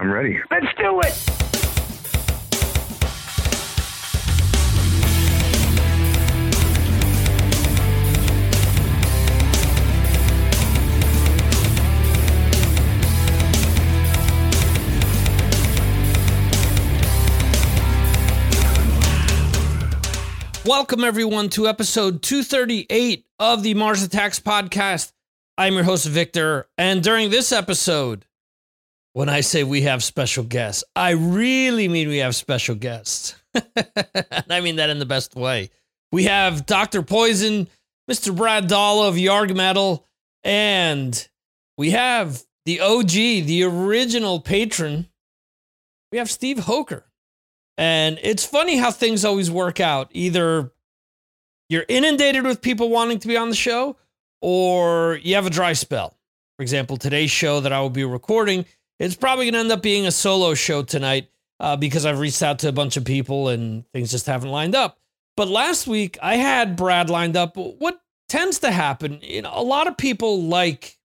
I'm 0.00 0.12
ready. 0.12 0.38
Let's 0.48 0.66
do 0.76 1.00
it. 1.00 1.12
Welcome, 20.64 21.02
everyone, 21.02 21.48
to 21.50 21.66
episode 21.66 22.22
238 22.22 23.26
of 23.40 23.64
the 23.64 23.74
Mars 23.74 24.04
Attacks 24.04 24.38
podcast. 24.38 25.10
I'm 25.56 25.74
your 25.74 25.82
host, 25.82 26.06
Victor. 26.06 26.68
And 26.78 27.02
during 27.02 27.30
this 27.30 27.50
episode, 27.50 28.26
when 29.12 29.28
I 29.28 29.40
say 29.40 29.64
we 29.64 29.82
have 29.82 30.02
special 30.04 30.44
guests, 30.44 30.84
I 30.94 31.10
really 31.10 31.88
mean 31.88 32.08
we 32.08 32.18
have 32.18 32.34
special 32.34 32.74
guests. 32.74 33.34
and 33.54 33.64
I 34.50 34.60
mean 34.60 34.76
that 34.76 34.90
in 34.90 34.98
the 34.98 35.06
best 35.06 35.34
way. 35.34 35.70
We 36.12 36.24
have 36.24 36.66
Dr. 36.66 37.02
Poison, 37.02 37.68
Mr. 38.10 38.34
Brad 38.34 38.68
Dahl 38.68 39.02
of 39.02 39.16
Yarg 39.16 39.54
Metal, 39.54 40.06
and 40.44 41.28
we 41.76 41.90
have 41.90 42.42
the 42.64 42.80
OG, 42.80 43.10
the 43.10 43.64
original 43.64 44.40
patron. 44.40 45.08
We 46.12 46.18
have 46.18 46.30
Steve 46.30 46.60
Hoeker. 46.60 47.04
And 47.76 48.18
it's 48.22 48.44
funny 48.44 48.76
how 48.76 48.90
things 48.90 49.24
always 49.24 49.50
work 49.50 49.78
out. 49.78 50.08
Either 50.12 50.72
you're 51.68 51.84
inundated 51.88 52.44
with 52.44 52.60
people 52.60 52.88
wanting 52.88 53.18
to 53.20 53.28
be 53.28 53.36
on 53.36 53.50
the 53.50 53.56
show, 53.56 53.96
or 54.40 55.18
you 55.22 55.34
have 55.34 55.46
a 55.46 55.50
dry 55.50 55.72
spell. 55.74 56.16
For 56.56 56.62
example, 56.62 56.96
today's 56.96 57.30
show 57.30 57.60
that 57.60 57.72
I 57.72 57.80
will 57.80 57.90
be 57.90 58.04
recording, 58.04 58.64
it's 58.98 59.16
probably 59.16 59.46
going 59.46 59.54
to 59.54 59.60
end 59.60 59.72
up 59.72 59.82
being 59.82 60.06
a 60.06 60.12
solo 60.12 60.54
show 60.54 60.82
tonight 60.82 61.28
uh, 61.60 61.76
because 61.76 62.04
I've 62.06 62.18
reached 62.18 62.42
out 62.42 62.60
to 62.60 62.68
a 62.68 62.72
bunch 62.72 62.96
of 62.96 63.04
people 63.04 63.48
and 63.48 63.84
things 63.92 64.10
just 64.10 64.26
haven't 64.26 64.50
lined 64.50 64.74
up. 64.74 64.98
But 65.36 65.48
last 65.48 65.86
week 65.86 66.18
I 66.20 66.36
had 66.36 66.76
Brad 66.76 67.10
lined 67.10 67.36
up. 67.36 67.56
What 67.56 68.00
tends 68.28 68.60
to 68.60 68.70
happen, 68.70 69.20
you 69.22 69.42
know, 69.42 69.52
a 69.54 69.62
lot 69.62 69.86
of 69.86 69.96
people 69.96 70.42
like 70.42 70.98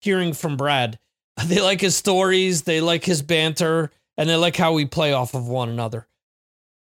hearing 0.00 0.32
from 0.32 0.56
Brad. 0.56 0.98
They 1.46 1.60
like 1.60 1.80
his 1.80 1.96
stories, 1.96 2.62
they 2.62 2.80
like 2.80 3.04
his 3.04 3.20
banter, 3.20 3.90
and 4.16 4.28
they 4.28 4.36
like 4.36 4.54
how 4.54 4.72
we 4.72 4.84
play 4.84 5.12
off 5.12 5.34
of 5.34 5.48
one 5.48 5.68
another. 5.68 6.06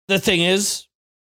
The 0.09 0.20
thing 0.20 0.42
is, 0.42 0.88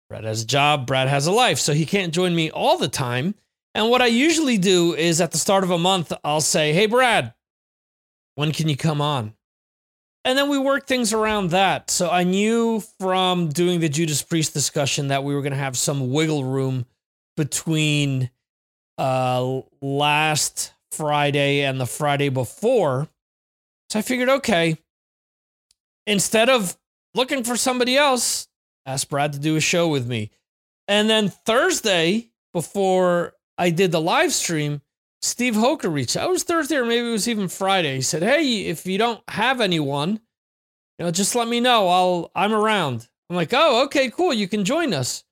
Brad 0.08 0.24
has 0.24 0.44
a 0.44 0.48
job, 0.48 0.88
Brad 0.88 1.10
has 1.10 1.28
a 1.28 1.32
life, 1.34 1.60
so 1.60 1.74
he 1.74 1.86
can't 1.86 2.14
join 2.14 2.34
me 2.34 2.50
all 2.50 2.78
the 2.78 2.88
time. 2.88 3.36
And 3.76 3.90
what 3.90 4.02
I 4.02 4.06
usually 4.06 4.58
do 4.58 4.96
is 4.96 5.20
at 5.20 5.32
the 5.32 5.38
start 5.38 5.66
of 5.66 5.72
a 5.72 5.78
month, 5.78 6.14
I'll 6.24 6.40
say, 6.40 6.72
Hey, 6.72 6.86
Brad, 6.86 7.34
when 8.36 8.52
can 8.52 8.70
you 8.70 8.78
come 8.78 9.02
on? 9.02 9.34
And 10.26 10.38
then 10.38 10.50
we 10.50 10.58
worked 10.58 10.88
things 10.88 11.12
around 11.12 11.50
that. 11.50 11.92
So 11.92 12.10
I 12.10 12.24
knew 12.24 12.82
from 13.00 13.50
doing 13.50 13.82
the 13.82 13.90
Judas 13.90 14.22
Priest 14.22 14.54
discussion 14.54 15.10
that 15.10 15.24
we 15.24 15.36
were 15.36 15.42
going 15.42 15.52
to 15.52 15.58
have 15.58 15.78
some 15.78 16.12
wiggle 16.12 16.46
room 16.46 16.86
between 17.36 18.30
uh, 18.98 19.62
last 19.82 20.74
Friday 20.92 21.62
and 21.62 21.80
the 21.80 21.86
Friday 21.86 22.30
before. 22.30 23.10
So 23.90 24.00
I 24.00 24.02
figured, 24.02 24.30
okay, 24.30 24.78
instead 26.08 26.50
of 26.50 26.78
looking 27.14 27.44
for 27.44 27.58
somebody 27.58 27.98
else, 27.98 28.48
ask 28.86 29.10
Brad 29.10 29.34
to 29.34 29.40
do 29.40 29.56
a 29.56 29.62
show 29.62 29.90
with 29.90 30.08
me. 30.08 30.32
And 30.88 31.10
then 31.10 31.30
Thursday, 31.30 32.30
before 32.54 33.34
I 33.58 33.72
did 33.72 33.92
the 33.92 34.02
live 34.02 34.32
stream, 34.34 34.82
Steve 35.24 35.56
Hoeker 35.56 35.90
reached 35.90 36.18
out. 36.18 36.28
It 36.28 36.34
was 36.34 36.44
Thursday 36.44 36.76
or 36.76 36.86
maybe 36.86 37.08
it 37.08 37.12
was 37.12 37.30
even 37.30 37.48
Friday. 37.48 37.96
He 37.96 38.02
said, 38.02 38.22
Hey, 38.22 38.66
if 38.66 38.86
you 38.86 38.98
don't 38.98 39.22
have 39.30 39.62
anyone, 39.62 40.20
you 41.00 41.06
know, 41.06 41.12
just 41.12 41.34
let 41.34 41.48
me 41.48 41.62
know. 41.62 41.88
I'll 41.88 42.32
I'm 42.36 42.52
around. 42.52 43.08
I'm 43.30 43.38
like, 43.38 43.54
oh, 43.54 43.86
okay, 43.86 44.10
cool. 44.10 44.34
You 44.34 44.50
can 44.50 44.66
join 44.66 44.94
us. 44.94 45.24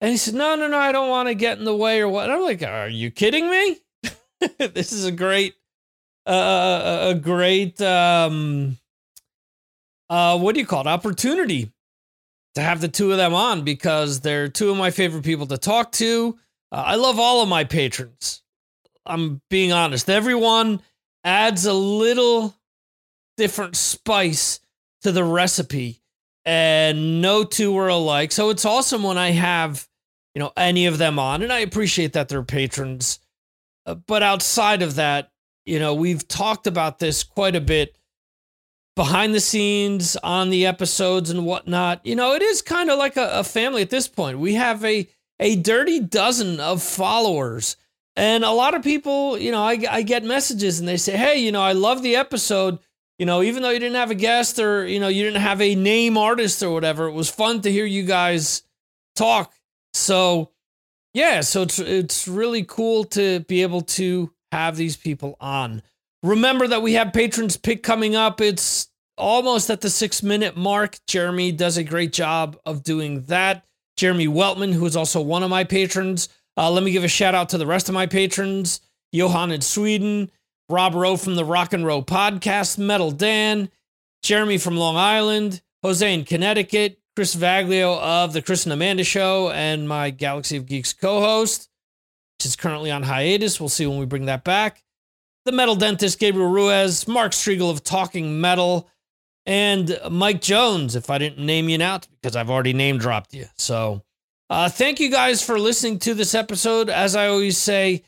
And 0.00 0.10
he 0.10 0.16
said, 0.16 0.32
No, 0.32 0.56
no, 0.56 0.66
no, 0.66 0.78
I 0.78 0.92
don't 0.92 1.10
want 1.10 1.28
to 1.28 1.34
get 1.34 1.58
in 1.58 1.64
the 1.64 1.76
way 1.76 2.00
or 2.00 2.08
what. 2.08 2.24
And 2.24 2.32
I'm 2.32 2.40
like, 2.40 2.62
Are 2.62 2.88
you 2.88 3.10
kidding 3.10 3.50
me? 3.50 3.76
this 4.58 4.92
is 4.92 5.04
a 5.04 5.12
great 5.12 5.54
uh 6.24 7.08
a 7.10 7.14
great 7.14 7.82
um 7.82 8.78
uh 10.08 10.38
what 10.38 10.54
do 10.54 10.60
you 10.60 10.66
call 10.66 10.80
it? 10.80 10.86
Opportunity 10.86 11.70
to 12.54 12.62
have 12.62 12.80
the 12.80 12.88
two 12.88 13.10
of 13.10 13.18
them 13.18 13.34
on 13.34 13.62
because 13.62 14.20
they're 14.20 14.48
two 14.48 14.70
of 14.70 14.78
my 14.78 14.90
favorite 14.90 15.24
people 15.24 15.46
to 15.48 15.58
talk 15.58 15.92
to. 15.92 16.38
Uh, 16.70 16.76
I 16.86 16.94
love 16.94 17.18
all 17.18 17.42
of 17.42 17.48
my 17.50 17.64
patrons. 17.64 18.42
I'm 19.06 19.40
being 19.50 19.72
honest. 19.72 20.08
Everyone 20.08 20.80
adds 21.24 21.66
a 21.66 21.72
little 21.72 22.54
different 23.36 23.76
spice 23.76 24.60
to 25.02 25.12
the 25.12 25.24
recipe, 25.24 26.02
and 26.44 27.20
no 27.20 27.44
two 27.44 27.76
are 27.78 27.88
alike. 27.88 28.32
So 28.32 28.50
it's 28.50 28.64
awesome 28.64 29.02
when 29.02 29.18
I 29.18 29.30
have, 29.30 29.88
you 30.34 30.40
know, 30.40 30.52
any 30.56 30.86
of 30.86 30.98
them 30.98 31.18
on, 31.18 31.42
and 31.42 31.52
I 31.52 31.60
appreciate 31.60 32.12
that 32.12 32.28
they're 32.28 32.42
patrons. 32.42 33.18
Uh, 33.86 33.94
but 33.94 34.22
outside 34.22 34.82
of 34.82 34.94
that, 34.96 35.30
you 35.64 35.78
know, 35.78 35.94
we've 35.94 36.26
talked 36.26 36.66
about 36.66 36.98
this 36.98 37.22
quite 37.22 37.56
a 37.56 37.60
bit 37.60 37.96
behind 38.94 39.34
the 39.34 39.40
scenes 39.40 40.16
on 40.16 40.50
the 40.50 40.66
episodes 40.66 41.30
and 41.30 41.46
whatnot. 41.46 42.04
You 42.04 42.14
know, 42.14 42.34
it 42.34 42.42
is 42.42 42.62
kind 42.62 42.90
of 42.90 42.98
like 42.98 43.16
a, 43.16 43.28
a 43.32 43.44
family 43.44 43.82
at 43.82 43.90
this 43.90 44.08
point. 44.08 44.38
We 44.38 44.54
have 44.54 44.84
a 44.84 45.08
a 45.40 45.56
dirty 45.56 45.98
dozen 45.98 46.60
of 46.60 46.82
followers 46.82 47.76
and 48.16 48.44
a 48.44 48.50
lot 48.50 48.74
of 48.74 48.82
people, 48.82 49.38
you 49.38 49.52
know, 49.52 49.62
I, 49.62 49.78
I 49.90 50.02
get 50.02 50.24
messages 50.24 50.78
and 50.78 50.88
they 50.88 50.96
say, 50.96 51.16
hey, 51.16 51.38
you 51.38 51.52
know, 51.52 51.62
I 51.62 51.72
love 51.72 52.02
the 52.02 52.16
episode. 52.16 52.78
You 53.18 53.26
know, 53.26 53.42
even 53.42 53.62
though 53.62 53.70
you 53.70 53.78
didn't 53.78 53.96
have 53.96 54.10
a 54.10 54.16
guest 54.16 54.58
or, 54.58 54.86
you 54.86 54.98
know, 54.98 55.08
you 55.08 55.22
didn't 55.22 55.42
have 55.42 55.60
a 55.60 55.74
name 55.74 56.18
artist 56.18 56.62
or 56.62 56.70
whatever, 56.70 57.06
it 57.06 57.12
was 57.12 57.30
fun 57.30 57.60
to 57.62 57.70
hear 57.70 57.84
you 57.84 58.02
guys 58.02 58.62
talk. 59.14 59.54
So, 59.94 60.50
yeah, 61.14 61.40
so 61.42 61.62
it's, 61.62 61.78
it's 61.78 62.26
really 62.26 62.64
cool 62.64 63.04
to 63.04 63.40
be 63.40 63.62
able 63.62 63.82
to 63.82 64.32
have 64.50 64.76
these 64.76 64.96
people 64.96 65.36
on. 65.40 65.82
Remember 66.22 66.66
that 66.66 66.82
we 66.82 66.94
have 66.94 67.12
patrons 67.12 67.56
pick 67.56 67.82
coming 67.82 68.16
up. 68.16 68.40
It's 68.40 68.88
almost 69.16 69.70
at 69.70 69.80
the 69.80 69.90
six 69.90 70.22
minute 70.22 70.56
mark. 70.56 70.98
Jeremy 71.06 71.52
does 71.52 71.76
a 71.76 71.84
great 71.84 72.12
job 72.12 72.58
of 72.64 72.82
doing 72.82 73.22
that. 73.24 73.64
Jeremy 73.96 74.26
Weltman, 74.26 74.72
who 74.72 74.86
is 74.86 74.96
also 74.96 75.20
one 75.20 75.42
of 75.42 75.50
my 75.50 75.64
patrons, 75.64 76.28
uh, 76.56 76.70
let 76.70 76.82
me 76.82 76.90
give 76.90 77.04
a 77.04 77.08
shout 77.08 77.34
out 77.34 77.48
to 77.50 77.58
the 77.58 77.66
rest 77.66 77.88
of 77.88 77.94
my 77.94 78.06
patrons 78.06 78.80
Johan 79.12 79.50
in 79.50 79.60
Sweden, 79.60 80.30
Rob 80.68 80.94
Rowe 80.94 81.16
from 81.16 81.34
the 81.34 81.44
Rock 81.44 81.72
and 81.72 81.84
Roll 81.84 82.02
Podcast, 82.02 82.78
Metal 82.78 83.10
Dan, 83.10 83.68
Jeremy 84.22 84.58
from 84.58 84.76
Long 84.76 84.96
Island, 84.96 85.60
Jose 85.82 86.14
in 86.14 86.24
Connecticut, 86.24 86.98
Chris 87.14 87.34
Vaglio 87.34 87.98
of 88.00 88.32
the 88.32 88.40
Chris 88.40 88.64
and 88.64 88.72
Amanda 88.72 89.04
Show, 89.04 89.50
and 89.50 89.86
my 89.86 90.10
Galaxy 90.10 90.56
of 90.56 90.66
Geeks 90.66 90.94
co 90.94 91.20
host, 91.20 91.68
which 92.38 92.46
is 92.46 92.56
currently 92.56 92.90
on 92.90 93.02
hiatus. 93.02 93.60
We'll 93.60 93.68
see 93.68 93.86
when 93.86 93.98
we 93.98 94.06
bring 94.06 94.26
that 94.26 94.44
back. 94.44 94.82
The 95.44 95.52
Metal 95.52 95.74
Dentist, 95.74 96.18
Gabriel 96.18 96.48
Ruiz, 96.50 97.06
Mark 97.06 97.32
Striegel 97.32 97.70
of 97.70 97.82
Talking 97.82 98.40
Metal, 98.40 98.88
and 99.44 99.98
Mike 100.10 100.40
Jones, 100.40 100.94
if 100.96 101.10
I 101.10 101.18
didn't 101.18 101.44
name 101.44 101.68
you 101.68 101.76
now, 101.76 102.00
because 102.20 102.36
I've 102.36 102.48
already 102.48 102.72
name 102.72 102.98
dropped 102.98 103.34
you. 103.34 103.46
So, 103.56 104.02
uh, 104.52 104.68
thank 104.68 105.00
you 105.00 105.10
guys 105.10 105.42
for 105.42 105.58
listening 105.58 105.98
to 105.98 106.12
this 106.12 106.34
episode. 106.34 106.90
As 106.90 107.16
I 107.16 107.28
always 107.28 107.56
say, 107.56 108.04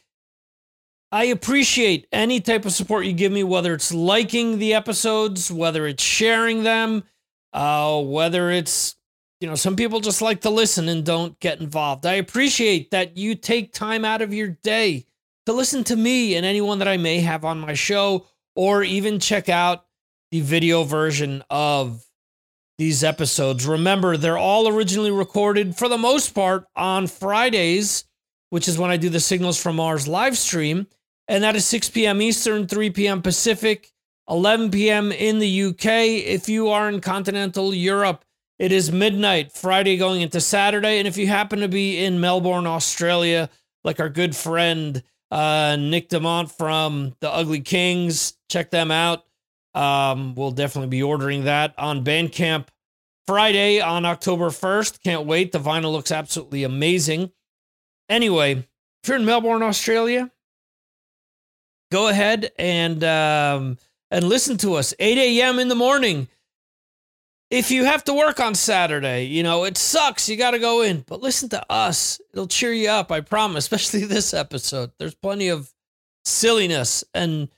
I 1.10 1.24
appreciate 1.24 2.06
any 2.12 2.38
type 2.38 2.66
of 2.66 2.74
support 2.74 3.06
you 3.06 3.14
give 3.14 3.32
me, 3.32 3.42
whether 3.42 3.72
it's 3.72 3.94
liking 3.94 4.58
the 4.58 4.74
episodes, 4.74 5.50
whether 5.50 5.86
it's 5.86 6.02
sharing 6.02 6.62
them, 6.62 7.04
uh, 7.54 7.98
whether 8.02 8.50
it's, 8.50 8.94
you 9.40 9.48
know, 9.48 9.54
some 9.54 9.74
people 9.74 10.00
just 10.00 10.20
like 10.20 10.42
to 10.42 10.50
listen 10.50 10.90
and 10.90 11.02
don't 11.02 11.40
get 11.40 11.62
involved. 11.62 12.04
I 12.04 12.16
appreciate 12.16 12.90
that 12.90 13.16
you 13.16 13.36
take 13.36 13.72
time 13.72 14.04
out 14.04 14.20
of 14.20 14.34
your 14.34 14.48
day 14.48 15.06
to 15.46 15.54
listen 15.54 15.82
to 15.84 15.96
me 15.96 16.36
and 16.36 16.44
anyone 16.44 16.78
that 16.80 16.88
I 16.88 16.98
may 16.98 17.20
have 17.20 17.46
on 17.46 17.58
my 17.58 17.72
show, 17.72 18.26
or 18.54 18.82
even 18.82 19.18
check 19.18 19.48
out 19.48 19.86
the 20.30 20.42
video 20.42 20.82
version 20.82 21.42
of 21.48 22.04
these 22.78 23.04
episodes. 23.04 23.66
Remember, 23.66 24.16
they're 24.16 24.38
all 24.38 24.68
originally 24.68 25.10
recorded 25.10 25.76
for 25.76 25.88
the 25.88 25.98
most 25.98 26.30
part 26.34 26.66
on 26.74 27.06
Fridays, 27.06 28.04
which 28.50 28.68
is 28.68 28.78
when 28.78 28.90
I 28.90 28.96
do 28.96 29.08
the 29.08 29.20
Signals 29.20 29.60
from 29.60 29.76
Mars 29.76 30.08
live 30.08 30.36
stream. 30.36 30.86
And 31.28 31.42
that 31.44 31.56
is 31.56 31.66
6 31.66 31.90
p.m. 31.90 32.20
Eastern, 32.20 32.66
3 32.66 32.90
p.m. 32.90 33.22
Pacific, 33.22 33.90
11 34.28 34.70
p.m. 34.70 35.12
in 35.12 35.38
the 35.38 35.62
UK. 35.64 35.86
If 35.86 36.48
you 36.48 36.68
are 36.68 36.88
in 36.88 37.00
continental 37.00 37.72
Europe, 37.72 38.24
it 38.58 38.72
is 38.72 38.92
midnight, 38.92 39.52
Friday 39.52 39.96
going 39.96 40.20
into 40.20 40.40
Saturday. 40.40 40.98
And 40.98 41.08
if 41.08 41.16
you 41.16 41.26
happen 41.26 41.60
to 41.60 41.68
be 41.68 42.04
in 42.04 42.20
Melbourne, 42.20 42.66
Australia, 42.66 43.48
like 43.82 44.00
our 44.00 44.08
good 44.08 44.36
friend 44.36 45.02
uh, 45.30 45.76
Nick 45.78 46.08
Demont 46.08 46.50
from 46.52 47.14
The 47.20 47.30
Ugly 47.30 47.62
Kings, 47.62 48.34
check 48.48 48.70
them 48.70 48.90
out. 48.90 49.24
Um, 49.74 50.34
we'll 50.34 50.52
definitely 50.52 50.88
be 50.88 51.02
ordering 51.02 51.44
that 51.44 51.74
on 51.78 52.04
Bandcamp 52.04 52.66
Friday 53.26 53.80
on 53.80 54.04
October 54.04 54.50
1st. 54.50 55.02
Can't 55.02 55.26
wait. 55.26 55.52
The 55.52 55.58
vinyl 55.58 55.92
looks 55.92 56.12
absolutely 56.12 56.64
amazing. 56.64 57.32
Anyway, 58.08 58.52
if 58.52 59.08
you're 59.08 59.16
in 59.16 59.24
Melbourne, 59.24 59.62
Australia, 59.62 60.30
go 61.90 62.08
ahead 62.08 62.52
and 62.58 63.02
um, 63.02 63.78
and 64.10 64.24
listen 64.24 64.56
to 64.58 64.74
us 64.74 64.94
8 64.98 65.18
a.m. 65.18 65.58
in 65.58 65.68
the 65.68 65.74
morning. 65.74 66.28
If 67.50 67.70
you 67.70 67.84
have 67.84 68.04
to 68.04 68.14
work 68.14 68.40
on 68.40 68.54
Saturday, 68.54 69.24
you 69.26 69.42
know, 69.42 69.64
it 69.64 69.76
sucks. 69.76 70.28
You 70.28 70.36
got 70.36 70.52
to 70.52 70.58
go 70.58 70.82
in, 70.82 71.04
but 71.06 71.20
listen 71.20 71.48
to 71.50 71.72
us. 71.72 72.20
It'll 72.32 72.48
cheer 72.48 72.72
you 72.72 72.88
up, 72.88 73.12
I 73.12 73.20
promise, 73.20 73.64
especially 73.70 74.04
this 74.06 74.34
episode. 74.34 74.92
There's 74.98 75.14
plenty 75.14 75.48
of 75.48 75.72
silliness 76.24 77.04
and 77.14 77.48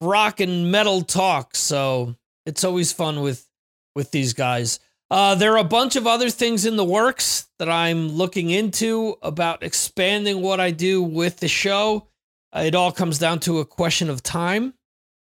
rock 0.00 0.40
and 0.40 0.70
metal 0.70 1.02
talk. 1.02 1.54
So 1.54 2.16
it's 2.46 2.64
always 2.64 2.92
fun 2.92 3.20
with 3.20 3.46
with 3.94 4.10
these 4.10 4.32
guys. 4.32 4.80
Uh, 5.10 5.34
there 5.34 5.52
are 5.54 5.58
a 5.58 5.64
bunch 5.64 5.96
of 5.96 6.06
other 6.06 6.30
things 6.30 6.64
in 6.64 6.76
the 6.76 6.84
works 6.84 7.48
that 7.58 7.68
I'm 7.68 8.10
looking 8.10 8.50
into 8.50 9.16
about 9.22 9.64
expanding 9.64 10.40
what 10.40 10.60
I 10.60 10.70
do 10.70 11.02
with 11.02 11.38
the 11.38 11.48
show. 11.48 12.06
Uh, 12.54 12.60
it 12.60 12.76
all 12.76 12.92
comes 12.92 13.18
down 13.18 13.40
to 13.40 13.58
a 13.58 13.64
question 13.64 14.08
of 14.08 14.22
time. 14.22 14.74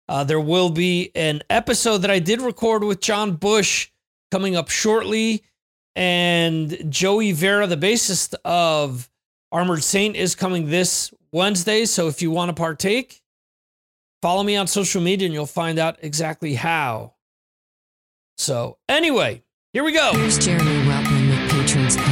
Uh, 0.08 0.24
there 0.24 0.40
will 0.40 0.70
be 0.70 1.12
an 1.16 1.42
episode 1.50 2.00
that 2.00 2.12
I 2.12 2.20
did 2.20 2.42
record 2.42 2.84
with 2.84 3.02
John 3.02 3.36
Bush 3.36 3.90
coming 4.31 4.56
up 4.56 4.70
shortly. 4.70 5.44
And 5.96 6.92
Joey 6.92 7.34
Vera, 7.34 7.68
the 7.68 7.78
bassist 7.78 8.36
of 8.44 9.10
Armored 9.52 9.84
Saint, 9.84 10.16
is 10.16 10.34
coming 10.34 10.70
this 10.70 11.14
Wednesday. 11.31 11.86
So 11.86 12.08
if 12.08 12.22
you 12.22 12.31
want 12.31 12.50
to 12.50 12.54
partake, 12.54 13.23
follow 14.24 14.42
me 14.42 14.56
on 14.56 14.66
social 14.68 15.02
media 15.02 15.25
and 15.25 15.34
you'll 15.34 15.46
find 15.46 15.78
out 15.78 15.98
exactly 16.02 16.54
how. 16.54 17.14
So, 18.38 18.78
anyway, 18.88 19.44
here 19.74 19.84
we 19.84 19.92
go. 19.92 20.14
Here's 20.14 20.38
Jeremy 20.38 20.86
Weltman 20.86 21.30
with 21.30 21.52
Patrons 21.52 21.98
Pick. 21.98 22.06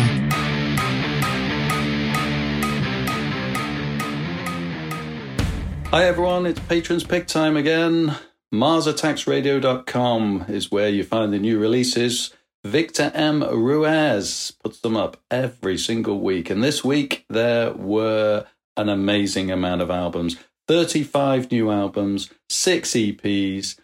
Hi 5.88 6.04
everyone, 6.04 6.46
it's 6.48 6.60
Patrons 6.60 7.06
Pick 7.06 7.28
time 7.28 7.56
again. 7.56 8.18
MarsAttacksRadio.com 8.54 10.48
is 10.50 10.70
where 10.70 10.90
you 10.90 11.06
find 11.06 11.32
the 11.32 11.40
new 11.40 11.60
releases. 11.60 12.34
Victor 12.66 13.14
M. 13.16 13.42
Ruiz 13.42 14.52
puts 14.62 14.82
them 14.82 14.98
up 14.98 15.16
every 15.32 15.78
single 15.78 16.20
week. 16.20 16.50
And 16.50 16.62
this 16.62 16.84
week 16.84 17.24
there 17.30 17.72
were 17.72 18.48
an 18.76 18.90
amazing 18.90 19.50
amount 19.50 19.82
of 19.82 19.90
albums 19.90 20.36
35 20.72 21.52
new 21.52 21.70
albums, 21.70 22.30
six 22.50 22.92
EPs. 22.92 23.78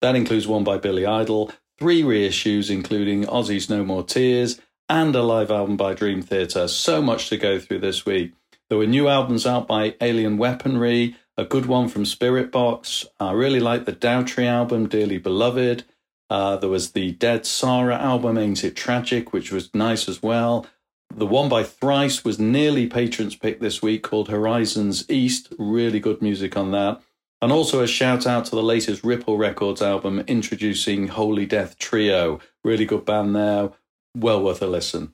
That 0.00 0.16
includes 0.16 0.48
one 0.48 0.64
by 0.64 0.76
Billy 0.76 1.06
Idol, 1.06 1.52
three 1.78 2.02
reissues, 2.02 2.68
including 2.68 3.22
Ozzy's 3.26 3.70
No 3.70 3.84
More 3.84 4.02
Tears, 4.02 4.60
and 4.88 5.14
a 5.14 5.22
live 5.22 5.52
album 5.52 5.76
by 5.76 5.94
Dream 5.94 6.20
Theater. 6.20 6.66
So 6.66 7.00
much 7.00 7.28
to 7.28 7.36
go 7.36 7.60
through 7.60 7.78
this 7.78 8.04
week. 8.04 8.32
There 8.68 8.76
were 8.76 8.88
new 8.88 9.06
albums 9.06 9.46
out 9.46 9.68
by 9.68 9.94
Alien 10.00 10.36
Weaponry, 10.36 11.14
a 11.36 11.44
good 11.44 11.66
one 11.66 11.86
from 11.86 12.02
Spiritbox. 12.02 13.06
I 13.20 13.30
really 13.30 13.60
like 13.60 13.84
the 13.84 13.92
Daughtry 13.92 14.46
album, 14.46 14.88
Dearly 14.88 15.18
Beloved. 15.18 15.84
Uh, 16.28 16.56
there 16.56 16.68
was 16.68 16.90
the 16.90 17.12
Dead 17.12 17.46
Sara 17.46 17.96
album, 17.96 18.36
Ain't 18.36 18.64
It 18.64 18.74
Tragic, 18.74 19.32
which 19.32 19.52
was 19.52 19.72
nice 19.74 20.08
as 20.08 20.20
well. 20.20 20.66
The 21.14 21.26
one 21.26 21.50
by 21.50 21.62
Thrice 21.62 22.24
was 22.24 22.38
nearly 22.38 22.86
Patrons 22.86 23.36
Pick 23.36 23.60
this 23.60 23.82
week 23.82 24.02
called 24.02 24.28
Horizons 24.28 25.04
East. 25.10 25.52
Really 25.58 26.00
good 26.00 26.22
music 26.22 26.56
on 26.56 26.70
that. 26.70 27.02
And 27.42 27.52
also 27.52 27.82
a 27.82 27.86
shout 27.86 28.26
out 28.26 28.46
to 28.46 28.52
the 28.52 28.62
latest 28.62 29.04
Ripple 29.04 29.36
Records 29.36 29.82
album 29.82 30.20
introducing 30.20 31.08
Holy 31.08 31.44
Death 31.44 31.76
Trio. 31.76 32.40
Really 32.64 32.86
good 32.86 33.04
band 33.04 33.36
there. 33.36 33.72
Well 34.16 34.42
worth 34.42 34.62
a 34.62 34.66
listen. 34.66 35.12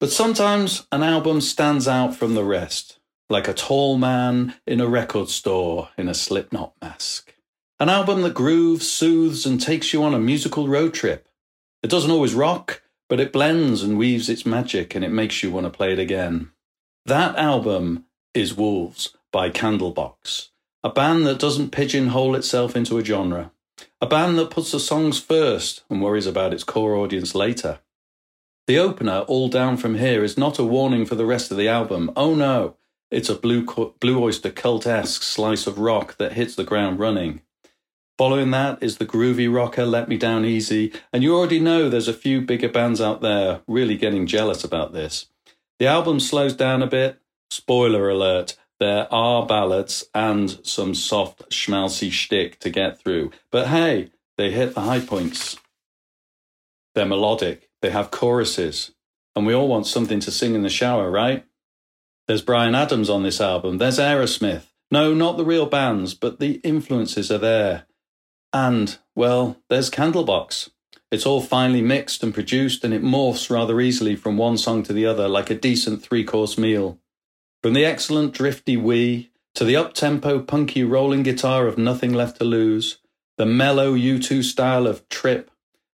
But 0.00 0.10
sometimes 0.10 0.86
an 0.92 1.02
album 1.02 1.40
stands 1.40 1.88
out 1.88 2.14
from 2.14 2.34
the 2.34 2.44
rest, 2.44 2.98
like 3.30 3.48
a 3.48 3.54
tall 3.54 3.96
man 3.96 4.54
in 4.66 4.82
a 4.82 4.86
record 4.86 5.30
store 5.30 5.88
in 5.96 6.08
a 6.08 6.14
slipknot 6.14 6.74
mask. 6.82 7.34
An 7.78 7.88
album 7.88 8.20
that 8.22 8.34
grooves, 8.34 8.86
soothes, 8.90 9.46
and 9.46 9.58
takes 9.58 9.94
you 9.94 10.02
on 10.02 10.12
a 10.12 10.18
musical 10.18 10.68
road 10.68 10.92
trip. 10.92 11.26
It 11.82 11.88
doesn't 11.88 12.10
always 12.10 12.34
rock, 12.34 12.82
but 13.10 13.20
it 13.20 13.34
blends 13.34 13.82
and 13.82 13.98
weaves 13.98 14.30
its 14.30 14.46
magic 14.46 14.94
and 14.94 15.04
it 15.04 15.10
makes 15.10 15.42
you 15.42 15.50
want 15.50 15.66
to 15.66 15.70
play 15.70 15.92
it 15.92 15.98
again. 15.98 16.50
That 17.04 17.36
album 17.36 18.06
is 18.32 18.56
Wolves 18.56 19.14
by 19.30 19.50
Candlebox 19.50 20.48
a 20.82 20.90
band 20.90 21.26
that 21.26 21.38
doesn't 21.38 21.72
pigeonhole 21.72 22.34
itself 22.34 22.74
into 22.74 22.98
a 22.98 23.04
genre. 23.04 23.50
A 24.00 24.06
band 24.06 24.38
that 24.38 24.50
puts 24.50 24.72
the 24.72 24.80
songs 24.80 25.20
first 25.20 25.82
and 25.90 26.02
worries 26.02 26.26
about 26.26 26.54
its 26.54 26.64
core 26.64 26.94
audience 26.94 27.34
later. 27.34 27.80
The 28.66 28.78
opener, 28.78 29.20
All 29.20 29.48
Down 29.48 29.76
From 29.76 29.96
Here, 29.96 30.24
is 30.24 30.38
not 30.38 30.58
a 30.58 30.64
warning 30.64 31.04
for 31.04 31.16
the 31.16 31.26
rest 31.26 31.50
of 31.50 31.56
the 31.56 31.68
album. 31.68 32.10
Oh 32.16 32.34
no, 32.34 32.76
it's 33.10 33.28
a 33.28 33.34
Blue, 33.34 33.66
Blue 34.00 34.22
Oyster 34.22 34.50
cult 34.50 34.86
esque 34.86 35.22
slice 35.22 35.66
of 35.66 35.78
rock 35.78 36.16
that 36.18 36.32
hits 36.32 36.54
the 36.54 36.64
ground 36.64 36.98
running. 36.98 37.42
Following 38.20 38.50
that 38.50 38.82
is 38.82 38.98
the 38.98 39.06
groovy 39.06 39.50
rocker 39.50 39.86
Let 39.86 40.06
Me 40.06 40.18
Down 40.18 40.44
Easy, 40.44 40.92
and 41.10 41.22
you 41.22 41.34
already 41.34 41.58
know 41.58 41.88
there's 41.88 42.06
a 42.06 42.12
few 42.12 42.42
bigger 42.42 42.68
bands 42.68 43.00
out 43.00 43.22
there 43.22 43.62
really 43.66 43.96
getting 43.96 44.26
jealous 44.26 44.62
about 44.62 44.92
this. 44.92 45.30
The 45.78 45.86
album 45.86 46.20
slows 46.20 46.52
down 46.52 46.82
a 46.82 46.86
bit. 46.86 47.18
Spoiler 47.48 48.10
alert, 48.10 48.58
there 48.78 49.10
are 49.10 49.46
ballads 49.46 50.04
and 50.14 50.60
some 50.66 50.94
soft 50.94 51.48
schmaltzy 51.48 52.12
shtick 52.12 52.58
to 52.58 52.68
get 52.68 52.98
through. 52.98 53.30
But 53.50 53.68
hey, 53.68 54.10
they 54.36 54.50
hit 54.50 54.74
the 54.74 54.82
high 54.82 55.00
points. 55.00 55.56
They're 56.94 57.06
melodic, 57.06 57.70
they 57.80 57.88
have 57.88 58.10
choruses, 58.10 58.90
and 59.34 59.46
we 59.46 59.54
all 59.54 59.66
want 59.66 59.86
something 59.86 60.20
to 60.20 60.30
sing 60.30 60.54
in 60.54 60.62
the 60.62 60.68
shower, 60.68 61.10
right? 61.10 61.46
There's 62.28 62.42
Bryan 62.42 62.74
Adams 62.74 63.08
on 63.08 63.22
this 63.22 63.40
album, 63.40 63.78
there's 63.78 63.98
Aerosmith. 63.98 64.64
No, 64.90 65.14
not 65.14 65.38
the 65.38 65.44
real 65.46 65.64
bands, 65.64 66.12
but 66.12 66.38
the 66.38 66.56
influences 66.56 67.32
are 67.32 67.38
there. 67.38 67.86
And, 68.52 68.98
well, 69.14 69.56
there's 69.68 69.90
Candlebox. 69.90 70.70
It's 71.10 71.26
all 71.26 71.40
finely 71.40 71.82
mixed 71.82 72.22
and 72.22 72.32
produced, 72.32 72.84
and 72.84 72.94
it 72.94 73.02
morphs 73.02 73.50
rather 73.50 73.80
easily 73.80 74.14
from 74.14 74.36
one 74.36 74.56
song 74.56 74.82
to 74.84 74.92
the 74.92 75.06
other 75.06 75.28
like 75.28 75.50
a 75.50 75.54
decent 75.54 76.02
three 76.02 76.24
course 76.24 76.56
meal. 76.56 76.98
From 77.62 77.74
the 77.74 77.84
excellent 77.84 78.32
drifty 78.32 78.76
wee 78.76 79.30
to 79.54 79.64
the 79.64 79.76
up-tempo 79.76 80.40
punky 80.40 80.84
rolling 80.84 81.22
guitar 81.22 81.66
of 81.66 81.76
Nothing 81.76 82.12
Left 82.12 82.38
to 82.38 82.44
Lose, 82.44 82.98
the 83.36 83.46
mellow 83.46 83.94
U2 83.94 84.44
style 84.44 84.86
of 84.86 85.08
Trip, 85.08 85.50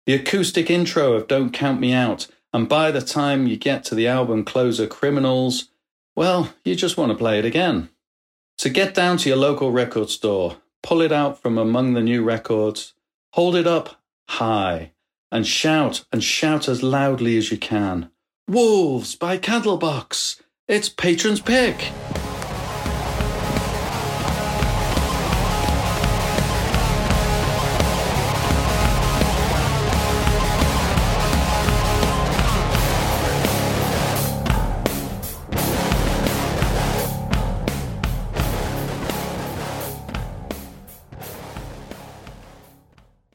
the 0.06 0.14
acoustic 0.14 0.70
intro 0.70 1.14
of 1.14 1.28
Don't 1.28 1.52
Count 1.52 1.80
Me 1.80 1.94
Out, 1.94 2.28
and 2.54 2.70
by 2.70 2.92
the 2.92 3.02
time 3.02 3.48
you 3.48 3.58
get 3.58 3.84
to 3.86 3.96
the 3.96 4.08
album 4.08 4.44
closer 4.44 4.88
Criminals, 4.88 5.70
well, 6.16 6.54
you 6.64 6.76
just 6.76 6.98
want 6.98 7.12
to 7.12 7.18
play 7.18 7.40
it 7.40 7.46
again. 7.46 7.90
So 8.58 8.70
get 8.70 8.94
down 8.94 9.18
to 9.18 9.30
your 9.30 9.38
local 9.38 9.72
record 9.72 10.10
store, 10.10 10.58
pull 10.86 11.02
it 11.02 11.12
out 11.12 11.42
from 11.42 11.58
among 11.58 11.94
the 11.94 12.02
new 12.02 12.22
records, 12.22 12.94
hold 13.34 13.56
it 13.56 13.66
up 13.66 14.00
high, 14.30 14.92
and 15.32 15.48
shout 15.48 16.06
and 16.12 16.24
shout 16.24 16.70
as 16.70 16.84
loudly 16.84 17.38
as 17.38 17.50
you 17.50 17.58
can. 17.58 18.12
Wolves 18.48 19.16
by 19.16 19.40
Candlebox! 19.40 20.42
It's 20.68 20.88
Patron's 20.88 21.42
Pick. 21.42 21.92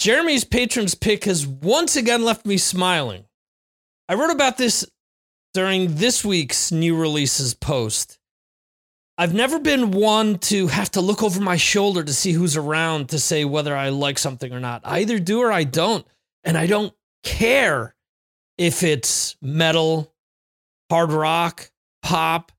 Jeremy's 0.00 0.44
Patron's 0.44 0.94
Pick 0.94 1.24
has 1.24 1.46
once 1.46 1.94
again 1.94 2.24
left 2.24 2.46
me 2.46 2.56
smiling. 2.56 3.26
I 4.08 4.14
wrote 4.14 4.30
about 4.30 4.56
this 4.56 4.90
during 5.52 5.96
this 5.96 6.24
week's 6.24 6.72
new 6.72 6.96
releases 6.96 7.52
post. 7.52 8.18
I've 9.18 9.34
never 9.34 9.58
been 9.58 9.90
one 9.90 10.38
to 10.38 10.68
have 10.68 10.90
to 10.92 11.02
look 11.02 11.22
over 11.22 11.38
my 11.38 11.58
shoulder 11.58 12.02
to 12.02 12.14
see 12.14 12.32
who's 12.32 12.56
around 12.56 13.10
to 13.10 13.18
say 13.18 13.44
whether 13.44 13.76
I 13.76 13.90
like 13.90 14.18
something 14.18 14.50
or 14.54 14.58
not. 14.58 14.80
I 14.84 15.00
either 15.00 15.18
do 15.18 15.40
or 15.40 15.52
I 15.52 15.64
don't. 15.64 16.06
And 16.44 16.56
I 16.56 16.66
don't 16.66 16.94
care 17.22 17.94
if 18.56 18.82
it's 18.82 19.36
metal, 19.42 20.14
hard 20.88 21.12
rock, 21.12 21.70
pop, 22.02 22.52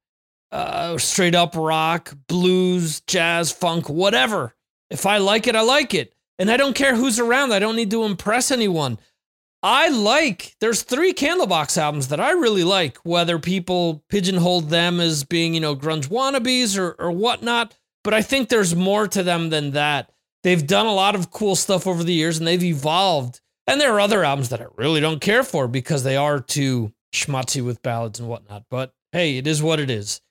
uh, 0.52 0.96
straight 1.00 1.34
up 1.34 1.56
rock, 1.56 2.16
blues, 2.28 3.02
jazz, 3.08 3.52
funk, 3.52 3.90
whatever. 3.90 4.54
If 4.92 5.08
I 5.08 5.18
like 5.18 5.48
it, 5.48 5.56
I 5.56 5.62
like 5.62 5.96
it. 5.96 6.14
And 6.42 6.50
I 6.50 6.58
don't 6.58 6.74
care 6.74 6.96
who's 6.96 7.20
around. 7.20 7.52
I 7.52 7.60
don't 7.60 7.76
need 7.76 7.92
to 7.92 8.04
impress 8.04 8.50
anyone. 8.50 8.98
I 9.62 9.90
like 9.90 10.56
there's 10.60 10.82
three 10.82 11.14
Candlebox 11.14 11.78
albums 11.78 12.08
that 12.08 12.20
I 12.20 12.32
really 12.32 12.64
like, 12.64 12.98
whether 13.04 13.38
people 13.38 14.04
pigeonhole 14.10 14.62
them 14.62 15.00
as 15.00 15.24
being, 15.24 15.54
you 15.54 15.60
know, 15.60 15.76
grunge 15.76 16.08
wannabes 16.08 16.80
or, 16.80 16.94
or 16.94 17.12
whatnot. 17.12 17.78
But 18.04 18.16
I 18.16 18.24
think 18.24 18.50
there's 18.50 18.76
more 18.76 19.08
to 19.10 19.22
them 19.22 19.52
than 19.52 19.74
that. 19.74 20.12
They've 20.42 20.66
done 20.66 20.88
a 20.88 20.96
lot 20.96 21.14
of 21.14 21.30
cool 21.30 21.56
stuff 21.56 21.86
over 21.86 22.04
the 22.04 22.12
years 22.12 22.40
and 22.40 22.48
they've 22.48 22.64
evolved. 22.64 23.40
And 23.68 23.80
there 23.80 23.94
are 23.94 24.00
other 24.00 24.24
albums 24.24 24.50
that 24.50 24.62
I 24.62 24.66
really 24.78 25.00
don't 25.00 25.22
care 25.22 25.44
for 25.44 25.68
because 25.68 26.04
they 26.04 26.18
are 26.18 26.40
too 26.40 26.92
schmutzy 27.14 27.64
with 27.64 27.84
ballads 27.84 28.20
and 28.20 28.28
whatnot. 28.28 28.64
But 28.72 28.96
hey, 29.12 29.38
it 29.38 29.46
is 29.46 29.62
what 29.62 29.80
it 29.80 29.92
is. 29.92 30.22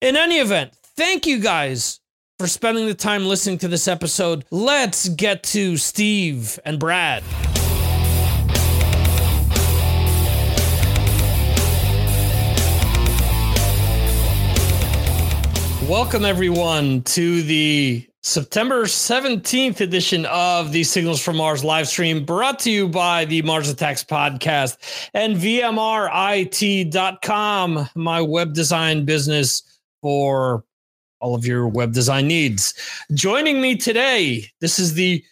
In 0.00 0.16
any 0.16 0.38
event, 0.38 0.74
thank 0.96 1.26
you 1.26 1.40
guys 1.40 2.00
for 2.38 2.46
spending 2.46 2.86
the 2.86 2.94
time 2.94 3.26
listening 3.26 3.58
to 3.58 3.66
this 3.66 3.88
episode. 3.88 4.44
Let's 4.52 5.08
get 5.08 5.42
to 5.44 5.76
Steve 5.76 6.56
and 6.64 6.78
Brad. 6.78 7.24
Welcome, 15.88 16.24
everyone, 16.24 17.02
to 17.02 17.42
the 17.42 18.06
September 18.22 18.84
17th 18.84 19.80
edition 19.80 20.24
of 20.26 20.70
the 20.70 20.84
Signals 20.84 21.20
from 21.20 21.38
Mars 21.38 21.64
live 21.64 21.88
stream 21.88 22.24
brought 22.24 22.60
to 22.60 22.70
you 22.70 22.88
by 22.88 23.24
the 23.24 23.42
Mars 23.42 23.68
Attacks 23.68 24.04
podcast 24.04 24.76
and 25.12 25.34
VMRIT.com, 25.34 25.78
my 27.96 28.20
web 28.20 28.54
design 28.54 29.04
business 29.04 29.80
for 30.02 30.62
all 31.20 31.34
of 31.34 31.46
your 31.46 31.68
web 31.68 31.92
design 31.92 32.26
needs. 32.26 32.74
Joining 33.12 33.60
me 33.60 33.76
today, 33.76 34.46
this 34.60 34.78
is 34.78 34.94
the 34.94 35.24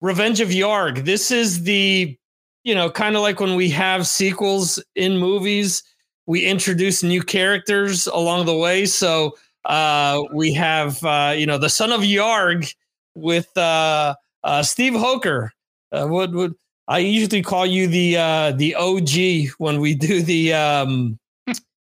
Revenge 0.00 0.40
of 0.40 0.48
Yarg. 0.48 1.04
This 1.04 1.30
is 1.30 1.64
the, 1.64 2.16
you 2.64 2.74
know, 2.74 2.90
kind 2.90 3.16
of 3.16 3.22
like 3.22 3.40
when 3.40 3.54
we 3.54 3.68
have 3.70 4.06
sequels 4.06 4.82
in 4.94 5.18
movies, 5.18 5.82
we 6.26 6.44
introduce 6.44 7.02
new 7.02 7.22
characters 7.22 8.06
along 8.06 8.46
the 8.46 8.56
way. 8.56 8.86
So, 8.86 9.34
uh, 9.64 10.22
we 10.32 10.52
have 10.52 11.02
uh, 11.04 11.34
you 11.36 11.46
know 11.46 11.58
the 11.58 11.68
son 11.68 11.92
of 11.92 12.00
Yarg 12.00 12.74
with 13.14 13.56
uh, 13.56 14.14
uh, 14.44 14.62
Steve 14.62 14.94
Hoeker. 14.94 15.52
Uh, 15.92 16.06
would 16.08 16.34
would 16.34 16.54
I 16.88 16.98
usually 16.98 17.42
call 17.42 17.66
you 17.66 17.86
the 17.86 18.16
uh, 18.16 18.52
the 18.52 18.74
OG 18.74 19.54
when 19.58 19.80
we 19.80 19.94
do 19.94 20.22
the 20.22 20.54
um, 20.54 21.18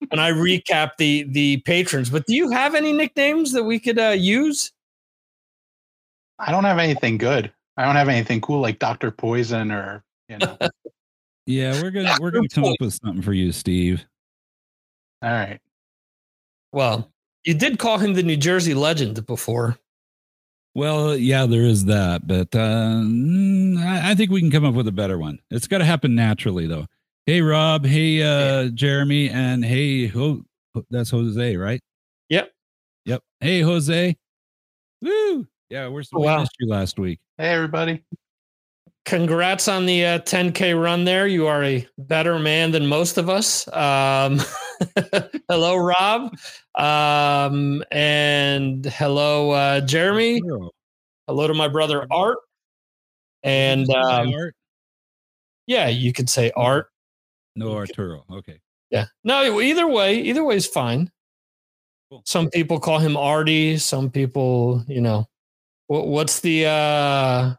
when 0.09 0.19
I 0.19 0.31
recap 0.31 0.93
the 0.99 1.25
the 1.25 1.59
patrons. 1.59 2.11
But 2.11 2.27
do 2.27 2.35
you 2.35 2.51
have 2.51 2.75
any 2.75 2.93
nicknames 2.93 3.53
that 3.53 3.65
we 3.65 3.79
could 3.79 3.99
uh, 3.99 4.11
use? 4.11 4.73
I 6.39 6.51
don't 6.51 6.65
have 6.65 6.79
anything 6.79 7.19
good. 7.19 7.53
I 7.77 7.85
don't 7.85 7.97
have 7.97 8.09
anything 8.09 8.41
cool 8.41 8.61
like 8.61 8.79
Doctor 8.79 9.11
Poison 9.11 9.71
or 9.71 10.05
you 10.29 10.39
know. 10.39 10.57
yeah, 11.47 11.81
we're 11.81 11.91
gonna 11.91 12.17
we're 12.21 12.31
gonna 12.31 12.49
come 12.49 12.65
up 12.65 12.77
with 12.81 12.95
something 12.95 13.23
for 13.23 13.33
you, 13.33 13.53
Steve. 13.53 14.05
All 15.23 15.31
right. 15.31 15.61
Well, 16.73 17.13
you 17.45 17.55
did 17.55 17.79
call 17.79 17.99
him 17.99 18.15
the 18.15 18.23
New 18.23 18.37
Jersey 18.37 18.75
legend 18.75 19.25
before. 19.27 19.79
Well, 20.75 21.17
yeah, 21.17 21.45
there 21.45 21.65
is 21.65 21.85
that, 21.85 22.27
but 22.27 22.55
uh, 22.55 23.03
mm, 23.05 23.77
I, 23.79 24.13
I 24.13 24.15
think 24.15 24.31
we 24.31 24.41
can 24.41 24.51
come 24.51 24.65
up 24.65 24.75
with 24.75 24.89
a 24.89 24.93
better 24.93 25.19
one. 25.19 25.39
It's 25.51 25.67
got 25.67 25.79
to 25.79 25.85
happen 25.85 26.15
naturally, 26.15 26.67
though. 26.67 26.87
Hey, 27.27 27.41
Rob. 27.41 27.87
Hey, 27.87 28.21
uh, 28.21 28.69
Jeremy, 28.71 29.31
and 29.31 29.65
hey, 29.65 30.09
Ho- 30.09 30.43
that's 30.91 31.11
Jose, 31.11 31.57
right? 31.57 31.81
Yep. 32.31 32.51
Yep. 33.05 33.23
Hey, 33.39 33.61
Jose. 33.61 34.17
Woo! 35.03 35.47
Yeah, 35.71 35.87
we're 35.87 36.03
so 36.03 36.19
Wow. 36.19 36.41
missed 36.41 36.57
you 36.59 36.69
last 36.69 36.99
week. 36.99 37.21
Hey 37.39 37.49
everybody. 37.49 38.03
Congrats 39.05 39.69
on 39.69 39.87
the 39.87 40.05
uh, 40.05 40.19
10K 40.21 40.81
run 40.81 41.05
there. 41.05 41.27
You 41.27 41.47
are 41.47 41.63
a 41.65 41.87
better 41.97 42.39
man 42.39 42.73
than 42.73 42.87
most 42.87 43.19
of 43.19 43.29
us. 43.29 43.67
Um, 43.73 44.41
hello, 45.49 45.77
Rob. 45.77 46.37
Um, 46.75 47.85
and 47.91 48.85
hello, 48.85 49.53
uh, 49.53 49.81
Jeremy. 49.81 50.43
Hello 51.29 51.47
to 51.47 51.55
my 51.55 51.69
brother, 51.69 52.07
Art. 52.11 52.39
And 53.43 53.87
Did 53.87 53.97
you 53.97 54.05
say 54.09 54.35
um, 54.35 54.51
yeah, 55.67 55.89
you 55.89 56.13
could 56.13 56.29
say 56.29 56.51
Art. 56.57 56.92
No 57.57 57.75
Arturo. 57.75 58.25
Okay. 58.31 58.61
Yeah. 58.91 59.07
No, 59.25 59.61
either 59.61 59.87
way, 59.87 60.21
either 60.21 60.45
way 60.45 60.57
is 60.57 60.67
fine. 60.67 61.11
Cool. 62.11 62.23
Some 62.27 62.51
people 62.51 62.79
call 62.79 62.99
him 62.99 63.17
Artie. 63.17 63.79
Some 63.79 64.11
people, 64.11 64.85
you 64.87 65.01
know, 65.01 65.27
what, 65.87 66.09
what's 66.09 66.41
the, 66.41 66.67
uh, 66.67 67.55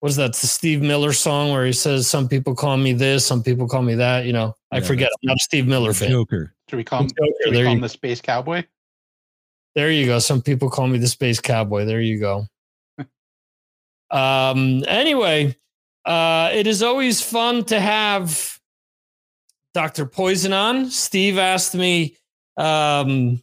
what's 0.00 0.16
that? 0.16 0.34
The 0.34 0.46
Steve 0.46 0.80
Miller 0.80 1.12
song 1.12 1.50
where 1.50 1.66
he 1.66 1.72
says, 1.72 2.06
some 2.06 2.28
people 2.28 2.54
call 2.54 2.76
me 2.76 2.92
this, 2.92 3.26
some 3.26 3.42
people 3.42 3.66
call 3.66 3.82
me 3.82 3.96
that. 3.96 4.26
You 4.26 4.32
know, 4.32 4.54
I 4.70 4.78
Yeah, 4.78 4.84
forget. 4.84 5.10
I'm 5.22 5.28
not 5.28 5.38
Steve 5.38 5.66
Miller 5.66 5.92
fan. 5.92 6.10
Joker. 6.10 6.54
Should 6.68 6.76
we 6.76 6.84
call 6.84 7.02
him, 7.02 7.08
Joker, 7.08 7.32
should 7.42 7.50
we 7.54 7.62
call 7.64 7.72
him 7.72 7.80
the 7.80 7.88
Space 7.88 8.20
Cowboy? 8.20 8.64
There 9.74 9.90
you 9.90 10.06
go. 10.06 10.20
Some 10.20 10.40
people 10.40 10.70
call 10.70 10.86
me 10.86 10.98
the 10.98 11.08
space 11.08 11.40
cowboy. 11.40 11.84
There 11.84 12.00
you 12.00 12.20
go. 12.20 12.46
um, 14.10 14.84
anyway, 14.86 15.56
uh, 16.04 16.50
it 16.52 16.66
is 16.68 16.82
always 16.82 17.20
fun 17.20 17.64
to 17.64 17.80
have 17.80 18.53
Dr. 19.74 20.06
Poison 20.06 20.52
on. 20.52 20.90
Steve 20.90 21.36
asked 21.36 21.74
me, 21.74 22.16
um, 22.56 23.42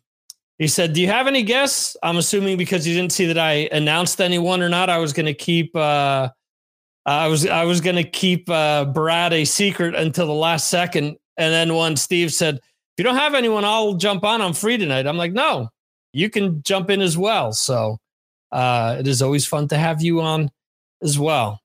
he 0.57 0.67
said, 0.67 0.93
Do 0.93 1.01
you 1.01 1.07
have 1.07 1.27
any 1.27 1.43
guests? 1.43 1.97
I'm 2.01 2.17
assuming 2.17 2.57
because 2.57 2.88
you 2.88 2.93
didn't 2.93 3.11
see 3.11 3.25
that 3.27 3.38
I 3.38 3.67
announced 3.71 4.21
anyone 4.21 4.61
or 4.61 4.69
not, 4.69 4.89
I 4.89 4.97
was 5.00 5.11
gonna 5.11 5.33
keep 5.33 5.75
uh 5.75 6.29
I 7.05 7.27
was 7.27 7.47
I 7.47 7.65
was 7.65 7.81
gonna 7.81 8.03
keep 8.03 8.50
uh 8.50 8.85
Brad 8.85 9.33
a 9.33 9.43
secret 9.43 9.95
until 9.95 10.27
the 10.27 10.33
last 10.33 10.69
second. 10.69 11.17
And 11.38 11.51
then 11.51 11.75
when 11.75 11.95
Steve 11.95 12.31
said, 12.31 12.55
if 12.57 12.61
you 12.97 13.03
don't 13.03 13.15
have 13.15 13.33
anyone, 13.33 13.65
I'll 13.65 13.95
jump 13.95 14.23
on. 14.23 14.41
I'm 14.41 14.53
free 14.53 14.77
tonight. 14.77 15.07
I'm 15.07 15.17
like, 15.17 15.33
no, 15.33 15.69
you 16.13 16.29
can 16.29 16.61
jump 16.61 16.89
in 16.89 17.01
as 17.01 17.17
well. 17.17 17.53
So 17.53 17.97
uh, 18.51 18.97
it 19.00 19.07
is 19.07 19.21
always 19.21 19.45
fun 19.47 19.67
to 19.69 19.77
have 19.77 20.01
you 20.01 20.21
on 20.21 20.51
as 21.01 21.17
well. 21.17 21.59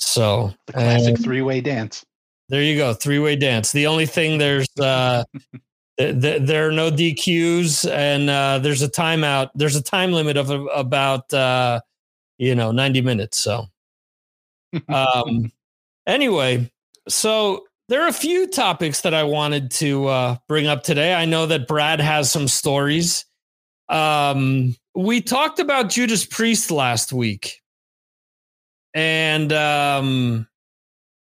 So 0.00 0.52
The 0.66 0.72
classic 0.72 1.14
and 1.14 1.24
three-way 1.24 1.60
dance. 1.60 2.04
There 2.48 2.62
you 2.62 2.76
go, 2.76 2.94
three 2.94 3.18
way 3.18 3.36
dance. 3.36 3.72
The 3.72 3.86
only 3.86 4.06
thing 4.06 4.38
there's 4.38 4.68
uh, 4.80 5.24
th- 5.98 6.20
th- 6.20 6.42
there 6.42 6.68
are 6.68 6.72
no 6.72 6.90
DQs 6.90 7.90
and 7.90 8.30
uh, 8.30 8.58
there's 8.58 8.82
a 8.82 8.88
timeout. 8.88 9.50
There's 9.54 9.76
a 9.76 9.82
time 9.82 10.12
limit 10.12 10.36
of 10.36 10.50
a- 10.50 10.64
about 10.66 11.32
uh, 11.32 11.80
you 12.38 12.54
know 12.54 12.72
90 12.72 13.00
minutes. 13.02 13.38
So 13.38 13.66
um, 14.88 15.52
anyway, 16.06 16.70
so 17.08 17.64
there 17.88 18.02
are 18.02 18.08
a 18.08 18.12
few 18.12 18.46
topics 18.46 19.00
that 19.02 19.14
I 19.14 19.24
wanted 19.24 19.70
to 19.72 20.06
uh, 20.06 20.36
bring 20.46 20.66
up 20.66 20.82
today. 20.82 21.14
I 21.14 21.24
know 21.24 21.46
that 21.46 21.66
Brad 21.66 22.00
has 22.00 22.30
some 22.30 22.48
stories. 22.48 23.24
Um, 23.88 24.76
we 24.94 25.22
talked 25.22 25.58
about 25.58 25.88
Judas 25.88 26.26
Priest 26.26 26.70
last 26.70 27.12
week, 27.12 27.62
and 28.92 29.52
um, 29.52 30.46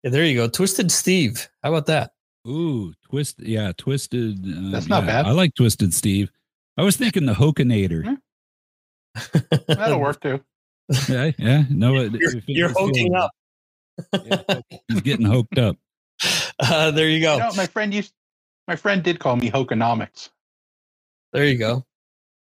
yeah, 0.03 0.11
there 0.11 0.25
you 0.25 0.37
go, 0.37 0.49
Twisted 0.49 0.91
Steve. 0.91 1.49
How 1.63 1.71
about 1.71 1.87
that? 1.87 2.13
Ooh, 2.47 2.95
twist. 3.05 3.39
Yeah, 3.41 3.73
twisted. 3.77 4.45
Uh, 4.45 4.71
That's 4.71 4.89
not 4.89 5.05
yeah, 5.05 5.23
bad. 5.23 5.27
I 5.27 5.33
like 5.33 5.55
twisted 5.55 5.93
Steve. 5.93 6.31
I 6.77 6.83
was 6.83 6.97
thinking 6.97 7.27
the 7.27 7.35
Hokinator. 7.35 8.17
That'll 9.69 10.01
work 10.01 10.21
too. 10.21 10.41
yeah, 11.09 11.33
yeah. 11.39 11.65
No, 11.69 11.97
it, 11.97 12.13
You're, 12.13 12.37
it 12.39 12.45
you're 12.47 12.73
hoking 12.73 13.15
up. 13.15 13.31
Yeah, 14.25 14.61
he's 14.89 15.01
getting 15.03 15.27
hoked 15.27 15.59
up. 15.59 15.77
Uh, 16.63 16.91
there 16.91 17.09
you 17.09 17.23
go. 17.23 17.37
You 17.37 17.41
know, 17.41 17.53
my 17.57 17.65
friend 17.65 17.95
used 17.95 18.13
my 18.69 18.77
friend 18.77 19.03
did 19.03 19.19
call 19.19 19.37
me 19.37 19.51
Hokonomics. 19.51 20.29
There 21.33 21.47
you 21.47 21.57
go. 21.57 21.87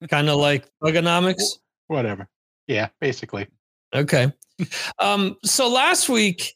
Kind 0.08 0.28
of 0.28 0.36
like 0.36 0.70
Thugonomics. 0.80 1.58
Whatever. 1.88 2.28
Yeah, 2.68 2.88
basically. 3.00 3.48
Okay. 3.94 4.32
Um, 5.00 5.36
so 5.44 5.68
last 5.68 6.08
week 6.08 6.54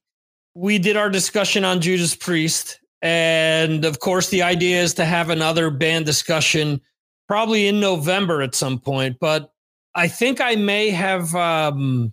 we 0.58 0.76
did 0.76 0.96
our 0.96 1.08
discussion 1.08 1.64
on 1.64 1.80
Judas 1.80 2.16
Priest. 2.16 2.80
And 3.00 3.84
of 3.84 4.00
course, 4.00 4.28
the 4.28 4.42
idea 4.42 4.82
is 4.82 4.92
to 4.94 5.04
have 5.04 5.30
another 5.30 5.70
band 5.70 6.04
discussion 6.04 6.80
probably 7.28 7.68
in 7.68 7.78
November 7.78 8.42
at 8.42 8.56
some 8.56 8.80
point. 8.80 9.18
But 9.20 9.52
I 9.94 10.08
think 10.08 10.40
I 10.40 10.56
may 10.56 10.90
have 10.90 11.32
um, 11.36 12.12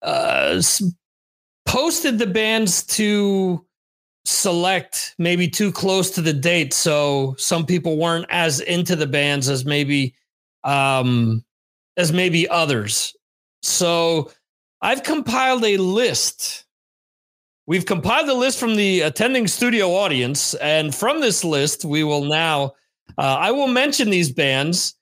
uh, 0.00 0.62
posted 1.66 2.18
the 2.18 2.26
bands 2.26 2.82
to 2.86 3.62
select 4.24 5.14
maybe 5.18 5.48
too 5.48 5.70
close 5.70 6.10
to 6.12 6.22
the 6.22 6.32
date. 6.32 6.72
So 6.72 7.34
some 7.36 7.66
people 7.66 7.98
weren't 7.98 8.26
as 8.30 8.60
into 8.60 8.96
the 8.96 9.06
bands 9.06 9.50
as 9.50 9.66
maybe 9.66 10.14
um, 10.64 11.44
as 11.98 12.10
maybe 12.10 12.48
others. 12.48 13.14
So 13.60 14.30
I've 14.80 15.02
compiled 15.02 15.64
a 15.64 15.76
list. 15.76 16.64
We've 17.68 17.84
compiled 17.84 18.30
a 18.30 18.34
list 18.34 18.58
from 18.58 18.76
the 18.76 19.02
attending 19.02 19.46
studio 19.46 19.90
audience, 19.90 20.54
and 20.54 20.94
from 20.94 21.20
this 21.20 21.44
list, 21.44 21.84
we 21.84 22.02
will 22.02 22.24
now. 22.24 22.72
Uh, 23.18 23.36
I 23.38 23.50
will 23.50 23.68
mention 23.68 24.08
these 24.08 24.32
bands, 24.32 24.96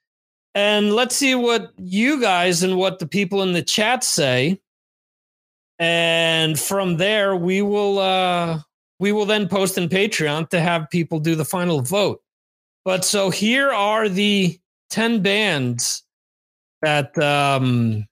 and 0.53 0.93
let's 0.93 1.15
see 1.15 1.37
what 1.37 1.71
you 1.79 2.21
guys 2.21 2.65
and 2.65 2.77
what 2.77 2.99
the 2.99 3.07
people 3.07 3.45
in 3.45 3.53
the 3.53 3.63
chat 3.63 4.03
say. 4.03 4.61
And 5.79 6.59
from 6.59 6.97
there, 6.97 7.37
we 7.37 7.63
will 7.63 8.01
uh, 8.01 8.59
we 8.99 9.13
will 9.13 9.27
then 9.27 9.47
post 9.47 9.79
in 9.79 9.89
Patreon 9.89 10.49
to 10.49 10.59
have 10.59 10.91
people 10.91 11.21
do 11.21 11.37
the 11.37 11.45
final 11.45 11.83
vote. 11.83 12.21
But 12.85 13.05
so 13.05 13.31
here 13.31 13.71
are 13.71 14.09
the 14.09 14.59
ten 14.91 15.23
bands 15.23 16.03
that 16.83 17.17
um, 17.17 18.09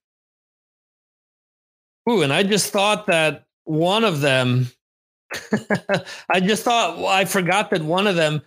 Ooh, 2.09 2.23
and 2.23 2.33
I 2.33 2.43
just 2.43 2.71
thought 2.71 3.07
that 3.07 3.44
one 3.65 4.05
of 4.05 4.21
them, 4.21 4.69
I 6.31 6.41
just 6.41 6.63
thought 6.65 6.97
well, 6.99 7.07
I 7.09 7.25
forgot 7.25 7.71
that 7.71 7.83
one 7.83 8.07
of 8.07 8.15
them 8.17 8.43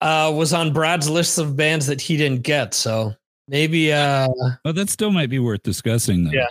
uh, 0.00 0.32
was 0.34 0.52
on 0.52 0.72
Brad's 0.72 1.08
list 1.08 1.38
of 1.38 1.56
bands 1.56 1.86
that 1.86 2.00
he 2.00 2.16
didn't 2.16 2.42
get. 2.42 2.74
So 2.74 3.14
Maybe 3.46 3.92
uh 3.92 4.26
But 4.64 4.74
that 4.76 4.88
still 4.88 5.10
might 5.10 5.28
be 5.28 5.38
worth 5.38 5.62
discussing, 5.62 6.24
though. 6.24 6.30
Yeah. 6.30 6.46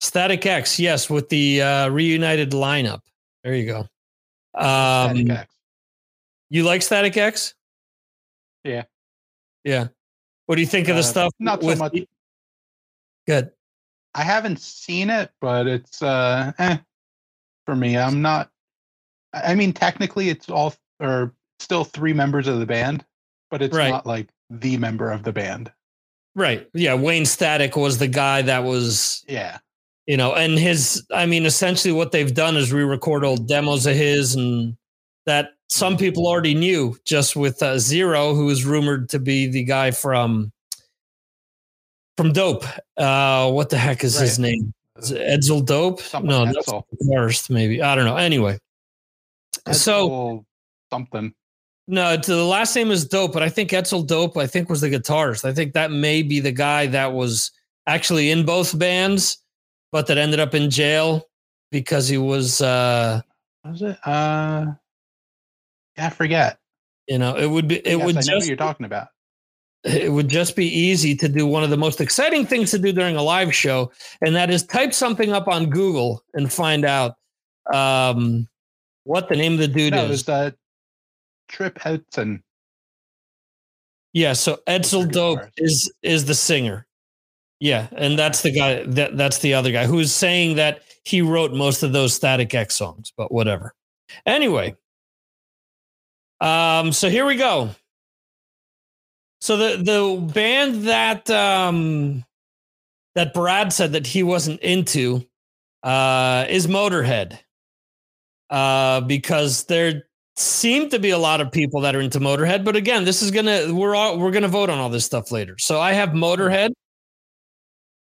Static 0.00 0.44
X, 0.46 0.78
yes, 0.78 1.10
with 1.10 1.28
the 1.28 1.60
uh 1.62 1.88
reunited 1.90 2.52
lineup. 2.52 3.00
There 3.44 3.54
you 3.54 3.66
go. 3.66 3.78
Um 4.58 5.10
Static 5.16 5.30
X. 5.30 5.54
you 6.48 6.62
like 6.64 6.80
Static 6.82 7.16
X? 7.18 7.54
Yeah. 8.64 8.84
Yeah. 9.64 9.88
What 10.46 10.54
do 10.54 10.62
you 10.62 10.66
think 10.66 10.88
of 10.88 10.94
the 10.96 11.00
Uh, 11.00 11.04
stuff? 11.04 11.32
not 11.38 11.62
so 11.62 11.74
much. 11.76 11.92
the- 11.92 12.08
Good. 13.26 13.50
I 14.16 14.22
haven't 14.22 14.60
seen 14.60 15.10
it, 15.10 15.30
but 15.40 15.66
it's 15.66 16.02
uh 16.02 16.52
eh, 16.58 16.78
for 17.66 17.76
me. 17.76 17.96
I'm 17.96 18.22
not 18.22 18.50
I 19.34 19.54
mean 19.54 19.72
technically 19.72 20.30
it's 20.30 20.48
all 20.48 20.74
or 21.00 21.32
still 21.60 21.84
three 21.84 22.12
members 22.14 22.48
of 22.48 22.58
the 22.58 22.66
band, 22.66 23.04
but 23.50 23.62
it's 23.62 23.76
Right. 23.76 23.90
not 23.90 24.06
like 24.06 24.28
the 24.50 24.76
member 24.78 25.10
of 25.10 25.22
the 25.22 25.32
band. 25.32 25.70
Right. 26.34 26.68
Yeah. 26.74 26.94
Wayne 26.94 27.26
Static 27.26 27.76
was 27.76 27.98
the 27.98 28.08
guy 28.08 28.42
that 28.42 28.64
was, 28.64 29.24
Yeah. 29.28 29.58
you 30.06 30.16
know, 30.16 30.34
and 30.34 30.58
his, 30.58 31.04
I 31.14 31.26
mean, 31.26 31.46
essentially 31.46 31.92
what 31.92 32.12
they've 32.12 32.32
done 32.34 32.56
is 32.56 32.72
re 32.72 32.84
record 32.84 33.24
old 33.24 33.46
demos 33.48 33.86
of 33.86 33.96
his 33.96 34.34
and 34.34 34.76
that 35.26 35.50
some 35.68 35.96
people 35.96 36.26
already 36.26 36.54
knew 36.54 36.96
just 37.04 37.36
with 37.36 37.62
uh, 37.62 37.78
Zero, 37.78 38.34
who 38.34 38.48
is 38.50 38.64
rumored 38.64 39.08
to 39.10 39.18
be 39.18 39.46
the 39.46 39.64
guy 39.64 39.90
from, 39.90 40.52
from 42.16 42.32
Dope. 42.32 42.64
Uh, 42.96 43.50
what 43.50 43.70
the 43.70 43.78
heck 43.78 44.04
is 44.04 44.18
his 44.18 44.38
name? 44.38 44.72
Is 44.98 45.10
it 45.10 45.20
Edsel 45.40 45.64
Dope? 45.64 46.00
Something 46.00 46.30
no, 46.30 46.44
that's 46.46 46.68
Edsel. 46.68 46.84
worst, 47.00 47.50
maybe. 47.50 47.82
I 47.82 47.94
don't 47.94 48.04
know. 48.06 48.16
Anyway. 48.16 48.58
So, 49.72 50.44
something. 50.92 51.34
No, 51.88 52.16
the 52.16 52.42
last 52.44 52.74
name 52.74 52.90
is 52.90 53.04
Dope, 53.06 53.32
but 53.32 53.42
I 53.42 53.48
think 53.48 53.70
Edsel 53.70 54.06
Dope, 54.06 54.36
I 54.36 54.46
think 54.46 54.68
was 54.68 54.80
the 54.80 54.90
guitarist. 54.90 55.44
I 55.44 55.52
think 55.52 55.72
that 55.74 55.90
may 55.90 56.22
be 56.22 56.40
the 56.40 56.52
guy 56.52 56.86
that 56.88 57.12
was 57.12 57.52
actually 57.86 58.30
in 58.30 58.44
both 58.44 58.76
bands, 58.78 59.38
but 59.92 60.06
that 60.08 60.18
ended 60.18 60.40
up 60.40 60.54
in 60.54 60.70
jail 60.70 61.28
because 61.70 62.08
he 62.08 62.18
was 62.18 62.60
uh 62.60 63.20
was 63.64 63.82
it? 63.82 63.98
Uh 64.04 64.66
yeah, 65.96 66.06
I 66.06 66.10
forget. 66.10 66.58
you 67.08 67.18
know, 67.18 67.36
it 67.36 67.46
would 67.46 67.68
be 67.68 67.76
it 67.76 67.98
Yes, 67.98 68.06
would 68.06 68.16
I 68.16 68.20
know 68.22 68.36
what 68.38 68.46
you're 68.46 68.56
talking 68.56 68.86
about. 68.86 69.08
It 69.86 70.10
would 70.12 70.28
just 70.28 70.56
be 70.56 70.66
easy 70.66 71.14
to 71.16 71.28
do 71.28 71.46
one 71.46 71.62
of 71.62 71.70
the 71.70 71.76
most 71.76 72.00
exciting 72.00 72.44
things 72.44 72.70
to 72.72 72.78
do 72.78 72.92
during 72.92 73.16
a 73.16 73.22
live 73.22 73.54
show, 73.54 73.92
and 74.20 74.34
that 74.34 74.50
is 74.50 74.64
type 74.64 74.92
something 74.92 75.32
up 75.32 75.46
on 75.48 75.70
Google 75.70 76.22
and 76.34 76.52
find 76.52 76.84
out 76.84 77.14
um 77.72 78.48
what 79.04 79.28
the 79.28 79.36
name 79.36 79.52
of 79.54 79.58
the 79.58 79.68
dude 79.68 79.92
No, 79.92 80.02
it 80.02 80.04
is. 80.04 80.10
was 80.10 80.28
uh 80.28 80.50
Tripp 81.48 81.78
Eisen. 81.86 82.42
Yeah, 84.12 84.32
so 84.32 84.58
Edsel 84.66 85.10
Dope 85.10 85.40
is 85.56 85.92
is 86.02 86.24
the 86.24 86.34
singer. 86.34 86.86
Yeah, 87.60 87.86
and 87.92 88.18
that's 88.18 88.42
the 88.42 88.50
guy 88.50 88.82
that 88.84 89.16
that's 89.16 89.38
the 89.38 89.54
other 89.54 89.70
guy 89.72 89.86
who's 89.86 90.12
saying 90.12 90.56
that 90.56 90.82
he 91.04 91.22
wrote 91.22 91.52
most 91.52 91.82
of 91.82 91.92
those 91.92 92.14
Static 92.14 92.54
X 92.54 92.74
songs, 92.74 93.12
but 93.16 93.30
whatever. 93.30 93.74
Anyway, 94.24 94.74
um, 96.40 96.92
so 96.92 97.08
here 97.08 97.26
we 97.26 97.36
go. 97.36 97.70
So 99.46 99.56
the 99.56 99.76
the 99.76 100.32
band 100.34 100.88
that 100.88 101.30
um 101.30 102.24
that 103.14 103.32
Brad 103.32 103.72
said 103.72 103.92
that 103.92 104.04
he 104.04 104.24
wasn't 104.24 104.58
into 104.58 105.24
uh 105.84 106.46
is 106.48 106.66
Motorhead. 106.66 107.38
Uh 108.50 109.02
because 109.02 109.62
there 109.66 110.02
seem 110.34 110.90
to 110.90 110.98
be 110.98 111.10
a 111.10 111.18
lot 111.18 111.40
of 111.40 111.52
people 111.52 111.82
that 111.82 111.94
are 111.94 112.00
into 112.00 112.18
Motorhead, 112.18 112.64
but 112.64 112.74
again, 112.74 113.04
this 113.04 113.22
is 113.22 113.30
gonna 113.30 113.72
we're 113.72 113.94
all 113.94 114.18
we're 114.18 114.32
gonna 114.32 114.48
vote 114.48 114.68
on 114.68 114.80
all 114.80 114.90
this 114.90 115.04
stuff 115.06 115.30
later. 115.30 115.56
So 115.58 115.80
I 115.80 115.92
have 115.92 116.08
Motorhead, 116.08 116.72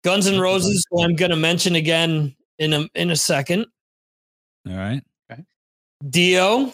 Guns 0.04 0.26
and 0.26 0.40
Roses, 0.40 0.87
who 0.92 1.02
I'm 1.02 1.16
gonna 1.16 1.34
mention 1.34 1.75
again 1.75 2.37
in 2.61 2.72
a 2.72 2.88
in 2.94 3.11
a 3.11 3.16
second. 3.16 3.66
All 4.68 4.76
right. 4.76 5.02
Dio, 6.08 6.72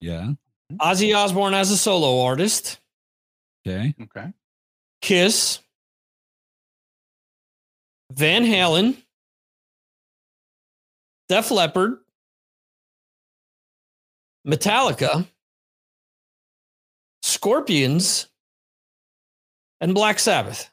Yeah. 0.00 0.32
Ozzy 0.80 1.16
Osbourne 1.16 1.54
as 1.54 1.70
a 1.70 1.76
solo 1.76 2.22
artist, 2.22 2.78
Okay. 3.66 3.94
Okay. 4.00 4.32
Kiss, 5.00 5.60
Van 8.12 8.44
Halen, 8.44 8.96
Def 11.28 11.50
Leppard, 11.50 11.98
Metallica, 14.46 15.26
Scorpions, 17.22 18.28
and 19.80 19.94
Black 19.94 20.18
Sabbath. 20.18 20.70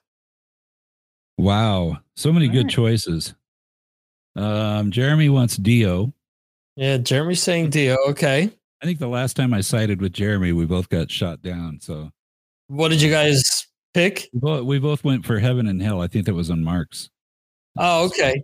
Wow. 1.37 1.99
So 2.15 2.33
many 2.33 2.47
All 2.47 2.53
good 2.53 2.65
right. 2.65 2.71
choices. 2.71 3.33
Um, 4.35 4.91
Jeremy 4.91 5.29
wants 5.29 5.57
Dio. 5.57 6.13
Yeah, 6.75 6.97
Jeremy's 6.97 7.41
saying 7.41 7.69
Dio. 7.71 7.97
Okay. 8.09 8.51
I 8.81 8.85
think 8.85 8.99
the 8.99 9.07
last 9.07 9.35
time 9.35 9.53
I 9.53 9.61
sided 9.61 10.01
with 10.01 10.13
Jeremy, 10.13 10.53
we 10.53 10.65
both 10.65 10.89
got 10.89 11.11
shot 11.11 11.41
down. 11.41 11.79
So 11.81 12.11
What 12.67 12.89
did 12.89 13.01
you 13.01 13.09
guys 13.11 13.67
pick? 13.93 14.29
we 14.33 14.39
both, 14.39 14.65
we 14.65 14.79
both 14.79 15.03
went 15.03 15.25
for 15.25 15.39
heaven 15.39 15.67
and 15.67 15.81
hell. 15.81 16.01
I 16.01 16.07
think 16.07 16.25
that 16.25 16.33
was 16.33 16.49
on 16.49 16.63
Mark's. 16.63 17.09
Oh, 17.77 18.05
okay. 18.05 18.41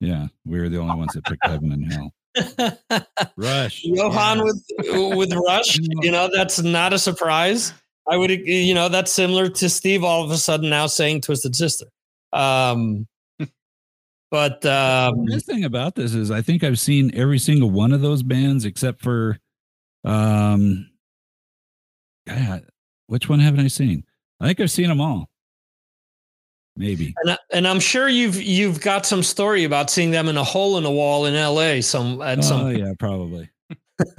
Yeah, 0.00 0.26
we 0.44 0.60
were 0.60 0.68
the 0.68 0.78
only 0.78 0.96
ones 0.96 1.12
that 1.14 1.24
picked 1.24 1.46
heaven 1.46 1.72
and 1.72 1.92
hell. 1.92 2.12
Rush. 3.36 3.82
Johan 3.84 4.38
Yeah. 4.38 4.44
with 4.44 5.16
with 5.16 5.32
Rush, 5.32 5.78
you 6.02 6.10
know, 6.10 6.28
that's 6.32 6.60
not 6.62 6.92
a 6.92 6.98
surprise. 6.98 7.72
I 8.06 8.16
would, 8.18 8.30
you 8.30 8.74
know, 8.74 8.90
that's 8.90 9.12
similar 9.12 9.48
to 9.48 9.68
Steve 9.70 10.04
all 10.04 10.22
of 10.24 10.30
a 10.30 10.36
sudden 10.36 10.68
now 10.68 10.86
saying 10.88 11.22
Twisted 11.22 11.56
Sister. 11.56 11.86
Um, 12.34 13.06
but 14.30 14.64
um, 14.66 15.24
The 15.24 15.32
best 15.32 15.46
thing 15.46 15.64
about 15.64 15.94
this 15.94 16.12
is 16.14 16.30
I 16.30 16.42
think 16.42 16.62
I've 16.64 16.78
seen 16.78 17.10
every 17.14 17.38
single 17.38 17.70
one 17.70 17.92
of 17.92 18.02
those 18.02 18.22
bands 18.22 18.64
except 18.66 19.00
for 19.00 19.38
um 20.04 20.88
God, 22.26 22.64
which 23.06 23.28
one 23.28 23.38
haven't 23.40 23.64
I 23.64 23.68
seen? 23.68 24.04
I 24.40 24.46
think 24.46 24.60
I've 24.60 24.70
seen 24.70 24.88
them 24.88 25.00
all. 25.00 25.28
Maybe. 26.76 27.14
and, 27.22 27.30
I- 27.32 27.38
and 27.52 27.68
I'm 27.68 27.78
sure 27.80 28.08
you've 28.08 28.40
you've 28.42 28.80
got 28.80 29.06
some 29.06 29.22
story 29.22 29.64
about 29.64 29.90
seeing 29.90 30.10
them 30.10 30.28
in 30.28 30.36
a 30.36 30.42
hole 30.44 30.76
in 30.78 30.84
a 30.84 30.90
wall 30.90 31.26
in 31.26 31.34
L.A. 31.34 31.80
Some 31.82 32.20
at 32.20 32.38
Oh 32.38 32.42
some. 32.42 32.76
yeah, 32.76 32.92
probably. 32.98 33.48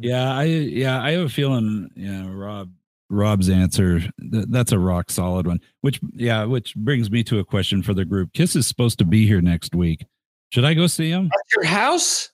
Yeah, 0.00 0.32
I 0.36 0.44
yeah, 0.44 1.02
I 1.02 1.12
have 1.12 1.22
a 1.22 1.28
feeling, 1.28 1.90
yeah, 1.96 2.26
Rob 2.30 2.70
Rob's 3.10 3.48
answer 3.50 3.98
th- 4.00 4.46
that's 4.48 4.72
a 4.72 4.78
rock 4.78 5.10
solid 5.10 5.46
one. 5.46 5.60
Which 5.80 5.98
yeah, 6.12 6.44
which 6.44 6.74
brings 6.76 7.10
me 7.10 7.24
to 7.24 7.40
a 7.40 7.44
question 7.44 7.82
for 7.82 7.94
the 7.94 8.04
group. 8.04 8.32
Kiss 8.32 8.54
is 8.56 8.66
supposed 8.66 8.98
to 9.00 9.04
be 9.04 9.26
here 9.26 9.40
next 9.40 9.74
week. 9.74 10.04
Should 10.50 10.64
I 10.64 10.74
go 10.74 10.86
see 10.86 11.10
him? 11.10 11.26
At 11.26 11.52
your 11.56 11.64
house? 11.64 12.30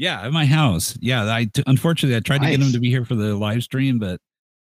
Yeah, 0.00 0.22
at 0.22 0.32
my 0.32 0.46
house. 0.46 0.96
Yeah, 1.02 1.30
I 1.30 1.44
t- 1.44 1.62
unfortunately 1.66 2.16
I 2.16 2.20
tried 2.20 2.38
to 2.38 2.50
get 2.50 2.58
him 2.58 2.72
to 2.72 2.80
be 2.80 2.88
here 2.88 3.04
for 3.04 3.14
the 3.14 3.36
live 3.36 3.62
stream, 3.62 3.98
but 3.98 4.18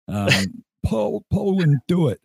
um, 0.09 0.29
Paul 0.85 1.25
Paul 1.31 1.55
wouldn't 1.55 1.83
do 1.87 2.09
it. 2.09 2.21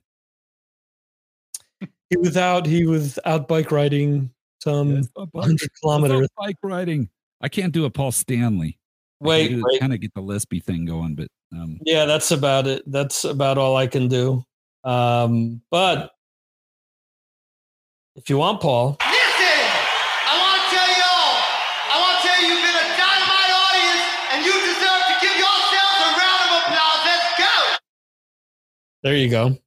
He 2.09 2.17
was 2.17 2.37
out. 2.37 2.65
He 2.65 2.87
was 2.87 3.19
out 3.23 3.47
bike 3.47 3.71
riding 3.71 4.31
some 4.63 5.03
hundred 5.35 5.69
kilometers. 5.79 6.27
bike 6.35 6.55
riding. 6.63 7.07
I 7.39 7.49
can't 7.49 7.71
do 7.71 7.85
a 7.85 7.91
Paul 7.91 8.11
Stanley. 8.11 8.79
Wait, 9.19 9.61
wait. 9.61 9.79
kind 9.79 9.93
of 9.93 10.01
get 10.01 10.15
the 10.15 10.21
lispy 10.21 10.61
thing 10.61 10.85
going, 10.85 11.13
but 11.13 11.27
um, 11.51 11.77
Yeah, 11.85 12.05
that's 12.05 12.31
about 12.31 12.65
it. 12.65 12.81
That's 12.87 13.25
about 13.25 13.59
all 13.59 13.77
I 13.77 13.85
can 13.85 14.07
do. 14.07 14.43
Um, 14.83 15.61
but 15.69 16.09
if 18.15 18.27
you 18.27 18.39
want 18.39 18.59
Paul, 18.59 18.97
there 29.03 29.15
you 29.15 29.29
go. 29.29 29.57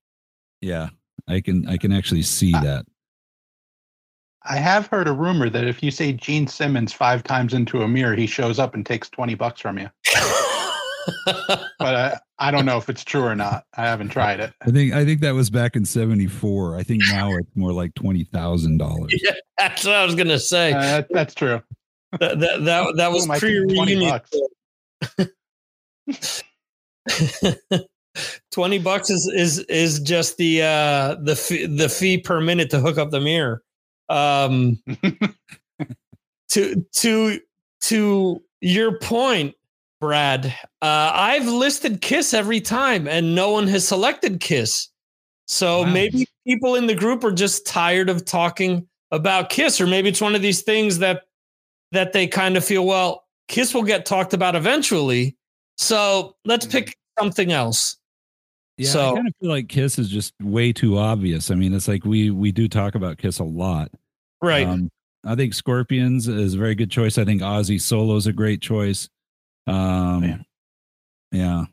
yeah, 0.60 0.88
I 1.28 1.40
can 1.40 1.66
I 1.68 1.76
can 1.76 1.92
actually 1.92 2.22
see 2.22 2.52
Ah. 2.54 2.60
that. 2.62 2.86
I 4.48 4.56
have 4.58 4.86
heard 4.86 5.08
a 5.08 5.12
rumor 5.12 5.50
that 5.50 5.64
if 5.66 5.82
you 5.82 5.90
say 5.90 6.12
Gene 6.12 6.46
Simmons 6.46 6.92
five 6.92 7.24
times 7.24 7.52
into 7.52 7.82
a 7.82 7.88
mirror, 7.88 8.14
he 8.14 8.26
shows 8.28 8.60
up 8.60 8.74
and 8.74 8.86
takes 8.86 9.10
20 9.10 9.34
bucks 9.34 9.60
from 9.60 9.78
you. 9.78 9.88
But 11.78 11.94
I, 11.94 12.18
I 12.40 12.50
don't 12.50 12.64
know 12.66 12.78
if 12.78 12.88
it's 12.88 13.04
true 13.04 13.22
or 13.22 13.36
not. 13.36 13.64
I 13.76 13.82
haven't 13.84 14.08
tried 14.08 14.40
it. 14.40 14.52
I 14.62 14.70
think 14.72 14.92
I 14.92 15.04
think 15.04 15.20
that 15.20 15.34
was 15.34 15.50
back 15.50 15.76
in 15.76 15.84
'74. 15.84 16.76
I 16.76 16.82
think 16.82 17.02
now 17.08 17.30
it's 17.36 17.48
more 17.54 17.72
like 17.72 17.94
twenty 17.94 18.24
thousand 18.24 18.78
dollars. 18.78 19.14
yeah, 19.24 19.34
that's 19.58 19.84
what 19.84 19.94
I 19.94 20.04
was 20.04 20.16
gonna 20.16 20.38
say. 20.40 20.72
Uh, 20.72 20.80
that- 20.80 21.06
that's 21.12 21.32
true. 21.34 21.62
that, 22.18 22.40
that, 22.40 22.64
that, 22.64 22.96
that 22.96 23.12
was 23.12 23.26
pre 23.38 23.64
20 23.72 23.94
reunion. 23.96 24.20
bucks. 28.16 28.40
20 28.52 28.78
bucks 28.78 29.10
is 29.10 29.30
is 29.34 29.58
is 29.68 30.00
just 30.00 30.36
the 30.36 30.62
uh 30.62 31.14
the 31.22 31.36
fee, 31.36 31.66
the 31.66 31.88
fee 31.88 32.18
per 32.18 32.40
minute 32.40 32.70
to 32.70 32.80
hook 32.80 32.98
up 32.98 33.10
the 33.10 33.20
mirror 33.20 33.62
um 34.08 34.82
to 36.48 36.84
to 36.92 37.40
to 37.82 38.42
your 38.60 38.98
point 38.98 39.54
Brad. 40.00 40.46
Uh, 40.82 41.10
I've 41.14 41.46
listed 41.46 42.02
Kiss 42.02 42.34
every 42.34 42.60
time, 42.60 43.08
and 43.08 43.34
no 43.34 43.50
one 43.50 43.66
has 43.68 43.88
selected 43.88 44.40
Kiss. 44.40 44.88
So 45.46 45.82
Wow. 45.82 45.92
maybe 45.92 46.26
people 46.46 46.74
in 46.74 46.86
the 46.86 46.94
group 46.94 47.24
are 47.24 47.32
just 47.32 47.66
tired 47.66 48.10
of 48.10 48.24
talking 48.24 48.86
about 49.10 49.48
Kiss, 49.48 49.80
or 49.80 49.86
maybe 49.86 50.08
it's 50.08 50.20
one 50.20 50.34
of 50.34 50.42
these 50.42 50.62
things 50.62 50.98
that 50.98 51.22
that 51.92 52.12
they 52.12 52.26
kind 52.26 52.56
of 52.56 52.64
feel, 52.64 52.84
well, 52.84 53.24
Kiss 53.48 53.72
will 53.72 53.84
get 53.84 54.04
talked 54.04 54.34
about 54.34 54.54
eventually. 54.56 55.36
So 55.78 56.36
let's 56.44 56.66
pick 56.66 56.96
something 57.18 57.52
else. 57.52 57.96
Yeah, 58.78 58.90
So- 58.90 59.12
I 59.12 59.14
kind 59.16 59.28
of 59.28 59.34
feel 59.40 59.50
like 59.50 59.68
Kiss 59.68 59.98
is 59.98 60.08
just 60.08 60.34
way 60.42 60.72
too 60.72 60.98
obvious. 60.98 61.50
I 61.50 61.54
mean, 61.54 61.72
it's 61.74 61.88
like 61.88 62.04
we 62.04 62.30
we 62.30 62.52
do 62.52 62.68
talk 62.68 62.94
about 62.94 63.18
Kiss 63.18 63.38
a 63.38 63.44
lot. 63.44 63.90
Right. 64.42 64.66
Um, 64.66 64.90
I 65.24 65.34
think 65.34 65.54
Scorpions 65.54 66.28
is 66.28 66.54
a 66.54 66.58
very 66.58 66.74
good 66.74 66.90
choice. 66.90 67.18
I 67.18 67.24
think 67.24 67.42
Ozzy 67.42 67.80
Solo 67.80 68.16
is 68.16 68.26
a 68.26 68.32
great 68.32 68.60
choice. 68.60 69.08
Um, 69.66 70.20
Man. 70.20 70.44
yeah. 71.32 71.64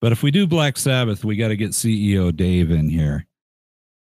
But 0.00 0.12
if 0.12 0.22
we 0.22 0.30
do 0.30 0.46
Black 0.46 0.76
Sabbath, 0.78 1.24
we 1.24 1.36
got 1.36 1.48
to 1.48 1.56
get 1.56 1.70
CEO 1.72 2.34
Dave 2.34 2.70
in 2.70 2.88
here 2.88 3.26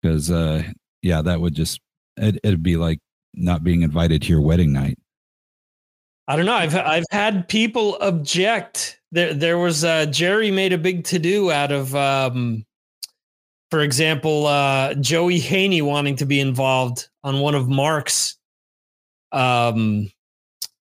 because, 0.01 0.31
uh, 0.31 0.63
yeah, 1.03 1.23
that 1.23 1.41
would 1.41 1.55
just 1.55 1.81
it, 2.17 2.39
it'd 2.45 2.63
be 2.63 2.77
like 2.77 2.99
not 3.35 3.65
being 3.65 3.83
invited 3.83 4.23
to 4.23 4.29
your 4.29 4.41
wedding 4.41 4.73
night. 4.73 4.99
I 6.29 6.37
don't 6.37 6.47
know. 6.47 6.55
I've 6.55 6.75
I've 6.75 7.05
had 7.11 7.49
people 7.49 7.97
object. 8.01 8.96
There 9.13 9.33
there 9.35 9.59
was 9.59 9.85
uh, 9.85 10.07
Jerry 10.07 10.51
made 10.51 10.73
a 10.73 10.79
big 10.79 11.05
to 11.05 11.19
do 11.19 11.51
out 11.51 11.71
of, 11.73 11.95
um, 11.95 12.65
for 13.71 13.81
example, 13.81 14.47
uh, 14.47 14.95
Joey 14.95 15.39
Haney 15.39 15.83
wanting 15.83 16.17
to 16.17 16.27
be 16.27 16.41
involved 16.41 17.09
on 17.23 17.41
one 17.41 17.55
of 17.55 17.69
Mark's 17.69 18.37
um, 19.33 20.11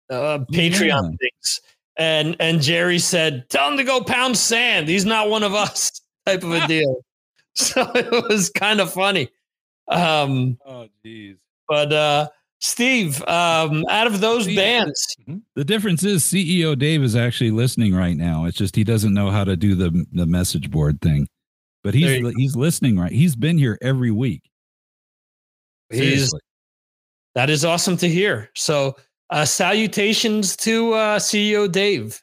uh, 0.10 0.40
Patreon 0.52 1.12
Yeah. 1.12 1.18
things, 1.20 1.62
and 1.98 2.36
and 2.40 2.62
Jerry 2.62 3.00
said, 3.00 3.48
"Tell 3.50 3.70
him 3.72 3.78
to 3.78 3.84
go 3.84 4.02
pound 4.04 4.38
sand. 4.38 4.88
He's 4.88 5.06
not 5.06 5.30
one 5.30 5.44
of 5.44 5.54
us." 5.54 5.92
Type 6.26 6.44
of 6.44 6.52
a 6.52 6.68
deal. 6.68 7.06
So 7.54 7.90
it 7.96 8.12
was 8.30 8.50
kind 8.50 8.82
of 8.82 8.92
funny. 8.92 9.30
Um, 9.88 10.58
Oh, 10.66 10.88
jeez. 11.06 11.38
but 11.70 11.94
uh, 11.94 12.30
Steve, 12.66 13.22
um, 13.28 13.86
out 13.90 14.08
of 14.08 14.22
those 14.22 14.46
See, 14.46 14.56
bands. 14.56 15.16
The 15.56 15.64
difference 15.64 16.04
is 16.04 16.24
CEO 16.24 16.78
Dave 16.78 17.04
is 17.04 17.16
actually 17.16 17.52
listening 17.52 17.94
right 17.94 18.18
now. 18.18 18.46
It's 18.46 18.58
just 18.58 18.76
he 18.76 18.84
doesn't 18.84 19.14
know 19.14 19.30
how 19.30 19.44
to 19.44 19.56
do 19.56 19.76
the 19.76 20.06
the 20.12 20.26
message 20.26 20.72
board 20.72 21.00
thing, 21.00 21.28
but 21.84 21.94
There 21.94 22.10
he's 22.10 22.20
you 22.20 22.34
he's 22.36 22.56
listening 22.56 22.98
right. 22.98 23.12
He's 23.12 23.36
been 23.36 23.60
here 23.60 23.78
every 23.82 24.10
week. 24.10 24.50
He's 25.92 26.34
that 27.36 27.52
is 27.52 27.64
awesome 27.64 27.98
to 27.98 28.10
hear. 28.10 28.50
So, 28.56 28.96
uh, 29.30 29.46
salutations 29.46 30.56
to 30.58 30.94
uh, 30.94 31.20
CEO 31.20 31.72
Dave. 31.72 32.20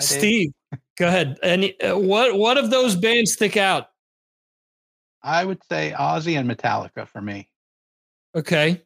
Hi, 0.00 0.04
Dave. 0.04 0.18
Steve, 0.18 0.52
go 0.98 1.06
ahead. 1.06 1.38
Any 1.44 1.80
uh, 1.80 1.96
what 1.96 2.36
what 2.36 2.58
of 2.58 2.70
those 2.70 2.96
bands 2.96 3.34
stick 3.34 3.56
out? 3.56 3.86
I 5.22 5.44
would 5.44 5.60
say 5.70 5.94
Ozzy 5.96 6.36
and 6.38 6.50
Metallica 6.50 7.06
for 7.06 7.20
me. 7.20 7.48
Okay, 8.38 8.80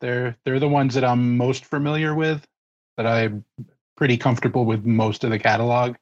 They're 0.00 0.34
they're 0.46 0.58
the 0.58 0.68
ones 0.68 0.94
that 0.94 1.04
I'm 1.04 1.36
most 1.36 1.66
familiar 1.66 2.14
with. 2.14 2.46
That 2.96 3.06
I'm 3.06 3.44
pretty 3.98 4.16
comfortable 4.16 4.64
with 4.64 4.86
most 4.86 5.24
of 5.24 5.30
the 5.30 5.38
catalog. 5.38 5.96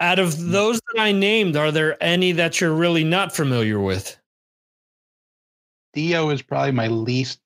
out 0.00 0.18
of 0.18 0.34
Hmm. 0.34 0.50
those 0.52 0.80
that 0.92 1.00
I 1.00 1.12
named, 1.12 1.56
are 1.56 1.70
there 1.70 2.02
any 2.02 2.32
that 2.32 2.60
you're 2.60 2.74
really 2.74 3.04
not 3.04 3.34
familiar 3.34 3.78
with? 3.78 4.18
Dio 5.92 6.30
is 6.30 6.42
probably 6.42 6.72
my 6.72 6.88
least 6.88 7.40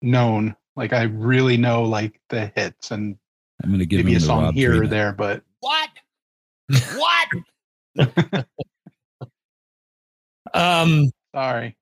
known. 0.00 0.56
Like 0.74 0.92
I 0.92 1.02
really 1.02 1.56
know 1.56 1.82
like 1.82 2.18
the 2.28 2.46
hits 2.56 2.92
and 2.92 3.16
I'm 3.62 3.70
going 3.70 3.80
to 3.80 3.86
give 3.86 4.04
maybe 4.04 4.16
a 4.16 4.20
song 4.20 4.44
Rob 4.44 4.54
here 4.54 4.82
or 4.82 4.86
there, 4.86 5.12
but 5.12 5.42
What? 5.60 5.90
what? 7.96 8.46
Um, 10.54 11.10
sorry. 11.34 11.76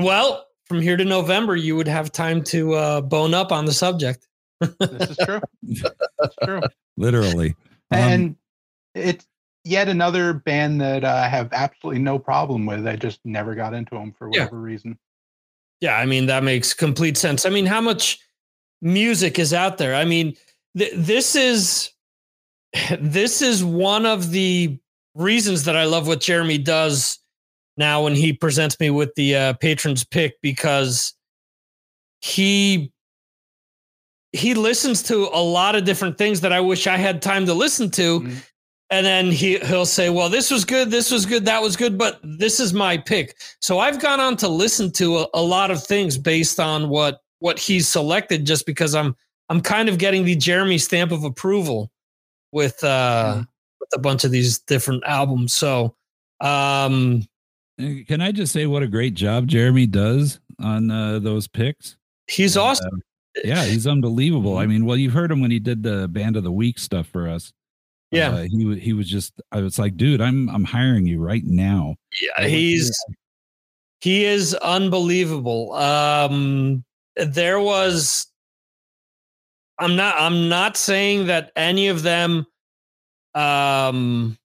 Well, 0.00 0.46
from 0.66 0.80
here 0.80 0.96
to 0.96 1.04
November, 1.04 1.56
you 1.56 1.76
would 1.76 1.88
have 1.88 2.12
time 2.12 2.42
to 2.44 2.74
uh, 2.74 3.00
bone 3.00 3.34
up 3.34 3.52
on 3.52 3.64
the 3.64 3.72
subject. 3.72 4.26
This 4.60 5.10
is 5.10 5.16
true. 5.24 5.40
It's 5.68 6.34
true. 6.42 6.60
Literally. 6.96 7.50
Um, 7.90 7.98
and 7.98 8.36
it's 8.94 9.26
yet 9.64 9.88
another 9.88 10.32
band 10.34 10.80
that 10.80 11.04
uh, 11.04 11.22
I 11.24 11.28
have 11.28 11.52
absolutely 11.52 12.02
no 12.02 12.18
problem 12.18 12.66
with. 12.66 12.86
I 12.86 12.96
just 12.96 13.20
never 13.24 13.54
got 13.54 13.72
into 13.74 13.94
them 13.94 14.12
for 14.12 14.28
Yeah. 14.32 14.40
whatever 14.44 14.60
reason. 14.60 14.98
Yeah, 15.80 15.96
I 15.96 16.06
mean 16.06 16.26
that 16.26 16.42
makes 16.42 16.74
complete 16.74 17.16
sense. 17.16 17.46
I 17.46 17.50
mean, 17.50 17.66
how 17.66 17.80
much 17.80 18.18
music 18.82 19.38
is 19.38 19.54
out 19.54 19.78
there? 19.78 19.94
I 19.94 20.04
mean, 20.04 20.34
th- 20.76 20.92
this 20.94 21.36
is 21.36 21.90
this 23.00 23.42
is 23.42 23.64
one 23.64 24.04
of 24.06 24.30
the 24.32 24.78
reasons 25.14 25.64
that 25.64 25.76
I 25.76 25.84
love 25.84 26.06
what 26.08 26.20
Jeremy 26.20 26.58
does 26.58 27.20
now 27.78 28.02
when 28.04 28.14
he 28.14 28.32
presents 28.32 28.78
me 28.80 28.90
with 28.90 29.14
the 29.14 29.34
uh, 29.34 29.52
patrons 29.54 30.04
pick 30.04 30.34
because 30.42 31.14
he 32.20 32.92
he 34.32 34.54
listens 34.54 35.02
to 35.04 35.28
a 35.32 35.40
lot 35.42 35.74
of 35.74 35.84
different 35.84 36.18
things 36.18 36.40
that 36.42 36.52
I 36.52 36.60
wish 36.60 36.86
I 36.86 36.96
had 36.96 37.22
time 37.22 37.46
to 37.46 37.54
listen 37.54 37.90
to. 37.92 38.20
Mhm. 38.20 38.42
And 38.90 39.04
then 39.04 39.26
he 39.30 39.58
he'll 39.58 39.86
say, 39.86 40.08
"Well, 40.10 40.28
this 40.30 40.50
was 40.50 40.64
good, 40.64 40.90
this 40.90 41.10
was 41.10 41.26
good, 41.26 41.44
that 41.44 41.62
was 41.62 41.76
good, 41.76 41.98
but 41.98 42.20
this 42.22 42.58
is 42.58 42.72
my 42.72 42.96
pick." 42.96 43.36
So 43.60 43.78
I've 43.78 44.00
gone 44.00 44.18
on 44.18 44.36
to 44.38 44.48
listen 44.48 44.90
to 44.92 45.18
a, 45.18 45.26
a 45.34 45.42
lot 45.42 45.70
of 45.70 45.84
things 45.84 46.16
based 46.16 46.58
on 46.58 46.88
what 46.88 47.20
what 47.40 47.58
he's 47.58 47.86
selected, 47.86 48.46
just 48.46 48.64
because 48.66 48.94
I'm 48.94 49.14
I'm 49.50 49.60
kind 49.60 49.88
of 49.88 49.98
getting 49.98 50.24
the 50.24 50.36
Jeremy 50.36 50.78
stamp 50.78 51.12
of 51.12 51.24
approval 51.24 51.90
with 52.52 52.82
uh 52.82 53.42
with 53.78 53.90
a 53.94 53.98
bunch 53.98 54.24
of 54.24 54.30
these 54.30 54.58
different 54.60 55.04
albums. 55.06 55.52
So 55.52 55.94
um 56.40 57.26
Can 57.78 58.20
I 58.20 58.32
just 58.32 58.52
say 58.52 58.66
what 58.66 58.82
a 58.82 58.88
great 58.88 59.14
job 59.14 59.46
Jeremy 59.46 59.86
does 59.86 60.40
on 60.60 60.90
uh, 60.90 61.18
those 61.20 61.46
picks? 61.46 61.96
he's 62.28 62.56
And, 62.56 62.64
awesome. 62.64 63.02
uh, 63.36 63.40
yeah, 63.44 63.64
he's 63.64 63.86
unbelievable. 63.86 64.58
I 64.58 64.66
mean, 64.66 64.84
well, 64.84 64.96
you've 64.96 65.12
heard 65.12 65.30
him 65.30 65.40
when 65.40 65.50
he 65.52 65.60
did 65.60 65.82
the 65.82 66.08
Band 66.08 66.36
of 66.36 66.42
the 66.42 66.50
Week 66.52 66.78
stuff 66.78 67.06
for 67.06 67.28
us. 67.28 67.52
Yeah. 68.10 68.30
Uh, 68.30 68.42
he 68.50 68.78
he 68.78 68.92
was 68.94 69.08
just. 69.08 69.34
I 69.52 69.60
was 69.60 69.78
like, 69.78 69.96
dude, 69.96 70.20
I'm 70.20 70.48
I'm 70.48 70.64
hiring 70.64 71.06
you 71.06 71.20
right 71.20 71.44
now. 71.44 71.94
Yeah, 72.20 72.46
he's 72.48 72.90
he 74.00 74.24
is 74.24 74.54
unbelievable. 74.54 75.72
Um 75.74 76.84
there 77.16 77.60
was 77.60 78.26
I'm 79.78 79.94
not 79.94 80.16
I'm 80.18 80.48
not 80.48 80.76
saying 80.76 81.26
that 81.26 81.52
any 81.54 81.88
of 81.88 82.02
them 82.02 82.46
um 83.34 84.36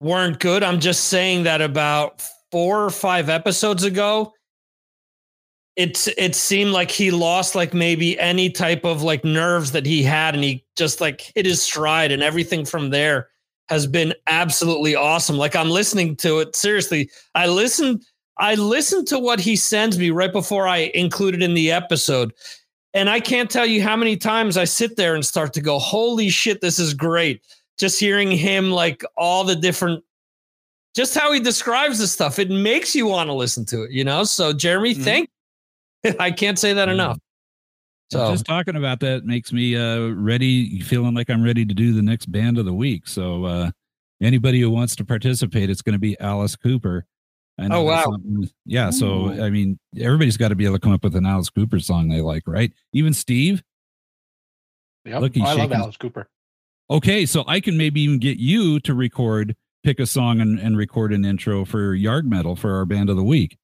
weren't 0.00 0.38
good. 0.38 0.62
I'm 0.62 0.78
just 0.78 1.04
saying 1.04 1.44
that 1.44 1.62
about 1.62 2.22
4 2.52 2.84
or 2.84 2.90
5 2.90 3.28
episodes 3.28 3.84
ago 3.84 4.32
it's 5.76 6.08
it 6.16 6.34
seemed 6.34 6.70
like 6.70 6.90
he 6.90 7.10
lost 7.10 7.54
like 7.54 7.74
maybe 7.74 8.18
any 8.18 8.50
type 8.50 8.84
of 8.84 9.02
like 9.02 9.24
nerves 9.24 9.72
that 9.72 9.84
he 9.84 10.02
had 10.02 10.34
and 10.34 10.42
he 10.42 10.64
just 10.76 11.00
like 11.00 11.32
hit 11.34 11.44
his 11.44 11.62
stride 11.62 12.10
and 12.10 12.22
everything 12.22 12.64
from 12.64 12.90
there 12.90 13.28
has 13.68 13.86
been 13.86 14.14
absolutely 14.26 14.94
awesome. 14.94 15.36
Like 15.36 15.54
I'm 15.54 15.70
listening 15.70 16.16
to 16.16 16.40
it 16.40 16.56
seriously. 16.56 17.10
I 17.34 17.46
listen 17.46 18.00
I 18.38 18.54
listen 18.54 19.04
to 19.06 19.18
what 19.18 19.40
he 19.40 19.54
sends 19.56 19.98
me 19.98 20.10
right 20.10 20.32
before 20.32 20.66
I 20.66 20.90
include 20.94 21.34
it 21.34 21.42
in 21.42 21.54
the 21.54 21.72
episode. 21.72 22.32
And 22.94 23.10
I 23.10 23.20
can't 23.20 23.50
tell 23.50 23.66
you 23.66 23.82
how 23.82 23.96
many 23.96 24.16
times 24.16 24.56
I 24.56 24.64
sit 24.64 24.96
there 24.96 25.14
and 25.14 25.24
start 25.24 25.52
to 25.54 25.60
go, 25.60 25.78
"Holy 25.78 26.30
shit, 26.30 26.62
this 26.62 26.78
is 26.78 26.94
great." 26.94 27.42
Just 27.78 28.00
hearing 28.00 28.30
him 28.30 28.70
like 28.70 29.04
all 29.18 29.44
the 29.44 29.56
different 29.56 30.02
just 30.96 31.14
how 31.14 31.30
he 31.32 31.38
describes 31.40 31.98
the 31.98 32.06
stuff, 32.06 32.38
it 32.38 32.50
makes 32.50 32.94
you 32.94 33.06
want 33.06 33.28
to 33.28 33.34
listen 33.34 33.64
to 33.66 33.82
it, 33.84 33.90
you 33.92 34.02
know? 34.02 34.24
So 34.24 34.52
Jeremy, 34.52 34.94
Mhm. 34.94 35.04
thank 35.04 35.28
I 36.20 36.30
can't 36.30 36.58
say 36.58 36.72
that 36.72 36.88
Yeah. 36.88 36.94
enough. 36.94 37.18
So 38.10 38.18
So 38.26 38.32
just 38.32 38.46
talking 38.46 38.76
about 38.76 39.00
that 39.00 39.24
makes 39.24 39.52
me 39.52 39.76
uh, 39.76 40.08
ready, 40.10 40.80
feeling 40.80 41.14
like 41.14 41.28
I'm 41.28 41.42
ready 41.42 41.64
to 41.66 41.74
do 41.74 41.92
the 41.92 42.02
next 42.02 42.26
band 42.32 42.56
of 42.58 42.64
the 42.64 42.72
week. 42.74 43.06
So 43.08 43.44
uh, 43.44 43.70
anybody 44.22 44.60
who 44.60 44.70
wants 44.70 44.94
to 44.96 45.04
participate, 45.04 45.70
it's 45.70 45.82
going 45.82 45.94
to 45.94 45.98
be 45.98 46.18
Alice 46.20 46.54
Cooper. 46.56 47.04
I 47.58 47.68
Oh, 47.70 47.82
wow. 47.82 48.16
Yeah. 48.64 48.90
So 48.90 49.30
I 49.42 49.50
mean, 49.50 49.78
everybody's 49.98 50.36
got 50.36 50.48
to 50.48 50.54
be 50.54 50.64
able 50.66 50.76
to 50.76 50.80
come 50.80 50.92
up 50.92 51.02
with 51.02 51.16
an 51.16 51.26
Alice 51.26 51.50
Cooper 51.50 51.80
song 51.80 52.08
they 52.08 52.20
like, 52.20 52.42
right? 52.46 52.72
Even 52.92 53.12
Steve. 53.12 53.62
Yep. 55.04 55.20
Look, 55.22 55.34
he's 55.34 55.42
I 55.42 55.46
love 55.48 55.56
shaking 55.56 55.70
his- 55.70 55.82
Alice 55.82 55.96
Cooper. 55.96 56.28
Okay, 56.90 57.26
so 57.26 57.42
I 57.48 57.58
can 57.60 57.76
maybe 57.76 58.02
even 58.02 58.18
get 58.20 58.38
you 58.38 58.78
to 58.80 58.94
record, 58.94 59.56
pick 59.86 60.00
a 60.00 60.06
song, 60.06 60.40
and, 60.40 60.58
and 60.58 60.76
record 60.76 61.12
an 61.12 61.24
intro 61.24 61.64
for 61.64 61.96
Yarg 61.96 62.24
Metal 62.24 62.56
for 62.56 62.74
our 62.74 62.84
band 62.84 63.08
of 63.08 63.14
the 63.14 63.22
week. 63.22 63.56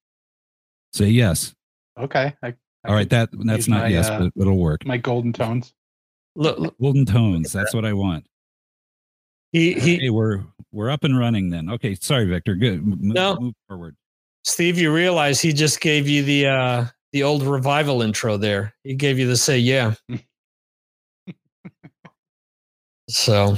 Say 0.93 1.07
yes. 1.07 1.53
Okay. 1.99 2.33
I, 2.41 2.47
I 2.47 2.55
All 2.87 2.95
right, 2.95 3.09
that 3.09 3.27
that's 3.43 3.67
not 3.67 3.81
my, 3.81 3.87
yes, 3.89 4.07
uh, 4.07 4.19
but 4.19 4.41
it'll 4.41 4.57
work. 4.57 4.85
my 4.85 4.95
golden 4.95 5.33
tones. 5.33 5.73
look, 6.37 6.57
look, 6.59 6.75
Golden 6.79 7.05
tones. 7.05 7.51
That's 7.51 7.73
what 7.73 7.83
I 7.83 7.91
want. 7.91 8.25
he 9.51 9.73
he 9.73 9.97
Hey, 9.97 10.09
we're 10.11 10.45
we're 10.71 10.89
up 10.89 11.03
and 11.03 11.19
running 11.19 11.49
then. 11.49 11.69
Okay, 11.69 11.93
sorry, 11.95 12.23
Victor. 12.25 12.55
Good. 12.55 12.87
Move, 12.87 12.99
No. 13.01 13.35
move 13.37 13.53
forward. 13.67 13.97
Steve, 14.45 14.77
you 14.77 14.93
realize 14.93 15.41
he 15.41 15.51
just 15.51 15.81
gave 15.81 16.07
you 16.07 16.23
the 16.23 16.47
uh 16.47 16.85
the 17.11 17.23
old 17.23 17.43
revival 17.43 18.01
intro 18.01 18.37
there. 18.37 18.73
He 18.85 18.95
gave 18.95 19.19
you 19.19 19.27
the 19.27 19.35
say 19.35 19.57
yeah. 19.59 19.95
So 23.09 23.57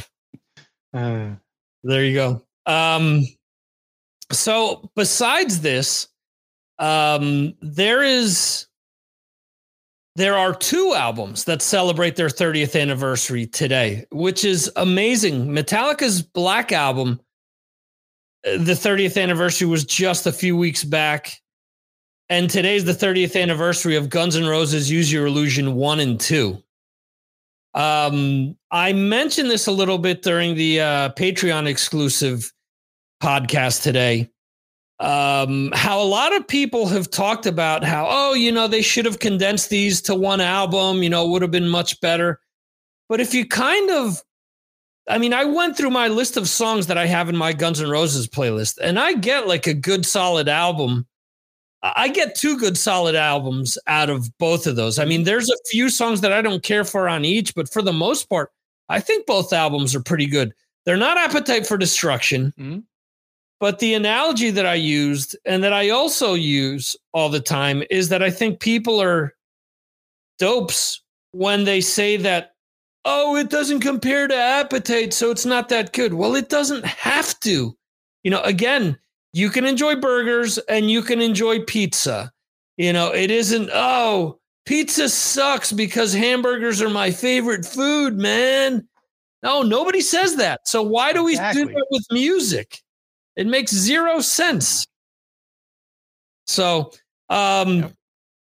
Uh, 0.93 1.35
there 1.83 2.03
you 2.03 2.15
go. 2.15 2.41
Um, 2.65 3.25
so 4.31 4.89
besides 4.95 5.61
this, 5.61 6.07
um, 6.79 7.53
there 7.61 8.03
is 8.03 8.67
there 10.15 10.35
are 10.35 10.53
two 10.53 10.93
albums 10.95 11.43
that 11.43 11.61
celebrate 11.61 12.15
their 12.15 12.29
30th 12.29 12.79
anniversary 12.79 13.45
today, 13.45 14.05
which 14.11 14.45
is 14.45 14.71
amazing. 14.77 15.47
Metallica's 15.47 16.21
Black 16.21 16.71
album, 16.71 17.19
uh, 18.47 18.51
the 18.51 18.73
30th 18.73 19.21
anniversary 19.21 19.67
was 19.67 19.83
just 19.83 20.25
a 20.25 20.31
few 20.31 20.55
weeks 20.55 20.85
back. 20.85 21.33
And 22.29 22.49
today's 22.49 22.85
the 22.85 22.93
30th 22.93 23.39
anniversary 23.39 23.97
of 23.97 24.09
Guns 24.09 24.37
N' 24.37 24.47
Roses 24.47 24.89
Use 24.89 25.11
Your 25.11 25.27
Illusion 25.27 25.75
1 25.75 25.99
and 25.99 26.19
2. 26.19 26.57
Um, 27.73 28.55
I 28.71 28.93
mentioned 28.93 29.51
this 29.51 29.67
a 29.67 29.71
little 29.71 29.97
bit 29.97 30.21
during 30.21 30.55
the 30.55 30.79
uh, 30.79 31.09
Patreon 31.09 31.67
exclusive 31.67 32.51
podcast 33.25 33.81
today. 33.81 34.29
Um, 34.99 35.71
how 35.73 35.99
a 35.99 36.05
lot 36.05 36.35
of 36.35 36.47
people 36.47 36.87
have 36.87 37.09
talked 37.09 37.45
about 37.45 37.83
how, 37.83 38.07
oh, 38.07 38.33
you 38.33 38.51
know, 38.51 38.67
they 38.67 38.81
should 38.81 39.05
have 39.05 39.19
condensed 39.19 39.69
these 39.69 40.01
to 40.03 40.15
one 40.15 40.39
album, 40.41 41.03
you 41.03 41.09
know, 41.09 41.27
would 41.27 41.41
have 41.41 41.51
been 41.51 41.67
much 41.67 41.99
better. 42.01 42.39
But 43.09 43.19
if 43.19 43.33
you 43.33 43.45
kind 43.45 43.89
of, 43.89 44.21
I 45.09 45.17
mean, 45.17 45.33
I 45.33 45.43
went 45.43 45.75
through 45.75 45.89
my 45.89 46.07
list 46.07 46.37
of 46.37 46.47
songs 46.47 46.87
that 46.87 46.97
I 46.97 47.07
have 47.07 47.27
in 47.27 47.35
my 47.35 47.51
Guns 47.51 47.81
N' 47.81 47.89
Roses 47.89 48.27
playlist, 48.27 48.77
and 48.81 48.99
I 48.99 49.13
get 49.13 49.47
like 49.47 49.67
a 49.67 49.73
good 49.73 50.05
solid 50.05 50.47
album. 50.47 51.05
I 51.83 52.07
get 52.07 52.35
two 52.35 52.57
good 52.57 52.77
solid 52.77 53.15
albums 53.15 53.77
out 53.85 54.09
of 54.09 54.35
both 54.39 54.65
of 54.65 54.75
those. 54.75 54.97
I 54.97 55.05
mean, 55.05 55.23
there's 55.23 55.49
a 55.49 55.57
few 55.69 55.89
songs 55.89 56.21
that 56.21 56.33
I 56.33 56.41
don't 56.41 56.63
care 56.63 56.83
for 56.83 57.07
on 57.09 57.25
each, 57.25 57.53
but 57.53 57.71
for 57.71 57.81
the 57.81 57.93
most 57.93 58.29
part, 58.29 58.51
I 58.89 58.99
think 58.99 59.25
both 59.27 59.51
albums 59.53 59.93
are 59.93 60.01
pretty 60.01 60.25
good. 60.25 60.53
They're 60.85 60.97
not 60.97 61.17
Appetite 61.17 61.67
for 61.67 61.77
Destruction, 61.77 62.53
Mhm. 62.59 62.83
But 63.65 63.79
the 63.79 63.95
analogy 63.95 64.51
that 64.51 64.67
I 64.67 64.75
used 64.75 65.35
and 65.43 65.63
that 65.63 65.73
I 65.73 65.89
also 65.89 66.35
use 66.35 66.95
all 67.15 67.29
the 67.29 67.39
time 67.39 67.81
is 67.89 68.09
that 68.09 68.21
I 68.21 68.29
think 68.29 68.59
people 68.59 69.01
are 69.01 69.33
dopes 70.37 71.01
when 71.31 71.63
they 71.63 71.81
say 71.81 72.15
that, 72.17 72.53
oh, 73.05 73.35
it 73.35 73.49
doesn't 73.49 73.79
compare 73.79 74.27
to 74.27 74.35
Appetite, 74.35 75.15
so 75.15 75.31
it's 75.31 75.47
not 75.47 75.69
that 75.69 75.93
good. 75.93 76.13
Well, 76.13 76.35
it 76.35 76.47
doesn't 76.47 76.85
have 76.85 77.39
to. 77.39 77.75
You 78.23 78.29
know, 78.29 78.43
again, 78.43 78.99
you 79.33 79.49
can 79.49 79.65
enjoy 79.65 79.95
burgers 79.95 80.59
and 80.69 80.91
you 80.91 81.01
can 81.01 81.19
enjoy 81.19 81.61
pizza. 81.61 82.31
You 82.77 82.93
know, 82.93 83.11
it 83.15 83.31
isn't, 83.31 83.71
oh, 83.73 84.37
pizza 84.67 85.09
sucks 85.09 85.71
because 85.71 86.13
hamburgers 86.13 86.83
are 86.83 86.89
my 86.91 87.09
favorite 87.09 87.65
food, 87.65 88.15
man. 88.15 88.87
No, 89.41 89.63
nobody 89.63 90.01
says 90.01 90.35
that. 90.35 90.67
So 90.67 90.83
why 90.83 91.13
do 91.13 91.23
we 91.23 91.31
do 91.35 91.41
Exactly. 91.41 91.73
that 91.73 91.87
with 91.89 92.05
music? 92.11 92.83
It 93.35 93.47
makes 93.47 93.71
zero 93.73 94.19
sense. 94.21 94.85
So, 96.47 96.91
um, 97.29 97.77
Yep. 97.79 97.93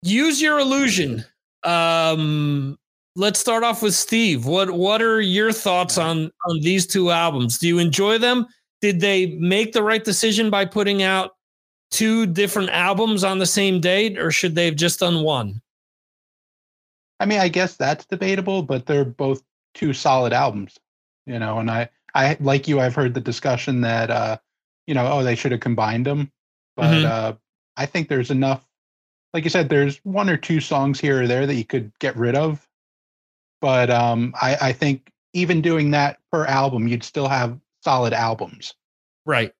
use 0.03 0.41
your 0.41 0.59
illusion. 0.59 1.25
Um, 1.63 2.77
let's 3.15 3.39
start 3.39 3.63
off 3.63 3.81
with 3.83 3.93
Steve. 3.93 4.45
What 4.45 4.71
what 4.71 5.01
are 5.01 5.21
your 5.21 5.51
thoughts 5.51 5.97
on 5.97 6.31
on 6.47 6.59
these 6.61 6.87
two 6.87 7.11
albums? 7.11 7.57
Do 7.59 7.67
you 7.67 7.77
enjoy 7.79 8.17
them? 8.17 8.47
Did 8.81 8.99
they 8.99 9.27
make 9.35 9.73
the 9.73 9.83
right 9.83 10.03
decision 10.03 10.49
by 10.49 10.65
putting 10.65 11.03
out 11.03 11.31
two 11.91 12.25
different 12.25 12.69
albums 12.69 13.23
on 13.23 13.37
the 13.37 13.45
same 13.45 13.79
date, 13.79 14.17
or 14.17 14.31
should 14.31 14.55
they 14.55 14.65
have 14.65 14.75
just 14.77 14.99
done 15.01 15.21
one? 15.23 15.61
I 17.19 17.25
mean, 17.27 17.39
I 17.39 17.49
guess 17.49 17.75
that's 17.75 18.05
debatable, 18.05 18.63
but 18.63 18.87
they're 18.87 19.05
both 19.05 19.43
two 19.75 19.93
solid 19.93 20.33
albums, 20.33 20.79
you 21.27 21.37
know. 21.37 21.59
And 21.59 21.69
I, 21.69 21.89
I 22.15 22.35
like 22.39 22.67
you. 22.67 22.79
I've 22.79 22.95
heard 22.95 23.13
the 23.13 23.21
discussion 23.21 23.81
that, 23.81 24.09
uh, 24.09 24.37
you 24.91 24.95
know, 24.95 25.09
oh, 25.09 25.23
they 25.23 25.35
should 25.35 25.53
have 25.53 25.61
combined 25.61 26.05
them, 26.05 26.29
but 26.75 26.91
Mhm. 26.91 27.05
uh, 27.05 27.33
I 27.77 27.85
think 27.85 28.09
there's 28.09 28.29
enough. 28.29 28.67
Like 29.33 29.45
you 29.45 29.49
said, 29.49 29.69
there's 29.69 29.99
one 30.03 30.29
or 30.29 30.35
two 30.35 30.59
songs 30.59 30.99
here 30.99 31.23
or 31.23 31.27
there 31.27 31.47
that 31.47 31.55
you 31.55 31.63
could 31.63 31.97
get 31.99 32.13
rid 32.17 32.35
of, 32.35 32.67
but 33.61 33.89
um, 33.89 34.33
I, 34.41 34.57
I 34.61 34.73
think 34.73 35.09
even 35.31 35.61
doing 35.61 35.91
that 35.91 36.19
per 36.29 36.43
album, 36.45 36.89
you'd 36.89 37.05
still 37.05 37.29
have 37.29 37.57
solid 37.81 38.11
albums. 38.11 38.73
Right. 39.25 39.53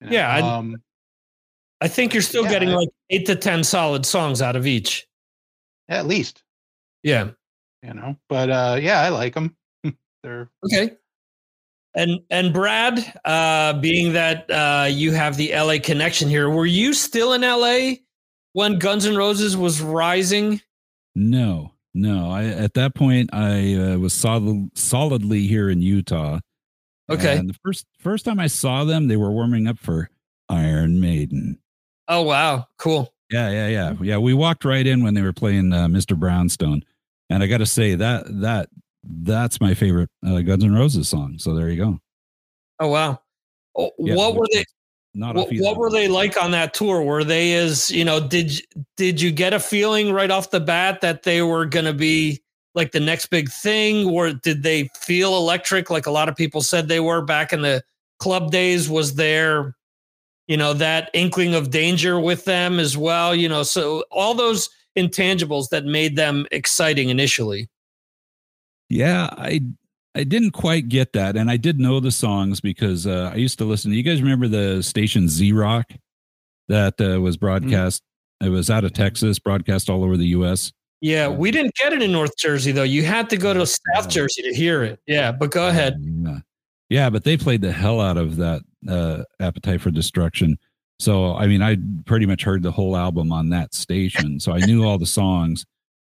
you 0.00 0.06
know? 0.06 0.12
Yeah, 0.12 0.28
I- 0.30 0.40
Um, 0.58 0.80
I 1.80 1.88
think 1.88 2.14
you're 2.14 2.22
still 2.22 2.44
Yeah, 2.44 2.50
getting 2.50 2.68
like 2.68 2.90
eight 3.08 3.26
to 3.26 3.34
ten 3.34 3.64
solid 3.64 4.06
songs 4.06 4.40
out 4.40 4.54
of 4.54 4.64
each. 4.64 5.08
at 5.88 6.06
least, 6.06 6.44
Yeah. 7.02 7.30
you 7.82 7.94
know. 7.94 8.14
But 8.28 8.48
uh, 8.48 8.78
yeah, 8.80 9.00
I 9.00 9.08
like 9.08 9.34
them. 9.34 9.56
they're 10.22 10.48
Okay. 10.64 10.96
And 11.94 12.20
and 12.30 12.52
Brad, 12.52 13.20
uh, 13.24 13.74
being 13.74 14.12
that 14.12 14.48
uh, 14.50 14.86
you 14.88 15.12
have 15.12 15.36
the 15.36 15.52
LA 15.52 15.76
connection 15.82 16.28
here, 16.28 16.48
were 16.48 16.66
you 16.66 16.92
still 16.94 17.32
in 17.32 17.42
LA 17.42 17.96
when 18.52 18.78
Guns 18.78 19.06
N' 19.06 19.16
Roses 19.16 19.56
was 19.56 19.82
rising? 19.82 20.60
No, 21.16 21.72
no. 21.92 22.30
I 22.30 22.44
at 22.44 22.74
that 22.74 22.94
point 22.94 23.30
I 23.32 23.74
uh, 23.74 23.98
was 23.98 24.12
solid, 24.12 24.70
solidly 24.78 25.46
here 25.46 25.68
in 25.68 25.82
Utah. 25.82 26.38
Okay. 27.10 27.36
And 27.36 27.50
the 27.50 27.58
first 27.64 27.86
first 27.98 28.24
time 28.24 28.38
I 28.38 28.46
saw 28.46 28.84
them, 28.84 29.08
they 29.08 29.16
were 29.16 29.32
warming 29.32 29.66
up 29.66 29.78
for 29.78 30.10
Iron 30.48 31.00
Maiden. 31.00 31.58
Oh 32.06 32.22
wow, 32.22 32.68
cool. 32.78 33.12
Yeah, 33.30 33.50
yeah, 33.50 33.68
yeah, 33.68 33.94
yeah. 34.00 34.18
We 34.18 34.34
walked 34.34 34.64
right 34.64 34.86
in 34.86 35.02
when 35.02 35.14
they 35.14 35.22
were 35.22 35.32
playing 35.32 35.72
uh, 35.72 35.86
Mr. 35.86 36.16
Brownstone, 36.16 36.82
and 37.28 37.42
I 37.42 37.46
got 37.46 37.58
to 37.58 37.66
say 37.66 37.94
that 37.94 38.24
that 38.40 38.68
that's 39.04 39.60
my 39.60 39.74
favorite 39.74 40.10
uh, 40.26 40.40
Guns 40.40 40.64
N' 40.64 40.74
Roses 40.74 41.08
song. 41.08 41.38
So 41.38 41.54
there 41.54 41.70
you 41.70 41.82
go. 41.82 42.00
Oh 42.78 42.88
wow. 42.88 43.20
Oh, 43.76 43.90
Yeah, 43.98 44.14
what 44.16 44.34
were 44.34 44.46
they? 44.52 44.64
Not 45.12 45.34
What, 45.34 45.48
what 45.50 45.76
were 45.76 45.90
they 45.90 46.06
like 46.06 46.40
on 46.40 46.52
that 46.52 46.72
tour? 46.72 47.02
Were 47.02 47.24
they 47.24 47.54
as 47.54 47.90
you 47.90 48.04
know? 48.04 48.20
Did 48.20 48.52
did 48.96 49.20
you 49.20 49.32
get 49.32 49.52
a 49.52 49.60
feeling 49.60 50.12
right 50.12 50.30
off 50.30 50.50
the 50.50 50.60
bat 50.60 51.00
that 51.00 51.24
they 51.24 51.42
were 51.42 51.66
going 51.66 51.84
to 51.86 51.92
be 51.92 52.40
like 52.74 52.92
the 52.92 53.00
next 53.00 53.26
big 53.26 53.50
thing, 53.50 54.08
or 54.08 54.32
did 54.32 54.62
they 54.62 54.88
feel 54.94 55.36
electric 55.36 55.90
like 55.90 56.06
a 56.06 56.12
lot 56.12 56.28
of 56.28 56.36
people 56.36 56.60
said 56.60 56.86
they 56.86 57.00
were 57.00 57.22
back 57.22 57.52
in 57.52 57.62
the 57.62 57.82
club 58.20 58.52
days? 58.52 58.88
Was 58.88 59.16
there, 59.16 59.74
you 60.46 60.56
know, 60.56 60.74
that 60.74 61.10
inkling 61.12 61.54
of 61.54 61.70
danger 61.70 62.20
with 62.20 62.44
them 62.44 62.78
as 62.78 62.96
well? 62.96 63.34
You 63.34 63.48
know, 63.48 63.64
so 63.64 64.04
all 64.12 64.34
those 64.34 64.70
intangibles 64.96 65.70
that 65.70 65.84
made 65.84 66.16
them 66.16 66.46
exciting 66.52 67.08
initially. 67.08 67.68
Yeah, 68.90 69.30
I 69.32 69.62
I 70.14 70.24
didn't 70.24 70.50
quite 70.50 70.88
get 70.88 71.12
that, 71.12 71.36
and 71.36 71.50
I 71.50 71.56
did 71.56 71.78
know 71.78 72.00
the 72.00 72.10
songs 72.10 72.60
because 72.60 73.06
uh, 73.06 73.30
I 73.32 73.36
used 73.36 73.58
to 73.58 73.64
listen. 73.64 73.92
You 73.92 74.02
guys 74.02 74.20
remember 74.20 74.48
the 74.48 74.82
station 74.82 75.28
Z 75.28 75.52
Rock 75.52 75.92
that 76.68 77.00
uh, 77.00 77.20
was 77.20 77.36
broadcast? 77.36 78.02
It 78.42 78.48
was 78.48 78.68
out 78.68 78.84
of 78.84 78.92
Texas, 78.92 79.38
broadcast 79.38 79.88
all 79.88 80.02
over 80.02 80.16
the 80.16 80.26
U.S. 80.28 80.72
Yeah, 81.00 81.28
we 81.28 81.50
didn't 81.50 81.74
get 81.76 81.92
it 81.92 82.02
in 82.02 82.10
North 82.12 82.36
Jersey 82.36 82.72
though. 82.72 82.82
You 82.82 83.04
had 83.04 83.30
to 83.30 83.36
go 83.36 83.54
to 83.54 83.64
South 83.64 84.08
Jersey 84.08 84.42
to 84.42 84.52
hear 84.52 84.82
it. 84.82 85.00
Yeah, 85.06 85.30
but 85.30 85.52
go 85.52 85.68
ahead. 85.68 85.96
Yeah, 86.04 86.38
yeah, 86.88 87.10
but 87.10 87.22
they 87.22 87.36
played 87.36 87.62
the 87.62 87.72
hell 87.72 88.00
out 88.00 88.16
of 88.16 88.36
that 88.36 88.62
uh, 88.88 89.22
Appetite 89.38 89.80
for 89.80 89.92
Destruction. 89.92 90.58
So 90.98 91.36
I 91.36 91.46
mean, 91.46 91.62
I 91.62 91.76
pretty 92.06 92.26
much 92.26 92.42
heard 92.42 92.64
the 92.64 92.72
whole 92.72 92.96
album 92.96 93.30
on 93.30 93.50
that 93.50 93.72
station, 93.72 94.40
so 94.40 94.52
I 94.52 94.58
knew 94.58 94.84
all 94.84 94.98
the 94.98 95.06
songs. 95.06 95.64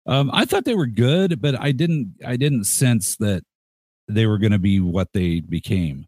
Um, 0.07 0.31
I 0.33 0.45
thought 0.45 0.65
they 0.65 0.75
were 0.75 0.87
good, 0.87 1.41
but 1.41 1.61
I 1.61 1.73
didn't. 1.73 2.15
I 2.25 2.37
didn't 2.37 2.65
sense 2.65 3.17
that 3.17 3.43
they 4.09 4.27
were 4.27 4.39
going 4.39 4.53
to 4.53 4.59
be 4.59 4.79
what 4.81 5.09
they 5.13 5.41
became. 5.41 6.07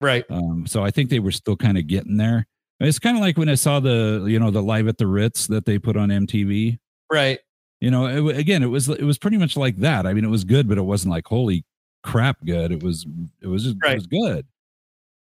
Right. 0.00 0.24
Um, 0.30 0.66
so 0.66 0.84
I 0.84 0.90
think 0.90 1.10
they 1.10 1.18
were 1.18 1.32
still 1.32 1.56
kind 1.56 1.76
of 1.78 1.86
getting 1.86 2.16
there. 2.16 2.46
It's 2.80 2.98
kind 2.98 3.16
of 3.16 3.22
like 3.22 3.36
when 3.38 3.48
I 3.48 3.54
saw 3.54 3.80
the, 3.80 4.24
you 4.28 4.38
know, 4.38 4.50
the 4.50 4.62
live 4.62 4.86
at 4.88 4.98
the 4.98 5.06
Ritz 5.06 5.46
that 5.46 5.64
they 5.64 5.78
put 5.78 5.96
on 5.96 6.10
MTV. 6.10 6.78
Right. 7.12 7.38
You 7.80 7.90
know, 7.90 8.06
it, 8.28 8.36
again, 8.36 8.62
it 8.62 8.66
was 8.66 8.88
it 8.88 9.02
was 9.04 9.18
pretty 9.18 9.36
much 9.38 9.56
like 9.56 9.76
that. 9.78 10.06
I 10.06 10.12
mean, 10.14 10.24
it 10.24 10.28
was 10.30 10.44
good, 10.44 10.68
but 10.68 10.78
it 10.78 10.82
wasn't 10.82 11.12
like 11.12 11.26
holy 11.26 11.64
crap 12.02 12.36
good. 12.44 12.70
It 12.72 12.82
was 12.82 13.06
it 13.40 13.46
was 13.46 13.64
just 13.64 13.76
Right. 13.82 13.92
it 13.92 13.96
was 13.96 14.06
good. 14.06 14.46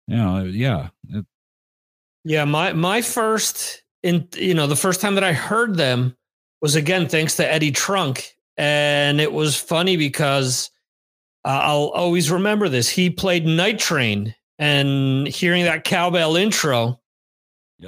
You 0.07 0.17
know, 0.17 0.45
yeah. 0.45 0.89
It- 1.09 1.27
Yeah, 2.25 2.45
my 2.45 2.73
my 2.73 3.03
first 3.03 3.83
in 4.03 4.27
you 4.37 4.55
know 4.55 4.67
the 4.67 4.77
first 4.77 5.01
time 5.01 5.15
that 5.17 5.25
I 5.25 5.33
heard 5.33 5.77
them 5.77 6.17
was 6.61 6.77
again 6.77 7.09
thanks 7.09 7.37
to 7.37 7.53
Eddie 7.53 7.73
Trunk, 7.73 8.37
and 8.57 9.21
it 9.21 9.33
was 9.33 9.57
funny 9.57 9.97
because 9.97 10.71
uh, 11.45 11.61
I'll 11.63 11.89
always 11.89 12.31
remember 12.31 12.69
this. 12.69 12.89
He 12.89 13.11
played 13.11 13.47
Night 13.47 13.79
Train, 13.79 14.35
and 14.59 15.27
hearing 15.27 15.65
that 15.65 15.85
cowbell 15.85 16.37
intro, 16.37 17.01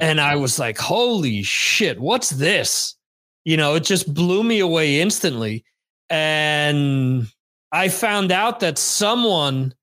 and 0.00 0.20
I 0.20 0.37
was 0.37 0.58
like, 0.58 0.78
"Holy 0.78 1.42
shit, 1.42 2.00
what's 2.00 2.30
this?" 2.30 2.96
You 3.44 3.56
know, 3.56 3.74
it 3.74 3.85
just 3.85 4.12
blew 4.12 4.42
me 4.44 4.61
away 4.61 5.00
instantly, 5.00 5.64
and 6.08 7.26
I 7.72 7.88
found 7.88 8.32
out 8.32 8.61
that 8.61 8.78
someone 8.78 9.74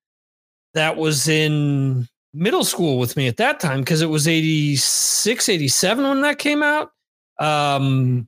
that 0.73 0.97
was 0.97 1.27
in 1.27 2.07
middle 2.33 2.63
school 2.63 2.99
with 2.99 3.17
me 3.17 3.27
at 3.27 3.37
that 3.37 3.59
time 3.59 3.79
because 3.79 4.01
it 4.01 4.09
was 4.09 4.27
86 4.27 5.49
87 5.49 6.07
when 6.07 6.21
that 6.21 6.37
came 6.37 6.61
out 6.61 6.91
um 7.39 8.27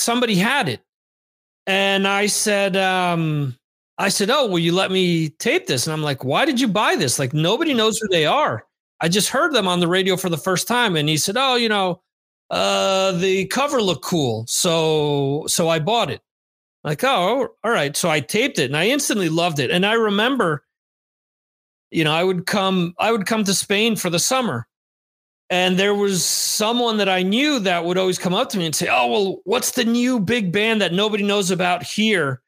somebody 0.00 0.34
had 0.34 0.68
it 0.68 0.80
and 1.66 2.08
i 2.08 2.26
said 2.26 2.76
um 2.76 3.56
I 4.00 4.08
said, 4.08 4.30
"Oh, 4.30 4.46
will 4.46 4.58
you 4.58 4.72
let 4.72 4.90
me 4.90 5.28
tape 5.28 5.66
this?" 5.66 5.86
And 5.86 5.92
I'm 5.92 6.02
like, 6.02 6.24
"Why 6.24 6.46
did 6.46 6.58
you 6.58 6.68
buy 6.68 6.96
this? 6.96 7.18
Like 7.18 7.34
nobody 7.34 7.74
knows 7.74 7.98
who 7.98 8.08
they 8.08 8.24
are. 8.24 8.66
I 9.02 9.08
just 9.10 9.28
heard 9.28 9.52
them 9.52 9.68
on 9.68 9.80
the 9.80 9.88
radio 9.88 10.16
for 10.16 10.30
the 10.30 10.38
first 10.38 10.66
time." 10.66 10.96
And 10.96 11.06
he 11.08 11.18
said, 11.18 11.36
"Oh, 11.36 11.56
you 11.56 11.68
know, 11.68 12.00
uh, 12.48 13.12
the 13.12 13.46
cover 13.48 13.82
looked 13.82 14.02
cool, 14.02 14.46
so 14.48 15.44
so 15.48 15.68
I 15.68 15.80
bought 15.80 16.10
it." 16.10 16.22
Like, 16.82 17.04
oh, 17.04 17.48
all 17.62 17.70
right. 17.70 17.94
So 17.96 18.08
I 18.10 18.20
taped 18.20 18.58
it, 18.58 18.66
and 18.66 18.76
I 18.76 18.88
instantly 18.88 19.28
loved 19.28 19.58
it. 19.58 19.70
And 19.70 19.84
I 19.84 19.92
remember, 19.94 20.64
you 21.90 22.04
know, 22.04 22.12
I 22.12 22.24
would 22.24 22.46
come, 22.46 22.94
I 22.98 23.12
would 23.12 23.26
come 23.26 23.44
to 23.44 23.54
Spain 23.54 23.96
for 23.96 24.08
the 24.10 24.18
summer, 24.18 24.66
and 25.50 25.76
there 25.76 25.94
was 25.94 26.24
someone 26.24 26.96
that 26.98 27.08
I 27.08 27.22
knew 27.22 27.58
that 27.58 27.84
would 27.84 27.98
always 27.98 28.18
come 28.18 28.34
up 28.34 28.48
to 28.50 28.58
me 28.58 28.66
and 28.66 28.74
say, 28.74 28.88
"Oh, 28.88 29.06
well, 29.08 29.40
what's 29.44 29.72
the 29.72 29.84
new 29.84 30.20
big 30.20 30.52
band 30.52 30.80
that 30.80 30.92
nobody 30.92 31.24
knows 31.24 31.50
about 31.50 31.82
here 31.82 32.40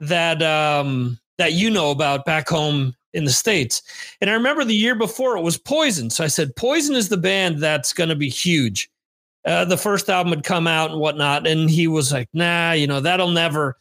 that 0.00 0.42
um, 0.42 1.18
that 1.38 1.54
you 1.54 1.70
know 1.70 1.90
about 1.90 2.26
back 2.26 2.48
home 2.48 2.94
in 3.14 3.24
the 3.24 3.30
states?" 3.30 3.82
And 4.20 4.28
I 4.28 4.34
remember 4.34 4.64
the 4.64 4.74
year 4.74 4.94
before 4.94 5.36
it 5.36 5.42
was 5.42 5.56
Poison, 5.56 6.10
so 6.10 6.22
I 6.24 6.28
said, 6.28 6.54
"Poison 6.54 6.94
is 6.94 7.08
the 7.08 7.16
band 7.16 7.58
that's 7.58 7.94
going 7.94 8.10
to 8.10 8.16
be 8.16 8.28
huge." 8.28 8.90
Uh, 9.44 9.64
the 9.64 9.78
first 9.78 10.08
album 10.10 10.32
had 10.32 10.44
come 10.44 10.66
out 10.66 10.90
and 10.90 11.00
whatnot, 11.00 11.46
and 11.46 11.70
he 11.70 11.88
was 11.88 12.12
like, 12.12 12.28
"Nah, 12.34 12.72
you 12.72 12.86
know 12.86 13.00
that'll 13.00 13.30
never, 13.30 13.78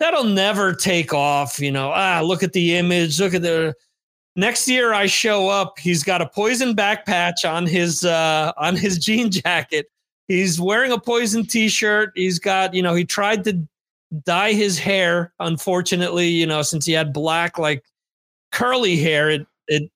that'll 0.00 0.24
never 0.24 0.74
take 0.74 1.14
off." 1.14 1.58
You 1.58 1.72
know, 1.72 1.92
ah, 1.94 2.20
look 2.22 2.42
at 2.42 2.52
the 2.52 2.76
image, 2.76 3.18
look 3.18 3.32
at 3.32 3.42
the 3.42 3.74
next 4.36 4.68
year 4.68 4.92
I 4.92 5.06
show 5.06 5.48
up, 5.48 5.78
he's 5.78 6.02
got 6.02 6.22
a 6.22 6.28
poison 6.28 6.74
back 6.74 7.06
patch 7.06 7.44
on 7.44 7.66
his 7.66 8.04
uh, 8.04 8.52
on 8.56 8.76
his 8.76 8.98
jean 9.04 9.30
jacket. 9.30 9.86
He's 10.28 10.60
wearing 10.60 10.92
a 10.92 10.98
poison 10.98 11.44
t-shirt. 11.44 12.12
He's 12.14 12.38
got, 12.38 12.74
you 12.74 12.82
know, 12.82 12.94
he 12.94 13.04
tried 13.04 13.44
to 13.44 13.66
dye 14.24 14.52
his 14.52 14.78
hair. 14.78 15.32
Unfortunately, 15.40 16.28
you 16.28 16.46
know, 16.46 16.62
since 16.62 16.86
he 16.86 16.92
had 16.92 17.12
black 17.12 17.58
like 17.58 17.84
curly 18.50 18.96
hair, 18.96 19.28
it 19.30 19.46
it 19.68 19.90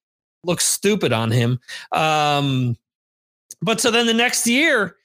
looks 0.45 0.65
stupid 0.65 1.13
on 1.13 1.31
him. 1.31 1.59
Um, 1.93 2.77
but 3.63 3.81
so 3.81 3.91
then 3.91 4.07
the 4.07 4.15
next 4.15 4.47
year, 4.47 4.97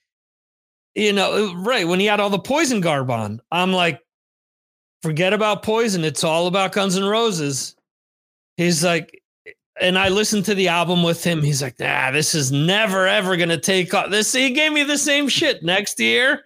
you 0.96 1.14
know, 1.14 1.54
right 1.56 1.88
when 1.88 2.00
he 2.00 2.06
had 2.06 2.20
all 2.20 2.30
the 2.30 2.40
poison 2.40 2.82
garb 2.82 3.10
on, 3.10 3.42
I'm 3.52 3.72
like, 3.72 4.02
forget 5.02 5.34
about 5.34 5.64
poison. 5.64 6.04
It's 6.04 6.24
all 6.24 6.48
about 6.48 6.74
Guns 6.74 6.98
N' 6.98 7.06
Roses. 7.06 7.76
He's 8.58 8.84
like, 8.84 9.21
and 9.82 9.98
I 9.98 10.10
listened 10.10 10.46
to 10.46 10.56
the 10.56 10.68
album 10.68 11.02
with 11.02 11.24
him. 11.24 11.42
He's 11.42 11.62
like, 11.62 11.80
nah, 11.80 12.12
this 12.12 12.36
is 12.36 12.52
never 12.52 13.08
ever 13.08 13.36
gonna 13.36 13.58
take 13.58 13.94
off. 13.94 14.12
This 14.12 14.32
he 14.32 14.52
gave 14.52 14.72
me 14.72 14.84
the 14.84 14.98
same 14.98 15.28
shit. 15.28 15.64
Next 15.64 16.00
year, 16.00 16.44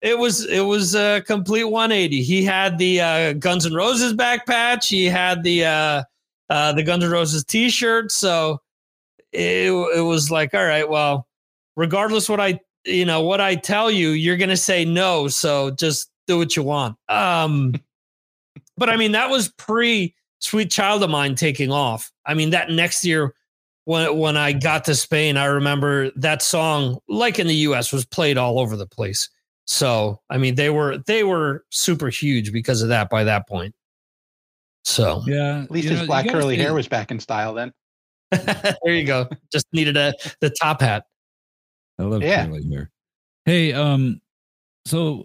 it 0.00 0.16
was 0.16 0.46
it 0.46 0.60
was 0.60 0.94
a 0.94 1.20
complete 1.22 1.64
180. 1.64 2.22
He 2.22 2.44
had 2.44 2.78
the 2.78 3.00
uh, 3.00 3.32
Guns 3.34 3.66
N' 3.66 3.74
Roses 3.74 4.12
back 4.12 4.46
patch. 4.46 4.88
He 4.88 5.06
had 5.06 5.42
the 5.42 5.64
uh, 5.64 6.02
uh, 6.48 6.72
the 6.72 6.84
Guns 6.84 7.04
N' 7.04 7.10
Roses 7.10 7.44
T-shirt. 7.44 8.12
So 8.12 8.62
it 9.32 9.72
it 9.72 10.02
was 10.02 10.30
like, 10.30 10.54
all 10.54 10.64
right, 10.64 10.88
well, 10.88 11.26
regardless 11.76 12.28
what 12.28 12.40
I 12.40 12.60
you 12.84 13.04
know 13.04 13.22
what 13.22 13.40
I 13.40 13.56
tell 13.56 13.90
you, 13.90 14.10
you're 14.10 14.36
gonna 14.36 14.56
say 14.56 14.84
no. 14.84 15.26
So 15.26 15.72
just 15.72 16.10
do 16.28 16.38
what 16.38 16.54
you 16.54 16.62
want. 16.62 16.96
Um, 17.08 17.74
but 18.76 18.88
I 18.88 18.96
mean, 18.96 19.12
that 19.12 19.30
was 19.30 19.48
pre 19.48 20.14
Sweet 20.40 20.70
Child 20.70 21.02
of 21.02 21.10
Mine 21.10 21.34
taking 21.34 21.70
off. 21.72 22.10
I 22.26 22.34
mean, 22.34 22.50
that 22.50 22.70
next 22.70 23.04
year 23.04 23.34
when 23.84 24.18
when 24.18 24.36
I 24.36 24.52
got 24.52 24.84
to 24.84 24.94
Spain, 24.94 25.36
I 25.36 25.46
remember 25.46 26.10
that 26.16 26.42
song, 26.42 26.98
like 27.08 27.38
in 27.38 27.46
the 27.46 27.54
US, 27.54 27.92
was 27.92 28.04
played 28.04 28.36
all 28.38 28.58
over 28.58 28.76
the 28.76 28.86
place. 28.86 29.28
So 29.64 30.20
I 30.30 30.38
mean, 30.38 30.54
they 30.54 30.70
were 30.70 30.98
they 31.06 31.24
were 31.24 31.64
super 31.70 32.08
huge 32.08 32.52
because 32.52 32.82
of 32.82 32.88
that 32.88 33.10
by 33.10 33.24
that 33.24 33.48
point. 33.48 33.74
So 34.84 35.22
Yeah. 35.26 35.62
At 35.62 35.70
least 35.70 35.84
you 35.84 35.90
his 35.92 36.00
know, 36.00 36.06
black 36.06 36.28
curly 36.28 36.56
hair 36.56 36.74
was 36.74 36.88
back 36.88 37.10
in 37.10 37.18
style 37.20 37.54
then. 37.54 37.72
there 38.30 38.94
you 38.94 39.04
go. 39.04 39.28
Just 39.52 39.66
needed 39.72 39.96
a 39.96 40.12
the 40.40 40.50
top 40.50 40.80
hat. 40.80 41.04
I 41.98 42.04
love 42.04 42.22
Yeah. 42.22 42.46
curly 42.46 42.66
hair. 42.70 42.90
Hey, 43.44 43.72
um, 43.72 44.20
so 44.84 45.24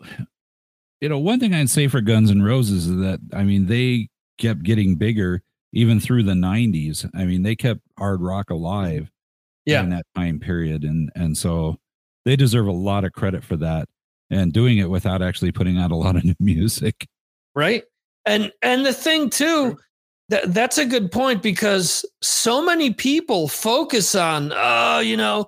you 1.02 1.10
know, 1.10 1.20
one 1.20 1.40
thing 1.40 1.54
I'd 1.54 1.70
say 1.70 1.88
for 1.90 2.00
Guns 2.00 2.32
N' 2.32 2.42
Roses 2.42 2.88
is 2.88 2.96
that 2.98 3.20
I 3.34 3.44
mean 3.44 3.68
they 3.68 4.08
kept 4.44 4.64
getting 4.64 4.96
bigger 4.96 5.42
even 5.72 6.00
through 6.00 6.24
the 6.24 6.34
'90s. 6.34 7.10
I 7.16 7.26
mean, 7.26 7.44
they 7.44 7.56
kept 7.56 7.82
hard 7.98 8.22
rock 8.22 8.50
alive 8.50 9.10
Yeah. 9.66 9.82
in 9.84 9.90
that 9.90 10.06
time 10.16 10.40
period, 10.40 10.84
and 10.84 11.12
and 11.16 11.38
so 11.38 11.78
they 12.26 12.36
deserve 12.36 12.68
a 12.68 12.72
lot 12.72 13.04
of 13.06 13.14
credit 13.14 13.44
for 13.44 13.56
that 13.58 13.88
and 14.30 14.54
doing 14.54 14.78
it 14.78 14.90
without 14.90 15.22
actually 15.22 15.52
putting 15.52 15.78
out 15.78 15.92
a 15.92 15.96
lot 15.96 16.16
of 16.16 16.24
new 16.30 16.36
music. 16.40 17.08
right 17.56 17.84
and 18.26 18.52
and 18.62 18.86
the 18.86 18.94
thing 18.94 19.30
too 19.30 19.78
that 20.30 20.54
that's 20.54 20.78
a 20.78 20.86
good 20.86 21.12
point 21.12 21.44
because 21.44 22.06
so 22.22 22.64
many 22.64 22.92
people 22.94 23.48
focus 23.50 24.16
on 24.16 24.52
oh 24.56 25.00
you 25.00 25.18
know 25.18 25.46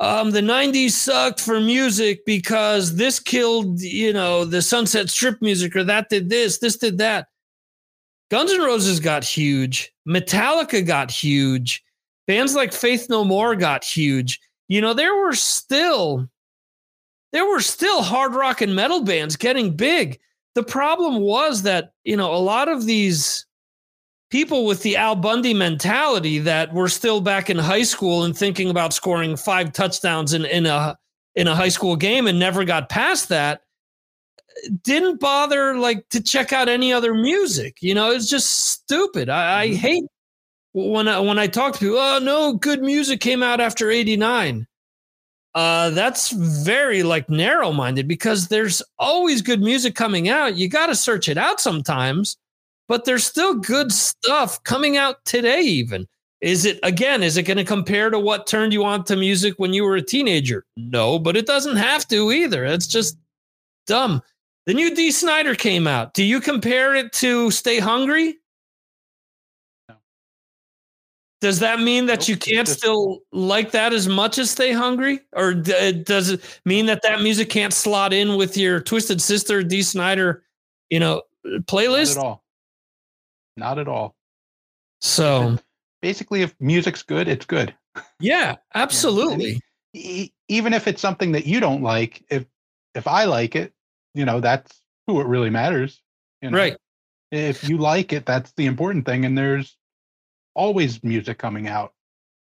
um 0.00 0.30
the 0.30 0.40
90s 0.40 0.92
sucked 0.92 1.40
for 1.40 1.60
music 1.60 2.24
because 2.24 2.96
this 2.96 3.20
killed 3.20 3.80
you 3.80 4.12
know 4.14 4.44
the 4.46 4.62
sunset 4.62 5.10
strip 5.10 5.40
music 5.42 5.76
or 5.76 5.84
that 5.84 6.08
did 6.08 6.30
this 6.30 6.58
this 6.58 6.76
did 6.78 6.96
that 6.98 7.28
guns 8.30 8.52
n' 8.52 8.60
roses 8.60 9.00
got 9.00 9.24
huge. 9.24 9.92
Metallica 10.08 10.84
got 10.86 11.10
huge. 11.10 11.82
Bands 12.26 12.54
like 12.54 12.72
faith 12.72 13.08
no 13.08 13.24
more 13.24 13.54
got 13.54 13.84
huge. 13.84 14.40
You 14.68 14.80
know 14.80 14.94
there 14.94 15.14
were 15.14 15.34
still 15.34 16.28
there 17.32 17.46
were 17.46 17.60
still 17.60 18.02
hard 18.02 18.34
rock 18.34 18.60
and 18.60 18.74
metal 18.74 19.02
bands 19.02 19.36
getting 19.36 19.76
big. 19.76 20.18
The 20.54 20.62
problem 20.62 21.20
was 21.20 21.62
that 21.62 21.92
you 22.04 22.16
know 22.16 22.34
a 22.34 22.38
lot 22.38 22.68
of 22.68 22.86
these 22.86 23.46
people 24.30 24.66
with 24.66 24.82
the 24.82 24.96
Al 24.96 25.14
Bundy 25.14 25.54
mentality 25.54 26.38
that 26.40 26.72
were 26.74 26.88
still 26.88 27.20
back 27.20 27.48
in 27.48 27.58
high 27.58 27.84
school 27.84 28.24
and 28.24 28.36
thinking 28.36 28.70
about 28.70 28.92
scoring 28.92 29.36
five 29.36 29.72
touchdowns 29.72 30.32
in, 30.32 30.44
in 30.46 30.66
a 30.66 30.98
in 31.36 31.46
a 31.46 31.54
high 31.54 31.68
school 31.68 31.96
game 31.96 32.26
and 32.26 32.38
never 32.38 32.64
got 32.64 32.88
past 32.88 33.28
that 33.28 33.60
didn't 34.82 35.20
bother 35.20 35.76
like 35.76 36.08
to 36.08 36.20
check 36.20 36.52
out 36.52 36.68
any 36.68 36.92
other 36.92 37.14
music 37.14 37.76
you 37.80 37.94
know 37.94 38.10
it's 38.10 38.28
just 38.28 38.70
stupid 38.70 39.28
i, 39.28 39.62
I 39.62 39.74
hate 39.74 40.04
when 40.72 41.08
I, 41.08 41.20
when 41.20 41.38
I 41.38 41.46
talk 41.46 41.72
to 41.74 41.78
people 41.78 41.96
oh 41.98 42.18
no 42.18 42.52
good 42.52 42.82
music 42.82 43.20
came 43.20 43.42
out 43.42 43.60
after 43.60 43.90
89 43.90 44.66
uh, 45.56 45.88
that's 45.88 46.32
very 46.32 47.02
like 47.02 47.30
narrow 47.30 47.72
minded 47.72 48.06
because 48.06 48.48
there's 48.48 48.82
always 48.98 49.40
good 49.40 49.62
music 49.62 49.94
coming 49.94 50.28
out. 50.28 50.54
You 50.54 50.68
got 50.68 50.88
to 50.88 50.94
search 50.94 51.30
it 51.30 51.38
out 51.38 51.62
sometimes, 51.62 52.36
but 52.88 53.06
there's 53.06 53.24
still 53.24 53.54
good 53.54 53.90
stuff 53.90 54.62
coming 54.64 54.98
out 54.98 55.24
today, 55.24 55.62
even. 55.62 56.06
Is 56.42 56.66
it, 56.66 56.78
again, 56.82 57.22
is 57.22 57.38
it 57.38 57.44
going 57.44 57.56
to 57.56 57.64
compare 57.64 58.10
to 58.10 58.18
what 58.18 58.46
turned 58.46 58.74
you 58.74 58.84
on 58.84 59.04
to 59.04 59.16
music 59.16 59.54
when 59.56 59.72
you 59.72 59.84
were 59.84 59.96
a 59.96 60.02
teenager? 60.02 60.66
No, 60.76 61.18
but 61.18 61.38
it 61.38 61.46
doesn't 61.46 61.76
have 61.76 62.06
to 62.08 62.30
either. 62.32 62.66
It's 62.66 62.86
just 62.86 63.16
dumb. 63.86 64.20
The 64.66 64.74
new 64.74 64.94
Dee 64.94 65.10
Snider 65.12 65.54
came 65.54 65.86
out. 65.86 66.12
Do 66.14 66.24
you 66.24 66.40
compare 66.40 66.94
it 66.94 67.12
to 67.14 67.50
Stay 67.52 67.78
Hungry? 67.78 68.36
No. 69.88 69.94
Does 71.40 71.60
that 71.60 71.78
mean 71.80 72.06
that 72.06 72.20
Nope, 72.20 72.28
you 72.28 72.36
can't 72.36 72.66
just- 72.66 72.80
still 72.80 73.20
like 73.32 73.70
that 73.72 73.92
as 73.92 74.08
much 74.08 74.38
as 74.38 74.50
Stay 74.50 74.72
Hungry? 74.72 75.20
Or 75.32 75.54
d- 75.54 75.72
uh, 75.72 75.92
does 76.04 76.30
it 76.30 76.60
mean 76.64 76.86
that 76.86 77.02
that 77.02 77.20
music 77.22 77.48
can't 77.48 77.72
slot 77.72 78.12
in 78.12 78.36
with 78.36 78.56
your 78.56 78.80
Twisted 78.80 79.20
Sister, 79.22 79.62
Dee 79.62 79.82
Snider, 79.82 80.44
you 80.90 80.98
know, 80.98 81.22
Not 81.44 81.62
playlist? 81.66 82.16
at 82.16 82.24
all. 82.24 82.42
Not 83.56 83.78
at 83.78 83.86
all. 83.88 84.16
So, 85.00 85.58
Basically, 86.02 86.42
if 86.42 86.54
music's 86.60 87.02
good, 87.02 87.28
it's 87.28 87.46
good. 87.46 87.74
yeah, 88.20 88.56
absolutely. 88.74 89.60
E- 89.92 90.30
even 90.48 90.74
if 90.74 90.86
it's 90.88 91.00
something 91.00 91.32
that 91.32 91.46
you 91.46 91.60
don't 91.60 91.82
like, 91.82 92.24
if 92.30 92.44
if 92.94 93.06
I 93.06 93.24
like 93.24 93.54
it, 93.56 93.72
you 94.16 94.24
know, 94.24 94.40
that's 94.40 94.80
who 95.06 95.20
it 95.20 95.26
really 95.26 95.50
matters. 95.50 96.00
You 96.40 96.50
know? 96.50 96.58
Right. 96.58 96.76
If 97.30 97.68
you 97.68 97.76
like 97.76 98.12
it, 98.12 98.24
that's 98.24 98.52
the 98.56 98.66
important 98.66 99.04
thing. 99.04 99.24
And 99.24 99.36
there's 99.36 99.76
always 100.54 101.04
music 101.04 101.38
coming 101.38 101.68
out. 101.68 101.92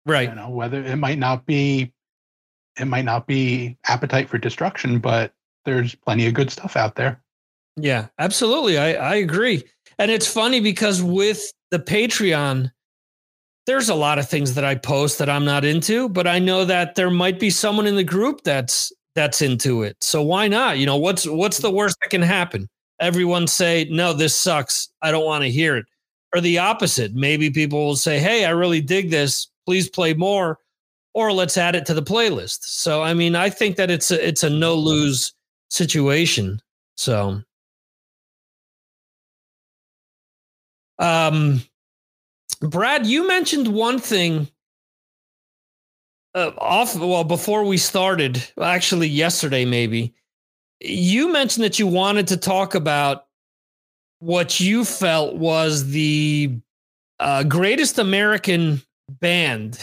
Right. 0.07 0.28
You 0.28 0.35
know, 0.35 0.51
whether 0.51 0.83
it 0.83 0.97
might 0.97 1.18
not 1.18 1.45
be 1.45 1.93
it 2.78 2.85
might 2.87 3.05
not 3.05 3.26
be 3.26 3.76
appetite 3.89 4.28
for 4.28 4.39
destruction, 4.39 5.01
but 5.01 5.33
there's 5.64 5.97
plenty 5.97 6.28
of 6.28 6.35
good 6.35 6.51
stuff 6.51 6.76
out 6.76 6.95
there. 6.95 7.20
Yeah, 7.76 8.07
absolutely. 8.18 8.78
I, 8.78 8.93
I 8.93 9.14
agree. 9.16 9.64
And 9.99 10.12
it's 10.12 10.33
funny 10.33 10.61
because 10.61 11.03
with 11.03 11.53
the 11.72 11.80
Patreon, 11.80 12.70
there's 13.66 13.89
a 13.89 13.95
lot 13.95 14.18
of 14.18 14.28
things 14.28 14.55
that 14.55 14.64
I 14.64 14.76
post 14.76 15.18
that 15.18 15.28
I'm 15.28 15.45
not 15.45 15.64
into, 15.64 16.09
but 16.09 16.26
I 16.26 16.39
know 16.39 16.64
that 16.64 16.95
there 16.95 17.11
might 17.11 17.41
be 17.41 17.51
someone 17.51 17.87
in 17.87 17.97
the 17.97 18.05
group 18.05 18.43
that's 18.45 18.93
that's 19.15 19.43
into 19.43 19.83
it. 19.83 19.97
So 20.01 20.23
why 20.23 20.49
not? 20.49 20.79
You 20.79 20.87
know, 20.87 20.97
what's 20.97 21.27
what's 21.27 21.59
the 21.59 21.71
worst 21.71 21.97
that 22.03 22.11
can 22.11 22.23
happen? 22.23 22.69
Everyone 23.01 23.47
say, 23.47 23.87
"No, 23.91 24.13
this 24.13 24.35
sucks. 24.35 24.91
I 25.03 25.11
don't 25.11 25.25
want 25.25 25.45
to 25.45 25.51
hear 25.51 25.77
it." 25.77 25.87
Or 26.35 26.41
the 26.41 26.59
opposite. 26.59 27.15
Maybe 27.15 27.51
people 27.51 27.85
will 27.87 27.97
say, 27.97 28.19
"Hey, 28.19 28.45
I 28.45 28.51
really 28.51 28.81
dig 28.81 29.11
this. 29.11 29.49
Please 29.67 29.89
play 29.89 30.15
more." 30.15 30.59
Or 31.15 31.33
let's 31.33 31.57
add 31.57 31.75
it 31.75 31.87
to 31.87 31.95
the 31.95 32.03
playlist. 32.03 32.61
So 32.63 33.03
I 33.03 33.15
mean, 33.15 33.35
I 33.35 33.51
think 33.51 33.77
that 33.77 33.91
it's 33.91 34.11
a 34.11 34.27
it's 34.27 34.43
a 34.45 34.51
no 34.51 34.75
lose 34.75 35.33
situation. 35.71 36.61
So 36.97 37.43
Um, 40.99 41.63
Brad, 42.61 43.07
you 43.07 43.27
mentioned 43.27 43.69
one 43.69 43.99
thing 43.99 44.49
uh, 46.39 46.53
off. 46.59 46.97
Well, 46.97 47.24
before 47.24 47.64
we 47.64 47.76
started, 47.76 48.43
actually 48.61 49.09
yesterday, 49.09 49.64
maybe 49.64 50.14
you 50.80 51.32
mentioned 51.32 51.64
that 51.64 51.78
you 51.78 51.86
wanted 51.86 52.28
to 52.28 52.36
talk 52.36 52.74
about 52.74 53.26
what 54.20 54.61
you 54.61 54.84
felt 54.84 55.36
was 55.36 55.91
the 55.91 56.59
uh, 57.20 57.43
greatest 57.45 57.99
American 57.99 58.80
band, 59.09 59.78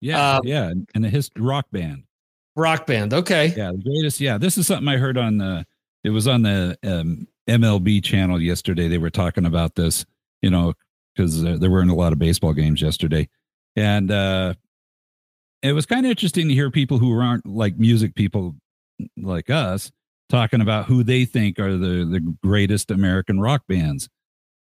Yeah, 0.00 0.36
Um, 0.36 0.40
yeah, 0.44 0.72
and 0.94 1.04
the 1.04 1.08
his 1.08 1.30
rock 1.36 1.66
band. 1.72 2.04
rock 2.56 2.86
band. 2.86 3.14
Okay. 3.14 3.54
Yeah, 3.56 3.72
the 3.72 3.78
greatest. 3.78 4.20
Yeah, 4.20 4.38
this 4.38 4.58
is 4.58 4.66
something 4.66 4.88
I 4.88 4.96
heard 4.96 5.16
on 5.18 5.38
the. 5.38 5.66
It 6.04 6.10
was 6.10 6.28
on 6.28 6.42
the 6.42 6.78
um, 6.84 7.26
MLB 7.48 8.02
channel 8.04 8.40
yesterday. 8.40 8.88
They 8.88 8.98
were 8.98 9.10
talking 9.10 9.44
about 9.46 9.74
this, 9.74 10.04
you 10.42 10.50
know, 10.50 10.74
because 11.14 11.44
uh, 11.44 11.56
there 11.58 11.70
weren't 11.70 11.90
a 11.90 11.94
lot 11.94 12.12
of 12.12 12.18
baseball 12.18 12.52
games 12.52 12.80
yesterday, 12.80 13.28
and 13.76 14.10
uh, 14.10 14.54
it 15.62 15.72
was 15.72 15.86
kind 15.86 16.06
of 16.06 16.10
interesting 16.10 16.48
to 16.48 16.54
hear 16.54 16.70
people 16.70 16.98
who 16.98 17.18
aren't 17.18 17.46
like 17.46 17.78
music 17.78 18.14
people 18.14 18.54
like 19.16 19.50
us 19.50 19.90
talking 20.28 20.60
about 20.60 20.86
who 20.86 21.02
they 21.02 21.24
think 21.24 21.58
are 21.58 21.72
the 21.72 22.04
the 22.04 22.36
greatest 22.42 22.90
American 22.90 23.40
rock 23.40 23.62
bands. 23.68 24.08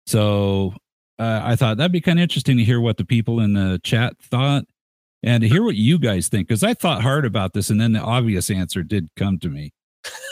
So 0.08 0.74
uh, 1.20 1.42
I 1.44 1.56
thought 1.56 1.78
that'd 1.78 1.92
be 1.92 2.02
kind 2.02 2.20
of 2.20 2.24
interesting 2.24 2.58
to 2.58 2.64
hear 2.64 2.80
what 2.80 2.98
the 2.98 3.06
people 3.06 3.40
in 3.40 3.54
the 3.54 3.80
chat 3.84 4.14
thought 4.22 4.66
and 5.22 5.42
to 5.42 5.50
hear 5.50 5.64
what 5.64 5.76
you 5.76 6.00
guys 6.00 6.30
think 6.30 6.48
because 6.48 6.64
I 6.64 6.74
thought 6.74 7.02
hard 7.02 7.26
about 7.26 7.54
this, 7.54 7.70
and 7.70 7.80
then 7.80 7.94
the 7.94 8.00
obvious 8.00 8.50
answer 8.50 8.84
did 8.84 9.10
come 9.16 9.38
to 9.40 9.50
me. 9.50 9.74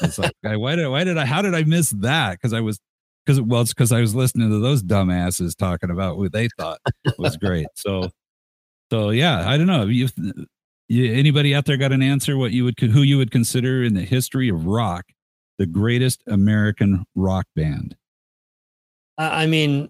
It's 0.01 0.17
like, 0.17 0.31
why 0.41 0.75
did 0.75 0.87
why 0.87 1.03
did 1.03 1.17
I 1.17 1.25
how 1.25 1.41
did 1.41 1.53
I 1.53 1.63
miss 1.63 1.89
that? 1.89 2.33
Because 2.33 2.53
I 2.53 2.61
was 2.61 2.79
because 3.25 3.41
well, 3.41 3.61
it's 3.61 3.73
because 3.73 3.91
I 3.91 3.99
was 3.99 4.15
listening 4.15 4.49
to 4.49 4.59
those 4.59 4.81
dumbasses 4.81 5.55
talking 5.55 5.89
about 5.91 6.17
what 6.17 6.31
they 6.31 6.47
thought 6.57 6.79
was 7.17 7.35
great. 7.35 7.67
So, 7.75 8.09
so 8.91 9.09
yeah, 9.09 9.47
I 9.47 9.57
don't 9.57 9.67
know. 9.67 9.88
If 9.88 10.13
you, 10.88 11.13
anybody 11.13 11.53
out 11.53 11.65
there 11.65 11.77
got 11.77 11.91
an 11.91 12.01
answer? 12.01 12.38
What 12.38 12.51
you 12.51 12.63
would 12.63 12.79
who 12.79 13.01
you 13.01 13.17
would 13.17 13.31
consider 13.31 13.83
in 13.83 13.93
the 13.93 14.03
history 14.03 14.49
of 14.49 14.65
rock 14.65 15.05
the 15.57 15.65
greatest 15.65 16.23
American 16.27 17.05
rock 17.15 17.45
band? 17.55 17.95
I 19.17 19.43
I 19.43 19.47
mean, 19.47 19.89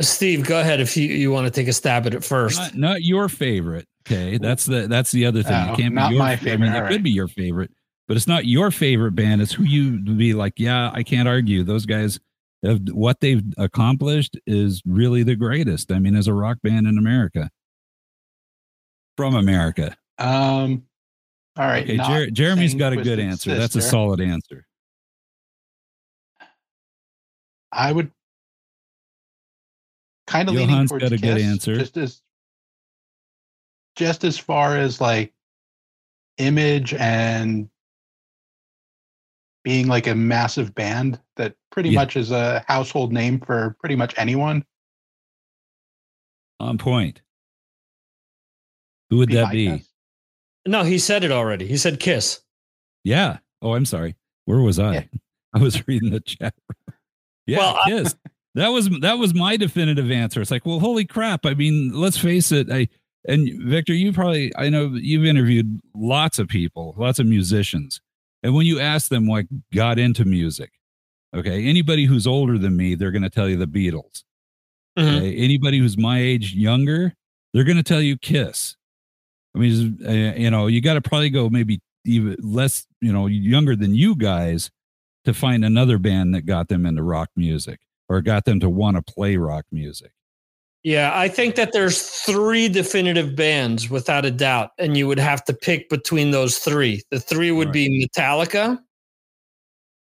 Steve, 0.00 0.46
go 0.46 0.60
ahead 0.60 0.80
if 0.80 0.96
you, 0.96 1.08
you 1.08 1.30
want 1.30 1.46
to 1.46 1.50
take 1.50 1.68
a 1.68 1.72
stab 1.72 2.06
at 2.06 2.14
it 2.14 2.24
first. 2.24 2.58
Not, 2.58 2.74
not 2.74 3.02
your 3.02 3.28
favorite. 3.28 3.86
Okay, 4.06 4.38
that's 4.38 4.66
the 4.66 4.86
that's 4.86 5.10
the 5.12 5.24
other 5.24 5.42
thing. 5.42 5.54
Oh, 5.54 5.72
it 5.72 5.76
can't 5.76 5.94
not 5.94 6.10
be 6.10 6.16
your, 6.16 6.24
my 6.24 6.32
I 6.32 6.36
favorite, 6.36 6.60
mean, 6.60 6.72
it 6.74 6.82
all 6.82 6.88
could 6.88 7.02
be 7.02 7.10
your 7.10 7.28
favorite, 7.28 7.70
but 8.06 8.16
it's 8.16 8.26
not 8.26 8.44
your 8.44 8.70
favorite 8.70 9.12
band. 9.12 9.40
It's 9.40 9.52
who 9.52 9.62
you 9.62 9.92
would 9.92 10.18
be 10.18 10.34
like. 10.34 10.54
Yeah, 10.58 10.90
I 10.92 11.02
can't 11.02 11.26
argue. 11.26 11.62
Those 11.62 11.86
guys, 11.86 12.20
have, 12.62 12.80
what 12.90 13.20
they've 13.20 13.42
accomplished 13.56 14.36
is 14.46 14.82
really 14.84 15.22
the 15.22 15.36
greatest. 15.36 15.90
I 15.90 16.00
mean, 16.00 16.16
as 16.16 16.28
a 16.28 16.34
rock 16.34 16.58
band 16.62 16.86
in 16.86 16.98
America, 16.98 17.50
from 19.16 19.34
America. 19.34 19.96
Um, 20.18 20.84
all 21.56 21.66
right. 21.66 21.84
Okay, 21.84 21.96
Jer- 21.96 22.30
Jeremy's 22.30 22.74
got 22.74 22.92
a 22.92 23.02
good 23.02 23.18
answer. 23.18 23.54
That's 23.54 23.76
a 23.76 23.80
solid 23.82 24.20
answer. 24.20 24.66
I 27.72 27.92
would 27.92 28.10
kind 30.26 30.48
of 30.48 30.54
leaning 30.54 30.86
towards 30.86 31.02
got 31.02 31.12
a 31.12 31.18
good 31.18 31.38
answer. 31.38 31.76
Just 31.76 31.96
as 31.96 32.20
just 33.96 34.24
as 34.24 34.38
far 34.38 34.76
as 34.76 35.00
like 35.00 35.32
image 36.38 36.94
and 36.94 37.68
being 39.62 39.86
like 39.86 40.06
a 40.06 40.14
massive 40.14 40.74
band 40.74 41.20
that 41.36 41.54
pretty 41.70 41.90
Yeah. 41.90 42.00
much 42.00 42.16
is 42.16 42.30
a 42.30 42.64
household 42.68 43.12
name 43.12 43.40
for 43.40 43.76
pretty 43.80 43.96
much 43.96 44.14
anyone. 44.18 44.64
On 46.60 46.78
point. 46.78 47.20
Who 49.10 49.18
would 49.18 49.28
Be 49.28 49.34
that 49.36 49.52
be? 49.52 49.66
guess. 49.66 49.88
No, 50.66 50.82
he 50.82 50.98
said 50.98 51.24
it 51.24 51.30
already. 51.32 51.66
He 51.66 51.76
said 51.76 52.00
kiss. 52.00 52.40
Yeah. 53.04 53.38
Oh, 53.62 53.74
I'm 53.74 53.84
sorry. 53.84 54.16
Where 54.46 54.60
was 54.60 54.78
I? 54.78 54.94
Yeah. 54.94 55.04
I 55.54 55.58
was 55.58 55.86
reading 55.86 56.10
the 56.10 56.20
chat. 56.20 56.54
Yeah, 57.46 57.58
Well, 57.58 57.76
I- 57.84 57.90
Kiss. 57.90 58.14
that 58.54 58.68
was 58.68 58.88
that 59.00 59.18
was 59.18 59.34
my 59.34 59.58
definitive 59.58 60.10
answer. 60.10 60.40
It's 60.40 60.50
like, 60.50 60.64
well, 60.64 60.80
holy 60.80 61.04
crap! 61.04 61.44
I 61.44 61.52
mean, 61.52 61.92
let's 61.92 62.16
face 62.16 62.50
it. 62.52 62.70
I 62.72 62.88
and 63.28 63.46
Victor, 63.68 63.92
you 63.92 64.14
probably 64.14 64.50
I 64.56 64.70
know 64.70 64.92
you've 64.94 65.26
interviewed 65.26 65.78
lots 65.94 66.38
of 66.38 66.48
people, 66.48 66.94
lots 66.96 67.18
of 67.18 67.26
musicians, 67.26 68.00
and 68.42 68.54
when 68.54 68.64
you 68.64 68.80
ask 68.80 69.10
them 69.10 69.26
what 69.26 69.44
got 69.74 69.98
into 69.98 70.24
music, 70.24 70.72
okay, 71.36 71.66
anybody 71.66 72.06
who's 72.06 72.26
older 72.26 72.56
than 72.56 72.74
me, 72.78 72.94
they're 72.94 73.10
going 73.12 73.20
to 73.22 73.28
tell 73.28 73.46
you 73.50 73.58
the 73.58 73.66
Beatles. 73.66 74.24
Mhm. 74.98 75.16
Okay? 75.18 75.36
Anybody 75.36 75.78
who's 75.80 75.98
my 75.98 76.18
age 76.18 76.54
younger, 76.54 77.12
they're 77.52 77.64
going 77.64 77.76
to 77.76 77.82
tell 77.82 78.00
you 78.00 78.16
Kiss. 78.16 78.76
I 79.54 79.58
mean, 79.58 79.98
uh, 80.06 80.10
you 80.10 80.50
know, 80.50 80.66
you 80.66 80.80
got 80.80 80.94
to 80.94 81.00
probably 81.00 81.30
go 81.30 81.48
maybe 81.48 81.80
even 82.04 82.36
less, 82.40 82.86
you 83.00 83.12
know, 83.12 83.26
younger 83.26 83.76
than 83.76 83.94
you 83.94 84.16
guys 84.16 84.70
to 85.24 85.32
find 85.32 85.64
another 85.64 85.98
band 85.98 86.34
that 86.34 86.42
got 86.42 86.68
them 86.68 86.84
into 86.86 87.02
rock 87.02 87.30
music 87.36 87.80
or 88.08 88.20
got 88.20 88.44
them 88.44 88.60
to 88.60 88.68
want 88.68 88.96
to 88.96 89.02
play 89.02 89.36
rock 89.36 89.64
music. 89.72 90.12
Yeah, 90.82 91.12
I 91.14 91.28
think 91.28 91.54
that 91.54 91.72
there's 91.72 92.02
three 92.02 92.68
definitive 92.68 93.34
bands 93.34 93.88
without 93.88 94.26
a 94.26 94.30
doubt, 94.30 94.72
and 94.78 94.98
you 94.98 95.06
would 95.08 95.18
have 95.18 95.42
to 95.44 95.54
pick 95.54 95.88
between 95.88 96.30
those 96.30 96.58
three. 96.58 97.02
The 97.10 97.18
three 97.18 97.50
would 97.50 97.72
be 97.72 98.06
Metallica, 98.06 98.78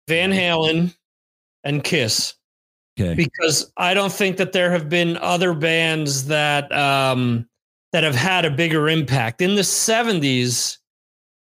Van 0.10 0.32
Halen, 0.32 0.94
and 1.64 1.84
Kiss. 1.86 2.34
Okay. 3.00 3.14
Because 3.14 3.72
I 3.78 3.94
don't 3.94 4.12
think 4.12 4.36
that 4.38 4.52
there 4.52 4.72
have 4.72 4.90
been 4.90 5.16
other 5.18 5.54
bands 5.54 6.26
that 6.26 6.70
um, 6.74 7.48
that 7.92 8.04
have 8.04 8.16
had 8.16 8.46
a 8.46 8.52
bigger 8.52 8.90
impact 8.90 9.42
in 9.42 9.56
the 9.56 9.62
'70s. 9.62 10.78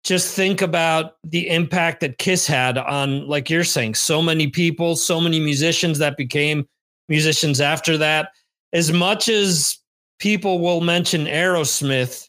Just 0.03 0.35
think 0.35 0.61
about 0.61 1.17
the 1.25 1.49
impact 1.49 2.01
that 2.01 2.19
Kiss 2.19 2.47
had 2.47 2.77
on, 2.77 3.27
like 3.27 3.49
you're 3.49 3.65
saying, 3.65 3.95
so 3.95 4.21
many 4.21 4.49
people, 4.49 4.97
so 4.97 5.19
many 5.19 5.41
musicians 5.41 5.99
that 5.99 6.19
became 6.19 6.69
musicians 7.09 7.59
after 7.61 7.97
that 7.97 8.29
as 8.75 8.93
much 8.93 9.29
as 9.29 9.79
people 10.19 10.59
will 10.59 10.83
mention 10.83 11.27
Aerosmith, 11.27 12.29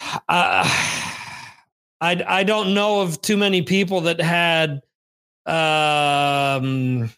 uh, 0.00 0.64
I 2.00 2.24
I 2.26 2.42
don't 2.42 2.74
know 2.74 3.02
of 3.02 3.20
too 3.20 3.36
many 3.36 3.62
people 3.62 4.00
that 4.00 4.20
had 4.20 4.80
um 5.46 7.10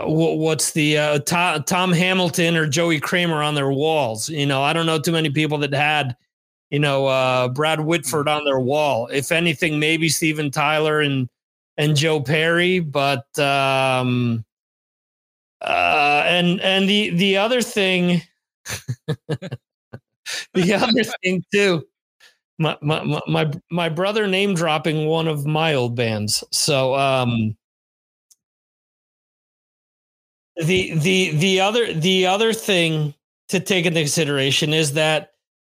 wh- 0.00 0.38
what's 0.38 0.72
the 0.72 0.98
uh, 0.98 1.18
Tom, 1.20 1.62
Tom 1.64 1.92
Hamilton 1.92 2.56
or 2.56 2.66
Joey 2.66 3.00
Kramer 3.00 3.42
on 3.42 3.54
their 3.54 3.70
walls. 3.70 4.28
You 4.28 4.46
know, 4.46 4.62
I 4.62 4.72
don't 4.72 4.86
know 4.86 4.98
too 4.98 5.12
many 5.12 5.30
people 5.30 5.58
that 5.58 5.72
had 5.74 6.16
you 6.70 6.78
know 6.80 7.06
uh, 7.06 7.48
Brad 7.48 7.80
Whitford 7.80 8.28
on 8.28 8.44
their 8.44 8.60
wall. 8.60 9.08
If 9.08 9.32
anything, 9.32 9.78
maybe 9.78 10.08
Steven 10.08 10.50
Tyler 10.50 11.00
and 11.00 11.28
and 11.78 11.96
Joe 11.96 12.20
Perry, 12.20 12.80
but 12.80 13.26
um 13.38 14.44
uh 15.60 16.22
and 16.26 16.60
and 16.60 16.88
the 16.88 17.10
the 17.10 17.36
other 17.36 17.62
thing 17.62 18.22
the 20.54 20.74
other 20.74 21.04
thing 21.22 21.44
too 21.52 21.82
my, 22.58 22.76
my 22.82 23.02
my- 23.04 23.20
my 23.28 23.52
my 23.70 23.88
brother 23.88 24.26
name 24.26 24.54
dropping 24.54 25.06
one 25.06 25.28
of 25.28 25.46
my 25.46 25.74
old 25.74 25.96
bands 25.96 26.44
so 26.52 26.94
um 26.96 27.56
the 30.62 30.94
the 30.94 31.30
the 31.36 31.60
other 31.60 31.92
the 31.92 32.26
other 32.26 32.52
thing 32.52 33.14
to 33.48 33.60
take 33.60 33.86
into 33.86 34.00
consideration 34.00 34.72
is 34.72 34.94
that 34.94 35.32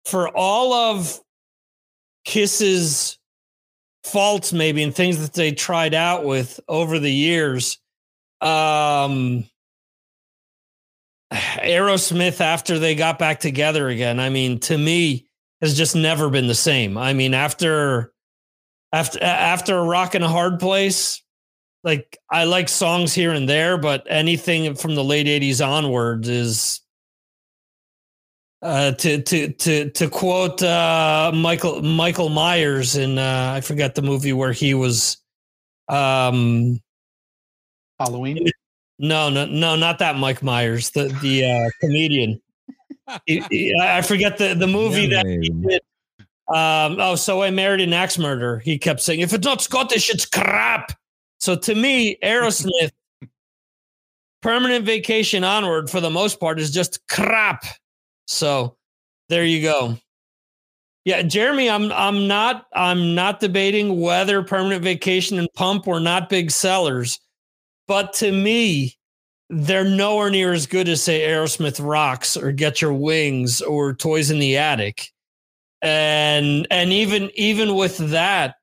for 0.05 0.29
all 0.29 0.73
of 0.73 1.19
kiss's 2.25 3.17
faults 4.03 4.53
maybe 4.53 4.83
and 4.83 4.93
things 4.93 5.19
that 5.19 5.33
they 5.33 5.51
tried 5.51 5.93
out 5.93 6.25
with 6.25 6.59
over 6.67 6.99
the 6.99 7.11
years 7.11 7.79
um 8.41 9.45
Aerosmith 11.33 12.41
after 12.41 12.77
they 12.77 12.93
got 12.95 13.17
back 13.17 13.39
together 13.39 13.87
again, 13.89 14.19
I 14.19 14.29
mean, 14.29 14.59
to 14.61 14.77
me, 14.77 15.27
has 15.61 15.75
just 15.77 15.95
never 15.95 16.29
been 16.29 16.47
the 16.47 16.53
same. 16.53 16.97
I 16.97 17.13
mean, 17.13 17.33
after 17.33 18.13
after 18.91 19.23
after 19.23 19.77
a 19.77 19.83
rock 19.83 20.13
and 20.13 20.23
a 20.23 20.29
hard 20.29 20.59
place, 20.59 21.22
like 21.83 22.17
I 22.29 22.45
like 22.45 22.69
songs 22.69 23.13
here 23.13 23.31
and 23.31 23.47
there, 23.47 23.77
but 23.77 24.05
anything 24.09 24.73
from 24.75 24.95
the 24.95 25.03
late 25.03 25.27
'80s 25.27 25.65
onwards 25.65 26.29
is 26.29 26.81
uh, 28.61 28.91
to 28.93 29.21
to 29.21 29.51
to 29.53 29.89
to 29.89 30.09
quote 30.09 30.61
uh, 30.63 31.31
Michael 31.33 31.81
Michael 31.81 32.29
Myers 32.29 32.95
in 32.95 33.17
uh, 33.17 33.53
I 33.55 33.61
forget 33.61 33.95
the 33.95 34.01
movie 34.01 34.33
where 34.33 34.53
he 34.53 34.73
was. 34.73 35.17
Um, 35.89 36.79
Halloween. 37.99 38.47
no, 38.99 39.29
no, 39.29 39.45
no, 39.45 39.75
not 39.75 39.99
that 39.99 40.15
Mike 40.17 40.41
Myers, 40.41 40.89
the 40.91 41.09
the 41.21 41.45
uh, 41.45 41.69
comedian. 41.81 42.41
He- 43.25 43.43
he- 43.51 43.75
I 43.81 44.01
forget 44.01 44.37
the 44.37 44.53
the 44.53 44.65
movie 44.67 45.07
that 45.07 45.25
he 45.25 45.49
did. 45.49 45.81
Um, 46.47 46.97
oh, 46.99 47.15
so 47.15 47.41
I 47.43 47.51
married 47.51 47.81
an 47.81 47.91
axe 47.91 48.17
murderer. 48.17 48.59
He 48.59 48.77
kept 48.77 49.01
saying, 49.01 49.19
"If 49.19 49.33
it's 49.33 49.45
not 49.45 49.61
Scottish, 49.61 50.09
it's 50.09 50.25
crap." 50.25 50.97
So 51.43 51.57
to 51.57 51.75
me, 51.75 52.17
Aerosmith 52.23 52.91
permanent 54.41 54.85
vacation 54.85 55.43
onward 55.43 55.89
for 55.89 55.99
the 55.99 56.09
most 56.09 56.39
part 56.39 56.57
is 56.57 56.71
just 56.71 57.05
crap. 57.09 57.65
So 58.27 58.77
there 59.27 59.43
you 59.43 59.61
go. 59.61 59.97
Yeah, 61.03 61.21
Jeremy, 61.21 61.69
I'm 61.69 61.91
I'm 61.91 62.29
not 62.29 62.67
I'm 62.71 63.13
not 63.13 63.41
debating 63.41 63.99
whether 63.99 64.41
permanent 64.41 64.85
vacation 64.85 65.37
and 65.37 65.49
pump 65.53 65.85
were 65.85 65.99
not 65.99 66.29
big 66.29 66.49
sellers, 66.49 67.19
but 67.89 68.13
to 68.13 68.31
me, 68.31 68.95
they're 69.49 69.83
nowhere 69.83 70.29
near 70.29 70.53
as 70.53 70.65
good 70.65 70.87
as 70.87 71.03
say 71.03 71.27
Aerosmith 71.27 71.85
Rocks 71.85 72.37
or 72.37 72.53
Get 72.53 72.81
Your 72.81 72.93
Wings 72.93 73.59
or 73.59 73.93
Toys 73.93 74.31
in 74.31 74.39
the 74.39 74.55
Attic. 74.55 75.11
And 75.81 76.65
and 76.71 76.93
even 76.93 77.31
even 77.35 77.75
with 77.75 77.97
that, 77.97 78.55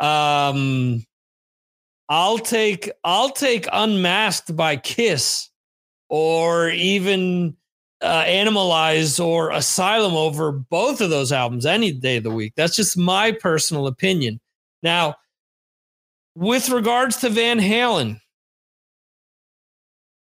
um 0.00 1.06
I'll 2.08 2.38
take 2.38 2.90
I'll 3.04 3.30
take 3.30 3.66
Unmasked 3.72 4.54
by 4.54 4.76
Kiss 4.76 5.50
or 6.08 6.68
even 6.70 7.56
uh, 8.00 8.24
Animalize 8.24 9.22
or 9.24 9.50
Asylum 9.50 10.14
over 10.14 10.52
both 10.52 11.00
of 11.00 11.10
those 11.10 11.32
albums 11.32 11.66
any 11.66 11.92
day 11.92 12.18
of 12.18 12.22
the 12.22 12.30
week. 12.30 12.52
That's 12.56 12.76
just 12.76 12.96
my 12.96 13.32
personal 13.32 13.86
opinion. 13.86 14.40
Now, 14.82 15.16
with 16.36 16.68
regards 16.68 17.16
to 17.18 17.30
Van 17.30 17.58
Halen 17.58 18.20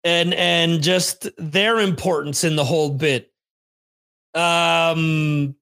and 0.04 0.34
and 0.34 0.82
just 0.82 1.30
their 1.38 1.80
importance 1.80 2.44
in 2.44 2.56
the 2.56 2.64
whole 2.64 2.92
bit, 2.92 3.32
um, 4.34 5.56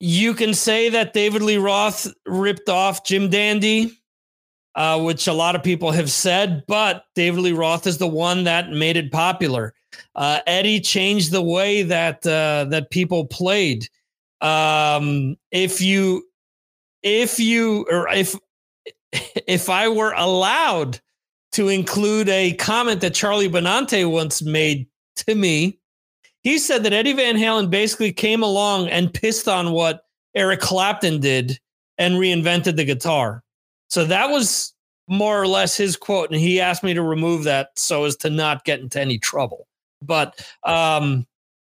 you 0.00 0.34
can 0.34 0.54
say 0.54 0.90
that 0.90 1.12
David 1.12 1.42
Lee 1.42 1.56
Roth 1.56 2.06
ripped 2.26 2.68
off 2.68 3.04
Jim 3.04 3.30
Dandy. 3.30 3.98
Uh, 4.76 5.00
which 5.00 5.28
a 5.28 5.32
lot 5.32 5.54
of 5.54 5.62
people 5.62 5.92
have 5.92 6.10
said, 6.10 6.64
but 6.66 7.04
David 7.14 7.40
Lee 7.40 7.52
Roth 7.52 7.86
is 7.86 7.98
the 7.98 8.08
one 8.08 8.42
that 8.42 8.70
made 8.72 8.96
it 8.96 9.12
popular. 9.12 9.72
Uh, 10.16 10.40
Eddie 10.48 10.80
changed 10.80 11.30
the 11.30 11.42
way 11.42 11.84
that 11.84 12.26
uh, 12.26 12.64
that 12.70 12.90
people 12.90 13.26
played. 13.26 13.86
Um, 14.40 15.36
if 15.52 15.80
you, 15.80 16.24
if 17.04 17.38
you, 17.38 17.86
or 17.88 18.08
if 18.08 18.34
if 19.46 19.68
I 19.68 19.88
were 19.88 20.12
allowed 20.16 21.00
to 21.52 21.68
include 21.68 22.28
a 22.28 22.54
comment 22.54 23.00
that 23.02 23.14
Charlie 23.14 23.48
Benante 23.48 24.10
once 24.10 24.42
made 24.42 24.88
to 25.16 25.36
me, 25.36 25.78
he 26.42 26.58
said 26.58 26.82
that 26.82 26.92
Eddie 26.92 27.12
Van 27.12 27.36
Halen 27.36 27.70
basically 27.70 28.12
came 28.12 28.42
along 28.42 28.88
and 28.88 29.14
pissed 29.14 29.46
on 29.46 29.70
what 29.70 30.02
Eric 30.34 30.60
Clapton 30.60 31.20
did 31.20 31.60
and 31.96 32.16
reinvented 32.16 32.74
the 32.74 32.84
guitar. 32.84 33.43
So 33.88 34.04
that 34.04 34.30
was 34.30 34.74
more 35.08 35.40
or 35.40 35.46
less 35.46 35.76
his 35.76 35.96
quote, 35.96 36.30
and 36.30 36.40
he 36.40 36.60
asked 36.60 36.82
me 36.82 36.94
to 36.94 37.02
remove 37.02 37.44
that 37.44 37.70
so 37.76 38.04
as 38.04 38.16
to 38.16 38.30
not 38.30 38.64
get 38.64 38.80
into 38.80 39.00
any 39.00 39.18
trouble. 39.18 39.68
But 40.02 40.46
um, 40.64 41.26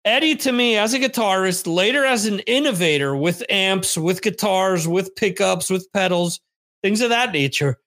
Eddie, 0.04 0.36
to 0.36 0.52
me, 0.52 0.76
as 0.76 0.92
a 0.92 0.98
guitarist, 0.98 1.66
later 1.66 2.04
as 2.04 2.26
an 2.26 2.40
innovator 2.40 3.16
with 3.16 3.42
amps, 3.48 3.96
with 3.96 4.22
guitars, 4.22 4.86
with 4.86 5.16
pickups, 5.16 5.70
with 5.70 5.90
pedals, 5.92 6.40
things 6.82 7.00
of 7.00 7.08
that 7.08 7.32
nature, 7.32 7.78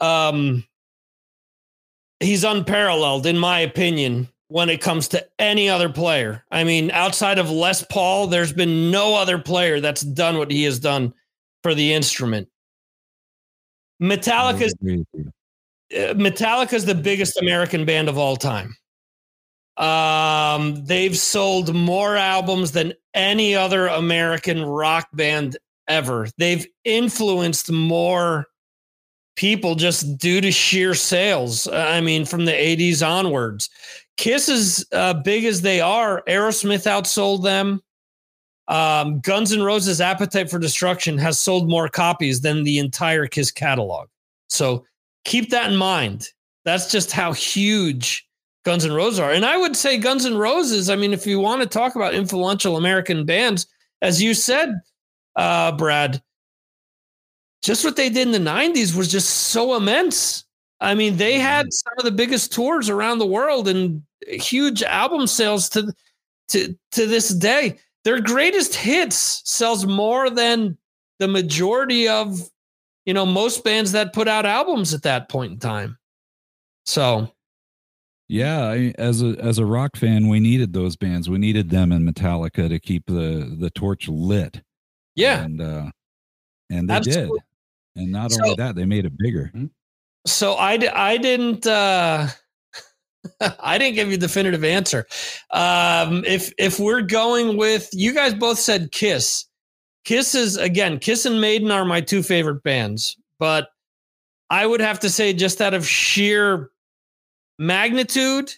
um, 0.00 0.64
he's 2.20 2.44
unparalleled, 2.44 3.26
in 3.26 3.38
my 3.38 3.60
opinion, 3.60 4.28
when 4.48 4.68
it 4.68 4.80
comes 4.80 5.08
to 5.08 5.26
any 5.38 5.68
other 5.68 5.88
player. 5.88 6.44
I 6.50 6.64
mean, 6.64 6.90
outside 6.90 7.38
of 7.38 7.50
Les 7.50 7.84
Paul, 7.84 8.26
there's 8.26 8.52
been 8.52 8.90
no 8.90 9.14
other 9.14 9.38
player 9.38 9.80
that's 9.80 10.02
done 10.02 10.38
what 10.38 10.50
he 10.50 10.64
has 10.64 10.78
done 10.80 11.14
for 11.62 11.74
the 11.74 11.92
instrument. 11.92 12.48
Metallica's 14.02 14.74
uh, 14.82 16.14
Metallica's 16.14 16.84
the 16.84 16.94
biggest 16.94 17.40
American 17.40 17.84
band 17.84 18.08
of 18.08 18.18
all 18.18 18.36
time. 18.36 18.74
Um, 19.76 20.84
they've 20.84 21.16
sold 21.16 21.74
more 21.74 22.16
albums 22.16 22.72
than 22.72 22.94
any 23.12 23.54
other 23.54 23.86
American 23.88 24.64
rock 24.64 25.08
band 25.12 25.56
ever. 25.88 26.28
They've 26.38 26.66
influenced 26.84 27.70
more 27.70 28.46
people 29.36 29.74
just 29.74 30.16
due 30.18 30.40
to 30.40 30.52
sheer 30.52 30.94
sales. 30.94 31.66
I 31.68 32.00
mean, 32.00 32.24
from 32.24 32.44
the 32.44 32.52
80s 32.52 33.06
onwards. 33.06 33.68
Kiss 34.16 34.48
is 34.48 34.86
uh, 34.92 35.14
big 35.14 35.44
as 35.44 35.62
they 35.62 35.80
are. 35.80 36.22
Aerosmith 36.28 36.86
outsold 36.86 37.42
them. 37.42 37.80
Um, 38.68 39.20
Guns 39.20 39.52
N' 39.52 39.62
Roses' 39.62 40.00
Appetite 40.00 40.50
for 40.50 40.58
Destruction 40.58 41.18
has 41.18 41.38
sold 41.38 41.68
more 41.68 41.88
copies 41.88 42.40
than 42.40 42.64
the 42.64 42.78
entire 42.78 43.26
Kiss 43.26 43.50
catalog. 43.50 44.08
So 44.48 44.84
keep 45.24 45.50
that 45.50 45.70
in 45.70 45.76
mind. 45.76 46.30
That's 46.64 46.90
just 46.90 47.12
how 47.12 47.32
huge 47.32 48.26
Guns 48.64 48.84
N' 48.84 48.92
Roses 48.92 49.20
are. 49.20 49.32
And 49.32 49.44
I 49.44 49.56
would 49.56 49.76
say 49.76 49.98
Guns 49.98 50.24
N' 50.24 50.38
Roses, 50.38 50.88
I 50.88 50.96
mean, 50.96 51.12
if 51.12 51.26
you 51.26 51.40
want 51.40 51.62
to 51.62 51.68
talk 51.68 51.94
about 51.94 52.14
influential 52.14 52.76
American 52.76 53.26
bands, 53.26 53.66
as 54.00 54.22
you 54.22 54.32
said, 54.32 54.80
uh, 55.36 55.72
Brad, 55.72 56.22
just 57.62 57.84
what 57.84 57.96
they 57.96 58.08
did 58.08 58.28
in 58.28 58.32
the 58.32 58.50
90s 58.50 58.96
was 58.96 59.10
just 59.10 59.28
so 59.28 59.76
immense. 59.76 60.44
I 60.80 60.94
mean, 60.94 61.16
they 61.16 61.38
had 61.38 61.72
some 61.72 61.94
of 61.98 62.04
the 62.04 62.10
biggest 62.10 62.52
tours 62.52 62.90
around 62.90 63.18
the 63.18 63.26
world 63.26 63.68
and 63.68 64.02
huge 64.26 64.82
album 64.82 65.26
sales 65.26 65.68
to 65.70 65.92
to 66.48 66.76
to 66.92 67.06
this 67.06 67.30
day. 67.30 67.78
Their 68.04 68.20
greatest 68.20 68.74
hits 68.74 69.42
sells 69.44 69.86
more 69.86 70.30
than 70.30 70.76
the 71.18 71.28
majority 71.28 72.06
of 72.08 72.40
you 73.06 73.14
know 73.14 73.24
most 73.26 73.64
bands 73.64 73.92
that 73.92 74.12
put 74.12 74.28
out 74.28 74.46
albums 74.46 74.92
at 74.94 75.02
that 75.02 75.28
point 75.28 75.52
in 75.52 75.58
time. 75.58 75.98
So 76.86 77.30
yeah, 78.28 78.64
I, 78.68 78.94
as 78.98 79.22
a 79.22 79.36
as 79.40 79.58
a 79.58 79.66
rock 79.66 79.96
fan, 79.96 80.28
we 80.28 80.40
needed 80.40 80.72
those 80.72 80.96
bands. 80.96 81.28
We 81.30 81.38
needed 81.38 81.70
them 81.70 81.92
and 81.92 82.08
Metallica 82.08 82.68
to 82.68 82.78
keep 82.78 83.06
the 83.06 83.54
the 83.58 83.70
torch 83.70 84.08
lit. 84.08 84.62
Yeah, 85.14 85.42
and 85.42 85.60
uh, 85.60 85.90
and 86.70 86.88
they 86.90 86.94
Absolutely. 86.94 87.38
did. 87.96 88.02
And 88.02 88.12
not 88.12 88.32
So- 88.32 88.42
only 88.42 88.54
that, 88.56 88.74
they 88.74 88.84
made 88.84 89.04
it 89.06 89.16
bigger. 89.16 89.52
so 90.26 90.54
i 90.54 90.78
i 90.94 91.16
didn't 91.18 91.66
uh 91.66 92.26
I 93.60 93.78
didn't 93.78 93.94
give 93.94 94.08
you 94.08 94.14
a 94.14 94.18
definitive 94.18 94.64
answer. 94.64 95.06
Um 95.50 96.24
if 96.26 96.52
if 96.58 96.78
we're 96.78 97.02
going 97.02 97.56
with 97.56 97.88
you 97.92 98.14
guys 98.14 98.34
both 98.34 98.58
said 98.58 98.92
Kiss. 98.92 99.46
Kiss 100.04 100.34
is 100.34 100.56
again, 100.56 100.98
Kiss 100.98 101.24
and 101.24 101.40
Maiden 101.40 101.70
are 101.70 101.84
my 101.84 102.00
two 102.00 102.22
favorite 102.22 102.62
bands, 102.62 103.16
but 103.38 103.68
I 104.50 104.66
would 104.66 104.80
have 104.80 105.00
to 105.00 105.10
say 105.10 105.32
just 105.32 105.60
out 105.60 105.74
of 105.74 105.86
sheer 105.86 106.70
magnitude 107.58 108.52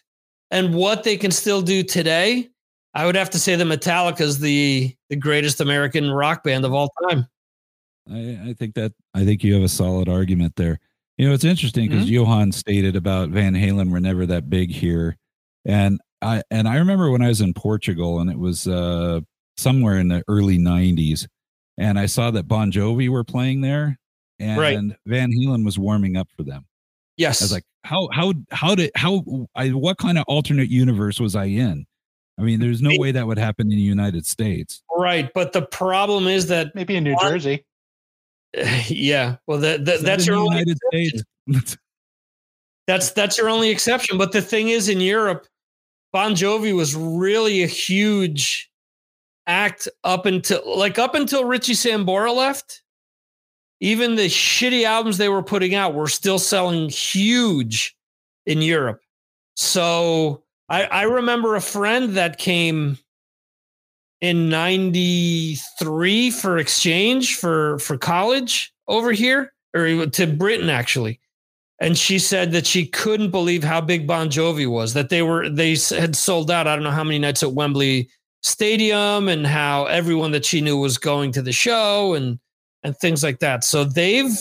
and 0.50 0.74
what 0.74 1.04
they 1.04 1.16
can 1.16 1.30
still 1.30 1.62
do 1.62 1.82
today, 1.82 2.48
I 2.94 3.06
would 3.06 3.14
have 3.14 3.30
to 3.30 3.38
say 3.38 3.56
that 3.56 3.64
Metallica 3.64 4.22
is 4.22 4.38
the 4.40 4.94
the 5.10 5.16
greatest 5.16 5.60
American 5.60 6.10
rock 6.10 6.42
band 6.44 6.64
of 6.64 6.72
all 6.72 6.90
time. 7.08 7.26
I, 8.10 8.50
I 8.50 8.54
think 8.58 8.74
that 8.74 8.92
I 9.14 9.24
think 9.24 9.44
you 9.44 9.54
have 9.54 9.62
a 9.62 9.68
solid 9.68 10.08
argument 10.08 10.56
there. 10.56 10.80
You 11.18 11.28
know, 11.28 11.34
it's 11.34 11.44
interesting 11.44 11.88
because 11.88 12.10
Johan 12.10 12.52
stated 12.52 12.94
about 12.94 13.30
Van 13.30 13.54
Halen 13.54 13.90
were 13.90 14.00
never 14.00 14.26
that 14.26 14.50
big 14.50 14.70
here, 14.70 15.16
and 15.64 15.98
I 16.20 16.42
and 16.50 16.68
I 16.68 16.76
remember 16.76 17.10
when 17.10 17.22
I 17.22 17.28
was 17.28 17.40
in 17.40 17.54
Portugal 17.54 18.20
and 18.20 18.30
it 18.30 18.38
was 18.38 18.66
uh, 18.68 19.20
somewhere 19.56 19.98
in 19.98 20.08
the 20.08 20.22
early 20.28 20.58
'90s, 20.58 21.26
and 21.78 21.98
I 21.98 22.04
saw 22.06 22.30
that 22.32 22.46
Bon 22.48 22.70
Jovi 22.70 23.08
were 23.08 23.24
playing 23.24 23.62
there, 23.62 23.98
and 24.38 24.60
Right. 24.60 24.78
Van 25.06 25.30
Halen 25.32 25.64
was 25.64 25.78
warming 25.78 26.16
up 26.18 26.28
for 26.36 26.42
them. 26.42 26.66
Yes. 27.16 27.40
I 27.40 27.44
was 27.46 27.52
like, 27.52 27.64
how 27.84 28.08
how 28.12 28.34
how 28.50 28.74
did 28.74 28.90
how 28.94 29.24
I 29.54 29.70
what 29.70 29.96
kind 29.96 30.18
of 30.18 30.24
alternate 30.28 30.68
universe 30.68 31.18
was 31.18 31.34
I 31.34 31.44
in? 31.44 31.86
I 32.38 32.42
mean, 32.42 32.60
there's 32.60 32.82
no 32.82 32.90
way 32.98 33.12
that 33.12 33.26
would 33.26 33.38
happen 33.38 33.72
in 33.72 33.78
the 33.78 33.82
United 33.82 34.26
States. 34.26 34.82
right, 34.94 35.30
but 35.32 35.54
the 35.54 35.62
problem 35.62 36.26
is 36.26 36.48
that 36.48 36.74
Maybe 36.74 36.94
in 36.96 37.04
New 37.04 37.14
What? 37.14 37.30
Jersey. 37.30 37.64
yeah, 38.88 39.36
well, 39.46 39.58
that, 39.58 39.84
that 39.84 40.00
that's 40.00 40.26
your 40.26 40.36
only. 40.36 40.64
That's 42.86 43.10
that's 43.10 43.36
your 43.36 43.48
only 43.48 43.70
exception. 43.70 44.16
But 44.16 44.30
the 44.30 44.40
thing 44.40 44.68
is, 44.68 44.88
in 44.88 45.00
Europe, 45.00 45.48
Bon 46.12 46.36
Jovi 46.36 46.72
was 46.72 46.94
really 46.94 47.64
a 47.64 47.66
huge 47.66 48.70
act 49.48 49.88
up 50.04 50.24
until 50.24 50.62
like 50.78 50.96
up 50.96 51.16
until 51.16 51.44
Richie 51.44 51.72
Sambora 51.72 52.32
left. 52.32 52.82
Even 53.80 54.14
the 54.14 54.26
shitty 54.26 54.84
albums 54.84 55.18
they 55.18 55.28
were 55.28 55.42
putting 55.42 55.74
out 55.74 55.94
were 55.94 56.06
still 56.06 56.38
selling 56.38 56.88
huge 56.88 57.96
in 58.46 58.62
Europe. 58.62 59.00
So 59.56 60.44
I, 60.68 60.84
I 60.84 61.02
remember 61.02 61.56
a 61.56 61.60
friend 61.60 62.14
that 62.16 62.38
came 62.38 62.98
in 64.20 64.48
93 64.48 66.30
for 66.30 66.58
exchange 66.58 67.36
for 67.36 67.78
for 67.78 67.98
college 67.98 68.72
over 68.88 69.12
here 69.12 69.52
or 69.74 70.06
to 70.06 70.26
Britain 70.26 70.70
actually 70.70 71.20
and 71.78 71.96
she 71.96 72.18
said 72.18 72.52
that 72.52 72.66
she 72.66 72.86
couldn't 72.86 73.30
believe 73.30 73.62
how 73.62 73.80
big 73.80 74.06
Bon 74.06 74.28
Jovi 74.28 74.68
was. 74.68 74.94
That 74.94 75.10
they 75.10 75.22
were 75.22 75.48
they 75.48 75.76
had 75.90 76.16
sold 76.16 76.50
out. 76.50 76.66
I 76.66 76.74
don't 76.74 76.84
know 76.84 76.90
how 76.90 77.04
many 77.04 77.18
nights 77.18 77.42
at 77.42 77.52
Wembley 77.52 78.08
Stadium, 78.42 79.28
and 79.28 79.46
how 79.46 79.84
everyone 79.86 80.30
that 80.32 80.44
she 80.44 80.60
knew 80.60 80.78
was 80.78 80.98
going 80.98 81.32
to 81.32 81.42
the 81.42 81.52
show, 81.52 82.14
and 82.14 82.38
and 82.82 82.96
things 82.96 83.22
like 83.22 83.40
that. 83.40 83.64
So 83.64 83.84
they've 83.84 84.36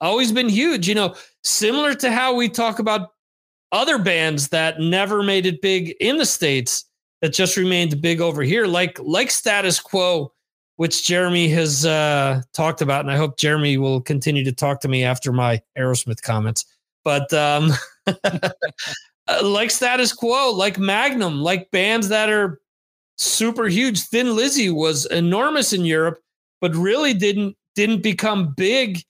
always 0.00 0.30
been 0.30 0.48
huge. 0.48 0.88
You 0.88 0.94
know, 0.94 1.14
similar 1.42 1.94
to 1.96 2.12
how 2.12 2.34
we 2.34 2.48
talk 2.48 2.78
about 2.78 3.10
other 3.72 3.98
bands 3.98 4.48
that 4.48 4.78
never 4.78 5.22
made 5.22 5.44
it 5.44 5.60
big 5.60 5.94
in 6.00 6.18
the 6.18 6.26
states 6.26 6.84
that 7.22 7.32
just 7.32 7.56
remained 7.56 8.00
big 8.00 8.20
over 8.20 8.42
here, 8.42 8.66
like 8.66 8.98
like 9.00 9.30
Status 9.30 9.80
Quo, 9.80 10.32
which 10.76 11.06
Jeremy 11.06 11.48
has 11.48 11.86
uh, 11.86 12.42
talked 12.52 12.82
about, 12.82 13.00
and 13.00 13.10
I 13.10 13.16
hope 13.16 13.38
Jeremy 13.38 13.78
will 13.78 14.00
continue 14.00 14.44
to 14.44 14.52
talk 14.52 14.80
to 14.80 14.88
me 14.88 15.04
after 15.04 15.32
my 15.32 15.60
Aerosmith 15.78 16.22
comments. 16.22 16.64
But 17.04 17.32
um, 17.32 17.72
like 19.42 19.70
Status 19.70 20.12
Quo, 20.12 20.52
like 20.52 20.78
Magnum, 20.78 21.40
like 21.40 21.70
bands 21.70 22.08
that 22.08 22.28
are 22.28 22.60
super 23.16 23.66
huge. 23.66 24.02
Thin 24.02 24.36
Lizzy 24.36 24.70
was 24.70 25.06
enormous 25.06 25.72
in 25.72 25.84
Europe, 25.84 26.18
but 26.60 26.74
really 26.74 27.14
didn't 27.14 27.56
didn't 27.74 28.02
become 28.02 28.54
big 28.56 29.02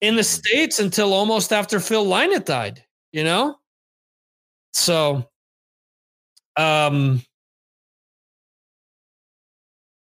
in 0.00 0.16
the 0.16 0.24
states 0.24 0.78
until 0.78 1.12
almost 1.12 1.52
after 1.52 1.80
Phil 1.80 2.04
Lynott 2.04 2.44
died. 2.44 2.84
You 3.12 3.22
know, 3.22 3.56
so 4.72 5.28
um. 6.56 7.22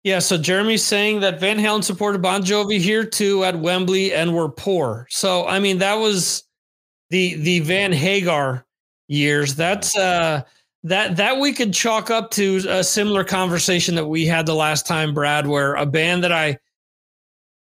Yeah, 0.03 0.17
so 0.17 0.35
Jeremy's 0.35 0.83
saying 0.83 1.19
that 1.19 1.39
Van 1.39 1.59
Halen 1.59 1.83
supported 1.83 2.23
Bon 2.23 2.41
Jovi 2.41 2.79
here 2.79 3.05
too 3.05 3.43
at 3.43 3.59
Wembley 3.59 4.13
and 4.13 4.35
were 4.35 4.49
poor. 4.49 5.05
So 5.11 5.45
I 5.45 5.59
mean 5.59 5.77
that 5.77 5.95
was 5.95 6.43
the 7.11 7.35
the 7.35 7.59
Van 7.59 7.93
Hagar 7.93 8.65
years. 9.07 9.53
That's 9.53 9.95
uh 9.95 10.41
that 10.83 11.17
that 11.17 11.37
we 11.39 11.53
could 11.53 11.73
chalk 11.73 12.09
up 12.09 12.31
to 12.31 12.65
a 12.67 12.83
similar 12.83 13.23
conversation 13.23 13.93
that 13.95 14.07
we 14.07 14.25
had 14.25 14.47
the 14.47 14.55
last 14.55 14.87
time, 14.87 15.13
Brad, 15.13 15.45
where 15.45 15.75
a 15.75 15.85
band 15.85 16.23
that 16.23 16.31
I 16.31 16.57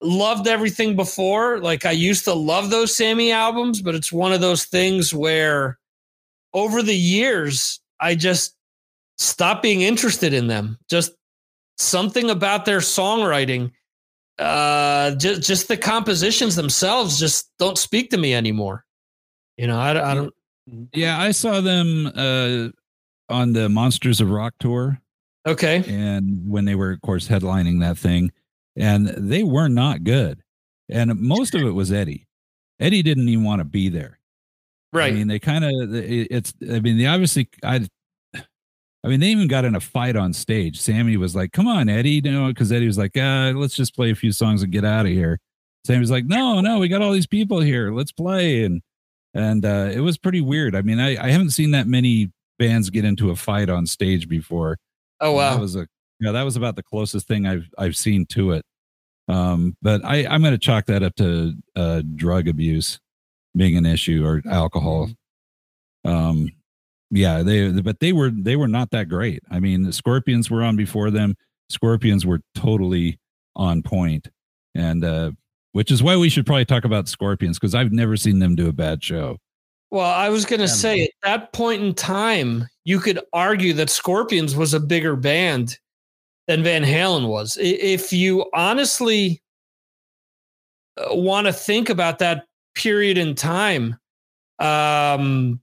loved 0.01 0.47
everything 0.47 0.95
before, 0.95 1.59
like 1.59 1.85
I 1.85 1.91
used 1.91 2.25
to 2.25 2.33
love 2.33 2.69
those 2.69 2.95
Sammy 2.95 3.31
albums, 3.31 3.81
but 3.81 3.95
it's 3.95 4.11
one 4.11 4.31
of 4.31 4.41
those 4.41 4.65
things 4.65 5.13
where 5.13 5.77
over 6.53 6.81
the 6.81 6.95
years 6.95 7.81
I 7.99 8.15
just 8.15 8.55
stopped 9.17 9.63
being 9.63 9.81
interested 9.81 10.33
in 10.33 10.47
them. 10.47 10.77
Just 10.89 11.13
something 11.77 12.29
about 12.29 12.65
their 12.65 12.79
songwriting, 12.79 13.71
uh, 14.39 15.15
just 15.15 15.41
just 15.41 15.67
the 15.67 15.77
compositions 15.77 16.55
themselves 16.55 17.19
just 17.19 17.51
don't 17.59 17.77
speak 17.77 18.09
to 18.11 18.17
me 18.17 18.33
anymore. 18.33 18.85
You 19.57 19.67
know, 19.67 19.79
I, 19.79 20.11
I 20.11 20.15
don't. 20.15 20.33
Yeah, 20.93 21.19
I 21.19 21.31
saw 21.31 21.61
them 21.61 22.11
uh, 22.15 22.69
on 23.29 23.53
the 23.53 23.69
Monsters 23.69 24.21
of 24.21 24.29
Rock 24.29 24.53
tour. 24.59 24.99
Okay. 25.45 25.83
And 25.87 26.49
when 26.49 26.65
they 26.65 26.75
were, 26.75 26.91
of 26.91 27.01
course, 27.01 27.27
headlining 27.27 27.81
that 27.81 27.97
thing, 27.97 28.31
and 28.77 29.07
they 29.07 29.43
were 29.43 29.67
not 29.67 30.03
good. 30.03 30.41
And 30.89 31.19
most 31.19 31.53
of 31.53 31.61
it 31.63 31.71
was 31.71 31.91
Eddie. 31.91 32.27
Eddie 32.79 33.03
didn't 33.03 33.27
even 33.27 33.43
want 33.43 33.59
to 33.59 33.65
be 33.65 33.89
there. 33.89 34.19
Right. 34.93 35.11
I 35.11 35.15
mean, 35.15 35.27
they 35.27 35.39
kind 35.39 35.65
of, 35.65 35.71
it's, 35.93 36.53
I 36.71 36.79
mean, 36.79 36.97
they 36.97 37.07
obviously, 37.07 37.49
I, 37.63 37.85
I 39.03 39.09
mean, 39.09 39.19
they 39.19 39.27
even 39.27 39.47
got 39.47 39.65
in 39.65 39.75
a 39.75 39.79
fight 39.81 40.15
on 40.15 40.31
stage. 40.31 40.79
Sammy 40.79 41.17
was 41.17 41.35
like, 41.35 41.51
come 41.51 41.67
on, 41.67 41.89
Eddie, 41.89 42.21
you 42.23 42.31
know, 42.31 42.47
because 42.47 42.71
Eddie 42.71 42.87
was 42.87 42.97
like, 42.97 43.17
uh, 43.17 43.51
let's 43.55 43.75
just 43.75 43.95
play 43.95 44.11
a 44.11 44.15
few 44.15 44.31
songs 44.31 44.63
and 44.63 44.71
get 44.71 44.85
out 44.85 45.05
of 45.05 45.11
here. 45.11 45.39
Sammy 45.85 45.99
was 45.99 46.11
like, 46.11 46.25
no, 46.25 46.61
no, 46.61 46.79
we 46.79 46.87
got 46.87 47.01
all 47.01 47.11
these 47.11 47.27
people 47.27 47.59
here. 47.59 47.91
Let's 47.91 48.13
play. 48.13 48.63
And, 48.63 48.81
and 49.33 49.65
uh, 49.65 49.89
it 49.93 49.99
was 49.99 50.17
pretty 50.17 50.39
weird. 50.39 50.75
I 50.75 50.81
mean, 50.81 50.99
I, 50.99 51.21
I 51.21 51.31
haven't 51.31 51.49
seen 51.49 51.71
that 51.71 51.87
many 51.87 52.31
bands 52.59 52.89
get 52.89 53.03
into 53.03 53.31
a 53.31 53.35
fight 53.35 53.69
on 53.69 53.85
stage 53.85 54.29
before. 54.29 54.77
Oh 55.19 55.33
wow, 55.33 55.55
that 55.55 55.61
was 55.61 55.75
a 55.75 55.87
yeah, 56.19 56.31
that 56.31 56.43
was 56.43 56.55
about 56.55 56.75
the 56.75 56.83
closest 56.83 57.27
thing 57.27 57.45
I've 57.45 57.69
I've 57.77 57.95
seen 57.95 58.25
to 58.27 58.51
it. 58.51 58.65
Um, 59.27 59.75
but 59.81 60.03
I 60.03 60.25
I'm 60.27 60.41
going 60.41 60.53
to 60.53 60.57
chalk 60.57 60.85
that 60.87 61.03
up 61.03 61.15
to 61.15 61.53
uh, 61.75 62.01
drug 62.15 62.47
abuse 62.47 62.99
being 63.55 63.77
an 63.77 63.85
issue 63.85 64.25
or 64.25 64.41
alcohol. 64.49 65.09
Um, 66.05 66.51
yeah, 67.13 67.43
they 67.43 67.69
but 67.71 67.99
they 67.99 68.11
were 68.11 68.31
they 68.31 68.55
were 68.55 68.67
not 68.67 68.89
that 68.91 69.07
great. 69.07 69.43
I 69.51 69.59
mean, 69.59 69.83
the 69.83 69.93
Scorpions 69.93 70.49
were 70.49 70.63
on 70.63 70.75
before 70.75 71.11
them. 71.11 71.35
Scorpions 71.69 72.25
were 72.25 72.41
totally 72.55 73.19
on 73.55 73.83
point, 73.83 74.29
and 74.73 75.05
uh, 75.05 75.31
which 75.73 75.91
is 75.91 76.01
why 76.01 76.17
we 76.17 76.29
should 76.29 76.47
probably 76.47 76.65
talk 76.65 76.85
about 76.85 77.07
Scorpions 77.07 77.59
because 77.59 77.75
I've 77.75 77.91
never 77.91 78.17
seen 78.17 78.39
them 78.39 78.55
do 78.55 78.67
a 78.67 78.73
bad 78.73 79.03
show. 79.03 79.37
Well, 79.91 80.09
I 80.09 80.29
was 80.29 80.45
going 80.45 80.59
to 80.59 80.67
say 80.67 81.03
at 81.03 81.11
that 81.21 81.53
point 81.53 81.83
in 81.83 81.93
time, 81.93 82.67
you 82.83 82.99
could 82.99 83.19
argue 83.31 83.73
that 83.73 83.91
Scorpions 83.91 84.55
was 84.55 84.73
a 84.73 84.79
bigger 84.79 85.15
band 85.15 85.77
than 86.47 86.63
Van 86.63 86.83
Halen 86.83 87.27
was. 87.27 87.59
If 87.61 88.11
you 88.11 88.49
honestly 88.55 89.43
uh, 90.97 91.13
want 91.13 91.45
to 91.45 91.53
think 91.53 91.89
about 91.89 92.17
that 92.19 92.45
period 92.73 93.19
in 93.19 93.35
time, 93.35 93.99
um, 94.57 95.61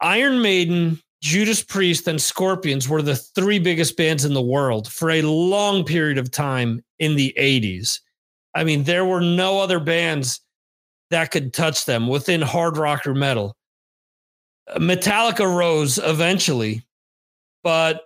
Iron 0.00 0.42
Maiden, 0.42 1.00
Judas 1.22 1.62
Priest, 1.62 2.06
and 2.06 2.20
Scorpions 2.20 2.88
were 2.88 3.02
the 3.02 3.16
three 3.16 3.58
biggest 3.58 3.96
bands 3.96 4.24
in 4.24 4.34
the 4.34 4.42
world 4.42 4.90
for 4.92 5.10
a 5.10 5.22
long 5.22 5.84
period 5.84 6.18
of 6.18 6.30
time 6.30 6.82
in 6.98 7.16
the 7.16 7.34
80s. 7.38 8.00
I 8.54 8.64
mean, 8.64 8.84
there 8.84 9.04
were 9.04 9.20
no 9.20 9.60
other 9.60 9.80
bands 9.80 10.40
that 11.10 11.30
could 11.30 11.52
touch 11.52 11.84
them 11.84 12.08
within 12.08 12.42
hard 12.42 12.76
rock 12.76 13.06
or 13.06 13.14
metal. 13.14 13.56
Metallica 14.76 15.46
rose 15.46 15.98
eventually, 15.98 16.82
but 17.62 18.02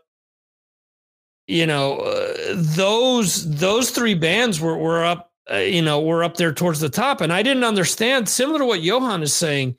you 1.46 1.66
know 1.66 1.98
uh, 1.98 2.54
those 2.54 3.50
those 3.56 3.90
three 3.90 4.14
bands 4.14 4.60
were 4.60 4.76
were 4.76 5.04
up 5.04 5.32
uh, 5.50 5.56
you 5.56 5.80
know 5.80 6.00
were 6.00 6.22
up 6.22 6.36
there 6.36 6.52
towards 6.52 6.80
the 6.80 6.90
top, 6.90 7.20
and 7.20 7.32
I 7.32 7.42
didn't 7.42 7.64
understand. 7.64 8.28
Similar 8.28 8.58
to 8.58 8.64
what 8.66 8.82
Johan 8.82 9.22
is 9.22 9.32
saying, 9.32 9.76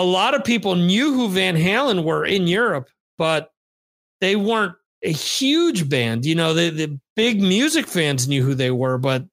a 0.00 0.02
lot 0.02 0.34
of 0.34 0.42
people 0.44 0.76
knew 0.76 1.12
who 1.12 1.28
Van 1.28 1.56
Halen 1.56 2.04
were 2.04 2.24
in 2.24 2.46
Europe, 2.46 2.88
but 3.18 3.52
they 4.22 4.34
weren't 4.34 4.74
a 5.02 5.12
huge 5.12 5.90
band. 5.90 6.24
You 6.24 6.34
know, 6.34 6.54
the 6.54 6.70
the 6.70 6.98
big 7.16 7.42
music 7.42 7.86
fans 7.86 8.26
knew 8.26 8.42
who 8.42 8.54
they 8.54 8.70
were, 8.70 8.96
but 8.96 9.26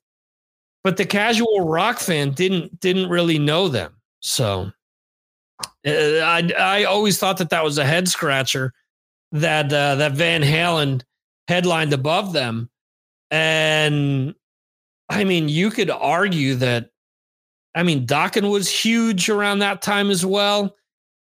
but 0.84 0.98
the 0.98 1.06
casual 1.06 1.62
rock 1.62 2.00
fan 2.00 2.32
didn't 2.32 2.82
didn't 2.82 3.10
really 3.10 3.40
know 3.40 3.70
them. 3.70 3.94
So 4.20 4.70
uh, 5.86 5.90
I 5.90 6.52
I 6.60 6.84
always 6.84 7.18
thought 7.18 7.38
that 7.38 7.50
that 7.52 7.64
was 7.64 7.78
a 7.78 7.86
head 7.86 8.10
scratcher 8.10 8.74
that 9.32 9.72
uh, 9.72 9.96
that 9.96 10.14
Van 10.14 10.42
Halen 10.42 11.02
headlined 11.48 11.94
above 11.94 12.34
them, 12.34 12.70
and 13.32 14.36
I 15.08 15.24
mean 15.24 15.48
you 15.48 15.70
could 15.72 15.90
argue 15.90 16.56
that. 16.56 16.90
I 17.78 17.84
mean, 17.84 18.08
Dokken 18.08 18.50
was 18.50 18.68
huge 18.68 19.30
around 19.30 19.60
that 19.60 19.84
time 19.84 20.10
as 20.10 20.26
well. 20.26 20.76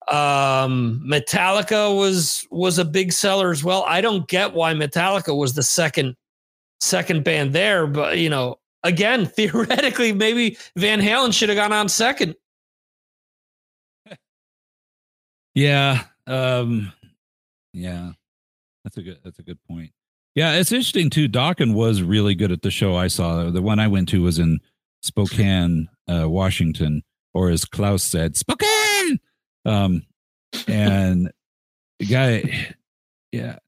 Um, 0.09 1.03
Metallica 1.03 1.97
was 1.97 2.47
was 2.51 2.79
a 2.79 2.85
big 2.85 3.13
seller 3.13 3.51
as 3.51 3.65
well. 3.65 3.85
I 3.89 4.03
don't 4.03 4.29
get 4.29 4.53
why 4.53 4.75
Metallica 4.75 5.35
was 5.35 5.55
the 5.55 5.63
second 5.63 6.15
second 6.79 7.25
band 7.25 7.55
there, 7.55 7.87
but 7.87 8.19
you 8.19 8.29
know, 8.29 8.59
again, 8.83 9.25
theoretically, 9.37 10.13
maybe 10.13 10.59
Van 10.77 11.01
Halen 11.01 11.33
should 11.33 11.49
have 11.49 11.57
gone 11.57 11.73
on 11.73 11.89
second. 11.89 12.35
Yeah. 15.55 16.05
Um, 16.27 16.93
yeah. 17.73 18.13
That's 18.85 18.99
a 18.99 19.03
good 19.03 19.21
that's 19.25 19.39
a 19.39 19.43
good 19.43 19.59
point. 19.67 19.91
Yeah, 20.35 20.55
it's 20.55 20.73
interesting 20.73 21.09
too. 21.09 21.31
Dokken 21.31 21.73
was 21.73 22.03
really 22.03 22.35
good 22.35 22.53
at 22.53 22.61
the 22.61 22.71
show 22.71 22.95
I 22.95 23.07
saw. 23.07 23.51
The 23.51 23.63
one 23.63 23.79
I 23.79 23.89
went 23.89 24.09
to 24.11 24.23
was 24.23 24.39
in 24.39 24.61
Spokane, 25.03 25.89
uh, 26.09 26.29
Washington, 26.29 27.03
or 27.35 27.51
as 27.51 27.65
Klaus 27.65 28.03
said, 28.03 28.37
Spokane. 28.37 29.21
Um, 29.65 30.03
and 30.67 31.31
the 31.99 32.07
guy, 32.07 32.75
yeah, 33.33 33.59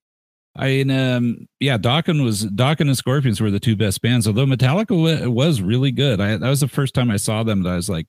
I 0.56 0.66
mean, 0.66 0.90
um, 0.90 1.48
yeah, 1.58 1.78
Dokken 1.78 2.22
was 2.22 2.44
Dokken 2.46 2.82
and 2.82 2.96
Scorpions 2.96 3.40
were 3.40 3.50
the 3.50 3.60
two 3.60 3.74
best 3.74 4.00
bands. 4.02 4.26
Although 4.26 4.46
Metallica 4.46 4.88
w- 4.88 5.30
was 5.30 5.60
really 5.60 5.90
good. 5.90 6.20
I, 6.20 6.36
that 6.36 6.48
was 6.48 6.60
the 6.60 6.68
first 6.68 6.94
time 6.94 7.10
I 7.10 7.16
saw 7.16 7.42
them. 7.42 7.62
That 7.64 7.70
I 7.70 7.76
was 7.76 7.88
like, 7.88 8.06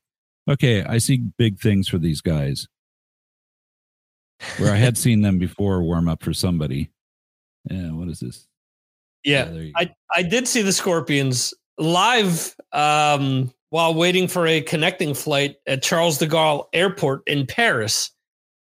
okay, 0.50 0.84
I 0.84 1.00
see 1.00 1.18
big 1.38 1.60
things 1.60 1.88
for 1.88 1.98
these 1.98 2.22
guys. 2.22 2.68
Where 4.58 4.72
I 4.72 4.78
had 4.78 4.98
seen 4.98 5.22
them 5.22 5.40
before 5.40 5.82
warm 5.82 6.08
up 6.08 6.22
for 6.22 6.34
somebody. 6.34 6.92
Yeah, 7.70 7.92
what 7.94 8.10
is 8.10 8.20
this? 8.20 8.48
Yeah, 9.24 9.50
yeah 9.52 9.72
I 9.76 9.92
I 10.14 10.22
did 10.22 10.48
see 10.48 10.62
the 10.62 10.74
Scorpions 10.74 11.52
live 11.78 12.56
um, 12.72 13.54
while 13.70 13.94
waiting 13.94 14.28
for 14.28 14.48
a 14.48 14.62
connecting 14.62 15.14
flight 15.14 15.58
at 15.68 15.84
Charles 15.84 16.18
de 16.18 16.28
Gaulle 16.28 16.66
Airport 16.74 17.24
in 17.28 17.46
Paris. 17.46 18.12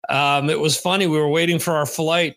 Um, 0.09 0.49
it 0.49 0.59
was 0.59 0.77
funny. 0.77 1.07
We 1.07 1.17
were 1.17 1.29
waiting 1.29 1.59
for 1.59 1.73
our 1.73 1.85
flight 1.85 2.35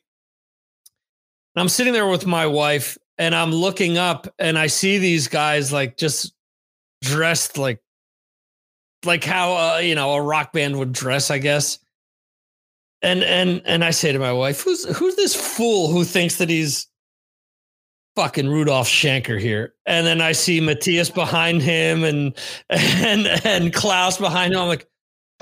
and 1.54 1.60
I'm 1.60 1.68
sitting 1.68 1.92
there 1.92 2.06
with 2.06 2.26
my 2.26 2.46
wife 2.46 2.96
and 3.18 3.34
I'm 3.34 3.52
looking 3.52 3.98
up 3.98 4.32
and 4.38 4.58
I 4.58 4.68
see 4.68 4.98
these 4.98 5.28
guys 5.28 5.72
like 5.72 5.96
just 5.96 6.32
dressed 7.02 7.58
like 7.58 7.80
like 9.04 9.24
how 9.24 9.54
uh, 9.54 9.78
you 9.78 9.94
know 9.94 10.12
a 10.14 10.22
rock 10.22 10.52
band 10.52 10.78
would 10.78 10.92
dress, 10.92 11.30
I 11.30 11.38
guess. 11.38 11.78
And 13.02 13.22
and 13.22 13.60
and 13.64 13.84
I 13.84 13.90
say 13.90 14.12
to 14.12 14.18
my 14.18 14.32
wife, 14.32 14.62
"Who's 14.62 14.84
who's 14.96 15.16
this 15.16 15.34
fool 15.34 15.90
who 15.90 16.04
thinks 16.04 16.36
that 16.36 16.48
he's 16.48 16.86
fucking 18.16 18.48
Rudolf 18.48 18.88
Schenker 18.88 19.40
here?" 19.40 19.74
And 19.86 20.06
then 20.06 20.20
I 20.20 20.32
see 20.32 20.60
Matthias 20.60 21.10
behind 21.10 21.62
him 21.62 22.04
and 22.04 22.34
and 22.70 23.26
and 23.44 23.72
Klaus 23.72 24.18
behind 24.18 24.52
him. 24.54 24.60
I'm 24.60 24.68
like, 24.68 24.86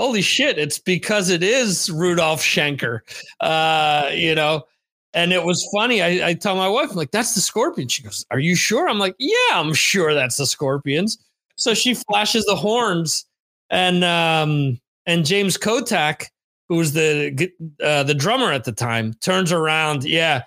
holy 0.00 0.22
shit, 0.22 0.58
it's 0.58 0.78
because 0.78 1.28
it 1.28 1.42
is 1.42 1.90
Rudolf 1.90 2.40
Schenker. 2.40 3.00
Uh, 3.40 4.08
you 4.14 4.34
know, 4.34 4.64
and 5.12 5.30
it 5.32 5.44
was 5.44 5.68
funny. 5.74 6.02
I, 6.02 6.28
I 6.28 6.34
tell 6.34 6.56
my 6.56 6.68
wife, 6.68 6.90
I'm 6.90 6.96
like, 6.96 7.10
that's 7.10 7.34
the 7.34 7.42
scorpion. 7.42 7.88
She 7.88 8.02
goes, 8.02 8.24
Are 8.30 8.38
you 8.38 8.56
sure? 8.56 8.88
I'm 8.88 8.98
like, 8.98 9.14
Yeah, 9.18 9.52
I'm 9.52 9.74
sure 9.74 10.14
that's 10.14 10.36
the 10.36 10.46
scorpions. 10.46 11.18
So 11.56 11.74
she 11.74 11.94
flashes 11.94 12.46
the 12.46 12.56
horns 12.56 13.26
and 13.68 14.02
um 14.04 14.80
and 15.06 15.26
James 15.26 15.58
Kottak, 15.58 16.26
who 16.68 16.76
was 16.76 16.92
the 16.92 17.50
uh, 17.82 18.02
the 18.02 18.14
drummer 18.14 18.52
at 18.52 18.64
the 18.64 18.72
time, 18.72 19.14
turns 19.14 19.52
around, 19.52 20.04
yeah, 20.04 20.44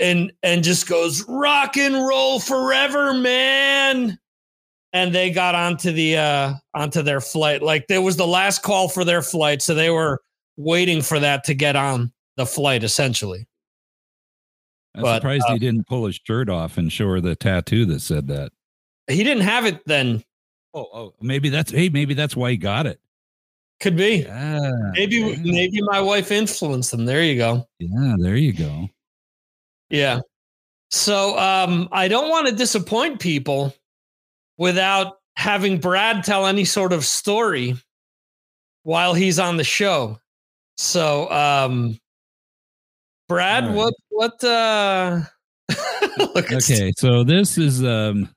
and 0.00 0.32
and 0.42 0.64
just 0.64 0.88
goes, 0.88 1.24
rock 1.28 1.76
and 1.76 1.94
roll 1.94 2.40
forever, 2.40 3.12
man 3.14 4.18
and 4.92 5.14
they 5.14 5.30
got 5.30 5.54
onto 5.54 5.92
the 5.92 6.16
uh 6.16 6.52
onto 6.74 7.00
their 7.00 7.20
flight 7.20 7.62
like 7.62 7.86
there 7.86 8.02
was 8.02 8.16
the 8.16 8.26
last 8.26 8.64
call 8.64 8.88
for 8.88 9.04
their 9.04 9.22
flight 9.22 9.62
so 9.62 9.72
they 9.72 9.88
were 9.90 10.20
waiting 10.56 11.00
for 11.00 11.20
that 11.20 11.44
to 11.44 11.54
get 11.54 11.76
on 11.76 12.12
the 12.36 12.44
flight 12.44 12.82
essentially 12.82 13.46
I'm 14.96 15.02
But, 15.02 15.16
surprised 15.18 15.44
uh, 15.48 15.52
he 15.52 15.58
didn't 15.60 15.86
pull 15.86 16.06
his 16.06 16.18
shirt 16.26 16.48
off 16.48 16.76
and 16.76 16.92
show 16.92 17.06
her 17.06 17.20
the 17.20 17.36
tattoo 17.36 17.84
that 17.86 18.00
said 18.00 18.26
that. 18.28 18.50
he 19.06 19.22
didn't 19.22 19.44
have 19.44 19.64
it 19.64 19.80
then 19.86 20.24
Oh, 20.74 20.88
oh, 20.92 21.14
maybe 21.20 21.50
that's 21.50 21.70
hey, 21.70 21.88
maybe 21.88 22.14
that's 22.14 22.34
why 22.34 22.50
he 22.50 22.56
got 22.56 22.86
it. 22.86 22.98
could 23.78 23.96
be 23.96 24.22
Yeah, 24.26 24.70
maybe 24.94 25.16
yeah, 25.18 25.36
maybe 25.44 25.80
my 25.82 26.00
wife 26.00 26.32
influenced 26.32 26.92
him. 26.92 27.04
there 27.04 27.22
you 27.22 27.36
go 27.36 27.64
yeah. 27.78 28.16
There 28.18 28.36
you 28.36 28.52
go. 28.52 28.88
Yeah 29.90 30.20
so 30.90 31.38
um 31.38 31.88
i 31.92 32.08
don't 32.08 32.30
want 32.30 32.46
to 32.46 32.54
disappoint 32.54 33.20
people 33.20 33.74
without 34.58 35.18
having 35.36 35.78
brad 35.78 36.24
tell 36.24 36.46
any 36.46 36.64
sort 36.64 36.92
of 36.92 37.04
story 37.04 37.76
while 38.82 39.14
he's 39.14 39.38
on 39.38 39.56
the 39.56 39.64
show 39.64 40.18
so 40.76 41.30
um 41.30 41.98
brad 43.28 43.66
right. 43.66 43.74
what 43.74 43.94
what 44.10 44.44
uh 44.44 45.20
look 46.34 46.52
Okay, 46.52 46.92
so 46.96 47.24
this 47.24 47.58
is 47.58 47.84
um 47.84 48.28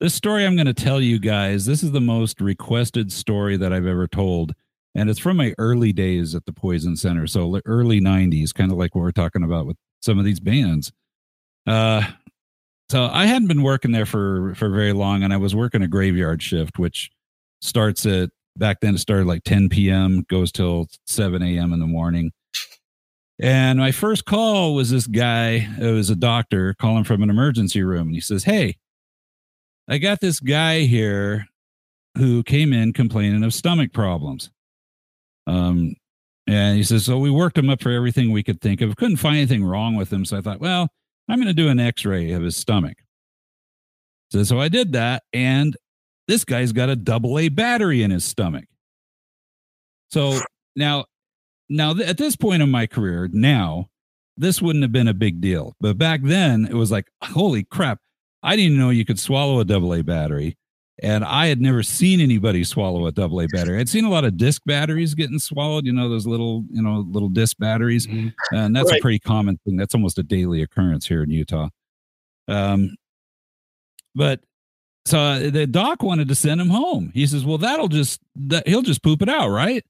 this 0.00 0.14
story 0.14 0.44
I'm 0.44 0.56
going 0.56 0.66
to 0.66 0.74
tell 0.74 1.00
you 1.00 1.18
guys. 1.18 1.64
This 1.64 1.82
is 1.82 1.92
the 1.92 2.00
most 2.00 2.40
requested 2.40 3.10
story 3.12 3.56
that 3.56 3.72
I've 3.72 3.86
ever 3.86 4.06
told, 4.06 4.52
and 4.94 5.08
it's 5.08 5.18
from 5.18 5.36
my 5.36 5.54
early 5.58 5.92
days 5.92 6.34
at 6.34 6.44
the 6.44 6.52
Poison 6.52 6.96
Center, 6.96 7.26
so 7.26 7.60
early 7.64 8.00
'90s, 8.00 8.52
kind 8.52 8.70
of 8.70 8.78
like 8.78 8.94
what 8.94 9.02
we're 9.02 9.12
talking 9.12 9.42
about 9.42 9.66
with 9.66 9.76
some 10.00 10.18
of 10.18 10.24
these 10.24 10.40
bands. 10.40 10.92
Uh, 11.66 12.02
so 12.88 13.08
I 13.12 13.26
hadn't 13.26 13.48
been 13.48 13.62
working 13.62 13.92
there 13.92 14.06
for 14.06 14.54
for 14.54 14.68
very 14.68 14.92
long, 14.92 15.22
and 15.22 15.32
I 15.32 15.36
was 15.36 15.54
working 15.54 15.82
a 15.82 15.88
graveyard 15.88 16.42
shift, 16.42 16.78
which 16.78 17.10
starts 17.60 18.06
at 18.06 18.30
back 18.56 18.80
then 18.80 18.94
it 18.94 18.98
started 18.98 19.26
like 19.26 19.44
10 19.44 19.68
p.m. 19.68 20.24
goes 20.28 20.50
till 20.50 20.88
7 21.06 21.42
a.m. 21.42 21.72
in 21.72 21.80
the 21.80 21.86
morning. 21.86 22.32
And 23.38 23.78
my 23.78 23.92
first 23.92 24.24
call 24.24 24.74
was 24.74 24.90
this 24.90 25.06
guy, 25.06 25.68
it 25.78 25.92
was 25.92 26.08
a 26.08 26.16
doctor 26.16 26.74
calling 26.80 27.04
from 27.04 27.22
an 27.22 27.28
emergency 27.28 27.82
room. 27.82 28.08
And 28.08 28.14
he 28.14 28.20
says, 28.20 28.44
Hey, 28.44 28.78
I 29.88 29.98
got 29.98 30.20
this 30.20 30.40
guy 30.40 30.80
here 30.80 31.46
who 32.16 32.42
came 32.42 32.72
in 32.72 32.94
complaining 32.94 33.44
of 33.44 33.52
stomach 33.52 33.92
problems. 33.92 34.50
Um, 35.46 35.94
and 36.46 36.76
he 36.76 36.82
says, 36.82 37.04
So 37.04 37.18
we 37.18 37.30
worked 37.30 37.58
him 37.58 37.70
up 37.70 37.82
for 37.82 37.90
everything 37.90 38.30
we 38.30 38.42
could 38.42 38.60
think 38.60 38.80
of. 38.80 38.96
Couldn't 38.96 39.16
find 39.16 39.36
anything 39.36 39.64
wrong 39.64 39.94
with 39.94 40.12
him. 40.12 40.24
So 40.24 40.38
I 40.38 40.40
thought, 40.40 40.60
Well, 40.60 40.88
I'm 41.28 41.38
going 41.38 41.48
to 41.48 41.54
do 41.54 41.68
an 41.68 41.80
x 41.80 42.04
ray 42.04 42.32
of 42.32 42.42
his 42.42 42.56
stomach. 42.56 42.98
So, 44.30 44.42
so 44.42 44.60
I 44.60 44.68
did 44.68 44.92
that. 44.92 45.24
And 45.32 45.76
this 46.28 46.44
guy's 46.44 46.72
got 46.72 46.88
a 46.88 46.96
double 46.96 47.38
A 47.38 47.48
battery 47.48 48.02
in 48.02 48.10
his 48.10 48.24
stomach. 48.24 48.64
So 50.10 50.40
now 50.76 51.06
now 51.68 51.94
th- 51.94 52.08
at 52.08 52.18
this 52.18 52.36
point 52.36 52.62
in 52.62 52.70
my 52.70 52.86
career 52.86 53.28
now 53.32 53.86
this 54.36 54.60
wouldn't 54.62 54.82
have 54.82 54.92
been 54.92 55.08
a 55.08 55.14
big 55.14 55.40
deal 55.40 55.74
but 55.80 55.98
back 55.98 56.20
then 56.22 56.66
it 56.66 56.74
was 56.74 56.92
like 56.92 57.06
holy 57.24 57.64
crap 57.64 57.98
i 58.42 58.54
didn't 58.54 58.78
know 58.78 58.90
you 58.90 59.04
could 59.04 59.18
swallow 59.18 59.58
a 59.58 59.64
double 59.64 59.92
a 59.94 60.02
battery 60.02 60.56
and 61.02 61.24
i 61.24 61.46
had 61.46 61.60
never 61.60 61.82
seen 61.82 62.20
anybody 62.20 62.64
swallow 62.64 63.06
a 63.06 63.12
double 63.12 63.40
a 63.40 63.46
battery 63.48 63.78
i'd 63.78 63.88
seen 63.88 64.04
a 64.04 64.10
lot 64.10 64.24
of 64.24 64.36
disc 64.36 64.62
batteries 64.64 65.14
getting 65.14 65.38
swallowed 65.38 65.84
you 65.84 65.92
know 65.92 66.08
those 66.08 66.26
little 66.26 66.64
you 66.70 66.80
know 66.82 67.04
little 67.10 67.28
disc 67.28 67.56
batteries 67.58 68.06
Mhm. 68.06 68.32
and 68.52 68.74
that's 68.74 68.90
Right. 68.90 68.98
a 68.98 69.02
pretty 69.02 69.18
common 69.18 69.58
thing 69.64 69.76
that's 69.76 69.94
almost 69.94 70.18
a 70.18 70.22
daily 70.22 70.62
occurrence 70.62 71.06
here 71.06 71.22
in 71.22 71.30
utah 71.30 71.68
um 72.48 72.94
but 74.14 74.40
so 75.04 75.18
uh, 75.18 75.50
the 75.50 75.66
doc 75.66 76.02
wanted 76.02 76.28
to 76.28 76.34
send 76.34 76.60
him 76.60 76.68
home 76.70 77.10
he 77.14 77.26
says 77.26 77.44
well 77.44 77.58
that'll 77.58 77.88
just 77.88 78.20
that 78.34 78.66
he'll 78.66 78.82
just 78.82 79.02
poop 79.02 79.22
it 79.22 79.28
out 79.28 79.48
right 79.50 79.84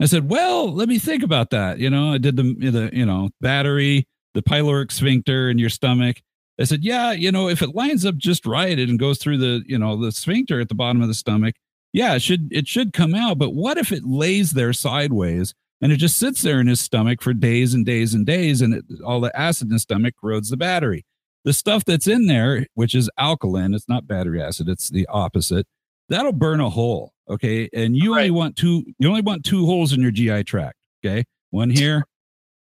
I 0.00 0.06
said, 0.06 0.28
"Well, 0.28 0.72
let 0.72 0.88
me 0.88 0.98
think 0.98 1.22
about 1.22 1.50
that." 1.50 1.78
You 1.78 1.88
know, 1.88 2.12
I 2.14 2.18
did 2.18 2.34
the 2.34 2.42
the 2.42 2.90
you 2.92 3.06
know 3.06 3.30
battery, 3.40 4.08
the 4.34 4.42
pyloric 4.42 4.90
sphincter 4.90 5.48
in 5.48 5.58
your 5.58 5.68
stomach. 5.68 6.16
I 6.60 6.64
said, 6.64 6.84
"Yeah, 6.84 7.12
you 7.12 7.32
know, 7.32 7.48
if 7.48 7.62
it 7.62 7.74
lines 7.74 8.04
up 8.04 8.16
just 8.16 8.46
right 8.46 8.78
and 8.78 8.98
goes 8.98 9.18
through 9.18 9.38
the 9.38 9.62
you 9.66 9.78
know 9.78 9.96
the 9.96 10.12
sphincter 10.12 10.60
at 10.60 10.68
the 10.68 10.74
bottom 10.74 11.02
of 11.02 11.08
the 11.08 11.14
stomach, 11.14 11.54
yeah, 11.92 12.14
it 12.14 12.22
should 12.22 12.48
it 12.52 12.68
should 12.68 12.92
come 12.92 13.14
out. 13.14 13.38
But 13.38 13.54
what 13.54 13.78
if 13.78 13.92
it 13.92 14.04
lays 14.04 14.52
there 14.52 14.72
sideways 14.72 15.54
and 15.80 15.92
it 15.92 15.96
just 15.96 16.18
sits 16.18 16.42
there 16.42 16.60
in 16.60 16.66
his 16.66 16.80
stomach 16.80 17.22
for 17.22 17.34
days 17.34 17.74
and 17.74 17.84
days 17.84 18.14
and 18.14 18.24
days, 18.26 18.60
and 18.60 18.74
it, 18.74 18.84
all 19.04 19.20
the 19.20 19.36
acid 19.38 19.68
in 19.68 19.74
the 19.74 19.78
stomach 19.78 20.14
corrodes 20.20 20.50
the 20.50 20.56
battery? 20.56 21.04
The 21.44 21.52
stuff 21.52 21.84
that's 21.84 22.06
in 22.06 22.26
there, 22.26 22.66
which 22.74 22.94
is 22.94 23.10
alkaline, 23.18 23.74
it's 23.74 23.88
not 23.88 24.06
battery 24.06 24.42
acid; 24.42 24.68
it's 24.68 24.90
the 24.90 25.06
opposite. 25.08 25.66
That'll 26.08 26.32
burn 26.32 26.60
a 26.60 26.70
hole." 26.70 27.12
Okay, 27.28 27.68
and 27.72 27.96
you 27.96 28.12
only 28.12 28.30
want 28.30 28.56
two. 28.56 28.84
You 28.98 29.08
only 29.08 29.22
want 29.22 29.44
two 29.44 29.64
holes 29.66 29.92
in 29.92 30.02
your 30.02 30.10
GI 30.10 30.44
tract. 30.44 30.76
Okay, 31.04 31.24
one 31.50 31.70
here, 31.70 32.04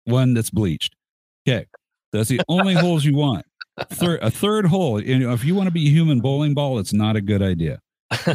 one 0.03 0.33
that's 0.33 0.49
bleached. 0.49 0.95
Okay, 1.47 1.65
that's 2.11 2.29
the 2.29 2.41
only 2.49 2.73
holes 2.73 3.05
you 3.05 3.15
want. 3.15 3.45
Third, 3.89 4.19
a 4.21 4.31
third 4.31 4.65
hole. 4.65 5.01
You 5.01 5.19
know, 5.19 5.33
if 5.33 5.43
you 5.43 5.55
want 5.55 5.67
to 5.67 5.71
be 5.71 5.87
a 5.87 5.91
human 5.91 6.19
bowling 6.19 6.53
ball, 6.53 6.79
it's 6.79 6.93
not 6.93 7.15
a 7.15 7.21
good 7.21 7.41
idea. 7.41 7.79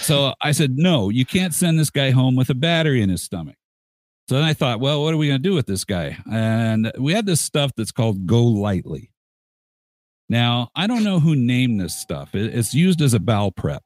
So 0.00 0.32
I 0.40 0.52
said, 0.52 0.78
no, 0.78 1.10
you 1.10 1.26
can't 1.26 1.52
send 1.52 1.78
this 1.78 1.90
guy 1.90 2.10
home 2.10 2.34
with 2.34 2.48
a 2.48 2.54
battery 2.54 3.02
in 3.02 3.10
his 3.10 3.22
stomach. 3.22 3.56
So 4.28 4.36
then 4.36 4.44
I 4.44 4.54
thought, 4.54 4.80
well, 4.80 5.02
what 5.02 5.12
are 5.12 5.18
we 5.18 5.26
going 5.26 5.42
to 5.42 5.48
do 5.48 5.54
with 5.54 5.66
this 5.66 5.84
guy? 5.84 6.16
And 6.30 6.90
we 6.98 7.12
had 7.12 7.26
this 7.26 7.40
stuff 7.40 7.72
that's 7.76 7.92
called 7.92 8.26
GoLytely. 8.26 9.10
Now, 10.28 10.70
I 10.74 10.86
don't 10.86 11.04
know 11.04 11.20
who 11.20 11.36
named 11.36 11.80
this 11.80 11.94
stuff. 11.94 12.30
It's 12.34 12.72
used 12.72 13.02
as 13.02 13.12
a 13.12 13.20
bowel 13.20 13.50
prep. 13.50 13.82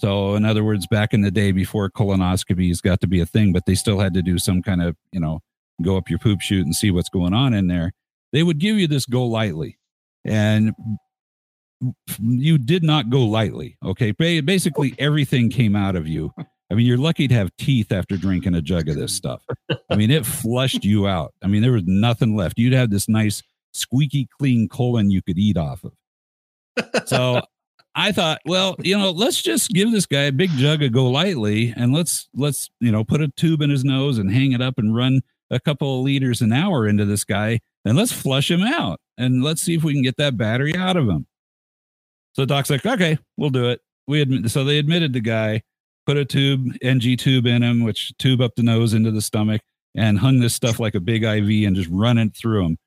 So, 0.00 0.36
in 0.36 0.44
other 0.44 0.62
words, 0.62 0.86
back 0.86 1.12
in 1.12 1.22
the 1.22 1.30
day 1.30 1.50
before 1.50 1.90
colonoscopies 1.90 2.80
got 2.80 3.00
to 3.00 3.08
be 3.08 3.20
a 3.20 3.26
thing, 3.26 3.52
but 3.52 3.66
they 3.66 3.74
still 3.74 3.98
had 3.98 4.14
to 4.14 4.22
do 4.22 4.38
some 4.38 4.62
kind 4.62 4.80
of, 4.80 4.94
you 5.10 5.18
know, 5.18 5.40
go 5.82 5.96
up 5.96 6.08
your 6.08 6.20
poop 6.20 6.40
chute 6.40 6.66
and 6.66 6.76
see 6.76 6.92
what's 6.92 7.08
going 7.08 7.34
on 7.34 7.52
in 7.52 7.66
there. 7.66 7.94
They 8.32 8.44
would 8.44 8.58
give 8.58 8.76
you 8.76 8.86
this 8.86 9.06
GoLytely. 9.06 9.77
And 10.28 10.74
you 12.20 12.58
did 12.58 12.82
not 12.82 13.10
go 13.10 13.24
lightly. 13.24 13.76
Okay. 13.84 14.10
Basically, 14.12 14.94
everything 14.98 15.50
came 15.50 15.74
out 15.74 15.96
of 15.96 16.06
you. 16.06 16.32
I 16.70 16.74
mean, 16.74 16.86
you're 16.86 16.98
lucky 16.98 17.26
to 17.28 17.34
have 17.34 17.50
teeth 17.56 17.92
after 17.92 18.16
drinking 18.16 18.54
a 18.54 18.60
jug 18.60 18.88
of 18.88 18.96
this 18.96 19.14
stuff. 19.14 19.42
I 19.90 19.96
mean, 19.96 20.10
it 20.10 20.26
flushed 20.26 20.84
you 20.84 21.08
out. 21.08 21.32
I 21.42 21.46
mean, 21.46 21.62
there 21.62 21.72
was 21.72 21.84
nothing 21.86 22.36
left. 22.36 22.58
You'd 22.58 22.74
have 22.74 22.90
this 22.90 23.08
nice, 23.08 23.42
squeaky 23.72 24.28
clean 24.38 24.68
colon 24.68 25.10
you 25.10 25.22
could 25.22 25.38
eat 25.38 25.56
off 25.56 25.82
of. 25.84 25.92
So 27.06 27.40
I 27.94 28.12
thought, 28.12 28.40
well, 28.44 28.76
you 28.80 28.98
know, 28.98 29.10
let's 29.12 29.40
just 29.40 29.70
give 29.70 29.92
this 29.92 30.04
guy 30.04 30.24
a 30.24 30.32
big 30.32 30.50
jug 30.50 30.82
of 30.82 30.92
go 30.92 31.10
lightly 31.10 31.72
and 31.74 31.94
let's, 31.94 32.28
let's, 32.34 32.68
you 32.80 32.92
know, 32.92 33.02
put 33.02 33.22
a 33.22 33.28
tube 33.28 33.62
in 33.62 33.70
his 33.70 33.84
nose 33.84 34.18
and 34.18 34.30
hang 34.30 34.52
it 34.52 34.60
up 34.60 34.74
and 34.76 34.94
run 34.94 35.22
a 35.50 35.58
couple 35.58 35.98
of 35.98 36.04
liters 36.04 36.42
an 36.42 36.52
hour 36.52 36.86
into 36.86 37.06
this 37.06 37.24
guy 37.24 37.60
and 37.84 37.96
let's 37.96 38.12
flush 38.12 38.50
him 38.50 38.62
out 38.62 39.00
and 39.16 39.42
let's 39.42 39.62
see 39.62 39.74
if 39.74 39.84
we 39.84 39.92
can 39.92 40.02
get 40.02 40.16
that 40.16 40.36
battery 40.36 40.76
out 40.76 40.96
of 40.96 41.08
him. 41.08 41.26
So 42.34 42.44
Doc's 42.44 42.70
like, 42.70 42.84
okay, 42.86 43.18
we'll 43.36 43.50
do 43.50 43.68
it. 43.68 43.80
We 44.06 44.20
admit, 44.20 44.50
so 44.50 44.64
they 44.64 44.78
admitted 44.78 45.12
the 45.12 45.20
guy, 45.20 45.62
put 46.06 46.16
a 46.16 46.24
tube, 46.24 46.76
NG 46.82 47.16
tube 47.16 47.46
in 47.46 47.62
him, 47.62 47.82
which 47.82 48.16
tube 48.18 48.40
up 48.40 48.54
the 48.56 48.62
nose 48.62 48.94
into 48.94 49.10
the 49.10 49.20
stomach, 49.20 49.60
and 49.94 50.18
hung 50.18 50.40
this 50.40 50.54
stuff 50.54 50.78
like 50.78 50.94
a 50.94 51.00
big 51.00 51.24
IV 51.24 51.66
and 51.66 51.76
just 51.76 51.90
run 51.90 52.18
it 52.18 52.34
through 52.36 52.64
him. 52.64 52.78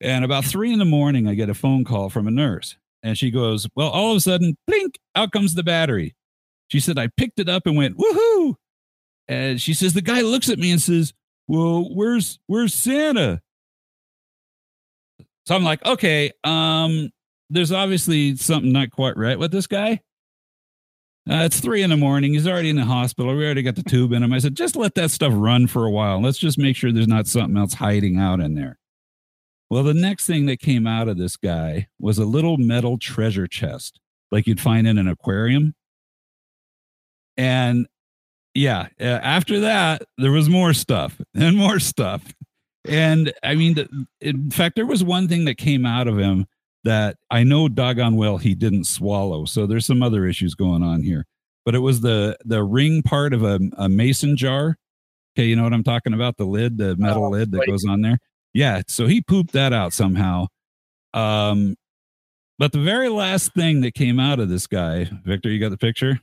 And 0.00 0.24
about 0.24 0.44
three 0.44 0.72
in 0.72 0.78
the 0.78 0.84
morning, 0.84 1.26
I 1.26 1.34
get 1.34 1.50
a 1.50 1.54
phone 1.54 1.84
call 1.84 2.08
from 2.10 2.26
a 2.28 2.30
nurse, 2.30 2.76
and 3.02 3.16
she 3.18 3.30
goes, 3.30 3.68
"Well, 3.74 3.88
all 3.88 4.12
of 4.12 4.16
a 4.16 4.20
sudden, 4.20 4.56
blink, 4.66 4.98
out 5.14 5.32
comes 5.32 5.54
the 5.54 5.62
battery." 5.62 6.14
She 6.68 6.80
said, 6.80 6.98
"I 6.98 7.08
picked 7.16 7.40
it 7.40 7.48
up 7.48 7.66
and 7.66 7.76
went 7.76 7.96
woohoo!" 7.96 8.54
And 9.26 9.60
she 9.60 9.74
says, 9.74 9.92
the 9.92 10.00
guy 10.00 10.22
looks 10.22 10.48
at 10.48 10.58
me 10.58 10.70
and 10.70 10.80
says, 10.80 11.12
"Well, 11.46 11.94
where's 11.94 12.38
where's 12.46 12.74
Santa?" 12.74 13.42
So 15.48 15.56
I'm 15.56 15.64
like, 15.64 15.82
okay, 15.86 16.30
um, 16.44 17.08
there's 17.48 17.72
obviously 17.72 18.36
something 18.36 18.70
not 18.70 18.90
quite 18.90 19.16
right 19.16 19.38
with 19.38 19.50
this 19.50 19.66
guy. 19.66 20.00
Uh, 21.26 21.44
it's 21.46 21.58
three 21.58 21.80
in 21.80 21.88
the 21.88 21.96
morning. 21.96 22.34
He's 22.34 22.46
already 22.46 22.68
in 22.68 22.76
the 22.76 22.84
hospital. 22.84 23.34
We 23.34 23.46
already 23.46 23.62
got 23.62 23.74
the 23.74 23.82
tube 23.82 24.12
in 24.12 24.22
him. 24.22 24.34
I 24.34 24.40
said, 24.40 24.54
just 24.54 24.76
let 24.76 24.94
that 24.96 25.10
stuff 25.10 25.32
run 25.34 25.66
for 25.66 25.86
a 25.86 25.90
while. 25.90 26.20
Let's 26.20 26.36
just 26.36 26.58
make 26.58 26.76
sure 26.76 26.92
there's 26.92 27.08
not 27.08 27.26
something 27.26 27.56
else 27.56 27.72
hiding 27.72 28.18
out 28.18 28.40
in 28.40 28.56
there. 28.56 28.78
Well, 29.70 29.84
the 29.84 29.94
next 29.94 30.26
thing 30.26 30.44
that 30.46 30.60
came 30.60 30.86
out 30.86 31.08
of 31.08 31.16
this 31.16 31.38
guy 31.38 31.88
was 31.98 32.18
a 32.18 32.26
little 32.26 32.58
metal 32.58 32.98
treasure 32.98 33.46
chest, 33.46 34.00
like 34.30 34.46
you'd 34.46 34.60
find 34.60 34.86
in 34.86 34.98
an 34.98 35.08
aquarium. 35.08 35.74
And 37.38 37.88
yeah, 38.52 38.88
uh, 39.00 39.04
after 39.04 39.60
that, 39.60 40.02
there 40.18 40.32
was 40.32 40.50
more 40.50 40.74
stuff 40.74 41.18
and 41.34 41.56
more 41.56 41.80
stuff. 41.80 42.34
And 42.88 43.32
I 43.42 43.54
mean, 43.54 43.74
th- 43.74 43.88
in 44.20 44.50
fact, 44.50 44.76
there 44.76 44.86
was 44.86 45.04
one 45.04 45.28
thing 45.28 45.44
that 45.46 45.56
came 45.56 45.84
out 45.86 46.08
of 46.08 46.18
him 46.18 46.46
that 46.84 47.16
I 47.30 47.44
know 47.44 47.68
doggone 47.68 48.16
well 48.16 48.38
he 48.38 48.54
didn't 48.54 48.84
swallow. 48.84 49.44
So 49.44 49.66
there's 49.66 49.86
some 49.86 50.02
other 50.02 50.26
issues 50.26 50.54
going 50.54 50.82
on 50.82 51.02
here. 51.02 51.26
But 51.64 51.74
it 51.74 51.80
was 51.80 52.00
the 52.00 52.36
the 52.44 52.64
ring 52.64 53.02
part 53.02 53.34
of 53.34 53.42
a, 53.42 53.60
a 53.76 53.88
mason 53.88 54.36
jar. 54.36 54.76
Okay, 55.36 55.46
you 55.46 55.54
know 55.56 55.64
what 55.64 55.74
I'm 55.74 55.84
talking 55.84 56.14
about? 56.14 56.36
The 56.36 56.44
lid, 56.46 56.78
the 56.78 56.96
metal 56.96 57.26
Oh, 57.26 57.30
lid 57.30 57.52
that 57.52 57.66
goes 57.66 57.84
on 57.86 58.00
there. 58.00 58.18
Yeah. 58.54 58.82
So 58.88 59.06
he 59.06 59.20
pooped 59.20 59.52
that 59.52 59.72
out 59.72 59.92
somehow. 59.92 60.46
Um, 61.14 61.76
but 62.58 62.72
the 62.72 62.80
very 62.80 63.08
last 63.08 63.52
thing 63.54 63.82
that 63.82 63.94
came 63.94 64.18
out 64.18 64.40
of 64.40 64.48
this 64.48 64.66
guy, 64.66 65.10
Victor, 65.24 65.50
you 65.50 65.60
got 65.60 65.70
the 65.70 65.76
picture? 65.76 66.20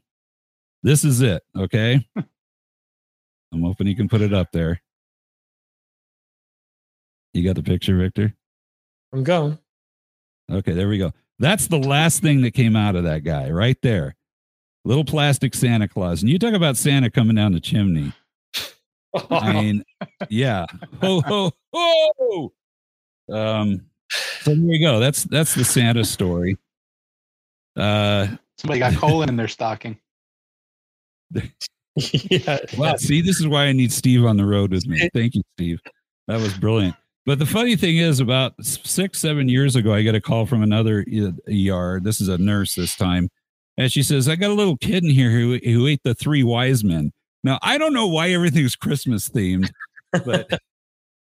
This 0.84 1.04
is 1.06 1.22
it. 1.22 1.44
Okay. 1.58 2.06
I'm 3.54 3.62
hoping 3.62 3.88
you 3.88 3.96
can 3.96 4.10
put 4.10 4.22
it 4.22 4.34
up 4.34 4.52
there. 4.52 4.82
You 7.36 7.44
got 7.44 7.56
the 7.58 7.64
picture, 7.64 7.98
Victor? 7.98 8.34
I'm 9.12 9.24
going. 9.24 9.60
Okay, 10.50 10.72
there 10.72 10.88
we 10.88 10.98
go. 10.98 11.12
That's 11.38 11.68
the 11.68 11.78
last 11.78 12.22
thing 12.22 12.42
that 12.44 12.52
came 12.52 12.78
out 12.78 12.96
of 12.96 13.04
that 13.04 13.26
guy 13.26 13.50
right 13.50 13.78
there. 13.82 14.16
Little 14.86 15.04
plastic 15.04 15.54
Santa 15.54 15.88
Claus. 15.88 16.22
And 16.22 16.30
you 16.30 16.40
talk 16.40 16.54
about 16.54 16.78
Santa 16.78 17.10
coming 17.10 17.36
down 17.36 17.52
the 17.52 17.60
chimney. 17.60 18.14
I 19.30 19.52
mean, 19.52 19.84
yeah. 20.30 20.66
Ho 21.02 21.22
ho 21.22 21.52
ho. 21.74 22.54
Um 23.30 23.82
so 24.42 24.52
there 24.52 24.58
you 24.58 24.80
go. 24.80 25.00
That's 25.00 25.24
that's 25.26 25.56
the 25.56 25.66
Santa 25.66 26.06
story. 26.06 26.58
Uh 27.76 28.28
Somebody 28.58 28.80
got 28.80 28.94
colon 28.94 29.28
in 29.28 29.36
their 29.36 29.50
stocking. 29.50 29.98
yeah. 31.96 32.60
Well, 32.78 32.98
see, 32.98 33.22
this 33.22 33.42
is 33.42 33.48
why 33.48 33.66
I 33.66 33.74
need 33.74 33.92
Steve 33.92 34.24
on 34.24 34.38
the 34.38 34.46
road 34.46 34.72
with 34.72 34.88
me. 34.88 35.10
Thank 35.14 35.36
you, 35.36 35.42
Steve. 35.58 35.82
That 36.28 36.40
was 36.40 36.54
brilliant. 36.54 36.96
But 37.26 37.40
the 37.40 37.46
funny 37.46 37.76
thing 37.76 37.98
is, 37.98 38.20
about 38.20 38.54
six, 38.64 39.20
seven 39.20 39.50
years 39.50 39.76
ago, 39.76 39.94
I 39.94 40.04
got 40.04 40.14
a 40.14 40.22
call 40.22 40.46
from 40.46 40.62
another 40.62 41.00
ER. 41.00 42.00
This 42.00 42.22
is 42.22 42.28
a 42.28 42.38
nurse 42.38 42.76
this 42.76 42.96
time. 42.96 43.30
And 43.78 43.92
she 43.92 44.04
says, 44.04 44.30
I 44.30 44.36
got 44.36 44.52
a 44.52 44.54
little 44.54 44.78
kid 44.78 45.04
in 45.04 45.10
here 45.10 45.32
who, 45.32 45.58
who 45.58 45.88
ate 45.88 46.02
the 46.04 46.14
three 46.14 46.44
wise 46.44 46.84
men. 46.84 47.12
Now, 47.44 47.60
I 47.62 47.78
don't 47.78 47.94
know 47.94 48.08
why 48.08 48.30
everything's 48.30 48.76
Christmas 48.76 49.28
themed, 49.28 49.70
but 50.26 50.60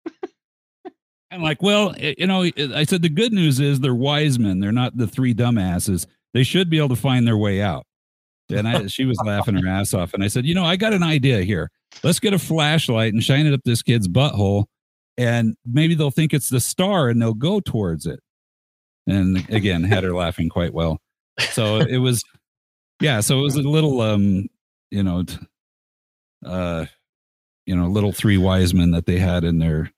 I'm 1.31 1.41
like, 1.41 1.61
well, 1.61 1.95
you 1.97 2.27
know, 2.27 2.43
I 2.43 2.83
said, 2.85 3.01
the 3.01 3.09
good 3.09 3.33
news 3.33 3.59
is 3.59 3.79
they're 3.79 3.93
wise 3.93 4.39
men. 4.39 4.59
They're 4.59 4.71
not 4.71 4.97
the 4.97 5.07
three 5.07 5.33
dumbasses. 5.33 6.07
They 6.33 6.43
should 6.43 6.69
be 6.69 6.77
able 6.77 6.89
to 6.89 6.95
find 6.95 7.27
their 7.27 7.37
way 7.37 7.61
out. 7.61 7.85
And 8.49 8.67
I, 8.67 8.87
she 8.87 9.05
was 9.05 9.19
laughing 9.23 9.55
her 9.55 9.67
ass 9.67 9.93
off. 9.93 10.13
And 10.13 10.23
I 10.23 10.27
said, 10.27 10.45
you 10.45 10.55
know, 10.55 10.65
I 10.65 10.75
got 10.75 10.93
an 10.93 11.03
idea 11.03 11.41
here. 11.41 11.69
Let's 12.03 12.19
get 12.19 12.33
a 12.33 12.39
flashlight 12.39 13.13
and 13.13 13.23
shine 13.23 13.45
it 13.45 13.53
up 13.53 13.61
this 13.63 13.83
kid's 13.83 14.07
butthole. 14.07 14.65
And 15.19 15.57
maybe 15.65 15.95
they'll 15.95 16.11
think 16.11 16.33
it's 16.33 16.47
the 16.47 16.61
star 16.61 17.09
and 17.09 17.21
they'll 17.21 17.33
go 17.33 17.59
towards 17.59 18.05
it. 18.05 18.21
And 19.05 19.37
again, 19.49 19.83
had 19.83 20.05
her 20.05 20.13
laughing 20.13 20.47
quite 20.47 20.73
well. 20.73 20.99
So 21.51 21.77
it 21.77 21.97
was, 21.97 22.23
yeah. 23.01 23.19
So 23.19 23.37
it 23.39 23.41
was 23.41 23.55
a 23.55 23.61
little, 23.61 23.99
um, 23.99 24.47
you 24.91 25.03
know, 25.03 25.25
uh, 26.45 26.85
you 27.65 27.75
know, 27.75 27.87
little 27.87 28.13
three 28.13 28.37
wise 28.37 28.73
men 28.73 28.91
that 28.91 29.05
they 29.07 29.19
had 29.19 29.43
in 29.43 29.59
their, 29.59 29.91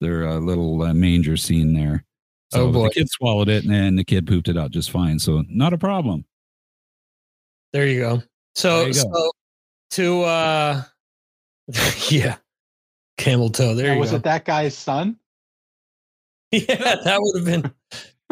their 0.00 0.26
uh, 0.26 0.38
little 0.38 0.82
uh, 0.82 0.94
manger 0.94 1.36
scene 1.36 1.74
there. 1.74 2.04
So 2.52 2.68
Oh, 2.68 2.72
boy. 2.72 2.84
the 2.84 2.94
kid 2.94 3.10
swallowed 3.10 3.48
it 3.50 3.64
and 3.64 3.74
then 3.74 3.96
the 3.96 4.04
kid 4.04 4.26
pooped 4.26 4.48
it 4.48 4.56
out 4.56 4.70
just 4.70 4.90
fine. 4.90 5.18
So 5.18 5.44
not 5.48 5.74
a 5.74 5.78
problem. 5.78 6.24
There 7.74 7.86
you 7.86 8.00
go. 8.00 8.22
So, 8.54 8.86
you 8.86 8.94
go. 8.94 9.00
so 9.12 9.30
to 9.90 10.22
uh 10.22 10.82
yeah. 12.08 12.36
Camel 13.18 13.50
toe. 13.50 13.74
There 13.74 13.88
Now, 13.88 13.94
you 13.94 14.00
was 14.00 14.10
go. 14.10 14.16
it 14.16 14.22
that 14.24 14.44
guy's 14.44 14.76
son? 14.76 15.16
yeah, 16.52 16.96
that 17.04 17.18
would 17.20 17.36
have 17.36 17.44
been 17.62 17.72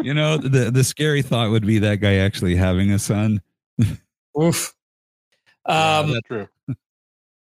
You 0.01 0.13
know, 0.13 0.37
the 0.37 0.71
the 0.71 0.83
scary 0.83 1.21
thought 1.21 1.49
would 1.51 1.65
be 1.65 1.79
that 1.79 1.95
guy 1.97 2.15
actually 2.15 2.55
having 2.55 2.91
a 2.91 2.99
son. 2.99 3.41
oof. 4.41 4.73
Um 5.65 6.11
that's 6.13 6.27
true. 6.27 6.47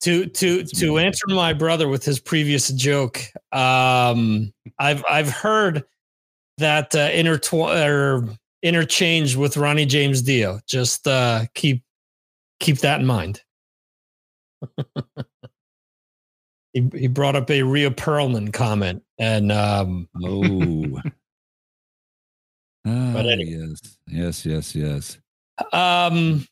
to 0.01 0.27
to 0.27 0.61
It's 0.61 0.79
to 0.81 0.95
me. 0.97 1.05
answer 1.05 1.27
my 1.29 1.53
brother 1.53 1.89
with 1.89 2.05
his 2.05 2.19
previous 2.21 2.69
joke 2.73 3.21
um 3.53 4.53
i've 4.79 5.05
i've 5.11 5.29
heard 5.31 5.85
that 6.59 6.95
uh, 6.95 7.11
intertwi- 7.11 7.87
or 7.87 8.29
interchange 8.63 9.35
with 9.37 9.57
ronnie 9.57 9.87
james 9.87 10.23
dio 10.23 10.61
just 10.67 11.07
uh 11.09 11.45
keep 11.55 11.83
keep 12.61 12.79
that 12.79 13.01
in 13.01 13.07
mind 13.07 13.43
he, 16.93 16.99
he 17.01 17.07
brought 17.09 17.37
up 17.37 17.51
a 17.51 17.63
Rhea 17.63 17.91
Perlman 17.91 18.53
comment 18.53 19.03
and 19.19 19.51
um 19.53 20.09
Oh. 20.25 21.01
Ah, 22.87 23.11
But 23.13 23.27
anyway. 23.27 23.67
yes, 23.71 23.99
yes, 24.07 24.47
yes, 24.47 24.75
yes. 24.75 25.19
um 25.73 26.47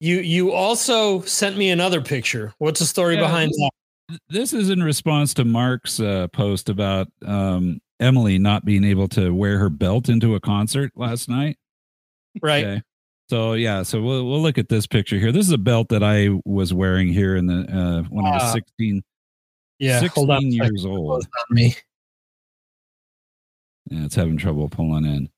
you 0.00 0.18
you 0.20 0.52
also 0.52 1.22
sent 1.22 1.56
me 1.56 1.70
another 1.70 2.00
picture 2.02 2.52
what's 2.58 2.80
the 2.80 2.86
story 2.86 3.14
Yeah, 3.14 3.22
behind 3.22 3.50
this- 3.50 3.58
that 3.58 4.20
This 4.28 4.52
is 4.52 4.70
in 4.70 4.82
response 4.82 5.34
to 5.34 5.44
Mark's 5.44 5.98
uh, 5.98 6.28
post 6.28 6.68
about 6.68 7.08
um, 7.24 7.80
Emily 7.98 8.38
not 8.38 8.64
being 8.64 8.84
able 8.84 9.08
to 9.08 9.34
wear 9.34 9.58
her 9.58 9.68
belt 9.70 10.08
into 10.08 10.34
a 10.36 10.40
concert 10.40 10.92
last 10.94 11.28
night. 11.28 11.56
right 12.42 12.64
Okay. 12.64 12.82
So 13.28 13.54
yeah, 13.54 13.82
so 13.82 14.00
we'll 14.00 14.24
we'll 14.28 14.40
look 14.40 14.58
at 14.58 14.68
this 14.68 14.86
picture 14.86 15.18
here. 15.18 15.32
This 15.32 15.46
is 15.46 15.52
a 15.52 15.58
belt 15.58 15.88
that 15.88 16.04
I 16.04 16.28
was 16.44 16.72
wearing 16.72 17.08
here 17.08 17.34
in 17.34 17.46
the 17.46 17.62
uh, 17.62 18.02
when 18.08 18.24
I 18.24 18.30
was 18.34 18.42
Ah. 18.44 18.52
16, 18.52 19.02
yeah 19.78 20.00
16 20.00 20.30
on 20.30 20.30
a 20.30 20.40
second. 20.40 20.52
years 20.52 20.84
old. 20.84 21.26
Me 21.50 21.74
Yeah, 23.90 24.04
it's 24.04 24.14
having 24.14 24.36
trouble 24.36 24.68
pulling 24.68 25.04
in. 25.04 25.28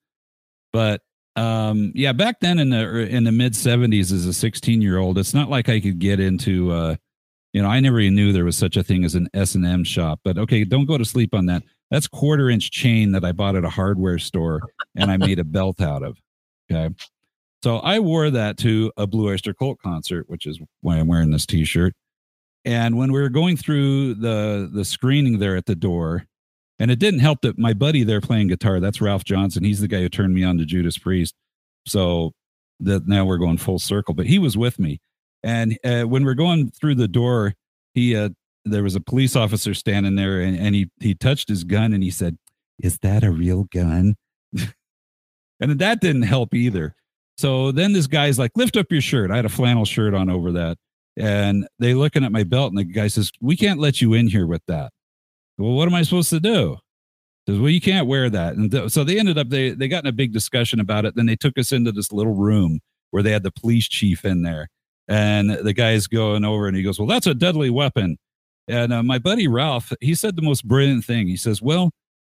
But 0.73 1.03
um 1.37 1.93
yeah, 1.95 2.13
back 2.13 2.41
then 2.41 2.59
in 2.59 2.71
the 2.71 3.07
in 3.09 3.25
the 3.25 3.33
mid 3.33 3.53
70s 3.53 4.13
as 4.13 4.27
a 4.27 4.33
16 4.33 4.83
year 4.83 4.99
old, 4.99 5.19
it's 5.19 5.35
not 5.35 5.49
like 5.51 5.69
I 5.69 5.81
could 5.81 5.99
get 5.99 6.21
into 6.21 6.73
uh 6.73 6.97
you 7.53 7.63
know, 7.63 7.69
I 7.69 7.81
never 7.81 7.99
even 7.99 8.15
knew 8.15 8.33
there 8.33 8.45
was 8.45 8.59
such 8.59 8.77
a 8.77 8.83
thing 8.83 9.05
as 9.05 9.15
an 9.15 9.29
S&M 9.33 9.83
shop. 9.83 10.21
But 10.23 10.37
okay, 10.39 10.65
don't 10.65 10.85
go 10.85 10.99
to 10.99 11.05
sleep 11.05 11.35
on 11.35 11.47
that. 11.47 11.63
That's 11.91 12.07
quarter 12.07 12.51
inch 12.51 12.71
chain 12.71 13.13
that 13.13 13.25
I 13.25 13.33
bought 13.33 13.57
at 13.57 13.65
a 13.65 13.71
hardware 13.71 14.19
store 14.19 14.61
and 14.95 15.11
I 15.11 15.17
made 15.17 15.39
a 15.39 15.45
belt 15.45 15.81
out 15.81 16.03
of. 16.03 16.19
Okay. 16.71 16.95
So 17.63 17.79
I 17.79 17.99
wore 17.99 18.31
that 18.31 18.59
to 18.59 18.93
a 18.97 19.07
Blue 19.07 19.29
Oyster 19.29 19.55
Cult 19.55 19.79
concert, 19.83 20.29
which 20.29 20.47
is 20.47 20.61
why 20.83 20.99
I'm 20.99 21.09
wearing 21.09 21.31
this 21.31 21.47
t-shirt. 21.47 21.95
And 22.69 22.99
when 22.99 23.13
we 23.13 23.23
were 23.23 23.31
going 23.31 23.57
through 23.57 24.17
the 24.17 24.69
the 24.71 24.85
screening 24.85 25.39
there 25.39 25.57
at 25.57 25.65
the 25.65 25.75
door, 25.75 26.27
and 26.79 26.91
it 26.91 26.99
didn't 26.99 27.21
help 27.21 27.41
that 27.41 27.59
my 27.59 27.73
buddy 27.73 28.05
there 28.05 28.21
playing 28.21 28.49
guitar, 28.49 28.79
that's 28.79 29.01
Ralph 29.01 29.25
Johnson. 29.25 29.65
He's 29.65 29.81
the 29.81 29.89
guy 29.89 30.01
who 30.01 30.11
turned 30.11 30.35
me 30.35 30.45
on 30.45 30.59
to 30.59 30.67
Judas 30.67 30.99
Priest. 30.99 31.35
So 31.87 32.33
that 32.81 33.09
now 33.09 33.25
we're 33.25 33.39
going 33.39 33.57
full 33.57 33.79
circle, 33.79 34.13
but 34.13 34.27
he 34.27 34.39
was 34.39 34.55
with 34.55 34.79
me. 34.79 35.01
And 35.43 35.79
uh, 35.83 36.03
when 36.03 36.27
we're 36.27 36.35
going 36.35 36.71
through 36.71 36.97
the 36.97 37.09
door, 37.09 37.55
he 37.95 38.15
uh, 38.15 38.29
there 38.67 38.83
was 38.83 38.95
a 38.95 39.01
police 39.01 39.35
officer 39.35 39.73
standing 39.73 40.17
there, 40.17 40.43
and, 40.43 40.55
and 40.59 40.75
he 40.75 40.91
he 41.01 41.15
touched 41.15 41.49
his 41.49 41.65
gun 41.65 41.95
and 41.95 42.03
he 42.03 42.11
said, 42.11 42.37
"Is 42.79 42.99
that 42.99 43.25
a 43.25 43.31
real 43.31 43.65
gun?" 43.73 44.15
and 44.53 45.79
that 45.79 46.03
didn't 46.03 46.23
help 46.23 46.53
either. 46.53 46.95
So 47.39 47.73
then 47.73 47.95
this 47.95 48.07
guy's 48.07 48.39
like, 48.39 48.51
"Lift 48.57 48.77
up 48.77 48.93
your 48.93 49.01
shirt." 49.01 49.31
I 49.31 49.37
had 49.37 49.47
a 49.47 49.49
flannel 49.49 49.87
shirt 49.87 50.13
on 50.13 50.29
over 50.29 50.53
that, 50.53 50.77
and 51.19 51.69
they 51.79 51.95
looking 51.95 52.25
at 52.25 52.33
my 52.33 52.45
belt, 52.45 52.71
and 52.71 52.79
the 52.79 52.85
guy 52.85 53.09
says, 53.09 53.33
"We 53.41 53.57
can't 53.57 53.81
let 53.81 54.01
you 54.01 54.15
in 54.15 54.29
here 54.29 54.47
with 54.47 54.63
that." 54.69 54.93
Well, 55.59 55.73
what 55.73 55.89
am 55.89 55.95
I 55.95 56.03
supposed 56.03 56.31
to 56.31 56.41
do? 56.41 56.79
Says, 57.49 57.59
well, 57.59 57.71
you 57.71 57.81
can't 57.81 58.07
wear 58.07 58.29
that. 58.29 58.57
And 58.57 58.71
th- 58.71 58.91
so 58.91 59.05
they 59.05 59.19
ended 59.19 59.39
up 59.39 59.49
they 59.49 59.71
they 59.71 59.89
got 59.89 60.05
in 60.05 60.09
a 60.09 60.13
big 60.13 60.33
discussion 60.33 60.81
about 60.81 61.05
it. 61.07 61.17
Then 61.17 61.27
they 61.27 61.37
took 61.37 61.59
us 61.59 61.73
into 61.73 61.91
this 61.93 62.13
little 62.13 62.35
room 62.35 62.81
where 63.11 63.23
they 63.23 63.33
had 63.33 63.43
the 63.43 63.51
police 63.51 63.89
chief 63.89 64.25
in 64.25 64.43
there, 64.43 64.69
and 65.09 65.51
the 65.51 65.73
guy's 65.73 66.07
going 66.07 66.45
over 66.45 66.69
and 66.69 66.77
he 66.77 66.83
goes, 66.83 66.99
"Well, 66.99 67.09
that's 67.09 67.27
a 67.27 67.35
deadly 67.35 67.71
weapon." 67.71 68.19
And 68.69 68.93
uh, 68.93 69.03
my 69.03 69.19
buddy 69.19 69.49
Ralph, 69.49 69.95
he 70.01 70.15
said 70.15 70.37
the 70.37 70.43
most 70.43 70.69
brilliant 70.69 71.05
thing. 71.07 71.27
He 71.27 71.37
says, 71.39 71.63
"Well, 71.63 71.91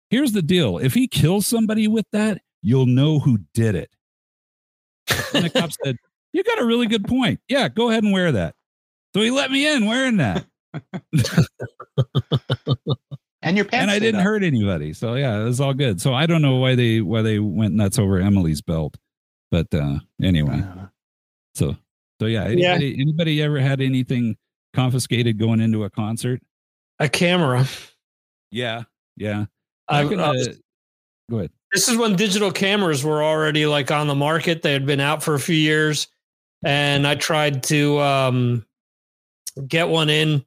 here's 0.09 0.31
the 0.31 0.41
deal: 0.41 0.79
if 0.79 0.93
he 0.95 1.07
kills 1.07 1.45
somebody 1.45 1.87
with 1.87 2.05
that, 2.11 2.41
you'll 2.63 2.87
know 2.87 3.19
who 3.19 3.39
did 3.53 3.75
it." 3.75 3.91
And 5.33 5.45
the 5.45 5.49
cop 5.51 5.71
said, 5.85 5.97
"You 6.33 6.43
got 6.43 6.59
a 6.59 6.65
really 6.65 6.87
good 6.87 7.05
point. 7.05 7.39
Yeah, 7.47 7.69
go 7.69 7.89
ahead 7.91 8.03
and 8.03 8.11
wear 8.13 8.31
that." 8.31 8.55
So 9.13 9.21
he 9.21 9.29
let 9.31 9.51
me 9.51 9.71
in 9.71 9.85
wearing 9.85 10.17
that, 10.17 10.45
And 13.45 13.57
your 13.57 13.65
pants. 13.65 13.81
and 13.83 13.91
I 13.91 13.99
didn't 13.99 14.21
up. 14.21 14.25
hurt 14.25 14.41
anybody. 14.43 14.93
So 14.93 15.15
yeah, 15.15 15.41
it 15.41 15.43
was 15.43 15.59
all 15.59 15.73
good. 15.73 15.99
So 15.99 16.13
I 16.13 16.25
don't 16.25 16.41
know 16.41 16.55
why 16.55 16.75
they 16.75 17.01
why 17.01 17.21
they 17.21 17.39
went 17.39 17.73
nuts 17.73 17.99
over 17.99 18.17
Emily's 18.19 18.61
belt, 18.61 18.95
but 19.51 19.67
uh 19.73 19.99
anyway. 20.21 20.61
Uh, 20.61 20.85
So 21.53 21.75
so 22.21 22.27
yeah, 22.27 22.47
Yeah. 22.47 22.69
anybody, 22.71 23.01
anybody 23.01 23.41
ever 23.43 23.59
had 23.59 23.81
anything 23.81 24.37
confiscated 24.73 25.37
going 25.37 25.59
into 25.59 25.83
a 25.83 25.89
concert? 25.89 26.41
a 26.99 27.09
camera 27.09 27.65
Yeah, 28.51 28.83
yeah. 29.17 29.45
I, 29.89 30.03
Back 30.03 30.11
in 30.13 30.19
I 30.21 30.31
the- 30.33 30.59
go 31.29 31.37
ahead. 31.39 31.51
this 31.73 31.89
is 31.89 31.97
when 31.97 32.15
digital 32.15 32.51
cameras 32.51 33.03
were 33.03 33.21
already 33.21 33.65
like 33.65 33.91
on 33.91 34.07
the 34.07 34.15
market. 34.15 34.61
They 34.61 34.71
had 34.71 34.85
been 34.85 35.01
out 35.01 35.21
for 35.21 35.33
a 35.33 35.39
few 35.39 35.55
years, 35.55 36.07
and 36.63 37.05
I 37.05 37.15
tried 37.15 37.63
to 37.63 37.99
um, 37.99 38.65
get 39.67 39.89
one 39.89 40.09
in 40.09 40.43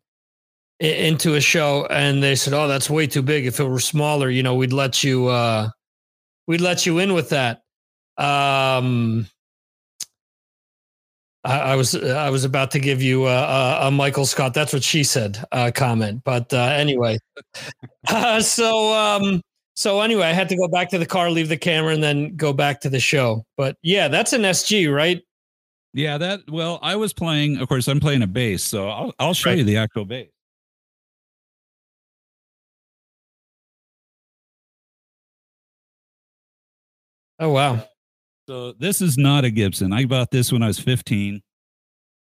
into 0.80 1.34
a 1.34 1.40
show, 1.40 1.86
and 1.86 2.22
they 2.22 2.34
said, 2.34 2.52
"Oh, 2.52 2.68
that's 2.68 2.90
way 2.90 3.06
too 3.06 3.22
big. 3.22 3.46
If 3.46 3.60
it 3.60 3.64
were 3.64 3.80
smaller, 3.80 4.28
you 4.30 4.42
know, 4.42 4.54
we'd 4.54 4.72
let 4.72 5.02
you 5.02 5.28
uh, 5.28 5.70
we'd 6.46 6.60
let 6.60 6.86
you 6.86 6.98
in 6.98 7.14
with 7.14 7.30
that." 7.30 7.62
Um, 8.18 9.26
I, 11.44 11.60
I 11.60 11.76
was 11.76 11.94
I 11.94 12.30
was 12.30 12.44
about 12.44 12.72
to 12.72 12.80
give 12.80 13.02
you 13.02 13.26
a, 13.26 13.36
a, 13.36 13.78
a 13.88 13.90
Michael 13.90 14.26
Scott. 14.26 14.52
That's 14.54 14.72
what 14.72 14.82
she 14.82 15.04
said. 15.04 15.42
Uh, 15.52 15.70
comment, 15.74 16.22
but 16.24 16.52
uh, 16.52 16.58
anyway. 16.58 17.18
uh, 18.08 18.40
so 18.42 18.92
um, 18.92 19.40
so 19.74 20.00
anyway, 20.00 20.24
I 20.24 20.32
had 20.32 20.48
to 20.48 20.56
go 20.56 20.68
back 20.68 20.90
to 20.90 20.98
the 20.98 21.06
car, 21.06 21.30
leave 21.30 21.48
the 21.48 21.56
camera, 21.56 21.92
and 21.94 22.02
then 22.02 22.34
go 22.36 22.52
back 22.52 22.80
to 22.80 22.90
the 22.90 23.00
show. 23.00 23.44
But 23.56 23.76
yeah, 23.82 24.08
that's 24.08 24.32
an 24.32 24.42
SG, 24.42 24.92
right? 24.92 25.22
Yeah, 25.96 26.18
that. 26.18 26.42
Well, 26.50 26.78
I 26.82 26.96
was 26.96 27.14
playing. 27.14 27.56
Of 27.56 27.68
course, 27.68 27.88
I'm 27.88 28.00
playing 28.00 28.20
a 28.22 28.26
bass, 28.26 28.62
so 28.62 28.88
I'll 28.90 29.14
I'll 29.18 29.32
show 29.32 29.48
Right. 29.50 29.58
you 29.58 29.64
the 29.64 29.78
actual 29.78 30.04
bass. 30.04 30.28
Oh 37.38 37.50
wow. 37.50 37.84
So 38.48 38.72
this 38.72 39.00
is 39.02 39.18
not 39.18 39.44
a 39.44 39.50
Gibson. 39.50 39.92
I 39.92 40.04
bought 40.04 40.30
this 40.30 40.52
when 40.52 40.62
I 40.62 40.68
was 40.68 40.78
15. 40.78 41.42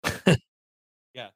yeah. 0.27 1.29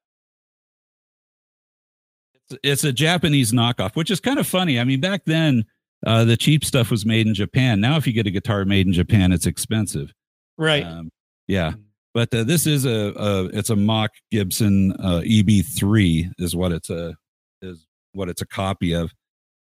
It's, 2.34 2.58
it's 2.62 2.84
a 2.84 2.92
Japanese 2.92 3.52
knockoff, 3.52 3.96
which 3.96 4.10
is 4.10 4.20
kind 4.20 4.38
of 4.38 4.46
funny. 4.46 4.78
I 4.78 4.84
mean, 4.84 5.00
back 5.00 5.24
then, 5.24 5.64
uh, 6.06 6.24
the 6.24 6.36
cheap 6.36 6.64
stuff 6.64 6.90
was 6.90 7.06
made 7.06 7.26
in 7.26 7.34
Japan. 7.34 7.80
Now, 7.80 7.96
if 7.96 8.06
you 8.06 8.12
get 8.12 8.26
a 8.26 8.30
guitar 8.30 8.64
made 8.64 8.86
in 8.86 8.92
Japan, 8.92 9.32
it's 9.32 9.46
expensive. 9.46 10.12
Right. 10.58 10.84
Um, 10.84 11.10
yeah. 11.48 11.72
But 12.16 12.32
uh, 12.34 12.44
this 12.44 12.66
is 12.66 12.86
a, 12.86 13.12
a 13.14 13.44
it's 13.52 13.68
a 13.68 13.76
mock 13.76 14.10
Gibson 14.30 14.92
uh, 14.92 15.20
EB3 15.20 16.32
is 16.38 16.56
what 16.56 16.72
it's 16.72 16.88
a 16.88 17.14
is 17.60 17.86
what 18.12 18.30
it's 18.30 18.40
a 18.40 18.46
copy 18.46 18.94
of. 18.94 19.12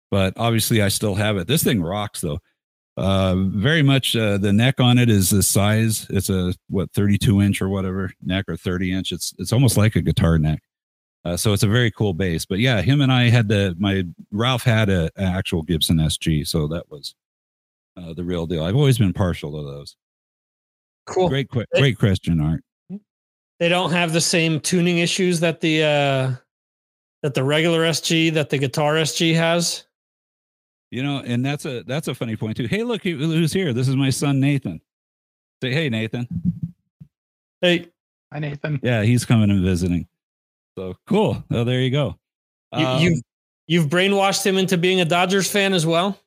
But 0.10 0.36
obviously, 0.38 0.82
I 0.82 0.88
still 0.88 1.16
have 1.16 1.36
it. 1.36 1.48
This 1.48 1.66
thing 1.66 1.82
rocks 1.82 2.22
though. 2.22 2.40
Uh, 2.96 3.36
very 3.36 3.82
much. 3.82 4.16
Uh, 4.16 4.38
the 4.38 4.54
neck 4.54 4.80
on 4.80 4.98
it 4.98 5.10
is 5.10 5.32
the 5.32 5.44
size. 5.44 6.08
It's 6.10 6.30
a 6.30 6.54
what 6.70 6.90
32 6.94 7.42
inch 7.42 7.62
or 7.62 7.68
whatever 7.68 8.14
neck 8.24 8.46
or 8.48 8.56
30 8.56 8.94
inch. 8.94 9.12
It's 9.12 9.34
it's 9.38 9.52
almost 9.52 9.76
like 9.76 9.98
a 9.98 10.02
guitar 10.02 10.40
neck. 10.40 10.62
Uh, 11.26 11.36
so 11.36 11.52
it's 11.52 11.64
a 11.64 11.68
very 11.68 11.92
cool 11.92 12.14
bass. 12.14 12.46
But 12.46 12.60
yeah, 12.60 12.82
him 12.82 13.02
and 13.02 13.12
I 13.12 13.28
had 13.28 13.50
the 13.50 13.76
my 13.78 14.06
Ralph 14.32 14.64
had 14.64 14.90
a, 14.90 15.12
an 15.18 15.26
actual 15.26 15.62
Gibson 15.62 15.98
SG, 15.98 16.48
so 16.48 16.70
that 16.70 16.90
was 16.90 17.16
uh, 17.98 18.14
the 18.14 18.24
real 18.24 18.46
deal. 18.46 18.64
I've 18.64 18.78
always 18.78 18.98
been 18.98 19.12
partial 19.12 19.52
to 19.52 19.70
those. 19.70 19.98
Cool. 21.06 21.30
Great, 21.30 21.50
que- 21.50 21.66
great 21.76 21.98
question, 21.98 22.40
Art. 22.42 22.62
They 23.60 23.70
don't 23.70 23.92
have 23.92 24.12
the 24.12 24.22
same 24.22 24.60
tuning 24.60 24.98
issues 25.00 25.40
that 25.40 25.62
the 25.62 25.84
uh 25.84 26.32
that 27.24 27.34
the 27.34 27.44
regular 27.44 27.82
SG 27.82 28.34
that 28.34 28.50
the 28.50 28.58
guitar 28.58 28.96
SG 28.96 29.34
has. 29.36 29.86
You 30.92 31.04
know, 31.04 31.24
and 31.26 31.46
that's 31.46 31.66
a 31.66 31.84
that's 31.84 32.08
a 32.08 32.16
funny 32.16 32.36
point 32.36 32.58
too. 32.58 32.68
Hey, 32.68 32.84
look 32.84 33.04
who's 33.04 33.54
here. 33.54 33.74
This 33.74 33.88
is 33.88 33.96
my 33.96 34.10
son 34.10 34.40
Nathan. 34.40 34.82
Say 35.64 35.72
hey, 35.72 35.90
Nathan. 35.90 36.28
Hey, 37.62 37.88
Hi, 38.36 38.40
Nathan. 38.40 38.82
Yeah, 38.84 39.04
he's 39.04 39.24
coming 39.24 39.50
and 39.50 39.64
visiting. 39.64 40.08
So 40.78 40.96
cool. 41.08 41.42
Oh, 41.52 41.64
there 41.64 41.80
you 41.80 41.90
go. 41.90 42.20
you, 42.76 42.86
Um, 42.86 43.02
you've 43.02 43.22
you've 43.68 43.86
brainwashed 43.88 44.46
him 44.46 44.58
into 44.58 44.78
being 44.78 45.00
a 45.00 45.06
Dodgers 45.06 45.50
fan 45.50 45.72
as 45.74 45.86
well. 45.86 46.20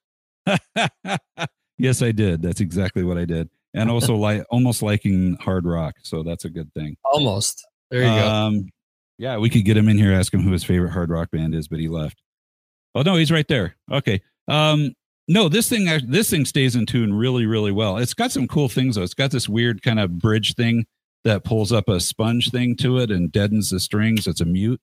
yes, 1.78 2.00
I 2.00 2.12
did. 2.12 2.40
That's 2.40 2.60
exactly 2.60 3.04
what 3.04 3.18
I 3.18 3.26
did, 3.26 3.50
and 3.78 3.90
also 3.90 4.16
like 4.16 4.44
almost 4.50 4.82
liking 4.82 5.36
hard 5.40 5.64
rock. 5.64 5.94
So 6.02 6.22
that's 6.22 6.44
a 6.44 6.50
good 6.50 6.72
thing. 6.74 6.96
Almost. 7.04 7.66
There 7.90 8.02
you 8.02 8.08
go. 8.08 8.28
Um, 8.28 8.68
yeah, 9.18 9.38
we 9.38 9.48
could 9.50 9.64
get 9.64 9.76
him 9.76 9.88
in 9.88 9.98
here, 9.98 10.12
ask 10.12 10.32
him 10.32 10.42
who 10.42 10.52
his 10.52 10.64
favorite 10.64 10.90
hard 10.90 11.10
rock 11.10 11.30
band 11.30 11.54
is, 11.54 11.68
but 11.68 11.78
he 11.78 11.88
left. 11.88 12.22
Oh 12.94 13.02
no, 13.02 13.16
he's 13.16 13.32
right 13.32 13.48
there. 13.48 13.76
Okay. 13.90 14.20
Um, 14.48 14.94
no, 15.28 15.48
this 15.48 15.68
thing 15.68 15.86
this 16.08 16.30
thing 16.30 16.44
stays 16.44 16.74
in 16.74 16.86
tune 16.86 17.12
really, 17.12 17.46
really 17.46 17.72
well. 17.72 17.98
It's 17.98 18.14
got 18.14 18.32
some 18.32 18.48
cool 18.48 18.68
things 18.68 18.96
though. 18.96 19.02
It's 19.02 19.14
got 19.14 19.30
this 19.30 19.48
weird 19.48 19.82
kind 19.82 20.00
of 20.00 20.18
bridge 20.18 20.54
thing 20.54 20.86
that 21.24 21.44
pulls 21.44 21.72
up 21.72 21.88
a 21.88 22.00
sponge 22.00 22.50
thing 22.50 22.76
to 22.76 22.98
it 22.98 23.10
and 23.10 23.30
deadens 23.30 23.70
the 23.70 23.80
strings. 23.80 24.26
It's 24.26 24.40
a 24.40 24.44
mute. 24.44 24.80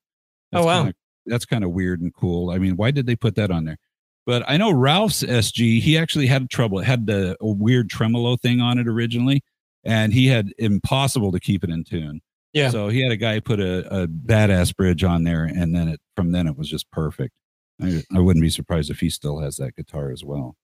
Oh, 0.54 0.66
wow. 0.66 0.84
Kinda, 0.84 0.94
that's 1.26 1.46
kind 1.46 1.64
of 1.64 1.72
weird 1.72 2.02
and 2.02 2.14
cool. 2.14 2.52
I 2.52 2.60
mean, 2.60 2.78
why 2.78 2.92
did 2.92 3.08
they 3.08 3.16
put 3.16 3.36
that 3.36 3.52
on 3.52 3.66
there? 3.66 3.78
But 4.26 4.44
I 4.48 4.58
know 4.58 4.72
Ralph's 4.72 5.22
SG, 5.24 5.80
he 5.82 5.98
actually 5.98 6.26
had 6.28 6.50
trouble. 6.50 6.80
It 6.80 6.86
had 6.86 7.06
the 7.06 7.38
a 7.42 7.48
weird 7.48 7.90
tremolo 7.90 8.38
thing 8.38 8.60
on 8.60 8.78
it 8.80 8.88
originally, 8.88 9.44
and 9.84 10.12
he 10.14 10.28
had 10.28 10.52
impossible 10.58 11.32
to 11.32 11.40
keep 11.40 11.64
it 11.64 11.70
in 11.70 11.84
tune. 11.84 12.22
Yeah. 12.54 12.70
So 12.70 12.88
he 12.88 13.02
had 13.02 13.12
a 13.12 13.18
guy 13.18 13.40
put 13.40 13.60
a, 13.60 14.04
a 14.04 14.08
badass 14.08 14.76
bridge 14.76 15.04
on 15.04 15.24
there, 15.26 15.44
and 15.44 15.76
then 15.76 15.90
it 15.90 16.00
from 16.16 16.32
then 16.32 16.48
it 16.48 16.58
was 16.58 16.70
just 16.70 16.90
perfect. 16.92 17.34
I, 17.82 18.02
I 18.16 18.20
wouldn't 18.20 18.42
be 18.42 18.50
surprised 18.50 18.90
if 18.90 19.00
he 19.00 19.10
still 19.10 19.40
has 19.42 19.58
that 19.58 19.76
guitar 19.76 20.10
as 20.12 20.24
well. 20.24 20.56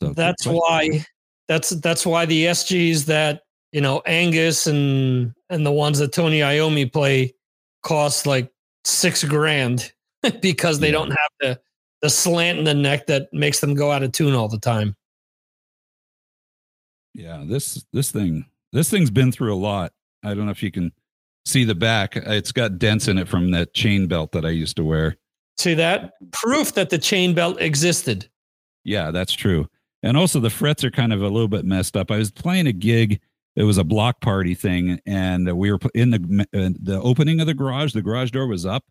So 0.00 0.12
that's 0.14 0.46
why 0.46 1.04
that's 1.48 1.70
that's 1.70 2.06
why 2.06 2.24
the 2.24 2.46
SGs 2.46 3.04
that 3.06 3.42
you 3.72 3.80
know 3.82 4.00
Angus 4.06 4.66
and 4.66 5.32
and 5.50 5.66
the 5.66 5.72
ones 5.72 5.98
that 5.98 6.12
Tony 6.12 6.38
Iommi 6.40 6.90
play 6.90 7.34
cost 7.82 8.26
like 8.26 8.50
six 8.84 9.24
grand 9.24 9.92
because 10.40 10.78
they 10.78 10.86
Yeah. 10.86 10.92
don't 10.92 11.10
have 11.10 11.30
the 11.40 11.60
the 12.02 12.10
slant 12.10 12.58
in 12.58 12.64
the 12.64 12.74
neck 12.74 13.06
that 13.06 13.32
makes 13.32 13.60
them 13.60 13.74
go 13.74 13.90
out 13.90 14.02
of 14.02 14.12
tune 14.12 14.34
all 14.34 14.48
the 14.48 14.58
time. 14.58 14.96
Yeah, 17.14 17.44
this 17.46 17.84
this 17.92 18.10
thing 18.10 18.46
this 18.72 18.90
thing's 18.90 19.10
been 19.10 19.32
through 19.32 19.54
a 19.54 19.56
lot. 19.56 19.92
I 20.22 20.34
don't 20.34 20.44
know 20.44 20.52
if 20.52 20.62
you 20.62 20.70
can 20.70 20.92
see 21.44 21.64
the 21.64 21.74
back. 21.74 22.16
It's 22.16 22.52
got 22.52 22.78
dents 22.78 23.08
in 23.08 23.18
it 23.18 23.28
from 23.28 23.50
that 23.50 23.74
chain 23.74 24.06
belt 24.06 24.32
that 24.32 24.44
I 24.44 24.50
used 24.50 24.76
to 24.76 24.84
wear. 24.84 25.16
See 25.58 25.74
that 25.74 26.12
proof 26.32 26.74
that 26.74 26.90
the 26.90 26.98
chain 26.98 27.34
belt 27.34 27.60
existed. 27.60 28.28
Yeah, 28.84 29.10
that's 29.10 29.32
true. 29.32 29.68
And 30.02 30.16
also 30.16 30.40
the 30.40 30.50
frets 30.50 30.84
are 30.84 30.90
kind 30.90 31.12
of 31.12 31.20
a 31.20 31.28
little 31.28 31.48
bit 31.48 31.64
messed 31.64 31.96
up. 31.96 32.10
I 32.10 32.16
was 32.16 32.30
playing 32.30 32.66
a 32.66 32.72
gig. 32.72 33.20
It 33.56 33.64
was 33.64 33.76
a 33.76 33.84
block 33.84 34.20
party 34.20 34.54
thing, 34.54 35.00
and 35.04 35.52
we 35.58 35.70
were 35.72 35.78
in 35.94 36.10
the 36.10 36.46
uh, 36.54 36.70
the 36.80 37.00
opening 37.02 37.40
of 37.40 37.46
the 37.46 37.54
garage. 37.54 37.92
The 37.92 38.00
garage 38.00 38.30
door 38.30 38.46
was 38.46 38.64
up, 38.64 38.84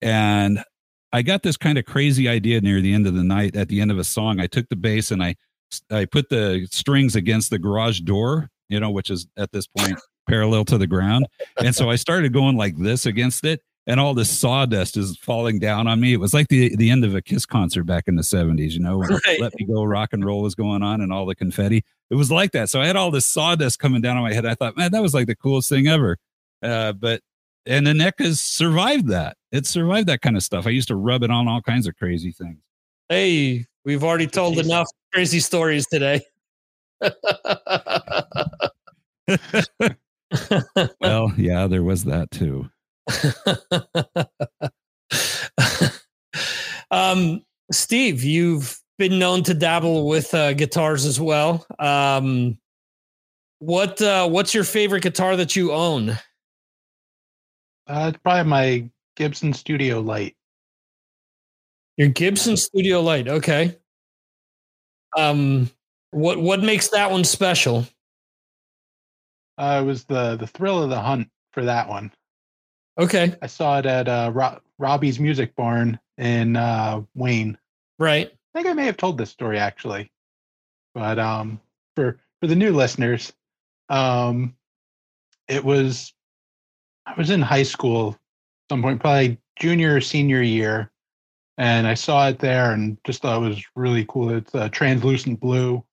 and 0.00 0.64
I 1.12 1.22
got 1.22 1.42
this 1.42 1.56
kind 1.56 1.78
of 1.78 1.84
crazy 1.84 2.28
idea 2.28 2.60
near 2.60 2.80
the 2.80 2.92
end 2.94 3.06
of 3.06 3.14
the 3.14 3.24
night. 3.24 3.54
At 3.56 3.68
the 3.68 3.80
end 3.80 3.90
of 3.90 3.98
a 3.98 4.04
song, 4.04 4.40
I 4.40 4.46
took 4.46 4.68
the 4.68 4.76
bass 4.76 5.10
and 5.10 5.22
I 5.22 5.36
I 5.90 6.04
put 6.04 6.28
the 6.28 6.66
strings 6.70 7.16
against 7.16 7.50
the 7.50 7.58
garage 7.58 8.00
door, 8.00 8.50
you 8.68 8.78
know, 8.80 8.90
which 8.90 9.10
is 9.10 9.26
at 9.36 9.52
this 9.52 9.66
point 9.66 9.98
parallel 10.28 10.64
to 10.66 10.78
the 10.78 10.86
ground, 10.86 11.26
and 11.58 11.74
so 11.74 11.90
I 11.90 11.96
started 11.96 12.32
going 12.32 12.56
like 12.56 12.76
this 12.76 13.06
against 13.06 13.44
it, 13.44 13.60
and 13.86 13.98
all 13.98 14.14
this 14.14 14.30
sawdust 14.30 14.96
is 14.96 15.16
falling 15.16 15.58
down 15.58 15.86
on 15.86 15.98
me. 16.00 16.12
It 16.12 16.18
was 16.18 16.34
like 16.34 16.48
the 16.48 16.76
the 16.76 16.90
end 16.90 17.04
of 17.04 17.14
a 17.14 17.22
Kiss 17.22 17.46
concert 17.46 17.84
back 17.84 18.04
in 18.06 18.16
the 18.16 18.22
seventies, 18.22 18.74
you 18.74 18.80
know, 18.80 18.98
when 18.98 19.08
Right. 19.26 19.40
"Let 19.40 19.54
Me 19.58 19.66
Go" 19.66 19.82
rock 19.84 20.10
and 20.12 20.24
roll 20.24 20.42
was 20.42 20.54
going 20.54 20.82
on, 20.82 21.00
and 21.00 21.12
all 21.12 21.26
the 21.26 21.34
confetti. 21.34 21.84
It 22.10 22.14
was 22.16 22.30
like 22.30 22.52
that. 22.52 22.68
So 22.68 22.80
I 22.80 22.86
had 22.86 22.96
all 22.96 23.10
this 23.10 23.26
sawdust 23.26 23.78
coming 23.78 24.02
down 24.02 24.16
on 24.18 24.22
my 24.22 24.32
head. 24.34 24.44
I 24.44 24.54
thought, 24.54 24.76
man, 24.76 24.92
that 24.92 25.02
was 25.02 25.14
like 25.14 25.26
the 25.26 25.36
coolest 25.36 25.68
thing 25.70 25.88
ever. 25.88 26.18
Uh, 26.62 26.92
but 26.92 27.22
and 27.66 27.86
the 27.86 27.94
neck 27.94 28.14
has 28.18 28.40
survived 28.40 29.08
that. 29.08 29.36
It 29.50 29.66
survived 29.66 30.08
that 30.08 30.22
kind 30.22 30.36
of 30.36 30.42
stuff. 30.42 30.66
I 30.66 30.70
used 30.70 30.88
to 30.88 30.96
rub 30.96 31.22
it 31.22 31.30
on 31.30 31.48
all 31.48 31.62
kinds 31.62 31.86
of 31.86 31.96
crazy 31.96 32.32
things. 32.32 32.58
Hey, 33.08 33.66
we've 33.84 34.02
already 34.02 34.26
told 34.26 34.56
Jeez. 34.56 34.64
enough 34.64 34.88
crazy 35.12 35.40
stories 35.40 35.86
today. 35.86 36.22
Well, 41.00 41.32
yeah, 41.36 41.66
there 41.66 41.82
was 41.82 42.04
that 42.04 42.30
too. 42.30 42.68
um, 46.90 47.42
Steve, 47.70 48.22
you've 48.22 48.78
been 48.98 49.18
known 49.18 49.42
to 49.44 49.54
dabble 49.54 50.08
with 50.08 50.32
uh, 50.34 50.54
guitars 50.54 51.04
as 51.04 51.20
well. 51.20 51.66
Um, 51.78 52.58
what 53.58 54.00
uh, 54.00 54.28
what's 54.28 54.54
your 54.54 54.64
favorite 54.64 55.02
guitar 55.02 55.36
that 55.36 55.54
you 55.54 55.72
own? 55.72 56.18
Uh, 57.86 58.10
it's 58.12 58.22
probably 58.22 58.48
my 58.48 58.88
Gibson 59.16 59.52
Studio 59.52 60.00
Light. 60.00 60.36
Your 61.96 62.08
Gibson 62.08 62.56
Studio 62.56 63.00
Light. 63.00 63.28
Okay. 63.28 63.76
Um, 65.16 65.70
what 66.10 66.38
what 66.40 66.62
makes 66.62 66.88
that 66.88 67.10
one 67.10 67.24
special? 67.24 67.86
Uh, 69.58 69.80
it 69.82 69.86
was 69.86 70.04
the 70.04 70.36
the 70.36 70.46
thrill 70.46 70.82
of 70.82 70.90
the 70.90 71.00
hunt 71.00 71.28
for 71.52 71.64
that 71.64 71.88
one. 71.88 72.10
Okay, 72.98 73.34
I 73.42 73.46
saw 73.46 73.78
it 73.78 73.86
at 73.86 74.08
uh, 74.08 74.30
Ro- 74.34 74.60
Robbie's 74.78 75.18
Music 75.18 75.54
Barn 75.56 75.98
in 76.18 76.56
uh, 76.56 77.02
Wayne. 77.14 77.58
right. 77.98 78.30
I 78.54 78.58
think 78.58 78.68
I 78.68 78.74
may 78.74 78.84
have 78.84 78.98
told 78.98 79.16
this 79.16 79.30
story 79.30 79.58
actually, 79.58 80.12
but 80.94 81.18
um, 81.18 81.58
for 81.96 82.20
for 82.40 82.46
the 82.46 82.56
new 82.56 82.72
listeners, 82.72 83.32
um, 83.88 84.54
it 85.48 85.64
was 85.64 86.12
I 87.06 87.14
was 87.16 87.30
in 87.30 87.42
high 87.42 87.62
school, 87.64 88.16
some 88.70 88.82
point 88.82 89.00
probably 89.00 89.38
junior 89.58 89.96
or 89.96 90.00
senior 90.00 90.42
year, 90.42 90.90
and 91.58 91.86
I 91.86 91.94
saw 91.94 92.28
it 92.28 92.38
there 92.38 92.72
and 92.72 92.96
just 93.04 93.22
thought 93.22 93.42
it 93.42 93.48
was 93.48 93.64
really 93.76 94.04
cool. 94.08 94.30
It's 94.30 94.54
a 94.54 94.68
translucent 94.68 95.40
blue, 95.40 95.84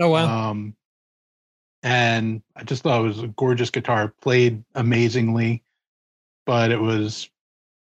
Oh 0.00 0.10
wow. 0.10 0.50
um, 0.50 0.74
and 1.82 2.42
I 2.56 2.64
just 2.64 2.82
thought 2.82 3.00
it 3.00 3.06
was 3.08 3.22
a 3.22 3.28
gorgeous 3.28 3.70
guitar. 3.70 4.08
Played 4.22 4.64
amazingly. 4.74 5.62
but 6.46 6.70
it 6.70 6.80
was 6.80 7.28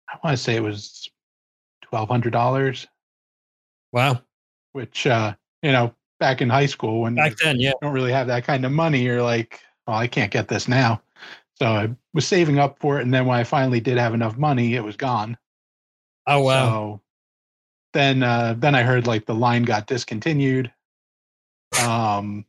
I 0.10 0.18
want 0.24 0.36
to 0.38 0.44
say 0.44 0.56
it 0.56 0.64
was 0.64 1.10
twelve 1.82 2.10
hundred 2.10 2.32
dollars, 2.32 2.88
Wow. 3.92 4.22
which 4.72 5.06
uh, 5.08 5.34
you 5.62 5.72
know 5.72 5.94
back 6.20 6.42
in 6.42 6.50
high 6.50 6.66
school 6.66 7.02
when 7.02 7.16
Back 7.16 7.38
then, 7.38 7.60
yeah. 7.60 7.70
you 7.70 7.76
don't 7.82 7.94
really 7.94 8.12
have 8.12 8.28
that 8.28 8.44
kind 8.44 8.66
of 8.66 8.72
money, 8.72 9.02
you're 9.02 9.22
like, 9.24 9.62
well, 9.88 9.98
I 9.98 10.08
can't 10.08 10.32
get 10.32 10.48
this 10.50 10.68
now. 10.68 11.02
So 11.62 11.68
I 11.68 11.90
was 12.14 12.26
saving 12.26 12.58
up 12.58 12.80
for 12.80 13.00
it, 13.00 13.04
and 13.04 13.14
then 13.14 13.26
when 13.26 13.38
I 13.38 13.44
finally 13.44 13.82
did 13.82 13.98
have 13.98 14.14
enough 14.14 14.38
money, 14.38 14.76
it 14.76 14.84
was 14.84 14.96
gone. 14.96 15.38
Oh 16.26 16.42
wow. 16.42 16.54
So 16.70 17.02
then 17.94 18.24
uh 18.24 18.56
then 18.58 18.76
I 18.76 18.84
heard 18.84 19.08
like 19.08 19.26
the 19.26 19.36
line 19.36 19.64
got 19.64 19.88
discontinued. 19.88 20.72
Um 21.82 22.46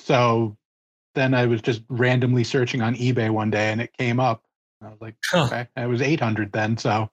so 0.00 0.56
then 1.14 1.32
I 1.32 1.46
was 1.46 1.62
just 1.62 1.82
randomly 1.88 2.44
searching 2.44 2.82
on 2.82 2.94
eBay 2.96 3.30
one 3.30 3.50
day 3.50 3.70
and 3.72 3.80
it 3.80 3.96
came 3.96 4.20
up. 4.20 4.44
I 4.82 4.88
was 4.88 5.00
like, 5.00 5.14
Huh. 5.24 5.44
okay, 5.44 5.68
it 5.76 5.88
was 5.88 6.02
800 6.02 6.52
then. 6.52 6.76
So 6.76 6.90
I 6.90 7.00
was 7.00 7.10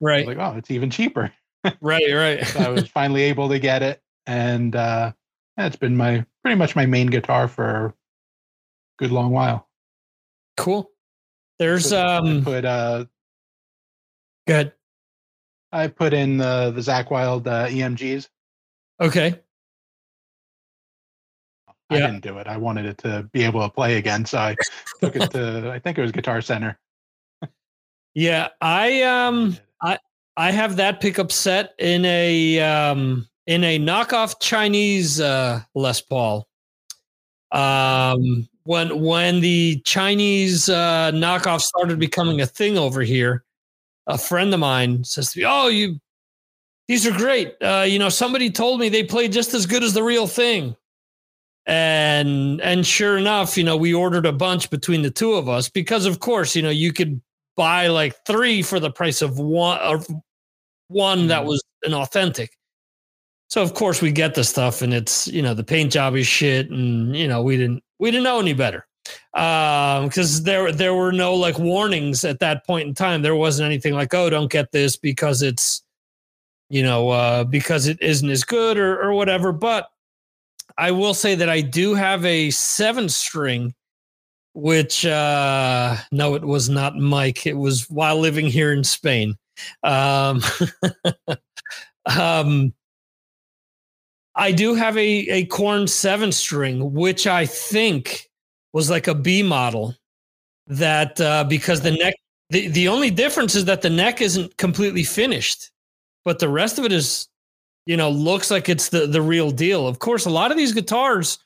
right. 0.00 0.26
like, 0.26 0.38
oh, 0.38 0.56
it's 0.56 0.70
even 0.70 0.90
cheaper. 0.90 1.32
right. 1.80 2.12
Right. 2.12 2.46
So 2.46 2.60
I 2.60 2.68
was 2.68 2.88
finally 2.88 3.22
able 3.22 3.48
to 3.50 3.58
get 3.58 3.82
it. 3.82 4.02
And 4.26 4.74
uh 4.74 5.12
it's 5.58 5.76
been 5.76 5.96
my 5.96 6.24
pretty 6.42 6.56
much 6.56 6.74
my 6.74 6.86
main 6.86 7.08
guitar 7.08 7.46
for 7.48 7.86
a 7.86 7.94
good 8.98 9.12
long 9.12 9.30
while. 9.30 9.68
Cool. 10.60 10.90
There's 11.58 11.92
I 11.92 12.16
um. 12.16 12.44
put 12.44 12.64
uh 12.64 13.04
Good. 14.46 14.72
I 15.72 15.86
put 15.88 16.12
in 16.12 16.36
the 16.38 16.72
the 16.74 16.80
Zakk 16.80 17.10
Wylde 17.10 17.46
uh, 17.48 17.66
EMGs. 17.68 18.28
Okay. 19.00 19.40
I 21.90 21.96
Yeah. 21.98 22.06
didn't 22.06 22.20
do 22.22 22.38
it. 22.38 22.46
I 22.46 22.56
wanted 22.56 22.86
it 22.86 22.98
to 22.98 23.28
be 23.32 23.42
able 23.44 23.60
to 23.62 23.68
play 23.68 23.96
again, 23.96 24.24
so 24.24 24.38
I 24.38 24.56
took 25.00 25.16
it 25.16 25.30
to 25.32 25.70
I 25.72 25.78
think 25.78 25.98
it 25.98 26.02
was 26.02 26.12
Guitar 26.12 26.40
Center. 26.40 26.78
Yeah. 28.14 28.48
I 28.60 29.02
um. 29.02 29.56
I 29.82 29.98
I 30.36 30.50
have 30.50 30.76
that 30.76 31.00
pickup 31.00 31.32
set 31.32 31.74
in 31.78 32.04
a 32.04 32.60
um 32.60 33.28
in 33.46 33.64
a 33.64 33.78
knockoff 33.78 34.40
Chinese 34.40 35.20
uh 35.20 35.60
Les 35.74 36.00
Paul. 36.00 36.46
Um 37.52 38.48
when 38.70 39.00
when 39.00 39.40
the 39.40 39.82
Chinese 39.84 40.68
uh 40.68 41.10
knockoff 41.12 41.60
started 41.60 41.98
becoming 41.98 42.40
a 42.40 42.46
thing 42.46 42.78
over 42.78 43.02
here, 43.02 43.42
a 44.06 44.16
friend 44.16 44.54
of 44.54 44.60
mine 44.60 45.02
says 45.02 45.32
to 45.32 45.40
me, 45.40 45.44
"Oh, 45.48 45.66
you 45.66 45.98
these 46.88 47.04
are 47.06 47.10
great. 47.12 47.56
Uh 47.62 47.84
you 47.88 47.98
know, 47.98 48.08
somebody 48.08 48.48
told 48.50 48.78
me 48.78 48.88
they 48.88 49.02
play 49.02 49.26
just 49.28 49.54
as 49.54 49.66
good 49.66 49.82
as 49.82 49.92
the 49.94 50.04
real 50.04 50.28
thing." 50.28 50.76
And 51.66 52.60
and 52.62 52.86
sure 52.86 53.18
enough, 53.18 53.56
you 53.58 53.64
know, 53.64 53.76
we 53.76 53.92
ordered 53.94 54.26
a 54.26 54.32
bunch 54.32 54.70
between 54.70 55.02
the 55.02 55.10
two 55.10 55.34
of 55.34 55.48
us 55.48 55.68
because 55.68 56.06
of 56.06 56.20
course, 56.20 56.54
you 56.56 56.62
know, 56.62 56.70
you 56.70 56.92
could 56.92 57.20
buy 57.56 57.88
like 57.88 58.14
3 58.26 58.62
for 58.62 58.80
the 58.80 58.90
price 58.92 59.22
of 59.22 59.38
one 59.40 59.80
or 59.82 60.00
one 60.88 61.28
that 61.28 61.44
was 61.44 61.62
an 61.84 61.94
authentic. 61.94 62.52
So 63.50 63.62
of 63.62 63.74
course 63.74 64.00
we 64.00 64.12
get 64.12 64.34
the 64.34 64.44
stuff 64.44 64.80
and 64.80 64.94
it's, 64.94 65.26
you 65.26 65.42
know, 65.42 65.54
the 65.54 65.64
paint 65.64 65.92
job 65.92 66.14
is 66.14 66.26
shit 66.26 66.70
and 66.70 67.16
you 67.16 67.26
know, 67.26 67.42
we 67.42 67.56
didn't 67.56 67.82
we 67.98 68.10
didn't 68.12 68.24
know 68.24 68.38
any 68.38 68.54
better. 68.54 68.86
Um 69.34 70.06
because 70.06 70.44
there 70.44 70.70
there 70.70 70.94
were 70.94 71.10
no 71.12 71.34
like 71.34 71.58
warnings 71.58 72.24
at 72.24 72.38
that 72.38 72.64
point 72.64 72.86
in 72.88 72.94
time. 72.94 73.22
There 73.22 73.34
wasn't 73.34 73.66
anything 73.66 73.94
like, 73.94 74.14
"Oh, 74.14 74.30
don't 74.30 74.50
get 74.50 74.70
this 74.70 74.96
because 74.96 75.42
it's 75.42 75.82
you 76.68 76.84
know, 76.84 77.10
uh 77.10 77.44
because 77.44 77.88
it 77.88 78.00
isn't 78.00 78.30
as 78.30 78.44
good 78.44 78.78
or 78.78 79.02
or 79.02 79.14
whatever." 79.14 79.50
But 79.52 79.88
I 80.78 80.92
will 80.92 81.14
say 81.14 81.34
that 81.34 81.48
I 81.48 81.60
do 81.60 81.94
have 81.94 82.24
a 82.24 82.50
7 82.50 83.08
string 83.08 83.74
which 84.54 85.06
uh 85.06 85.96
no 86.12 86.34
it 86.34 86.44
was 86.44 86.68
not 86.68 86.96
Mike. 86.96 87.46
It 87.46 87.56
was 87.56 87.90
while 87.90 88.18
living 88.18 88.46
here 88.46 88.72
in 88.72 88.84
Spain. 88.84 89.36
Um, 89.82 90.42
um, 92.18 92.72
I 94.36 94.52
do 94.52 94.74
have 94.74 94.96
a 94.96 95.28
a 95.28 95.46
corn 95.46 95.86
seven 95.86 96.32
string, 96.32 96.92
which 96.92 97.26
I 97.26 97.46
think 97.46 98.28
was 98.72 98.90
like 98.90 99.08
a 99.08 99.14
B 99.14 99.42
model. 99.42 99.94
That 100.66 101.20
uh, 101.20 101.44
because 101.44 101.80
the 101.80 101.90
neck, 101.92 102.14
the 102.50 102.68
the 102.68 102.88
only 102.88 103.10
difference 103.10 103.54
is 103.54 103.64
that 103.64 103.82
the 103.82 103.90
neck 103.90 104.20
isn't 104.20 104.56
completely 104.56 105.02
finished, 105.02 105.70
but 106.24 106.38
the 106.38 106.48
rest 106.48 106.78
of 106.78 106.84
it 106.84 106.92
is, 106.92 107.28
you 107.86 107.96
know, 107.96 108.10
looks 108.10 108.50
like 108.50 108.68
it's 108.68 108.88
the 108.88 109.06
the 109.06 109.22
real 109.22 109.50
deal. 109.50 109.88
Of 109.88 109.98
course, 109.98 110.26
a 110.26 110.30
lot 110.30 110.52
of 110.52 110.56
these 110.56 110.72
guitars, 110.72 111.38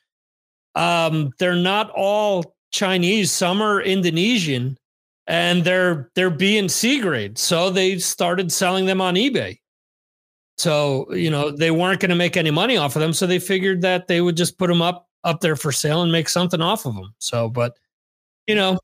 um, 0.75 1.33
they're 1.39 1.57
not 1.57 1.91
all 1.91 2.55
Chinese. 2.71 3.33
Some 3.33 3.63
are 3.63 3.81
Indonesian 3.81 4.77
and 5.27 5.65
they're 5.65 6.11
they're 6.15 6.31
B 6.31 6.59
and 6.59 6.71
C 6.71 7.01
grade. 7.01 7.39
So 7.39 7.71
they 7.71 7.99
started 7.99 8.53
selling 8.53 8.87
them 8.87 9.01
on 9.01 9.15
eBay. 9.15 9.59
So 10.57 11.13
you 11.13 11.31
know 11.31 11.51
they 11.51 11.71
weren't 11.71 12.01
going 12.01 12.11
to 12.11 12.17
make 12.17 12.37
any 12.37 12.51
money 12.51 12.77
off 12.77 12.97
of 12.97 13.03
them, 13.03 13.13
so 13.13 13.27
they 13.27 13.39
figured 13.39 13.83
that 13.83 14.07
they 14.07 14.21
would 14.21 14.37
just 14.37 14.59
put 14.59 14.69
them 14.69 14.83
up 14.83 15.09
up 15.25 15.41
there 15.41 15.57
for 15.57 15.73
sale 15.73 16.03
and 16.03 16.13
make 16.13 16.29
something 16.29 16.61
off 16.61 16.87
of 16.87 16.95
them. 16.95 17.15
So, 17.19 17.49
but 17.49 17.77
you 18.47 18.55
know, 18.55 18.79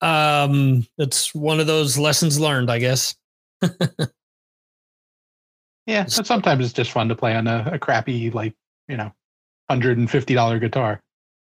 um, 0.00 0.86
it's 0.98 1.34
one 1.34 1.60
of 1.60 1.66
those 1.66 1.96
lessons 1.96 2.40
learned, 2.40 2.70
I 2.70 2.78
guess. 2.78 3.14
Yeah, 5.86 6.04
but 6.04 6.26
sometimes 6.26 6.64
it's 6.64 6.72
just 6.72 6.92
fun 6.92 7.08
to 7.08 7.14
play 7.14 7.34
on 7.34 7.46
a, 7.46 7.70
a 7.72 7.78
crappy, 7.78 8.30
like 8.30 8.54
you 8.88 8.96
know, 8.96 9.12
hundred 9.68 9.98
and 9.98 10.10
fifty 10.10 10.34
dollar 10.34 10.58
guitar. 10.58 11.00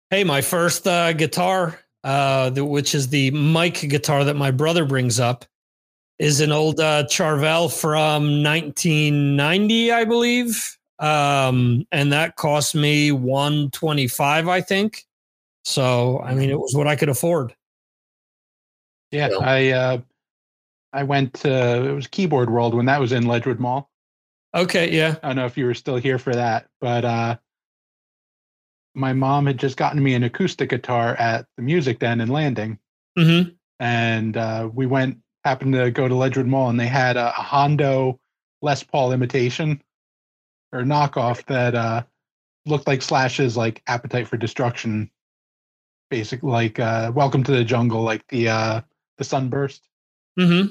Hey, 0.10 0.24
my 0.24 0.42
first 0.42 0.88
uh, 0.88 1.14
guitar, 1.14 1.80
uh, 2.04 2.50
the, 2.50 2.66
which 2.66 2.96
is 2.96 3.10
the 3.10 3.32
Mike 3.32 3.82
guitar 3.82 4.24
that 4.24 4.36
my 4.36 4.52
brother 4.52 4.86
brings 4.86 5.20
up, 5.20 5.46
is 6.24 6.40
an 6.40 6.54
old 6.54 6.80
uh, 6.80 7.04
Charvel 7.04 7.70
from 7.70 8.42
1990, 8.42 9.92
I 9.92 10.06
believe, 10.06 10.78
um, 11.00 11.86
and 11.92 12.14
that 12.14 12.38
cost 12.38 12.76
me 12.76 13.12
125, 13.12 14.48
I 14.48 14.62
think. 14.62 15.04
So, 15.66 16.22
I 16.22 16.34
mean, 16.34 16.50
it 16.50 16.58
was 16.58 16.76
what 16.76 16.88
I 16.88 16.96
could 16.96 17.10
afford. 17.10 17.54
Yeah, 19.12 19.30
So- 19.30 19.42
I 19.42 19.68
uh, 19.72 19.98
I 20.94 21.04
went 21.04 21.34
to 21.42 21.90
it 21.90 21.92
was 21.94 22.08
Keyboard 22.08 22.50
World 22.50 22.74
when 22.74 22.86
that 22.86 23.02
was 23.02 23.12
in 23.12 23.28
Ledgewood 23.28 23.60
Mall. 23.60 23.90
Okay, 24.56 24.92
yeah, 24.96 25.16
I 25.24 25.28
don't 25.28 25.36
know 25.36 25.46
if 25.46 25.58
you 25.58 25.66
were 25.66 25.74
still 25.74 25.98
here 25.98 26.20
for 26.20 26.34
that, 26.34 26.68
but 26.80 27.04
uh, 27.04 27.36
my 28.96 29.12
mom 29.12 29.46
had 29.48 29.58
just 29.58 29.76
gotten 29.76 30.02
me 30.02 30.14
an 30.14 30.24
acoustic 30.24 30.70
guitar 30.70 31.16
at 31.16 31.48
the 31.58 31.64
Music 31.64 32.00
Den 32.00 32.22
in 32.22 32.30
Landing, 32.30 32.80
hmm 33.18 33.42
and 33.80 34.38
uh, 34.38 34.70
we 34.72 34.86
went 34.86 35.18
happened 35.44 35.74
to 35.74 35.92
go 35.92 36.08
to 36.08 36.16
Ledgewood 36.16 36.48
Mall, 36.48 36.70
and 36.70 36.80
they 36.80 36.88
had 36.88 37.18
a, 37.18 37.30
a 37.30 37.42
Hondo 37.42 38.20
Les 38.62 38.84
Paul 38.84 39.12
imitation 39.12 39.82
or 40.72 40.82
knockoff 40.82 41.46
that 41.46 41.76
uh, 41.76 42.04
looked 42.66 42.88
like 42.88 43.02
Slash's 43.02 43.58
like 43.58 43.82
Appetite 43.88 44.28
for 44.28 44.38
Destruction, 44.38 45.10
basic 46.10 46.44
like 46.44 46.80
uh, 46.80 47.12
Welcome 47.14 47.44
to 47.44 47.52
the 47.52 47.64
Jungle, 47.64 48.02
like 48.02 48.28
the 48.28 48.50
uh, 48.50 48.82
the 49.18 49.24
Sunburst 49.24 49.88
hmm 50.38 50.66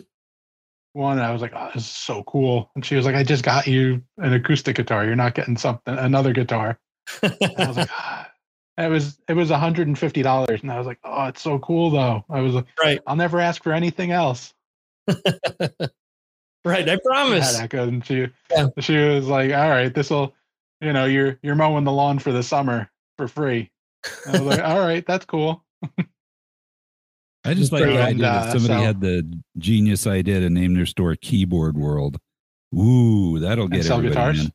one. 0.95 1.19
I 1.19 1.33
was 1.33 1.43
like, 1.43 1.53
oh, 1.55 1.71
this 1.75 1.85
is 1.85 1.91
so 1.91 2.23
cool. 2.25 2.71
And 2.75 2.85
she 2.85 2.97
was 2.97 3.07
like, 3.07 3.15
I 3.15 3.23
just 3.23 3.45
got 3.45 3.67
you 3.67 4.03
an 4.19 4.33
acoustic 4.33 4.77
guitar. 4.77 5.05
You're 5.05 5.17
not 5.17 5.35
getting 5.35 5.57
something 5.57 5.97
another 5.97 6.33
guitar. 6.33 6.79
I 7.23 7.55
was 7.59 7.77
like, 7.77 7.91
ah. 7.99 8.31
it 8.79 8.89
was 8.89 9.19
it 9.29 9.35
was 9.35 9.51
$150. 9.51 10.63
And 10.63 10.71
I 10.71 10.79
was 10.79 10.87
like, 10.87 10.99
oh, 11.05 11.27
it's 11.27 11.43
so 11.43 11.59
cool 11.59 11.91
though. 11.91 12.25
I 12.29 12.41
was 12.41 12.55
like, 12.55 12.67
right, 12.83 13.01
I'll 13.07 13.17
never 13.17 13.41
ask 13.41 13.63
for 13.63 13.73
anything 13.73 14.11
else. 14.11 14.55
right. 16.65 16.89
I 16.89 16.99
promise. 17.05 17.57
that 17.59 17.71
goes. 17.71 17.89
And 17.89 18.05
she 18.07 18.29
Yeah. 18.51 18.69
she 18.81 18.97
was 18.97 19.27
like, 19.27 19.53
all 19.53 19.71
right, 19.71 19.93
this 19.95 20.11
will, 20.11 20.35
you 20.81 20.93
know, 20.93 21.05
you're 21.07 21.39
you're 21.43 21.55
mowing 21.55 21.85
the 21.85 21.93
lawn 21.93 22.19
for 22.19 22.33
the 22.33 22.43
summer 22.43 22.91
for 23.19 23.29
free. 23.29 23.71
And 24.27 24.37
I 24.37 24.41
was 24.41 24.57
like, 24.59 24.65
all 24.67 24.81
right, 24.81 25.05
that's 25.07 25.25
cool. 25.25 25.65
I 27.45 27.55
just 27.55 27.73
like 27.73 27.83
the 27.83 27.91
And, 27.91 27.99
idea 28.01 28.23
that 28.23 28.49
uh, 28.49 28.53
somebody 28.53 28.75
so- 28.81 28.85
had 28.87 29.01
the 29.01 29.41
genius 29.59 30.07
idea 30.07 30.41
to 30.41 30.51
name 30.51 30.75
their 30.75 30.87
store 30.87 31.17
Keyboard 31.17 31.77
World. 31.77 32.19
Ooh, 32.75 33.39
that'll 33.41 33.69
get 33.69 33.85
sell 33.85 34.01
guitars? 34.01 34.45
in. 34.47 34.53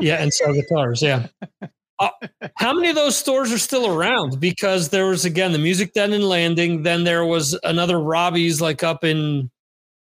Yeah, 0.00 0.16
and 0.16 0.32
sell 0.32 0.52
guitars. 0.52 1.02
Yeah. 1.02 1.26
Uh, 2.00 2.08
how 2.56 2.72
many 2.74 2.88
of 2.88 2.96
those 2.96 3.14
stores 3.16 3.52
are 3.52 3.58
still 3.58 3.86
around? 3.86 4.40
Because 4.40 4.88
there 4.88 5.06
was 5.06 5.24
again 5.24 5.52
the 5.52 5.60
Music 5.60 5.92
Den 5.92 6.12
in 6.12 6.22
Landing. 6.22 6.82
Then 6.82 7.04
there 7.04 7.24
was 7.24 7.56
another 7.62 8.00
Robbie's 8.00 8.60
like 8.60 8.82
up 8.82 9.04
in 9.04 9.48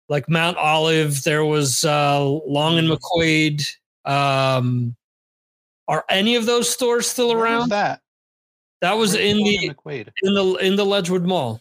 like 0.08 0.28
Mount 0.28 0.56
Olive. 0.56 1.22
There 1.22 1.44
was 1.44 1.84
uh, 1.84 2.22
Long 2.24 2.78
and 2.78 2.88
McQuaid. 2.88 3.66
Um, 4.04 4.96
are 5.88 6.04
any 6.08 6.36
of 6.36 6.46
those 6.46 6.68
stores 6.68 7.08
still 7.08 7.28
Where 7.34 7.44
around? 7.44 7.70
that 7.70 8.00
That 8.80 8.92
was 8.94 9.14
Where's 9.14 9.24
in 9.24 9.36
the 9.38 9.74
in 10.22 10.34
the 10.34 10.54
in 10.60 10.76
the 10.76 10.84
Ledgewood 10.84 11.24
Mall. 11.24 11.60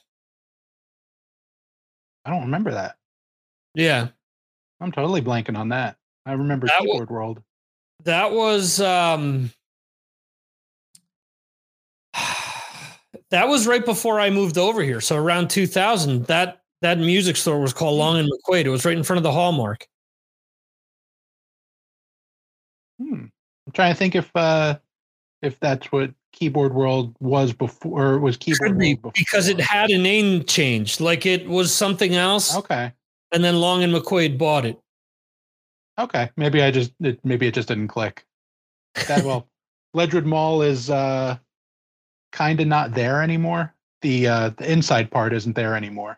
I 2.25 2.29
don't 2.31 2.41
remember 2.41 2.71
that. 2.71 2.97
Yeah, 3.73 4.09
I'm 4.79 4.91
totally 4.91 5.21
blanking 5.21 5.57
on 5.57 5.69
that. 5.69 5.97
I 6.25 6.33
remember 6.33 6.67
That 6.67 6.81
Keyboard 6.81 7.09
World. 7.09 7.41
that 8.03 8.31
was 8.31 8.79
um 8.81 9.51
that 13.29 13.47
was 13.47 13.65
right 13.67 13.83
before 13.85 14.19
I 14.19 14.29
moved 14.29 14.57
over 14.57 14.83
here. 14.83 15.01
So 15.01 15.15
around 15.15 15.49
2000, 15.49 16.25
that 16.25 16.60
that 16.81 16.97
music 16.97 17.35
store 17.37 17.59
was 17.59 17.73
called 17.73 17.97
Long 17.97 18.17
and 18.17 18.29
McQuaid. 18.29 18.65
It 18.65 18.69
was 18.69 18.85
right 18.85 18.97
in 18.97 19.03
front 19.03 19.17
of 19.17 19.23
the 19.23 19.31
Hallmark. 19.31 19.87
Hmm. 22.99 23.25
I'm 23.67 23.73
trying 23.73 23.93
to 23.93 23.97
think 23.97 24.15
if 24.15 24.29
uh 24.35 24.77
if 25.41 25.59
that's 25.59 25.91
what 25.91 26.11
Keyboard 26.33 26.73
World 26.73 27.15
was 27.19 27.51
before 27.53 28.13
or 28.13 28.19
was 28.19 28.37
Keyboard 28.37 28.77
be 28.77 28.93
World 28.95 29.01
before. 29.01 29.11
because 29.15 29.47
it 29.47 29.59
had 29.59 29.89
a 29.89 29.97
name 29.97 30.43
change, 30.45 30.99
like 30.99 31.25
it 31.25 31.47
was 31.47 31.73
something 31.73 32.15
else, 32.15 32.55
Okay. 32.55 32.91
and 33.31 33.43
then 33.43 33.59
Long 33.59 33.83
and 33.83 33.93
McQuaid 33.93 34.37
bought 34.37 34.65
it. 34.65 34.79
Okay. 35.99 36.29
Maybe 36.37 36.61
I 36.61 36.71
just 36.71 36.93
it, 36.99 37.19
maybe 37.23 37.47
it 37.47 37.53
just 37.53 37.67
didn't 37.67 37.87
click. 37.89 38.25
That 39.07 39.23
well, 39.25 39.47
Ledgewood 39.93 40.25
Mall 40.25 40.61
is 40.61 40.89
uh 40.89 41.37
kind 42.31 42.59
of 42.61 42.67
not 42.67 42.93
there 42.93 43.21
anymore. 43.21 43.73
The 44.01 44.27
uh 44.27 44.49
the 44.57 44.71
inside 44.71 45.11
part 45.11 45.33
isn't 45.33 45.55
there 45.55 45.75
anymore. 45.75 46.17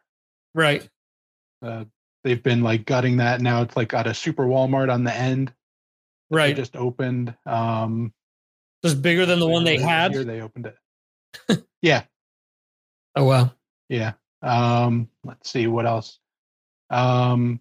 Right. 0.54 0.88
Uh 1.62 1.86
they've 2.24 2.42
been 2.44 2.62
like 2.64 2.86
gutting 2.86 3.18
that 3.18 3.42
now 3.42 3.62
it's 3.62 3.76
like 3.76 3.90
got 3.90 4.08
a 4.08 4.14
super 4.14 4.46
Walmart 4.46 4.92
on 4.92 5.04
the 5.04 5.14
end. 5.16 5.54
They 6.30 6.36
Right. 6.38 6.56
just 6.56 6.76
opened 6.76 7.36
um 7.46 8.14
Just 8.84 9.02
bigger 9.02 9.26
than 9.26 9.40
the 9.40 9.48
one 9.48 9.64
they 9.64 9.78
had. 9.78 10.14
They 10.14 10.42
opened 10.42 10.68
it. 11.50 11.66
yeah, 11.82 12.04
Oh 13.16 13.26
wow. 13.26 13.52
yeah. 13.90 14.14
Um 14.42 15.10
let's 15.24 15.50
see 15.50 15.68
what 15.68 15.86
else. 15.86 16.20
Um 16.90 17.60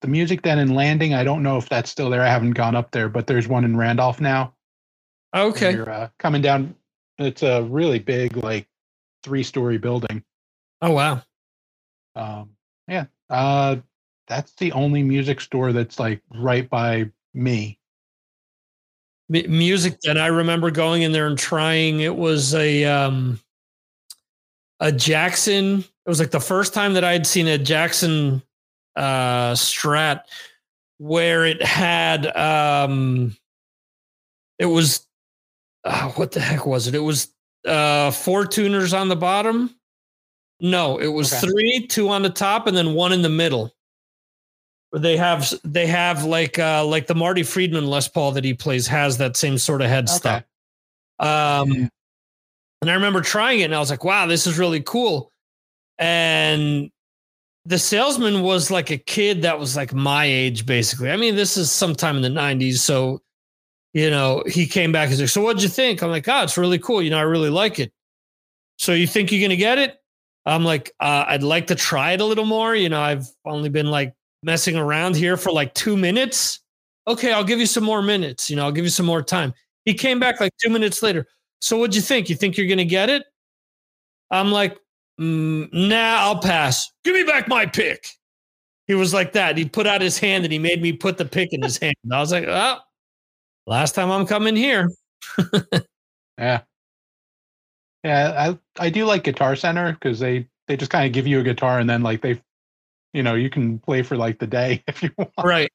the 0.00 0.08
music 0.08 0.42
then 0.42 0.58
in 0.58 0.74
Landing, 0.74 1.14
I 1.14 1.22
don't 1.22 1.44
know 1.44 1.58
if 1.58 1.68
that's 1.68 1.88
still 1.90 2.10
there. 2.10 2.22
I 2.22 2.28
haven't 2.28 2.52
gone 2.52 2.74
up 2.74 2.90
there, 2.90 3.08
but 3.08 3.26
there's 3.28 3.46
one 3.46 3.64
in 3.64 3.76
Randolph 3.76 4.20
now. 4.20 4.54
Okay. 5.34 5.72
You're 5.72 5.88
uh, 5.90 6.08
coming 6.18 6.42
down. 6.42 6.74
It's 7.18 7.42
a 7.44 7.62
really 7.62 8.00
big, 8.00 8.36
like 8.36 8.66
three 9.22 9.44
story 9.44 9.78
building. 9.78 10.24
Oh 10.80 10.90
wow. 10.90 11.22
Um, 12.14 12.50
yeah. 12.88 13.06
Uh, 13.30 13.76
that's 14.28 14.52
the 14.54 14.72
only 14.72 15.02
music 15.02 15.40
store 15.40 15.72
that's 15.72 15.98
like 15.98 16.20
right 16.34 16.68
by 16.68 17.10
me. 17.34 17.78
M- 19.34 19.58
music 19.58 19.98
and 20.06 20.18
I 20.18 20.28
remember 20.28 20.70
going 20.70 21.02
in 21.02 21.12
there 21.12 21.26
and 21.26 21.38
trying. 21.38 22.00
It 22.00 22.14
was 22.16 22.54
a 22.54 22.84
um 22.84 23.40
a 24.80 24.92
Jackson. 24.92 25.80
It 25.80 26.08
was 26.08 26.18
like 26.20 26.30
the 26.30 26.40
first 26.40 26.74
time 26.74 26.94
that 26.94 27.04
I'd 27.04 27.26
seen 27.26 27.46
a 27.46 27.58
Jackson 27.58 28.42
uh 28.96 29.52
Strat 29.52 30.22
where 30.98 31.46
it 31.46 31.62
had 31.62 32.34
um 32.36 33.36
it 34.58 34.66
was 34.66 35.06
uh, 35.84 36.10
what 36.10 36.32
the 36.32 36.40
heck 36.40 36.66
was 36.66 36.86
it? 36.86 36.94
It 36.94 37.00
was 37.00 37.28
uh 37.66 38.10
four 38.10 38.46
tuners 38.46 38.92
on 38.94 39.08
the 39.08 39.16
bottom. 39.16 39.74
No, 40.62 40.98
it 40.98 41.08
was 41.08 41.32
Okay. 41.32 41.48
three, 41.50 41.86
two 41.88 42.08
on 42.08 42.22
the 42.22 42.30
top, 42.30 42.68
and 42.68 42.76
then 42.76 42.94
one 42.94 43.12
in 43.12 43.20
the 43.20 43.28
middle. 43.28 43.74
They 44.94 45.16
have 45.16 45.52
they 45.64 45.86
have 45.86 46.22
like 46.24 46.58
uh 46.58 46.84
like 46.84 47.06
the 47.08 47.14
Marty 47.14 47.42
Friedman 47.42 47.86
Les 47.86 48.06
Paul 48.08 48.32
that 48.32 48.44
he 48.44 48.54
plays 48.54 48.86
has 48.86 49.18
that 49.18 49.36
same 49.36 49.58
sort 49.58 49.80
of 49.82 49.88
head 49.88 50.08
stuff. 50.08 50.44
Um 51.18 51.72
Yeah. 51.72 51.88
and 52.82 52.90
I 52.90 52.94
remember 52.94 53.22
trying 53.22 53.60
it 53.60 53.64
and 53.64 53.74
I 53.74 53.80
was 53.80 53.90
like, 53.90 54.04
wow, 54.04 54.26
this 54.26 54.46
is 54.46 54.58
really 54.58 54.82
cool. 54.82 55.32
And 55.98 56.90
the 57.64 57.78
salesman 57.78 58.42
was 58.42 58.70
like 58.70 58.90
a 58.90 58.98
kid 58.98 59.42
that 59.42 59.58
was 59.58 59.76
like 59.76 59.94
my 59.94 60.26
age, 60.26 60.66
basically. 60.66 61.10
I 61.10 61.16
mean, 61.16 61.36
this 61.36 61.56
is 61.56 61.70
sometime 61.72 62.16
in 62.16 62.22
the 62.22 62.28
90s. 62.40 62.78
So, 62.78 63.22
you 63.94 64.10
know, 64.10 64.42
he 64.46 64.66
came 64.66 64.92
back 64.92 65.08
and 65.08 65.16
said, 65.18 65.30
So 65.30 65.42
what'd 65.42 65.62
you 65.62 65.68
think? 65.70 66.02
I'm 66.02 66.10
like, 66.10 66.28
Oh, 66.28 66.42
it's 66.42 66.58
really 66.58 66.78
cool. 66.78 67.00
You 67.02 67.10
know, 67.10 67.18
I 67.18 67.22
really 67.22 67.50
like 67.50 67.78
it. 67.80 67.92
So 68.78 68.92
you 68.92 69.06
think 69.06 69.32
you're 69.32 69.40
going 69.40 69.50
to 69.50 69.56
get 69.56 69.78
it? 69.78 70.01
I'm 70.46 70.64
like, 70.64 70.92
uh, 71.00 71.24
I'd 71.28 71.42
like 71.42 71.68
to 71.68 71.74
try 71.74 72.12
it 72.12 72.20
a 72.20 72.24
little 72.24 72.44
more. 72.44 72.74
You 72.74 72.88
know, 72.88 73.00
I've 73.00 73.26
only 73.44 73.68
been 73.68 73.90
like 73.90 74.14
messing 74.42 74.76
around 74.76 75.16
here 75.16 75.36
for 75.36 75.52
like 75.52 75.72
two 75.74 75.96
minutes. 75.96 76.60
Okay, 77.06 77.32
I'll 77.32 77.44
give 77.44 77.60
you 77.60 77.66
some 77.66 77.84
more 77.84 78.02
minutes. 78.02 78.50
You 78.50 78.56
know, 78.56 78.64
I'll 78.64 78.72
give 78.72 78.84
you 78.84 78.90
some 78.90 79.06
more 79.06 79.22
time. 79.22 79.54
He 79.84 79.94
came 79.94 80.20
back 80.20 80.40
like 80.40 80.52
two 80.62 80.70
minutes 80.70 81.02
later. 81.02 81.26
So 81.60 81.78
what'd 81.78 81.94
you 81.94 82.02
think? 82.02 82.28
You 82.28 82.36
think 82.36 82.56
you're 82.56 82.76
to 82.76 82.84
get 82.84 83.08
it? 83.08 83.24
I'm 84.30 84.50
like, 84.50 84.78
mm, 85.20 85.68
nah, 85.72 86.16
I'll 86.20 86.40
pass. 86.40 86.90
Give 87.04 87.14
me 87.14 87.24
back 87.24 87.48
my 87.48 87.66
pick. 87.66 88.06
He 88.88 88.94
was 88.94 89.14
like 89.14 89.32
that. 89.32 89.56
He 89.56 89.64
put 89.64 89.86
out 89.86 90.00
his 90.00 90.18
hand 90.18 90.44
and 90.44 90.52
he 90.52 90.58
made 90.58 90.82
me 90.82 90.92
put 90.92 91.18
the 91.18 91.24
pick 91.24 91.52
in 91.52 91.62
his 91.62 91.78
hand. 91.78 91.94
I 92.10 92.18
was 92.18 92.32
like, 92.32 92.44
oh, 92.48 92.78
last 93.66 93.94
time 93.94 94.10
I'm 94.10 94.26
coming 94.26 94.56
here. 94.56 94.88
Yeah. 98.12 98.52
I 98.78 98.84
I 98.86 98.90
do 98.90 99.04
like 99.04 99.24
Guitar 99.24 99.56
Center 99.56 99.92
because 99.92 100.18
they 100.20 100.46
they 100.68 100.76
just 100.76 100.90
kind 100.90 101.06
of 101.06 101.12
give 101.12 101.26
you 101.26 101.40
a 101.40 101.42
guitar 101.42 101.78
and 101.78 101.88
then 101.90 102.02
like 102.02 102.20
they, 102.22 102.40
you 103.12 103.22
know, 103.22 103.34
you 103.34 103.50
can 103.50 103.78
play 103.78 104.02
for 104.02 104.16
like 104.16 104.38
the 104.38 104.46
day 104.46 104.82
if 104.88 105.02
you 105.02 105.10
want, 105.18 105.30
Right. 105.42 105.70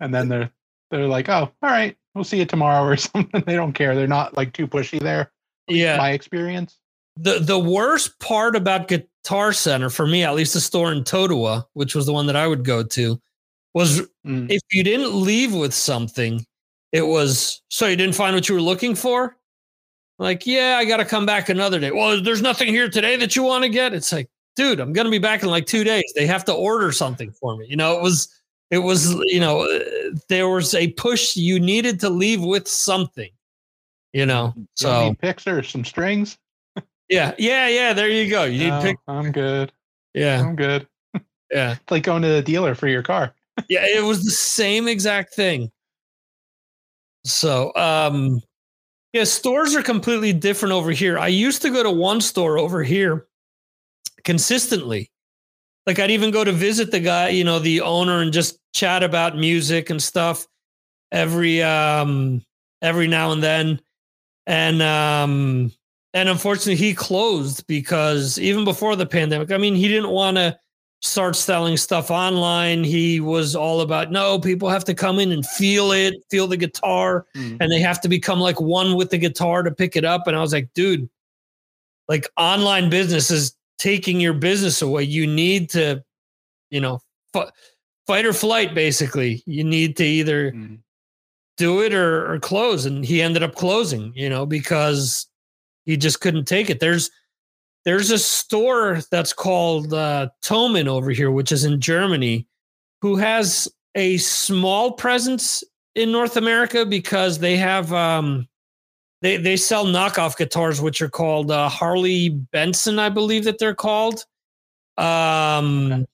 and 0.00 0.14
then 0.14 0.28
they're 0.28 0.50
they're 0.90 1.06
like, 1.08 1.28
oh, 1.28 1.50
all 1.62 1.70
right, 1.70 1.96
we'll 2.14 2.24
see 2.24 2.38
you 2.38 2.44
tomorrow 2.44 2.84
or 2.84 2.96
something. 3.08 3.42
They 3.46 3.56
don't 3.56 3.72
care. 3.72 3.94
They're 3.94 4.06
not 4.06 4.36
like 4.36 4.52
too 4.52 4.66
pushy 4.66 5.00
there. 5.00 5.30
Yeah. 5.68 5.96
My 5.96 6.10
experience. 6.12 6.78
the 7.16 7.38
the 7.40 7.58
worst 7.58 8.18
part 8.20 8.56
about 8.56 8.88
Guitar 8.88 9.52
Center 9.52 9.90
for 9.90 10.06
me, 10.06 10.22
at 10.24 10.34
least 10.34 10.54
the 10.54 10.60
store 10.60 10.92
in 10.92 11.04
Totowa, 11.04 11.64
which 11.74 11.94
was 11.94 12.06
the 12.06 12.12
one 12.12 12.26
that 12.26 12.36
I 12.36 12.46
would 12.46 12.64
go 12.64 12.82
to, 12.82 13.20
was 13.74 14.02
Mm. 14.26 14.48
if 14.50 14.60
you 14.70 14.84
didn't 14.84 15.12
leave 15.14 15.52
with 15.52 15.74
something, 15.74 16.46
it 16.92 17.02
was 17.06 17.60
so 17.70 17.86
you 17.88 17.96
didn't 17.96 18.14
find 18.14 18.34
what 18.36 18.48
you 18.48 18.54
were 18.54 18.60
looking 18.60 18.94
for. 18.94 19.36
Like, 20.22 20.46
yeah, 20.46 20.76
I 20.78 20.84
got 20.84 20.98
to 20.98 21.04
come 21.04 21.26
back 21.26 21.48
another 21.48 21.80
day. 21.80 21.90
Well, 21.90 22.22
there's 22.22 22.42
nothing 22.42 22.68
here 22.68 22.88
today 22.88 23.16
that 23.16 23.34
you 23.34 23.42
want 23.42 23.64
to 23.64 23.68
get. 23.68 23.92
It's 23.92 24.12
like, 24.12 24.30
dude, 24.54 24.78
I'm 24.78 24.92
gonna 24.92 25.10
be 25.10 25.18
back 25.18 25.42
in 25.42 25.48
like 25.48 25.66
two 25.66 25.82
days. 25.82 26.04
They 26.14 26.26
have 26.26 26.44
to 26.44 26.52
order 26.54 26.92
something 26.92 27.32
for 27.32 27.56
me. 27.56 27.66
You 27.68 27.76
know, 27.76 27.96
it 27.98 28.02
was, 28.02 28.28
it 28.70 28.78
was, 28.78 29.14
you 29.26 29.40
know, 29.40 29.62
uh, 29.62 29.80
there 30.28 30.48
was 30.48 30.74
a 30.74 30.92
push. 30.92 31.36
You 31.36 31.58
needed 31.58 31.98
to 32.00 32.08
leave 32.10 32.40
with 32.42 32.68
something. 32.68 33.30
You 34.12 34.26
know, 34.26 34.52
You 34.56 34.66
so 34.76 35.08
need 35.08 35.18
picks 35.18 35.46
or 35.46 35.62
some 35.62 35.84
strings. 35.84 36.38
yeah, 37.08 37.34
yeah, 37.38 37.66
yeah. 37.68 37.92
There 37.92 38.08
you 38.08 38.30
go. 38.30 38.44
You 38.44 38.58
need 38.60 38.68
No, 38.68 38.80
pick. 38.82 38.96
I'm 39.08 39.32
good. 39.32 39.72
Yeah, 40.14 40.40
I'm 40.40 40.54
good. 40.56 40.86
yeah. 41.50 41.72
It's 41.82 41.90
like 41.90 42.04
going 42.04 42.22
to 42.22 42.28
the 42.28 42.42
dealer 42.42 42.74
for 42.76 42.86
your 42.88 43.02
car. 43.02 43.34
yeah 43.68 43.84
it 43.86 44.02
was 44.04 44.24
the 44.24 44.30
same 44.30 44.86
exact 44.88 45.34
thing 45.34 45.70
so 47.24 47.70
um 47.76 48.40
yeah 49.12 49.24
stores 49.24 49.74
are 49.74 49.82
completely 49.82 50.32
different 50.32 50.72
over 50.72 50.90
here. 50.90 51.18
I 51.18 51.28
used 51.28 51.62
to 51.62 51.70
go 51.70 51.82
to 51.82 51.90
one 51.90 52.20
store 52.20 52.58
over 52.58 52.82
here 52.82 53.26
consistently. 54.24 55.10
Like 55.86 55.98
i'd 55.98 56.12
even 56.12 56.30
go 56.30 56.44
to 56.44 56.52
visit 56.52 56.92
the 56.92 57.00
guy 57.00 57.30
you 57.30 57.42
know 57.42 57.58
the 57.58 57.80
owner 57.80 58.20
and 58.20 58.32
just 58.32 58.58
chat 58.72 59.02
about 59.02 59.36
music 59.36 59.90
and 59.90 60.00
stuff 60.00 60.46
every 61.10 61.62
um 61.62 62.42
every 62.80 63.08
now 63.08 63.32
and 63.32 63.42
then. 63.42 63.80
And 64.46 64.82
um 64.82 65.72
and 66.14 66.28
unfortunately 66.28 66.76
he 66.76 66.94
closed 66.94 67.66
because 67.66 68.38
even 68.38 68.64
before 68.64 68.96
the 68.96 69.06
pandemic 69.06 69.50
i 69.50 69.56
mean 69.58 69.74
he 69.74 69.88
didn't 69.88 70.10
want 70.10 70.36
to 70.36 70.58
start 71.02 71.34
selling 71.34 71.76
stuff 71.76 72.10
online. 72.10 72.84
He 72.84 73.18
was 73.20 73.56
all 73.56 73.80
about 73.80 74.10
no, 74.12 74.38
people 74.38 74.68
have 74.68 74.84
to 74.84 74.94
come 74.94 75.18
in 75.18 75.32
and 75.32 75.44
feel 75.44 75.90
it, 75.92 76.14
feel 76.30 76.46
the 76.46 76.56
guitar, 76.56 77.26
Mm. 77.36 77.56
and 77.60 77.70
they 77.72 77.80
have 77.80 78.00
to 78.02 78.08
become 78.08 78.38
like 78.40 78.60
one 78.60 78.94
with 78.96 79.10
the 79.10 79.18
guitar 79.18 79.62
to 79.64 79.70
pick 79.72 79.96
it 79.96 80.04
up. 80.04 80.26
And 80.26 80.36
I 80.36 80.40
was 80.40 80.52
like, 80.52 80.72
dude, 80.74 81.08
like 82.08 82.28
online 82.36 82.88
business 82.88 83.30
is 83.30 83.56
taking 83.78 84.20
your 84.20 84.32
business 84.32 84.80
away. 84.80 85.02
You 85.02 85.26
need 85.26 85.70
to, 85.70 86.04
you 86.70 86.80
know, 86.80 87.00
f- 87.34 87.50
fight 88.06 88.24
or 88.24 88.32
flight, 88.32 88.72
basically. 88.74 89.42
You 89.44 89.64
need 89.64 89.96
to 89.96 90.04
either 90.04 90.52
Mm. 90.52 90.78
do 91.56 91.80
it 91.82 91.92
or, 91.92 92.32
or 92.32 92.38
close. 92.38 92.84
And 92.84 93.04
he 93.04 93.20
ended 93.20 93.42
up 93.42 93.56
closing, 93.56 94.12
you 94.14 94.28
know, 94.30 94.46
because 94.46 95.26
he 95.84 95.96
just 95.96 96.20
couldn't 96.20 96.44
take 96.44 96.70
it. 96.70 96.78
There's 96.78 97.10
there's 97.84 98.10
a 98.10 98.18
store 98.18 99.00
that's 99.10 99.32
called 99.32 99.92
uh, 99.92 100.28
Thomann 100.42 100.86
over 100.86 101.10
here, 101.10 101.30
which 101.30 101.52
is 101.52 101.64
in 101.64 101.80
Germany, 101.80 102.46
who 103.00 103.16
has 103.16 103.68
a 103.94 104.16
small 104.18 104.92
presence 104.92 105.64
in 105.94 106.12
North 106.12 106.36
America 106.36 106.86
because 106.86 107.38
they 107.38 107.56
have 107.56 107.92
um, 107.92 108.48
they 109.20 109.36
they 109.36 109.56
sell 109.56 109.84
knockoff 109.84 110.36
guitars, 110.36 110.80
which 110.80 111.02
are 111.02 111.08
called 111.08 111.50
uh, 111.50 111.68
Harley 111.68 112.30
Benton, 112.30 112.98
I 112.98 113.08
believe 113.08 113.44
that 113.44 113.58
they're 113.58 113.74
called. 113.74 114.24
Um, 114.96 116.06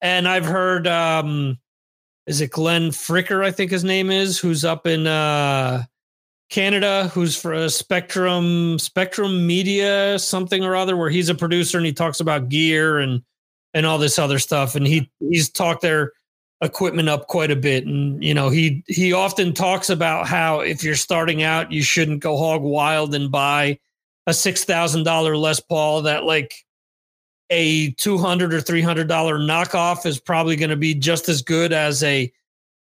and 0.00 0.28
I've 0.28 0.44
heard 0.44 0.86
um, 0.86 1.58
is 2.26 2.40
it 2.40 2.50
Glenn 2.50 2.90
Fricker? 2.90 3.44
I 3.44 3.50
think 3.50 3.70
his 3.70 3.84
name 3.84 4.10
is, 4.10 4.38
who's 4.38 4.64
up 4.64 4.86
in 4.86 5.06
uh, 5.06 5.84
Canada, 6.54 7.10
who's 7.12 7.36
for 7.36 7.52
a 7.52 7.68
Spectrum 7.68 8.78
Spectrum 8.78 9.44
Media 9.44 10.16
something 10.20 10.62
or 10.64 10.76
other, 10.76 10.96
where 10.96 11.10
he's 11.10 11.28
a 11.28 11.34
producer 11.34 11.78
and 11.78 11.86
he 11.86 11.92
talks 11.92 12.20
about 12.20 12.48
gear 12.48 12.98
and 13.00 13.24
and 13.74 13.84
all 13.84 13.98
this 13.98 14.20
other 14.20 14.38
stuff. 14.38 14.76
And 14.76 14.86
he 14.86 15.10
he's 15.18 15.50
talked 15.50 15.82
their 15.82 16.12
equipment 16.62 17.08
up 17.08 17.26
quite 17.26 17.50
a 17.50 17.56
bit. 17.56 17.86
And 17.86 18.22
you 18.22 18.34
know, 18.34 18.50
he 18.50 18.84
he 18.86 19.12
often 19.12 19.52
talks 19.52 19.90
about 19.90 20.28
how 20.28 20.60
if 20.60 20.84
you're 20.84 20.94
starting 20.94 21.42
out, 21.42 21.72
you 21.72 21.82
shouldn't 21.82 22.20
go 22.20 22.36
hog 22.36 22.62
wild 22.62 23.16
and 23.16 23.32
buy 23.32 23.80
a 24.28 24.32
six 24.32 24.62
thousand 24.62 25.02
dollar 25.02 25.36
Les 25.36 25.58
Paul 25.58 26.02
that 26.02 26.22
like 26.22 26.54
a 27.50 27.90
two 27.94 28.16
hundred 28.16 28.54
or 28.54 28.60
three 28.60 28.80
hundred 28.80 29.08
dollar 29.08 29.40
knockoff 29.40 30.06
is 30.06 30.20
probably 30.20 30.54
going 30.54 30.70
to 30.70 30.76
be 30.76 30.94
just 30.94 31.28
as 31.28 31.42
good 31.42 31.72
as 31.72 32.04
a 32.04 32.32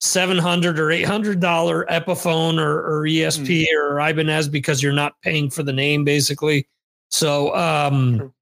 seven 0.04 0.38
hundred 0.38 0.78
or 0.80 0.92
eight 0.92 1.06
hundred 1.06 1.40
dollar 1.40 1.86
Epiphone 1.90 2.60
or, 2.60 2.80
or 2.80 3.04
ESP 3.06 3.66
or 3.74 4.00
Ibanez 4.02 4.50
because 4.50 4.84
you're 4.84 4.92
not 4.92 5.14
paying 5.22 5.50
for 5.50 5.64
the 5.64 5.72
name 5.72 6.04
basically. 6.04 6.68
So 7.10 7.56
um, 7.56 8.34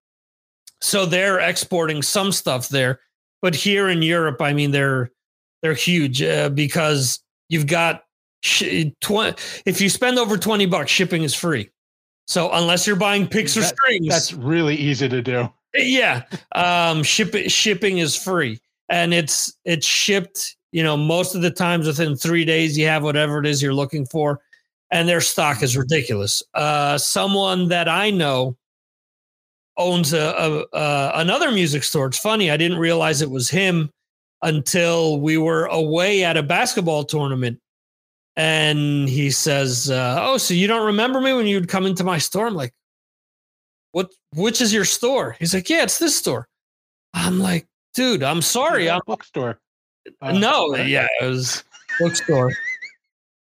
so 0.81 1.05
they're 1.05 1.39
exporting 1.39 2.01
some 2.01 2.31
stuff 2.31 2.69
there, 2.69 2.99
but 3.43 3.53
here 3.53 3.89
in 3.89 4.01
Europe, 4.01 4.41
I 4.41 4.53
mean 4.53 4.71
they're 4.71 5.11
they're 5.61 5.75
huge 5.75 6.23
uh, 6.23 6.49
because 6.49 7.19
you've 7.49 7.67
got 7.67 8.03
sh- 8.41 8.85
twenty. 8.99 9.38
If 9.65 9.79
you 9.81 9.89
spend 9.89 10.17
over 10.17 10.38
twenty 10.38 10.65
bucks, 10.65 10.89
shipping 10.89 11.21
is 11.23 11.35
free. 11.35 11.69
So 12.27 12.49
unless 12.51 12.88
you're 12.88 12.95
buying 12.95 13.27
picks 13.27 13.55
or 13.55 13.61
That- 13.61 13.75
strings, 13.77 14.07
That's 14.07 14.33
really 14.33 14.75
easy 14.75 15.07
to 15.09 15.21
do. 15.21 15.47
yeah 15.75 16.23
um 16.55 17.01
ship 17.03 17.33
shipping 17.47 17.99
is 17.99 18.15
free 18.15 18.59
and 18.89 19.13
it's 19.13 19.53
it's 19.63 19.85
shipped 19.85 20.57
you 20.72 20.84
know 20.84 20.95
most 20.98 21.35
of 21.35 21.41
the 21.41 21.52
times 21.52 21.88
within 21.88 22.15
three 22.15 22.45
days 22.45 22.77
you 22.77 22.88
have 22.88 23.03
whatever 23.03 23.39
it 23.39 23.45
is 23.45 23.61
you're 23.61 23.73
looking 23.73 24.06
for 24.06 24.39
and 24.91 25.07
their 25.07 25.22
stock 25.22 25.64
is 25.64 25.77
ridiculous. 25.77 26.43
Uh 26.53 26.98
someone 26.98 27.68
that 27.69 27.88
i 27.88 28.10
know 28.10 28.56
owns 29.77 30.14
a, 30.14 30.19
a 30.19 30.76
uh, 30.76 31.11
another 31.15 31.52
music 31.52 31.84
store. 31.84 32.07
It's 32.07 32.18
funny 32.18 32.52
i 32.52 32.57
didn't 32.57 32.80
realize 32.80 33.22
it 33.22 33.30
was 33.30 33.49
him 33.49 33.89
until 34.41 35.19
we 35.19 35.38
were 35.38 35.65
away 35.65 36.23
at 36.23 36.38
a 36.38 36.43
basketball 36.43 37.03
tournament. 37.03 37.60
And 38.35 39.07
he 39.10 39.30
says 39.30 39.91
uh, 39.91 40.18
oh 40.22 40.38
so 40.38 40.53
you 40.53 40.68
don't 40.68 40.85
remember 40.85 41.22
me 41.22 41.34
when 41.34 41.48
you'd 41.48 41.69
come 41.69 41.85
into 41.85 42.03
my 42.03 42.18
store? 42.18 42.48
I'm 42.48 42.56
like 42.56 42.73
what 43.91 44.10
which 44.35 44.61
is 44.61 44.73
your 44.73 44.85
store? 44.85 45.35
He's 45.39 45.53
like 45.53 45.69
yeah 45.69 45.84
it's 45.84 45.99
this 45.99 46.18
store. 46.18 46.48
I'm 47.14 47.39
like 47.39 47.68
dude 47.93 48.23
i'm 48.23 48.41
sorry 48.41 48.89
i'm 48.89 49.02
bookstore. 49.06 49.60
Uh, 50.22 50.32
no 50.32 50.76
yeah 50.76 51.07
it 51.19 51.26
was 51.26 51.64
bookstore. 51.99 52.52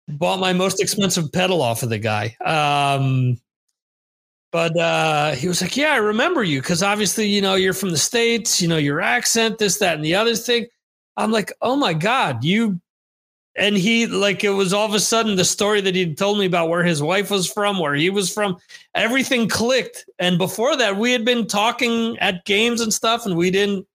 Bought 0.07 0.39
my 0.39 0.53
most 0.53 0.81
expensive 0.81 1.31
pedal 1.31 1.61
off 1.61 1.83
of 1.83 1.89
the 1.89 1.99
guy 1.99 2.35
um 2.45 3.39
but 4.51 4.75
uh 4.77 5.31
he 5.33 5.47
was 5.47 5.61
like 5.61 5.77
yeah 5.77 5.93
i 5.93 5.97
remember 5.97 6.43
you 6.43 6.59
because 6.61 6.81
obviously 6.81 7.27
you 7.27 7.41
know 7.41 7.55
you're 7.55 7.73
from 7.73 7.91
the 7.91 7.97
states 7.97 8.61
you 8.61 8.67
know 8.67 8.77
your 8.77 9.01
accent 9.01 9.59
this 9.59 9.77
that 9.77 9.95
and 9.95 10.03
the 10.03 10.15
other 10.15 10.35
thing. 10.35 10.65
I'm 11.17 11.31
like 11.31 11.53
oh 11.61 11.75
my 11.75 11.93
god 11.93 12.43
you 12.43 12.79
and 13.55 13.75
he 13.75 14.07
like 14.07 14.43
it 14.43 14.49
was 14.51 14.73
all 14.73 14.85
of 14.85 14.93
a 14.93 14.99
sudden 14.99 15.35
the 15.35 15.45
story 15.45 15.81
that 15.81 15.93
he'd 15.93 16.17
told 16.17 16.39
me 16.39 16.45
about 16.45 16.69
where 16.69 16.83
his 16.83 17.03
wife 17.03 17.29
was 17.29 17.51
from 17.51 17.77
where 17.77 17.93
he 17.93 18.09
was 18.09 18.33
from 18.33 18.57
everything 18.95 19.47
clicked 19.47 20.05
and 20.17 20.37
before 20.37 20.75
that 20.77 20.97
we 20.97 21.11
had 21.11 21.25
been 21.25 21.45
talking 21.45 22.17
at 22.19 22.45
games 22.45 22.81
and 22.81 22.93
stuff 22.93 23.25
and 23.25 23.35
we 23.35 23.51
didn't 23.51 23.85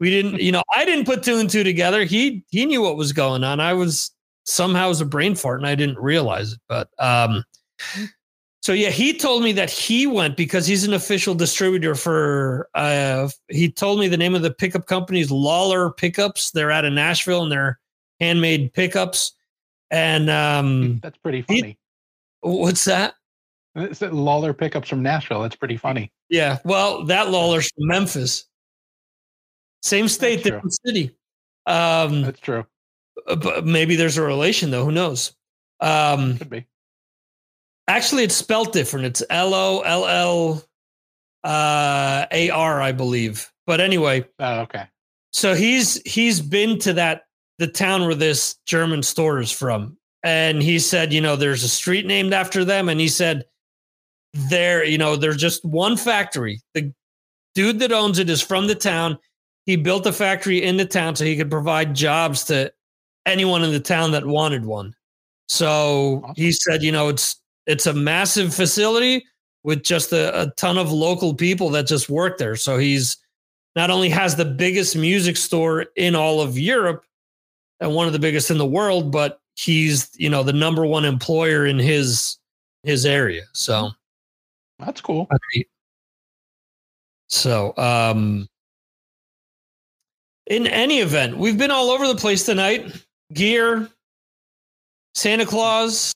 we 0.00 0.10
didn't 0.10 0.40
you 0.40 0.52
know 0.52 0.62
i 0.74 0.84
didn't 0.84 1.04
put 1.06 1.22
two 1.22 1.36
and 1.38 1.48
two 1.50 1.64
together 1.64 2.04
he 2.04 2.44
he 2.50 2.66
knew 2.66 2.82
what 2.82 2.96
was 2.96 3.12
going 3.12 3.42
on 3.44 3.60
i 3.60 3.72
was 3.72 4.10
somehow 4.44 4.88
was 4.88 5.00
a 5.00 5.04
brain 5.06 5.34
fart 5.34 5.58
and 5.60 5.66
i 5.66 5.74
didn't 5.74 5.98
realize 5.98 6.52
it 6.52 6.60
but 6.68 6.88
um 6.98 7.42
so 8.62 8.72
yeah 8.72 8.90
he 8.90 9.12
told 9.16 9.42
me 9.42 9.52
that 9.52 9.70
he 9.70 10.06
went 10.06 10.36
because 10.36 10.66
he's 10.66 10.84
an 10.84 10.92
official 10.94 11.34
distributor 11.34 11.94
for 11.94 12.68
uh 12.74 13.28
he 13.48 13.70
told 13.70 13.98
me 14.00 14.08
the 14.08 14.16
name 14.16 14.34
of 14.34 14.42
the 14.42 14.50
pickup 14.52 14.86
company 14.86 15.20
is 15.20 15.30
Lollar 15.30 15.90
pickups 15.90 16.50
they're 16.52 16.70
out 16.70 16.84
of 16.84 16.92
nashville 16.92 17.42
and 17.42 17.50
they're 17.52 17.78
handmade 18.20 18.72
pickups 18.72 19.32
and 19.90 20.28
um 20.30 20.98
That's 21.02 21.18
pretty 21.18 21.44
He- 21.48 21.60
funny. 21.60 21.78
what's 22.40 22.84
that 22.84 23.14
It's 23.76 23.98
that 24.00 24.12
Lollar 24.14 24.54
pickups 24.54 24.88
from 24.88 25.02
Nashville. 25.02 25.42
That's 25.42 25.54
pretty 25.56 25.76
funny. 25.76 26.10
Yeah, 26.30 26.58
well, 26.64 27.04
that 27.04 27.28
Lawler's 27.30 27.68
from 27.76 27.86
Memphis. 27.88 28.46
Same 29.86 30.08
state, 30.08 30.36
That's 30.36 30.42
true. 30.42 30.50
different 30.56 30.72
city. 30.84 31.16
Um, 31.66 32.22
That's 32.22 32.40
true. 32.40 32.66
but 33.38 33.64
maybe 33.64 33.94
there's 33.96 34.18
a 34.18 34.22
relation 34.22 34.70
though. 34.70 34.84
Who 34.84 34.92
knows? 34.92 35.32
Um, 35.80 36.38
Could 36.38 36.50
be. 36.50 36.66
actually, 37.88 38.24
it's 38.24 38.34
spelt 38.34 38.72
different. 38.72 39.06
It's 39.06 39.22
L 39.30 39.54
O 39.54 39.80
L 39.80 40.06
L 40.06 40.64
uh, 41.44 42.26
A 42.32 42.50
R, 42.50 42.80
I 42.82 42.92
believe. 42.92 43.50
But 43.66 43.80
anyway, 43.80 44.24
Oh, 44.38 44.60
okay. 44.60 44.86
so 45.32 45.54
he's 45.54 46.00
he's 46.02 46.40
been 46.40 46.78
to 46.80 46.92
that 46.94 47.22
the 47.58 47.66
town 47.66 48.02
where 48.06 48.14
this 48.14 48.56
German 48.66 49.02
store 49.02 49.38
is 49.40 49.50
from, 49.52 49.96
and 50.22 50.62
he 50.62 50.78
said, 50.78 51.12
you 51.12 51.20
know, 51.20 51.36
there's 51.36 51.62
a 51.64 51.68
street 51.68 52.06
named 52.06 52.32
after 52.32 52.64
them, 52.64 52.88
and 52.88 52.98
he 53.00 53.08
said, 53.08 53.44
there, 54.50 54.84
you 54.84 54.98
know, 54.98 55.16
there's 55.16 55.36
just 55.38 55.64
one 55.64 55.96
factory. 55.96 56.60
The 56.74 56.92
dude 57.54 57.78
that 57.80 57.92
owns 57.92 58.18
it 58.18 58.28
is 58.30 58.40
from 58.42 58.66
the 58.66 58.74
town. 58.74 59.18
He 59.66 59.76
built 59.76 60.06
a 60.06 60.12
factory 60.12 60.62
in 60.62 60.76
the 60.76 60.86
town 60.86 61.16
so 61.16 61.24
he 61.24 61.36
could 61.36 61.50
provide 61.50 61.94
jobs 61.94 62.44
to 62.44 62.72
anyone 63.26 63.64
in 63.64 63.72
the 63.72 63.80
town 63.80 64.12
that 64.12 64.24
wanted 64.24 64.64
one. 64.64 64.94
So 65.48 66.22
Awesome. 66.24 66.34
he 66.36 66.52
said, 66.52 66.82
you 66.82 66.92
know, 66.92 67.08
it's 67.08 67.36
it's 67.66 67.86
a 67.86 67.92
massive 67.92 68.54
facility 68.54 69.24
with 69.64 69.82
just 69.82 70.12
a, 70.12 70.42
a 70.42 70.50
ton 70.52 70.78
of 70.78 70.92
local 70.92 71.34
people 71.34 71.68
that 71.70 71.88
just 71.88 72.08
work 72.08 72.38
there. 72.38 72.54
So 72.54 72.78
he's 72.78 73.16
not 73.74 73.90
only 73.90 74.08
has 74.08 74.36
the 74.36 74.44
biggest 74.44 74.94
music 74.96 75.36
store 75.36 75.86
in 75.96 76.14
all 76.14 76.40
of 76.40 76.56
Europe 76.56 77.04
and 77.80 77.92
one 77.92 78.06
of 78.06 78.12
the 78.12 78.18
biggest 78.20 78.50
in 78.52 78.58
the 78.58 78.66
world, 78.66 79.10
but 79.10 79.40
he's 79.56 80.10
you 80.16 80.30
know 80.30 80.42
the 80.44 80.52
number 80.52 80.86
one 80.86 81.04
employer 81.04 81.66
in 81.66 81.78
his 81.78 82.38
his 82.84 83.04
area. 83.04 83.42
So 83.52 83.90
That's 84.78 85.00
cool. 85.00 85.28
so 87.28 87.74
um 87.76 88.48
in 90.46 90.66
any 90.66 91.00
event, 91.00 91.36
we've 91.36 91.58
been 91.58 91.70
all 91.70 91.90
over 91.90 92.06
the 92.06 92.14
place 92.16 92.44
tonight. 92.44 93.04
Gear, 93.32 93.88
Santa 95.14 95.46
Claus. 95.46 96.12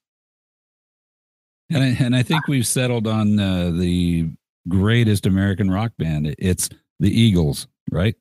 And 1.71 1.83
I, 1.83 1.97
and 2.05 2.17
I 2.17 2.23
think 2.23 2.49
we've 2.49 2.67
settled 2.67 3.07
on 3.07 3.39
uh, 3.39 3.71
the 3.71 4.29
greatest 4.69 5.27
American 5.27 5.71
rock 5.71 5.93
band. 5.99 6.35
It's 6.39 6.69
the 6.99 7.11
Eagles, 7.11 7.67
right? 7.91 8.15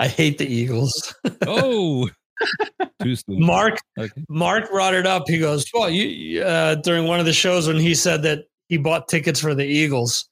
I 0.00 0.06
hate 0.06 0.38
the 0.38 0.46
Eagles. 0.46 1.14
Oh, 1.46 2.08
too 3.02 3.16
soon. 3.16 3.40
Mark 3.44 3.78
Okay. 3.98 4.22
Mark 4.28 4.70
brought 4.70 4.94
it 4.94 5.06
up. 5.06 5.24
He 5.26 5.38
goes, 5.38 5.66
"Well, 5.74 5.90
you 5.90 6.42
uh, 6.42 6.76
during 6.76 7.06
one 7.06 7.18
of 7.18 7.26
the 7.26 7.32
shows 7.32 7.66
when 7.66 7.78
he 7.78 7.94
said 7.96 8.22
that 8.22 8.44
he 8.68 8.76
bought 8.76 9.08
tickets 9.08 9.40
for 9.40 9.54
the 9.56 9.64
Eagles, 9.64 10.28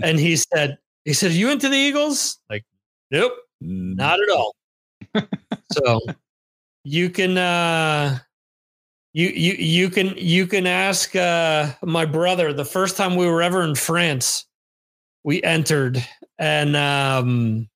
and 0.00 0.20
he 0.20 0.36
said, 0.36 0.78
he 1.04 1.12
said, 1.12 1.30
Are 1.30 1.34
"You 1.34 1.50
into 1.50 1.68
the 1.68 1.76
Eagles?" 1.76 2.38
Like, 2.48 2.64
nope, 3.10 3.34
Mm, 3.64 3.96
not 3.96 4.20
at 4.20 4.30
all. 4.30 4.54
so 5.72 6.00
you 6.84 7.10
can 7.10 7.38
uh, 7.38 8.18
you 9.12 9.28
you 9.28 9.52
you 9.54 9.90
can 9.90 10.14
you 10.16 10.46
can 10.46 10.66
ask 10.66 11.14
uh, 11.16 11.72
my 11.82 12.04
brother. 12.04 12.52
The 12.52 12.64
first 12.64 12.96
time 12.96 13.16
we 13.16 13.26
were 13.26 13.42
ever 13.42 13.62
in 13.62 13.74
France, 13.74 14.46
we 15.22 15.42
entered 15.42 16.04
and 16.38 16.76
um, 16.76 17.68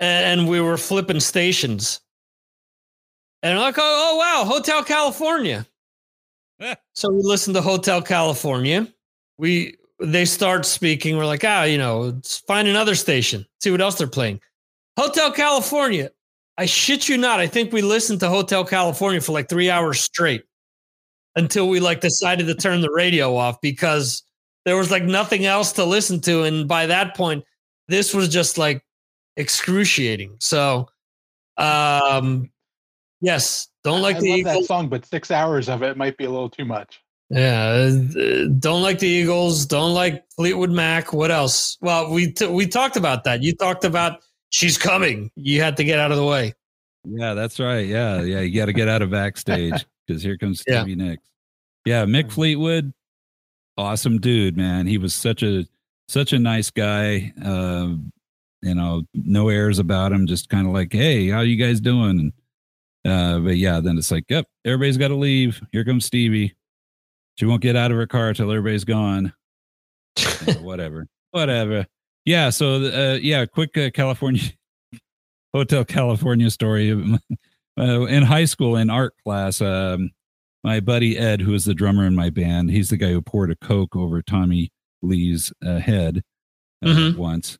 and 0.00 0.48
we 0.48 0.60
were 0.60 0.76
flipping 0.76 1.20
stations. 1.20 2.00
And 3.42 3.58
I'm 3.58 3.60
like, 3.60 3.76
oh, 3.76 3.82
oh 3.82 4.16
wow, 4.16 4.50
Hotel 4.50 4.82
California. 4.82 5.66
so 6.94 7.10
we 7.10 7.22
listened 7.22 7.54
to 7.56 7.62
Hotel 7.62 8.00
California. 8.00 8.88
We 9.36 9.76
they 10.00 10.24
start 10.24 10.66
speaking. 10.66 11.16
We're 11.16 11.26
like, 11.26 11.44
ah, 11.44 11.64
you 11.64 11.78
know, 11.78 12.20
find 12.46 12.68
another 12.68 12.94
station, 12.94 13.46
see 13.60 13.70
what 13.70 13.80
else 13.80 13.96
they're 13.96 14.06
playing. 14.06 14.40
Hotel 14.98 15.32
California. 15.32 16.10
I 16.56 16.66
shit 16.66 17.08
you 17.08 17.18
not. 17.18 17.40
I 17.40 17.48
think 17.48 17.72
we 17.72 17.82
listened 17.82 18.20
to 18.20 18.28
Hotel 18.28 18.64
California 18.64 19.20
for 19.20 19.32
like 19.32 19.48
three 19.48 19.70
hours 19.70 20.00
straight 20.00 20.44
until 21.36 21.68
we 21.68 21.80
like 21.80 22.00
decided 22.00 22.46
to 22.46 22.54
turn 22.54 22.80
the 22.80 22.92
radio 22.92 23.36
off 23.36 23.60
because 23.60 24.22
there 24.64 24.76
was 24.76 24.90
like 24.90 25.02
nothing 25.02 25.46
else 25.46 25.72
to 25.72 25.84
listen 25.84 26.20
to. 26.22 26.44
And 26.44 26.68
by 26.68 26.86
that 26.86 27.16
point, 27.16 27.44
this 27.88 28.14
was 28.14 28.28
just 28.28 28.56
like 28.56 28.84
excruciating. 29.36 30.36
So, 30.38 30.88
um, 31.56 32.50
yes, 33.20 33.68
don't 33.82 34.00
like 34.00 34.16
I 34.16 34.20
the 34.20 34.42
that 34.44 34.64
song, 34.64 34.88
but 34.88 35.04
six 35.04 35.30
hours 35.30 35.68
of 35.68 35.82
it 35.82 35.96
might 35.96 36.16
be 36.16 36.24
a 36.24 36.30
little 36.30 36.50
too 36.50 36.64
much. 36.64 37.03
Yeah, 37.30 37.90
uh, 38.16 38.48
don't 38.58 38.82
like 38.82 38.98
the 38.98 39.08
Eagles. 39.08 39.66
Don't 39.66 39.94
like 39.94 40.24
Fleetwood 40.36 40.70
Mac. 40.70 41.12
What 41.12 41.30
else? 41.30 41.78
Well, 41.80 42.10
we 42.10 42.32
t- 42.32 42.46
we 42.46 42.66
talked 42.66 42.96
about 42.96 43.24
that. 43.24 43.42
You 43.42 43.54
talked 43.56 43.84
about 43.84 44.20
she's 44.50 44.76
coming. 44.78 45.30
You 45.34 45.60
had 45.62 45.76
to 45.78 45.84
get 45.84 45.98
out 45.98 46.10
of 46.10 46.18
the 46.18 46.24
way. 46.24 46.52
Yeah, 47.04 47.34
that's 47.34 47.58
right. 47.58 47.86
Yeah, 47.86 48.22
yeah. 48.22 48.40
You 48.40 48.54
got 48.58 48.66
to 48.66 48.72
get 48.72 48.88
out 48.88 49.02
of 49.02 49.10
backstage 49.10 49.84
because 50.06 50.22
here 50.22 50.36
comes 50.38 50.62
Yeah. 50.66 50.82
Stevie 50.82 50.96
Nicks. 50.96 51.28
Yeah, 51.84 52.04
Mick 52.04 52.32
Fleetwood, 52.32 52.92
awesome 53.76 54.18
dude, 54.20 54.56
man. 54.56 54.86
He 54.86 54.98
was 54.98 55.14
such 55.14 55.42
a 55.42 55.66
such 56.08 56.32
a 56.32 56.38
nice 56.38 56.70
guy. 56.70 57.32
Uh, 57.42 57.94
you 58.62 58.74
know, 58.74 59.02
no 59.14 59.48
airs 59.48 59.78
about 59.78 60.12
him. 60.12 60.26
Just 60.26 60.48
kind 60.48 60.66
of 60.66 60.72
like, 60.72 60.92
hey, 60.92 61.28
how 61.28 61.40
you 61.40 61.56
guys 61.56 61.80
doing? 61.80 62.32
And, 63.04 63.12
uh, 63.12 63.38
but 63.40 63.56
yeah, 63.56 63.80
then 63.80 63.98
it's 63.98 64.10
like, 64.10 64.24
yep, 64.30 64.46
everybody's 64.64 64.96
got 64.96 65.08
to 65.08 65.14
leave. 65.16 65.60
Here 65.72 65.84
comes 65.84 66.06
Stevie. 66.06 66.54
She 67.36 67.46
won't 67.46 67.62
get 67.62 67.76
out 67.76 67.90
of 67.90 67.96
her 67.96 68.06
car 68.06 68.32
till 68.34 68.50
everybody's 68.50 68.84
gone. 68.84 69.32
Whatever, 70.60 71.06
whatever. 71.32 71.86
Yeah. 72.24 72.50
So, 72.50 72.76
uh, 72.84 73.18
yeah, 73.20 73.44
quick 73.46 73.76
uh, 73.76 73.90
California 73.90 74.42
Hotel 75.52 75.84
California 75.84 76.50
story. 76.50 77.18
Uh, 77.76 78.02
in 78.04 78.22
high 78.22 78.44
school, 78.44 78.76
in 78.76 78.88
art 78.88 79.14
class, 79.24 79.60
um, 79.60 80.12
my 80.62 80.78
buddy 80.78 81.18
Ed, 81.18 81.40
who 81.40 81.52
is 81.54 81.64
the 81.64 81.74
drummer 81.74 82.06
in 82.06 82.14
my 82.14 82.30
band, 82.30 82.70
he's 82.70 82.88
the 82.88 82.96
guy 82.96 83.08
who 83.08 83.20
poured 83.20 83.50
a 83.50 83.56
Coke 83.56 83.96
over 83.96 84.22
Tommy 84.22 84.70
Lee's 85.02 85.52
uh, 85.60 85.78
head 85.80 86.22
uh, 86.84 86.90
Mhm. 86.90 87.16
once 87.16 87.58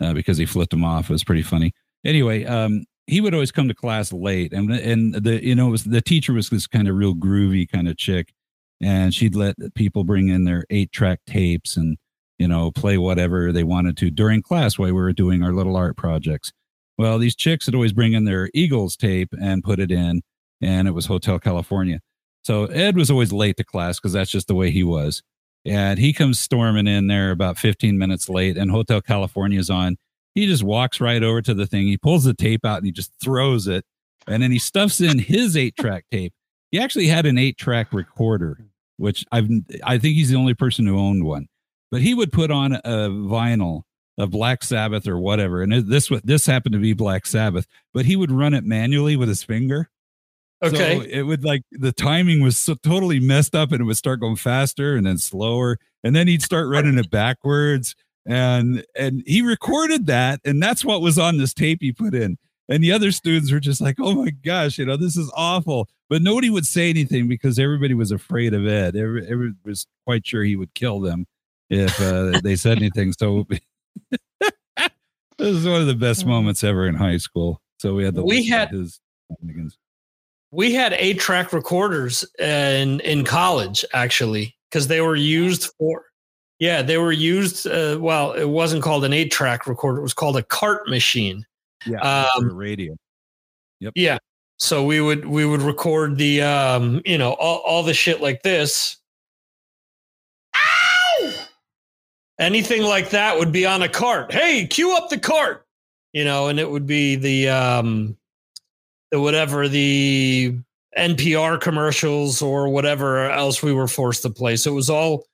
uh, 0.00 0.14
because 0.14 0.38
he 0.38 0.46
flipped 0.46 0.72
him 0.72 0.82
off. 0.82 1.10
It 1.10 1.12
was 1.12 1.24
pretty 1.24 1.42
funny. 1.42 1.74
Anyway, 2.06 2.46
um, 2.46 2.84
he 3.06 3.20
would 3.20 3.34
always 3.34 3.52
come 3.52 3.68
to 3.68 3.74
class 3.74 4.14
late, 4.14 4.54
and 4.54 4.70
and 4.72 5.12
the 5.14 5.44
you 5.44 5.54
know 5.54 5.68
it 5.68 5.72
was 5.72 5.84
the 5.84 6.00
teacher 6.00 6.32
was 6.32 6.48
this 6.48 6.66
kind 6.66 6.88
of 6.88 6.96
real 6.96 7.14
groovy 7.14 7.68
kind 7.70 7.86
of 7.86 7.98
chick, 7.98 8.32
and 8.80 9.14
she'd 9.14 9.34
let 9.34 9.56
people 9.74 10.04
bring 10.04 10.28
in 10.28 10.44
their 10.44 10.64
eight 10.70 10.92
track 10.92 11.20
tapes 11.26 11.76
and 11.76 11.98
you 12.38 12.48
know 12.48 12.70
play 12.70 12.98
whatever 12.98 13.52
they 13.52 13.64
wanted 13.64 13.96
to 13.98 14.10
during 14.10 14.42
class 14.42 14.78
while 14.78 14.86
we 14.86 14.92
were 14.92 15.12
doing 15.12 15.42
our 15.42 15.52
little 15.52 15.76
art 15.76 15.96
projects. 15.96 16.52
Well, 16.98 17.18
these 17.18 17.36
chicks 17.36 17.66
would 17.66 17.74
always 17.74 17.92
bring 17.92 18.12
in 18.12 18.24
their 18.24 18.50
Eagles 18.52 18.96
tape 18.96 19.32
and 19.40 19.64
put 19.64 19.80
it 19.80 19.90
in, 19.90 20.22
and 20.60 20.86
it 20.86 20.92
was 20.92 21.06
Hotel 21.06 21.38
California. 21.38 22.00
So 22.42 22.64
Ed 22.66 22.96
was 22.96 23.10
always 23.10 23.32
late 23.32 23.56
to 23.58 23.64
class 23.64 23.98
because 23.98 24.12
that's 24.12 24.30
just 24.30 24.48
the 24.48 24.54
way 24.54 24.70
he 24.70 24.84
was. 24.84 25.22
And 25.64 25.98
he 25.98 26.12
comes 26.12 26.40
storming 26.40 26.86
in 26.86 27.06
there 27.06 27.30
about 27.30 27.58
15 27.58 27.98
minutes 27.98 28.28
late, 28.28 28.56
and 28.56 28.70
Hotel 28.70 29.00
California's 29.00 29.70
on. 29.70 29.96
He 30.34 30.46
just 30.46 30.62
walks 30.62 31.00
right 31.00 31.22
over 31.22 31.42
to 31.42 31.54
the 31.54 31.66
thing. 31.66 31.86
He 31.86 31.98
pulls 31.98 32.24
the 32.24 32.34
tape 32.34 32.64
out 32.64 32.78
and 32.78 32.86
he 32.86 32.92
just 32.92 33.12
throws 33.22 33.66
it. 33.66 33.84
And 34.26 34.42
then 34.42 34.52
he 34.52 34.58
stuffs 34.58 35.00
in 35.00 35.18
his 35.18 35.56
eight 35.56 35.76
track 35.76 36.04
tape. 36.10 36.32
He 36.70 36.78
actually 36.78 37.08
had 37.08 37.26
an 37.26 37.36
eight 37.36 37.58
track 37.58 37.92
recorder, 37.92 38.64
which 39.00 39.24
I've, 39.32 39.48
I 39.84 39.98
think 39.98 40.14
he's 40.14 40.30
the 40.30 40.36
only 40.36 40.54
person 40.54 40.86
who 40.86 40.98
owned 40.98 41.24
one. 41.24 41.48
But 41.90 42.02
he 42.02 42.14
would 42.14 42.32
put 42.32 42.50
on 42.50 42.74
a 42.74 43.08
vinyl 43.08 43.82
of 44.18 44.30
Black 44.30 44.62
Sabbath 44.62 45.08
or 45.08 45.18
whatever. 45.18 45.62
And 45.62 45.72
this, 45.72 46.10
this 46.22 46.46
happened 46.46 46.74
to 46.74 46.78
be 46.78 46.92
Black 46.92 47.26
Sabbath, 47.26 47.66
but 47.92 48.04
he 48.04 48.14
would 48.14 48.30
run 48.30 48.54
it 48.54 48.64
manually 48.64 49.16
with 49.16 49.28
his 49.28 49.42
finger. 49.42 49.90
Okay. 50.62 50.98
So 50.98 51.06
it 51.08 51.22
would 51.22 51.42
like 51.42 51.62
the 51.72 51.92
timing 51.92 52.42
was 52.42 52.58
so 52.58 52.74
totally 52.74 53.18
messed 53.18 53.54
up 53.54 53.72
and 53.72 53.80
it 53.80 53.84
would 53.84 53.96
start 53.96 54.20
going 54.20 54.36
faster 54.36 54.94
and 54.94 55.06
then 55.06 55.18
slower. 55.18 55.78
And 56.04 56.14
then 56.14 56.28
he'd 56.28 56.42
start 56.42 56.68
running 56.68 56.98
it 56.98 57.10
backwards. 57.10 57.96
And 58.26 58.84
and 58.94 59.22
he 59.26 59.40
recorded 59.40 60.06
that, 60.06 60.40
and 60.44 60.62
that's 60.62 60.84
what 60.84 61.00
was 61.00 61.18
on 61.18 61.38
this 61.38 61.54
tape 61.54 61.78
he 61.80 61.90
put 61.90 62.14
in. 62.14 62.36
And 62.70 62.82
the 62.84 62.92
other 62.92 63.10
students 63.10 63.50
were 63.50 63.58
just 63.60 63.80
like, 63.80 63.96
oh 63.98 64.14
my 64.14 64.30
gosh, 64.30 64.78
you 64.78 64.86
know, 64.86 64.96
this 64.96 65.16
is 65.16 65.30
awful. 65.36 65.88
But 66.08 66.22
nobody 66.22 66.48
would 66.50 66.64
say 66.66 66.88
anything 66.88 67.26
because 67.28 67.58
everybody 67.58 67.94
was 67.94 68.12
afraid 68.12 68.54
of 68.54 68.66
Ed. 68.66 68.94
Every, 68.96 69.24
everybody 69.26 69.58
was 69.64 69.86
quite 70.06 70.24
sure 70.26 70.44
he 70.44 70.54
would 70.56 70.72
kill 70.74 71.00
them 71.00 71.26
if 71.68 72.00
uh, 72.00 72.40
they 72.44 72.54
said 72.56 72.78
anything. 72.78 73.12
So 73.12 73.46
this 74.40 74.48
is 75.38 75.66
one 75.66 75.80
of 75.80 75.86
the 75.86 75.94
best 75.94 76.24
moments 76.26 76.62
ever 76.64 76.86
in 76.86 76.94
high 76.94 77.16
school. 77.16 77.60
So 77.78 77.94
we 77.94 78.04
had 78.04 78.14
the 78.14 78.22
We 78.22 78.46
had- 78.46 78.70
his 78.70 79.00
shenanigans. 79.40 79.76
we 80.52 80.72
had 80.74 80.92
eight 80.94 81.18
track 81.20 81.52
recorders 81.52 82.24
in 82.38 83.00
in 83.00 83.24
college 83.24 83.84
actually 83.94 84.56
because 84.70 84.88
they 84.88 85.00
were 85.00 85.14
used 85.16 85.70
for 85.78 86.04
yeah 86.58 86.82
they 86.82 86.98
were 86.98 87.12
used 87.12 87.66
uh, 87.68 87.96
well 88.00 88.32
it 88.32 88.48
wasn't 88.48 88.82
called 88.82 89.04
an 89.04 89.12
eight 89.12 89.30
track 89.30 89.68
recorder 89.68 89.98
it 90.00 90.02
was 90.02 90.12
called 90.14 90.36
a 90.36 90.42
cart 90.42 90.88
machine 90.88 91.46
Yeah, 91.86 92.00
Um, 92.36 92.48
for 92.48 92.54
radio. 92.54 92.96
yeah 93.94 94.18
so 94.58 94.84
we 94.84 95.00
would 95.00 95.24
we 95.24 95.46
would 95.46 95.62
record 95.62 96.18
the 96.18 96.42
um 96.42 97.00
you 97.06 97.16
know 97.16 97.32
all, 97.32 97.58
all 97.64 97.82
the 97.82 97.94
shit 97.94 98.20
like 98.20 98.42
this. 98.42 98.98
Ow! 100.54 101.32
anything 102.38 102.82
like 102.82 103.10
that 103.10 103.38
would 103.38 103.52
be 103.52 103.64
on 103.66 103.82
a 103.82 103.88
cart. 103.88 104.32
Hey 104.32 104.66
cue 104.66 104.94
up 104.96 105.08
the 105.08 105.18
cart! 105.18 105.66
You 106.12 106.24
know 106.24 106.48
and 106.48 106.58
it 106.60 106.70
would 106.70 106.86
be 106.86 107.16
the 107.16 107.48
um 107.48 108.16
the 109.10 109.20
whatever 109.20 109.66
the 109.68 110.54
npr 110.98 111.60
commercials 111.60 112.42
or 112.42 112.68
whatever 112.68 113.30
else 113.30 113.62
we 113.62 113.72
were 113.72 113.88
forced 113.88 114.22
to 114.22 114.30
play. 114.30 114.56
So 114.56 114.72
it 114.72 114.74
was 114.74 114.90
all 114.90 115.26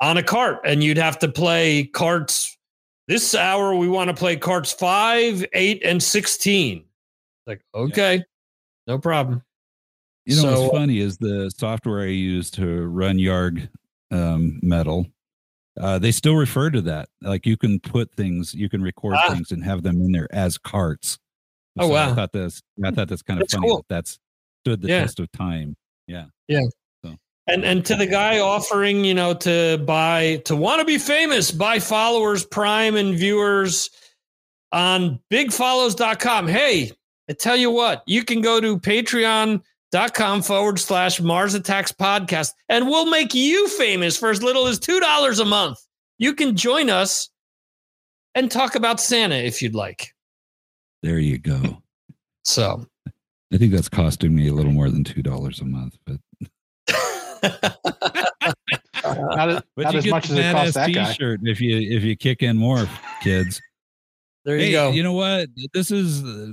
on 0.00 0.16
a 0.16 0.22
cart 0.22 0.60
and 0.64 0.84
you'd 0.84 0.96
have 0.98 1.18
to 1.18 1.28
play 1.28 1.84
carts 1.84 2.56
this 3.10 3.34
hour 3.34 3.74
we 3.74 3.88
want 3.88 4.08
to 4.08 4.14
play 4.14 4.36
cards 4.36 4.72
5 4.72 5.44
8 5.52 5.82
and 5.84 6.00
16 6.02 6.84
like 7.46 7.60
okay 7.74 8.22
no 8.86 8.98
problem 8.98 9.42
You 10.26 10.36
know 10.36 10.42
So- 10.42 10.60
what's 10.62 10.74
funny 10.76 10.98
is 11.00 11.18
the 11.18 11.50
software 11.56 12.02
I 12.02 12.06
use 12.10 12.50
to 12.52 12.86
run 12.86 13.16
Yarg 13.18 13.68
um, 14.12 14.58
Metal. 14.62 15.06
Uh, 15.80 15.98
they 15.98 16.10
still 16.12 16.34
refer 16.36 16.68
to 16.70 16.82
that. 16.82 17.08
Like 17.22 17.46
you 17.46 17.56
can 17.56 17.78
put 17.80 18.12
things, 18.14 18.52
you 18.54 18.68
can 18.68 18.82
record 18.82 19.14
Ah. 19.16 19.32
things 19.32 19.50
and 19.52 19.64
have 19.64 19.82
them 19.82 20.00
in 20.02 20.12
there 20.12 20.28
as 20.32 20.58
carts. 20.58 21.18
Oh, 21.78 21.88
wow. 21.88 22.10
I 22.10 22.14
thought 22.14 22.32
that's 22.32 22.60
I 22.84 22.90
thought 22.90 23.08
that's 23.08 23.22
kind 23.22 23.40
of 23.40 23.44
That's 23.44 23.54
funny 23.54 23.68
cool. 23.68 23.76
that 23.78 23.88
that's 23.88 24.18
stood 24.64 24.82
the 24.82 24.88
Yeah. 24.88 25.00
test 25.02 25.20
of 25.20 25.30
time. 25.32 25.76
And 27.50 27.64
and 27.64 27.84
to 27.84 27.94
the 27.96 28.06
guy 28.06 28.38
offering 28.38 29.04
you 29.04 29.12
know 29.14 29.34
to 29.34 29.78
buy 29.78 30.40
to 30.44 30.54
want 30.54 30.78
to 30.78 30.84
be 30.84 30.98
famous 30.98 31.50
buy 31.50 31.78
followers 31.78 32.44
prime 32.44 32.96
and 32.96 33.16
viewers 33.18 33.90
on 34.72 35.18
bigfollows.com 35.30 36.46
hey 36.46 36.92
i 37.28 37.32
tell 37.32 37.56
you 37.56 37.70
what 37.70 38.02
you 38.06 38.24
can 38.24 38.40
go 38.40 38.60
to 38.60 38.78
patreon.com 38.78 40.42
forward 40.42 40.78
slash 40.78 41.20
mars 41.20 41.54
attacks 41.54 41.92
podcast 41.92 42.52
and 42.68 42.86
we'll 42.86 43.10
make 43.10 43.34
you 43.34 43.68
famous 43.68 44.16
for 44.16 44.30
as 44.30 44.42
little 44.42 44.66
as 44.66 44.78
two 44.78 45.00
dollars 45.00 45.38
a 45.40 45.44
month. 45.44 45.78
You 46.18 46.34
can 46.34 46.54
join 46.54 46.90
us 46.90 47.30
and 48.34 48.50
talk 48.50 48.74
about 48.76 49.00
santa 49.00 49.36
if 49.36 49.60
you'd 49.62 49.74
like. 49.74 50.14
There 51.02 51.18
you 51.18 51.38
go. 51.38 51.82
so. 52.44 52.86
I 53.52 53.56
think 53.56 53.72
that's 53.72 53.88
costing 53.88 54.32
me 54.36 54.46
a 54.46 54.52
little 54.52 54.70
more 54.70 54.90
than 54.90 55.02
two 55.02 55.22
dollars 55.22 55.60
a 55.60 55.64
month, 55.64 55.98
but 56.06 56.18
Not, 59.04 59.48
as- 59.50 59.62
but 59.76 59.82
not 59.84 59.92
you 59.92 59.98
as 59.98 60.04
get 60.04 60.10
much 60.10 60.28
the 60.28 60.34
as 60.34 60.38
it 60.38 60.52
costs 60.52 60.70
badass 60.70 60.74
that 60.74 60.94
guy. 60.94 61.12
T-shirt 61.12 61.40
if 61.44 61.60
you 61.60 61.96
if 61.96 62.02
you 62.02 62.16
kick 62.16 62.42
in 62.42 62.56
more 62.56 62.86
kids. 63.22 63.60
there 64.44 64.56
you 64.56 64.62
hey, 64.66 64.72
go 64.72 64.90
You 64.90 65.02
know 65.02 65.12
what? 65.12 65.48
This 65.72 65.90
is 65.90 66.22
uh, 66.24 66.52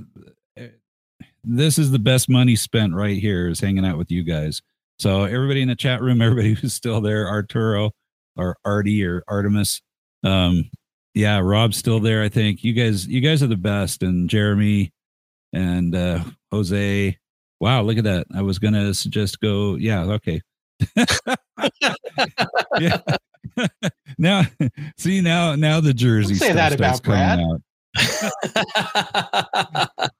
this 1.44 1.78
is 1.78 1.90
the 1.90 1.98
best 1.98 2.28
money 2.28 2.56
spent 2.56 2.94
right 2.94 3.16
here 3.18 3.48
is 3.48 3.60
hanging 3.60 3.84
out 3.84 3.98
with 3.98 4.10
you 4.10 4.22
guys. 4.22 4.60
So 4.98 5.24
everybody 5.24 5.62
in 5.62 5.68
the 5.68 5.76
chat 5.76 6.02
room, 6.02 6.20
everybody 6.22 6.54
who's 6.54 6.74
still 6.74 7.00
there, 7.00 7.28
Arturo 7.28 7.92
or 8.36 8.56
Artie 8.64 9.04
or 9.04 9.22
Artemis. 9.28 9.80
Um, 10.24 10.70
yeah, 11.14 11.38
Rob's 11.38 11.76
still 11.76 12.00
there. 12.00 12.22
I 12.22 12.28
think 12.28 12.62
you 12.62 12.72
guys, 12.72 13.06
you 13.06 13.20
guys 13.20 13.42
are 13.42 13.48
the 13.48 13.56
best, 13.56 14.02
and 14.02 14.28
Jeremy 14.28 14.92
and 15.52 15.94
uh, 15.94 16.22
Jose. 16.52 17.18
Wow, 17.60 17.82
look 17.82 17.98
at 17.98 18.04
that! 18.04 18.26
I 18.34 18.42
was 18.42 18.60
gonna 18.60 18.94
suggest 18.94 19.40
go. 19.40 19.74
Yeah, 19.74 20.02
okay. 20.04 20.40
yeah. 22.78 23.00
now, 24.18 24.42
see 24.96 25.20
now, 25.20 25.54
now 25.54 25.80
the 25.80 25.94
jersey. 25.94 26.34
Don't 26.34 26.38
say 26.38 26.52
stuff 26.52 26.56
that 26.56 26.72
about 26.72 27.02
coming 27.02 27.44
out. 27.44 27.60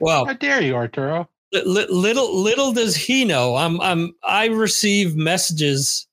well 0.00 0.26
How 0.26 0.32
dare 0.34 0.60
you, 0.60 0.74
Arturo? 0.74 1.28
Little 1.52 2.42
little 2.42 2.72
does 2.72 2.96
he 2.96 3.24
know 3.26 3.56
i'm 3.56 3.78
i'm 3.82 4.14
i 4.24 4.46
receive 4.46 5.14
messages 5.14 6.06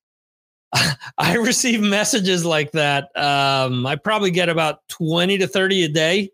i 1.17 1.35
receive 1.35 1.79
messages 1.81 2.45
like 2.45 2.73
that 2.73 3.05
um 3.15 3.85
i 3.85 3.95
probably 3.95 4.31
get 4.31 4.49
about 4.49 4.85
20 4.89 5.37
to 5.37 5.47
30 5.47 5.85
a 5.85 5.87
day 5.87 6.29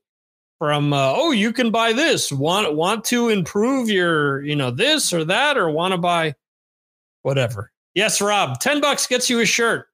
from 0.57 0.91
uh, 0.91 1.13
oh 1.15 1.29
you 1.31 1.53
can 1.53 1.69
buy 1.69 1.93
this 1.93 2.31
want 2.31 2.75
want 2.75 3.05
to 3.05 3.29
improve 3.29 3.89
your 3.89 4.41
you 4.41 4.55
know 4.55 4.71
this 4.71 5.13
or 5.13 5.23
that 5.23 5.55
or 5.55 5.69
want 5.69 5.91
to 5.91 5.99
buy 5.99 6.33
whatever 7.25 7.71
yes 7.95 8.21
rob 8.21 8.59
10 8.59 8.79
bucks 8.81 9.07
gets 9.07 9.29
you 9.29 9.39
a 9.39 9.45
shirt 9.45 9.87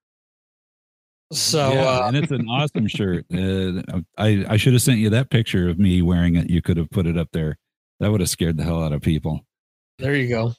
so 1.31 1.71
yeah, 1.71 1.83
uh, 1.83 2.07
and 2.07 2.17
it's 2.17 2.31
an 2.31 2.47
awesome 2.49 2.87
shirt. 2.87 3.25
Uh, 3.33 4.01
I 4.17 4.45
I 4.49 4.57
should 4.57 4.73
have 4.73 4.81
sent 4.81 4.99
you 4.99 5.09
that 5.11 5.29
picture 5.29 5.69
of 5.69 5.79
me 5.79 6.01
wearing 6.01 6.35
it. 6.35 6.49
You 6.49 6.61
could 6.61 6.75
have 6.75 6.89
put 6.89 7.07
it 7.07 7.17
up 7.17 7.29
there. 7.31 7.57
That 8.01 8.11
would 8.11 8.19
have 8.19 8.29
scared 8.29 8.57
the 8.57 8.63
hell 8.63 8.83
out 8.83 8.91
of 8.91 9.01
people. 9.01 9.45
There 9.97 10.13
you 10.13 10.27
go. 10.27 10.53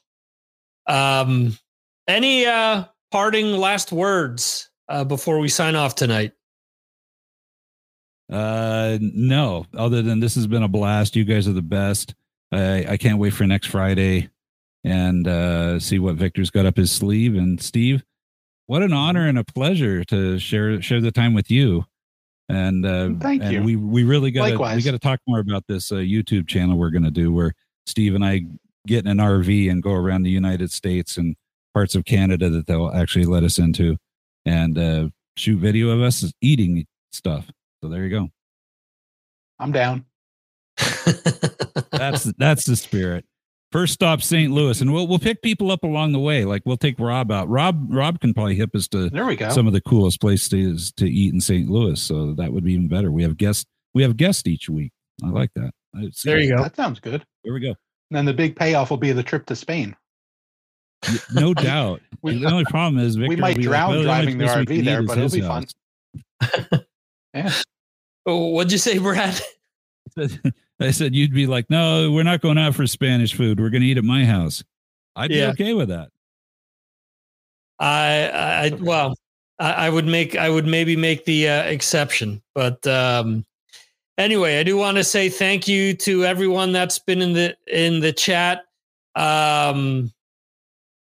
Um, 0.87 1.59
any 2.09 2.47
uh, 2.47 2.85
parting 3.11 3.53
last 3.53 3.93
words 3.93 4.71
uh, 4.89 5.05
before 5.05 5.41
we 5.41 5.49
sign 5.49 5.77
off 5.77 5.95
tonight? 5.95 6.33
Uh, 8.31 8.97
no, 9.01 9.67
other 9.77 10.01
than 10.01 10.21
this 10.21 10.35
has 10.37 10.47
been 10.47 10.63
a 10.63 10.69
blast. 10.69 11.17
You 11.17 11.25
guys 11.25 11.47
are 11.47 11.53
the 11.53 11.61
best. 11.61 12.15
I 12.51 12.87
I 12.93 12.97
can't 12.97 13.19
wait 13.19 13.35
for 13.35 13.47
next 13.47 13.67
Friday 13.67 14.31
and 14.85 15.27
uh, 15.27 15.79
see 15.79 15.99
what 15.99 16.17
Victor's 16.17 16.51
got 16.51 16.67
up 16.67 16.77
his 16.77 16.91
sleeve. 16.91 17.35
And 17.35 17.61
Steve, 17.61 18.03
what 18.67 18.83
an 18.83 18.93
honor 18.93 19.27
and 19.27 19.39
a 19.39 19.45
pleasure 19.45 20.05
to 20.05 20.39
share 20.39 20.81
share 20.83 21.01
the 21.01 21.13
time 21.13 21.35
with 21.35 21.51
you. 21.51 21.85
And 22.49 22.85
uh, 22.85 23.11
Thank 23.21 23.43
and 23.43 23.53
you. 23.53 23.63
We 23.63 23.77
we 23.77 24.05
really 24.05 24.31
got 24.31 24.49
to 24.49 24.77
we 24.77 24.83
got 24.83 24.93
to 24.93 24.99
talk 24.99 25.21
more 25.27 25.41
about 25.41 25.65
this 25.69 25.93
uh, 25.93 25.97
YouTube 25.97 26.49
channel 26.49 26.77
we're 26.77 26.91
going 26.91 27.05
to 27.05 27.11
do 27.11 27.33
where 27.33 27.55
Steve 27.87 28.15
and 28.15 28.25
I 28.25 28.43
get 28.87 29.05
in 29.05 29.11
an 29.11 29.19
RV 29.19 29.71
and 29.71 29.83
go 29.83 29.93
around 29.93 30.23
the 30.23 30.31
United 30.31 30.73
States 30.73 31.17
and 31.17 31.37
parts 31.73 31.95
of 31.95 32.05
Canada 32.05 32.51
that 32.51 32.67
they'll 32.67 32.91
actually 32.91 33.25
let 33.25 33.45
us 33.45 33.59
into. 33.59 33.97
And 34.45 34.77
uh, 34.77 35.09
shoot 35.37 35.59
video 35.59 35.91
of 35.91 36.03
us 36.03 36.31
eating 36.41 36.87
stuff. 37.13 37.51
So 37.83 37.89
there 37.89 38.05
you 38.05 38.11
go. 38.11 38.29
I'm 39.59 39.73
down. 39.73 40.05
That's 41.93 42.25
that's 42.37 42.65
the 42.65 42.75
spirit. 42.75 43.25
First 43.73 43.95
stop 43.95 44.21
St. 44.23 44.53
Louis, 44.53 44.81
and 44.83 44.93
we'll 44.93 45.09
we'll 45.09 45.19
pick 45.19 45.41
people 45.43 45.71
up 45.71 45.83
along 45.83 46.13
the 46.13 46.19
way. 46.21 46.45
Like 46.45 46.63
we'll 46.67 46.77
take 46.77 47.01
Rob 47.01 47.33
out. 47.33 47.49
Rob 47.49 47.87
Rob 47.89 48.21
can 48.21 48.35
probably 48.35 48.55
hip 48.55 48.75
us 48.77 48.87
to 48.89 49.09
There 49.09 49.25
we 49.25 49.35
go. 49.35 49.49
some 49.49 49.67
of 49.67 49.73
the 49.73 49.81
coolest 49.81 50.21
places 50.21 50.93
to 50.99 51.07
eat 51.11 51.33
in 51.33 51.41
St. 51.41 51.69
Louis. 51.71 52.01
So 52.01 52.35
that 52.35 52.53
would 52.53 52.65
be 52.65 52.75
even 52.75 52.89
better. 52.89 53.11
We 53.11 53.23
have 53.23 53.37
guests. 53.39 53.65
We 53.95 54.03
have 54.03 54.17
guests 54.17 54.47
each 54.47 54.69
week. 54.69 54.93
I 55.25 55.29
like 55.29 55.51
that. 55.55 55.73
I 55.97 56.09
see 56.13 56.29
there 56.31 56.39
you 56.41 56.55
go. 56.55 56.63
That 56.63 56.77
sounds 56.77 57.01
good. 57.01 57.25
There 57.45 57.53
we 57.55 57.61
go. 57.61 57.69
And 57.69 57.77
then 58.11 58.25
the 58.27 58.35
big 58.35 58.57
payoff 58.57 58.91
will 58.91 58.99
be 58.99 59.13
the 59.13 59.23
trip 59.23 59.47
to 59.47 59.57
Spain. 59.57 59.97
No 61.35 61.55
doubt. 61.55 62.01
We- 62.21 62.39
the 62.39 62.51
only 62.51 62.65
problem 62.67 63.03
is 63.03 63.17
Victor 63.17 63.37
might 63.39 63.57
will 63.57 63.63
be 63.63 63.63
drown 63.63 63.91
well, 63.91 64.03
driving 64.03 64.37
the 64.39 64.45
place 64.45 64.57
RV 64.57 64.67
can 64.67 64.77
eat 64.77 64.81
there, 64.83 65.01
is 65.01 65.07
but 65.07 65.13
it'll 65.19 65.23
his 65.25 65.33
be 65.35 65.41
fun. 65.41 65.67
Yeah. 67.35 67.53
Oh, 68.27 68.49
What'd 68.49 68.71
you 68.73 68.77
say, 68.79 68.99
Brad? 68.99 69.41
I 70.83 70.91
said 70.91 71.15
you'd 71.15 71.33
be 71.35 71.47
like, 71.47 71.69
no, 71.71 72.11
we're 72.13 72.23
not 72.23 72.41
going 72.41 72.59
out 72.59 72.75
for 72.75 72.87
Spanish 72.87 73.35
food. 73.35 73.61
We're 73.61 73.71
going 73.71 73.83
to 73.83 73.87
eat 73.89 73.99
at 73.99 74.05
my 74.05 74.25
house. 74.25 74.63
I'd 75.17 75.29
be 75.29 75.37
Yeah. 75.37 75.51
okay 75.51 75.75
with 75.75 75.89
that. 75.89 76.09
I, 77.79 78.29
I 78.29 78.71
well, 78.81 79.15
I, 79.59 79.73
I 79.73 79.91
would 79.91 80.07
make, 80.07 80.37
I 80.37 80.49
would 80.49 80.67
maybe 80.67 80.97
make 80.97 81.25
the 81.25 81.49
uh, 81.49 81.63
exception, 81.65 82.43
but 82.55 82.87
um, 82.87 83.45
anyway, 84.19 84.59
I 84.59 84.63
do 84.63 84.77
want 84.77 84.97
to 84.99 85.05
say 85.05 85.29
thank 85.29 85.67
you 85.69 85.95
to 85.95 86.25
everyone 86.25 86.73
that's 86.73 86.99
been 86.99 87.21
in 87.23 87.33
the 87.33 87.57
in 87.67 88.01
the 88.01 88.13
chat. 88.13 88.65
Um, 89.17 90.13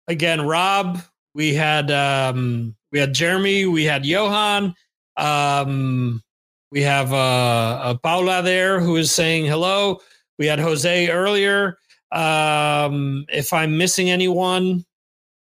again, 0.09 0.47
Rob, 0.47 1.01
we 1.35 1.55
had 1.55 1.91
um, 1.91 2.75
we 2.93 2.99
had 2.99 3.13
Jeremy, 3.13 3.67
we 3.67 3.85
had 3.85 4.05
Johan, 4.07 4.75
um, 5.17 6.23
we 6.73 6.83
have 6.83 7.13
uh, 7.13 7.81
uh, 7.83 7.95
Paula 7.95 8.43
there 8.43 8.81
who 8.81 8.97
is 8.97 9.13
saying 9.13 9.47
hello. 9.47 10.01
We 10.39 10.47
had 10.47 10.61
Jose 10.61 11.09
earlier. 11.09 11.79
Um, 12.13 13.25
if 13.29 13.53
I'm 13.53 13.77
missing 13.77 14.11
anyone, 14.11 14.85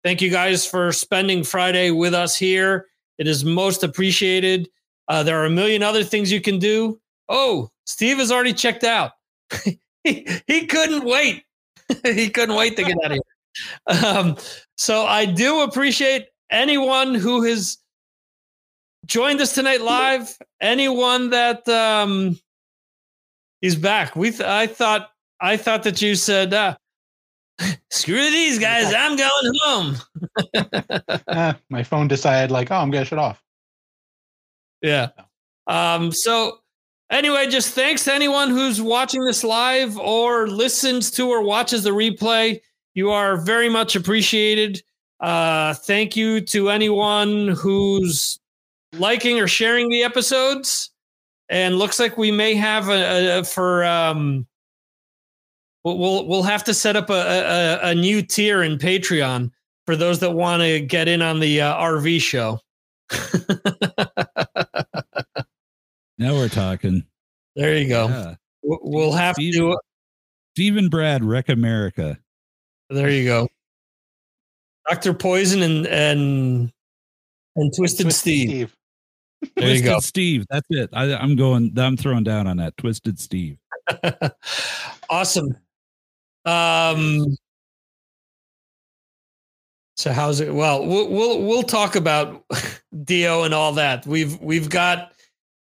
thank 0.04 0.22
you 0.22 0.30
guys 0.30 0.66
for 0.66 0.92
spending 0.92 1.44
Friday 1.44 1.92
with 1.92 2.14
us 2.14 2.38
here. 2.38 2.88
It 3.18 3.28
is 3.28 3.44
most 3.44 3.84
appreciated. 3.84 4.70
Uh, 5.08 5.24
there 5.24 5.40
are 5.42 5.46
a 5.46 5.50
million 5.50 5.84
other 5.84 6.04
things 6.04 6.32
you 6.32 6.42
can 6.42 6.60
do. 6.60 7.00
Oh, 7.30 7.70
Steve 7.86 8.18
has 8.18 8.32
already 8.32 8.54
checked 8.54 8.84
out. 8.84 9.12
he, 10.04 10.28
he 10.48 10.66
couldn't 10.66 11.06
wait. 11.06 11.44
he 12.04 12.30
couldn't 12.30 12.56
wait 12.56 12.76
to 12.78 12.84
get 12.84 12.98
out 13.04 13.12
of 13.12 13.20
here. 13.20 14.06
Um, 14.06 14.38
so 14.76 15.06
I 15.06 15.26
do 15.26 15.62
appreciate 15.62 16.28
anyone 16.52 17.16
who 17.16 17.44
has 17.44 17.78
joined 19.08 19.42
us 19.42 19.56
tonight 19.56 19.82
live. 19.82 20.38
Anyone 20.62 21.32
that 21.32 21.68
um, 21.68 22.40
he's 23.62 23.76
back. 23.76 24.16
We 24.16 24.32
th- 24.32 24.42
I 24.42 24.68
thought 24.68 25.10
I 25.40 25.58
thought 25.58 25.84
that 25.84 26.02
you 26.02 26.16
said 26.16 26.54
uh, 26.54 26.76
screw 27.90 28.30
these 28.30 28.60
guys. 28.60 28.94
I'm 28.94 29.16
going 29.16 29.54
home. 29.64 29.96
Eh, 31.28 31.54
my 31.70 31.84
phone 31.84 32.08
decided 32.08 32.52
like, 32.52 32.70
oh, 32.72 32.76
I'm 32.76 32.92
gonna 32.92 33.06
shut 33.06 33.20
off. 33.20 33.42
Yeah. 34.82 35.10
Um, 35.66 36.12
so 36.12 36.60
anyway, 37.10 37.48
just 37.48 37.74
thanks 37.74 38.04
to 38.06 38.14
anyone 38.14 38.50
who's 38.50 38.82
watching 38.82 39.24
this 39.24 39.44
live 39.44 39.98
or 39.98 40.48
listens 40.48 41.10
to 41.12 41.30
or 41.30 41.42
watches 41.42 41.84
the 41.84 41.90
replay. 41.90 42.62
You 42.94 43.12
are 43.12 43.38
very 43.38 43.70
much 43.70 43.96
appreciated. 43.96 44.82
Uh, 45.20 45.74
thank 45.74 46.16
you 46.16 46.42
to 46.42 46.70
anyone 46.70 47.50
who's 47.50 48.40
liking 48.94 49.40
or 49.40 49.48
sharing 49.48 49.90
the 49.90 50.04
episodes. 50.04 50.92
And 51.50 51.78
looks 51.78 52.00
like 52.00 52.18
we 52.18 52.32
may 52.32 52.56
have 52.56 52.90
a, 52.90 53.40
a 53.40 53.44
for 53.44 53.86
um, 53.86 54.46
we'll 55.86 56.28
we'll 56.28 56.44
have 56.44 56.64
to 56.66 56.74
set 56.74 56.98
up 56.98 57.10
a, 57.10 57.14
a, 57.14 57.80
a 57.92 57.96
new 57.96 58.22
tier 58.22 58.64
in 58.64 58.78
Patreon 58.78 59.52
for 59.86 59.96
those 59.96 60.20
that 60.20 60.32
want 60.32 60.62
to 60.64 60.82
get 60.82 61.08
in 61.08 61.22
on 61.22 61.40
the 61.40 61.62
uh, 61.62 61.74
RV 61.76 62.22
show. 62.22 62.60
Now 66.20 66.34
we're 66.34 66.50
talking. 66.50 67.04
There 67.56 67.78
you 67.78 67.88
go. 67.88 68.08
Yeah. 68.08 68.36
We'll- 68.64 69.12
have 69.14 69.36
Steve- 69.36 69.54
to. 69.54 69.78
Steve 70.56 70.78
and 70.78 70.90
Brad 70.90 71.24
wreck 71.24 71.48
America. 71.50 72.18
There 72.90 73.12
you 73.12 73.26
go. 73.26 73.48
Doctor 74.90 75.14
Poison 75.14 75.62
and 75.62 75.86
and 75.86 76.72
and 77.58 77.74
Twisted, 77.76 78.06
Twisted 78.06 78.14
Steve. 78.14 78.76
There 79.56 79.76
you 79.76 79.84
go. 79.84 80.00
Steve. 80.00 80.46
That's 80.50 80.66
it. 80.70 80.90
I, 80.94 81.14
I'm 81.16 81.36
going. 81.36 81.74
I'm 81.78 81.98
throwing 81.98 82.24
down 82.24 82.48
on 82.48 82.58
that. 82.58 82.76
Twisted 82.78 83.20
Steve. 83.20 83.58
awesome. 85.10 85.56
Um. 86.46 87.36
So 89.96 90.12
how's 90.12 90.40
it? 90.40 90.54
Well, 90.54 90.86
we'll 90.86 91.10
we'll 91.10 91.42
we'll 91.44 91.64
talk 91.64 91.96
about 91.96 92.44
Dio 93.04 93.44
and 93.44 93.54
all 93.54 93.74
that. 93.74 94.06
We've 94.06 94.40
we've 94.40 94.70
got 94.70 95.12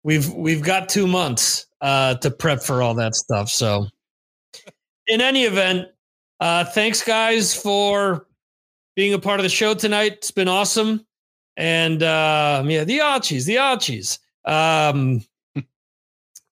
we've 0.02 0.32
we've 0.34 0.62
got 0.62 0.88
two 0.88 1.06
months 1.06 1.66
uh, 1.80 2.14
to 2.16 2.30
prep 2.30 2.62
for 2.62 2.82
all 2.82 2.94
that 2.94 3.14
stuff. 3.14 3.48
So, 3.48 3.86
in 5.06 5.20
any 5.20 5.44
event, 5.44 5.88
uh, 6.40 6.64
thanks 6.64 7.02
guys 7.02 7.54
for 7.54 8.26
being 8.96 9.14
a 9.14 9.18
part 9.18 9.38
of 9.40 9.44
the 9.44 9.50
show 9.50 9.74
tonight. 9.74 10.14
It's 10.14 10.30
been 10.30 10.48
awesome, 10.48 11.06
and 11.58 12.02
uh, 12.02 12.62
yeah, 12.66 12.84
the 12.84 13.00
Archies, 13.00 13.44
the 13.44 13.58
Archies. 13.58 14.18
Um, 14.44 15.22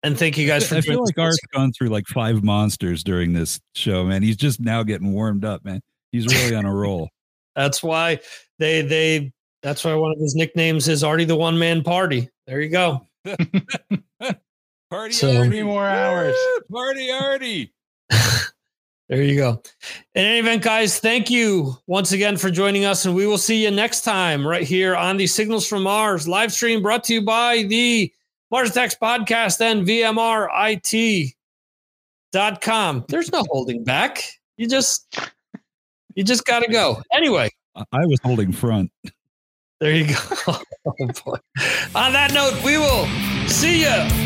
and 0.03 0.19
thank 0.19 0.37
you 0.37 0.47
guys 0.47 0.69
for. 0.69 0.74
I 0.74 0.81
feel 0.83 1.03
like 1.03 1.16
Art's 1.19 1.39
gone 1.55 1.73
through 1.73 1.89
like 1.89 2.07
five 2.09 2.45
monsters 2.45 3.03
during 3.03 3.33
this 3.33 3.59
show, 3.74 4.05
man. 4.05 4.23
He's 4.23 4.37
just 4.37 4.61
now 4.61 4.83
getting 4.83 5.12
warmed 5.12 5.45
up, 5.45 5.65
man. 5.65 5.81
He's 6.12 6.27
really 6.27 6.55
on 6.55 6.66
a 6.66 6.74
roll. 6.74 7.09
That's 7.57 7.83
why 7.83 8.20
they 8.59 8.83
they. 8.83 9.33
That's 9.62 9.85
why 9.85 9.95
one 9.95 10.12
of 10.12 10.19
his 10.19 10.35
nicknames 10.35 10.87
is 10.89 11.03
Artie 11.03 11.24
the 11.24 11.35
One 11.37 11.59
Man 11.59 11.83
Party. 11.83 12.28
There 12.47 12.61
you 12.61 12.69
go. 12.69 13.07
Party 14.91 15.12
So- 15.12 15.45
Three 15.45 15.62
more 15.62 15.87
hours. 15.87 16.37
Party 16.70 17.11
Artie. 17.11 17.73
There 19.09 19.23
you 19.23 19.37
go. 19.37 19.62
In 20.16 20.24
any 20.24 20.39
event, 20.41 20.65
guys, 20.65 20.99
thank 20.99 21.31
you 21.31 21.77
once 21.87 22.11
again 22.11 22.37
for 22.37 22.51
joining 22.51 22.85
us, 22.85 23.05
and 23.05 23.15
we 23.15 23.24
will 23.27 23.39
see 23.39 23.62
you 23.62 23.70
next 23.70 24.01
time 24.03 24.45
right 24.47 24.65
here 24.65 24.97
on 24.97 25.16
the 25.16 25.28
Signals 25.28 25.66
from 25.69 25.85
Mars 25.85 26.27
live 26.27 26.53
stream 26.53 26.83
brought 26.83 27.05
to 27.05 27.15
you 27.15 27.23
by 27.23 27.62
the 27.62 28.12
Mars 28.51 28.70
Attacks 28.70 28.97
Podcast 29.01 29.61
and 29.61 29.87
VMRIT.com. 29.87 31.35
There's 33.09 33.31
no 33.33 33.45
holding 33.49 33.85
back. 33.85 34.23
You 34.57 34.69
just 34.69 35.16
you 36.15 36.24
just 36.24 36.45
gotta 36.45 36.70
go. 36.70 37.01
Anyway, 37.12 37.51
I- 37.93 38.07
was 38.07 38.19
holding 38.24 38.53
front. 38.53 38.91
there 39.81 39.95
you 39.95 40.15
go. 40.47 40.57
Oh, 40.89 40.95
boy. 41.24 41.37
On 41.97 42.12
that 42.12 42.33
note, 42.33 42.62
we 42.65 42.78
will 42.78 43.07
see 43.49 43.81
you. 43.83 44.26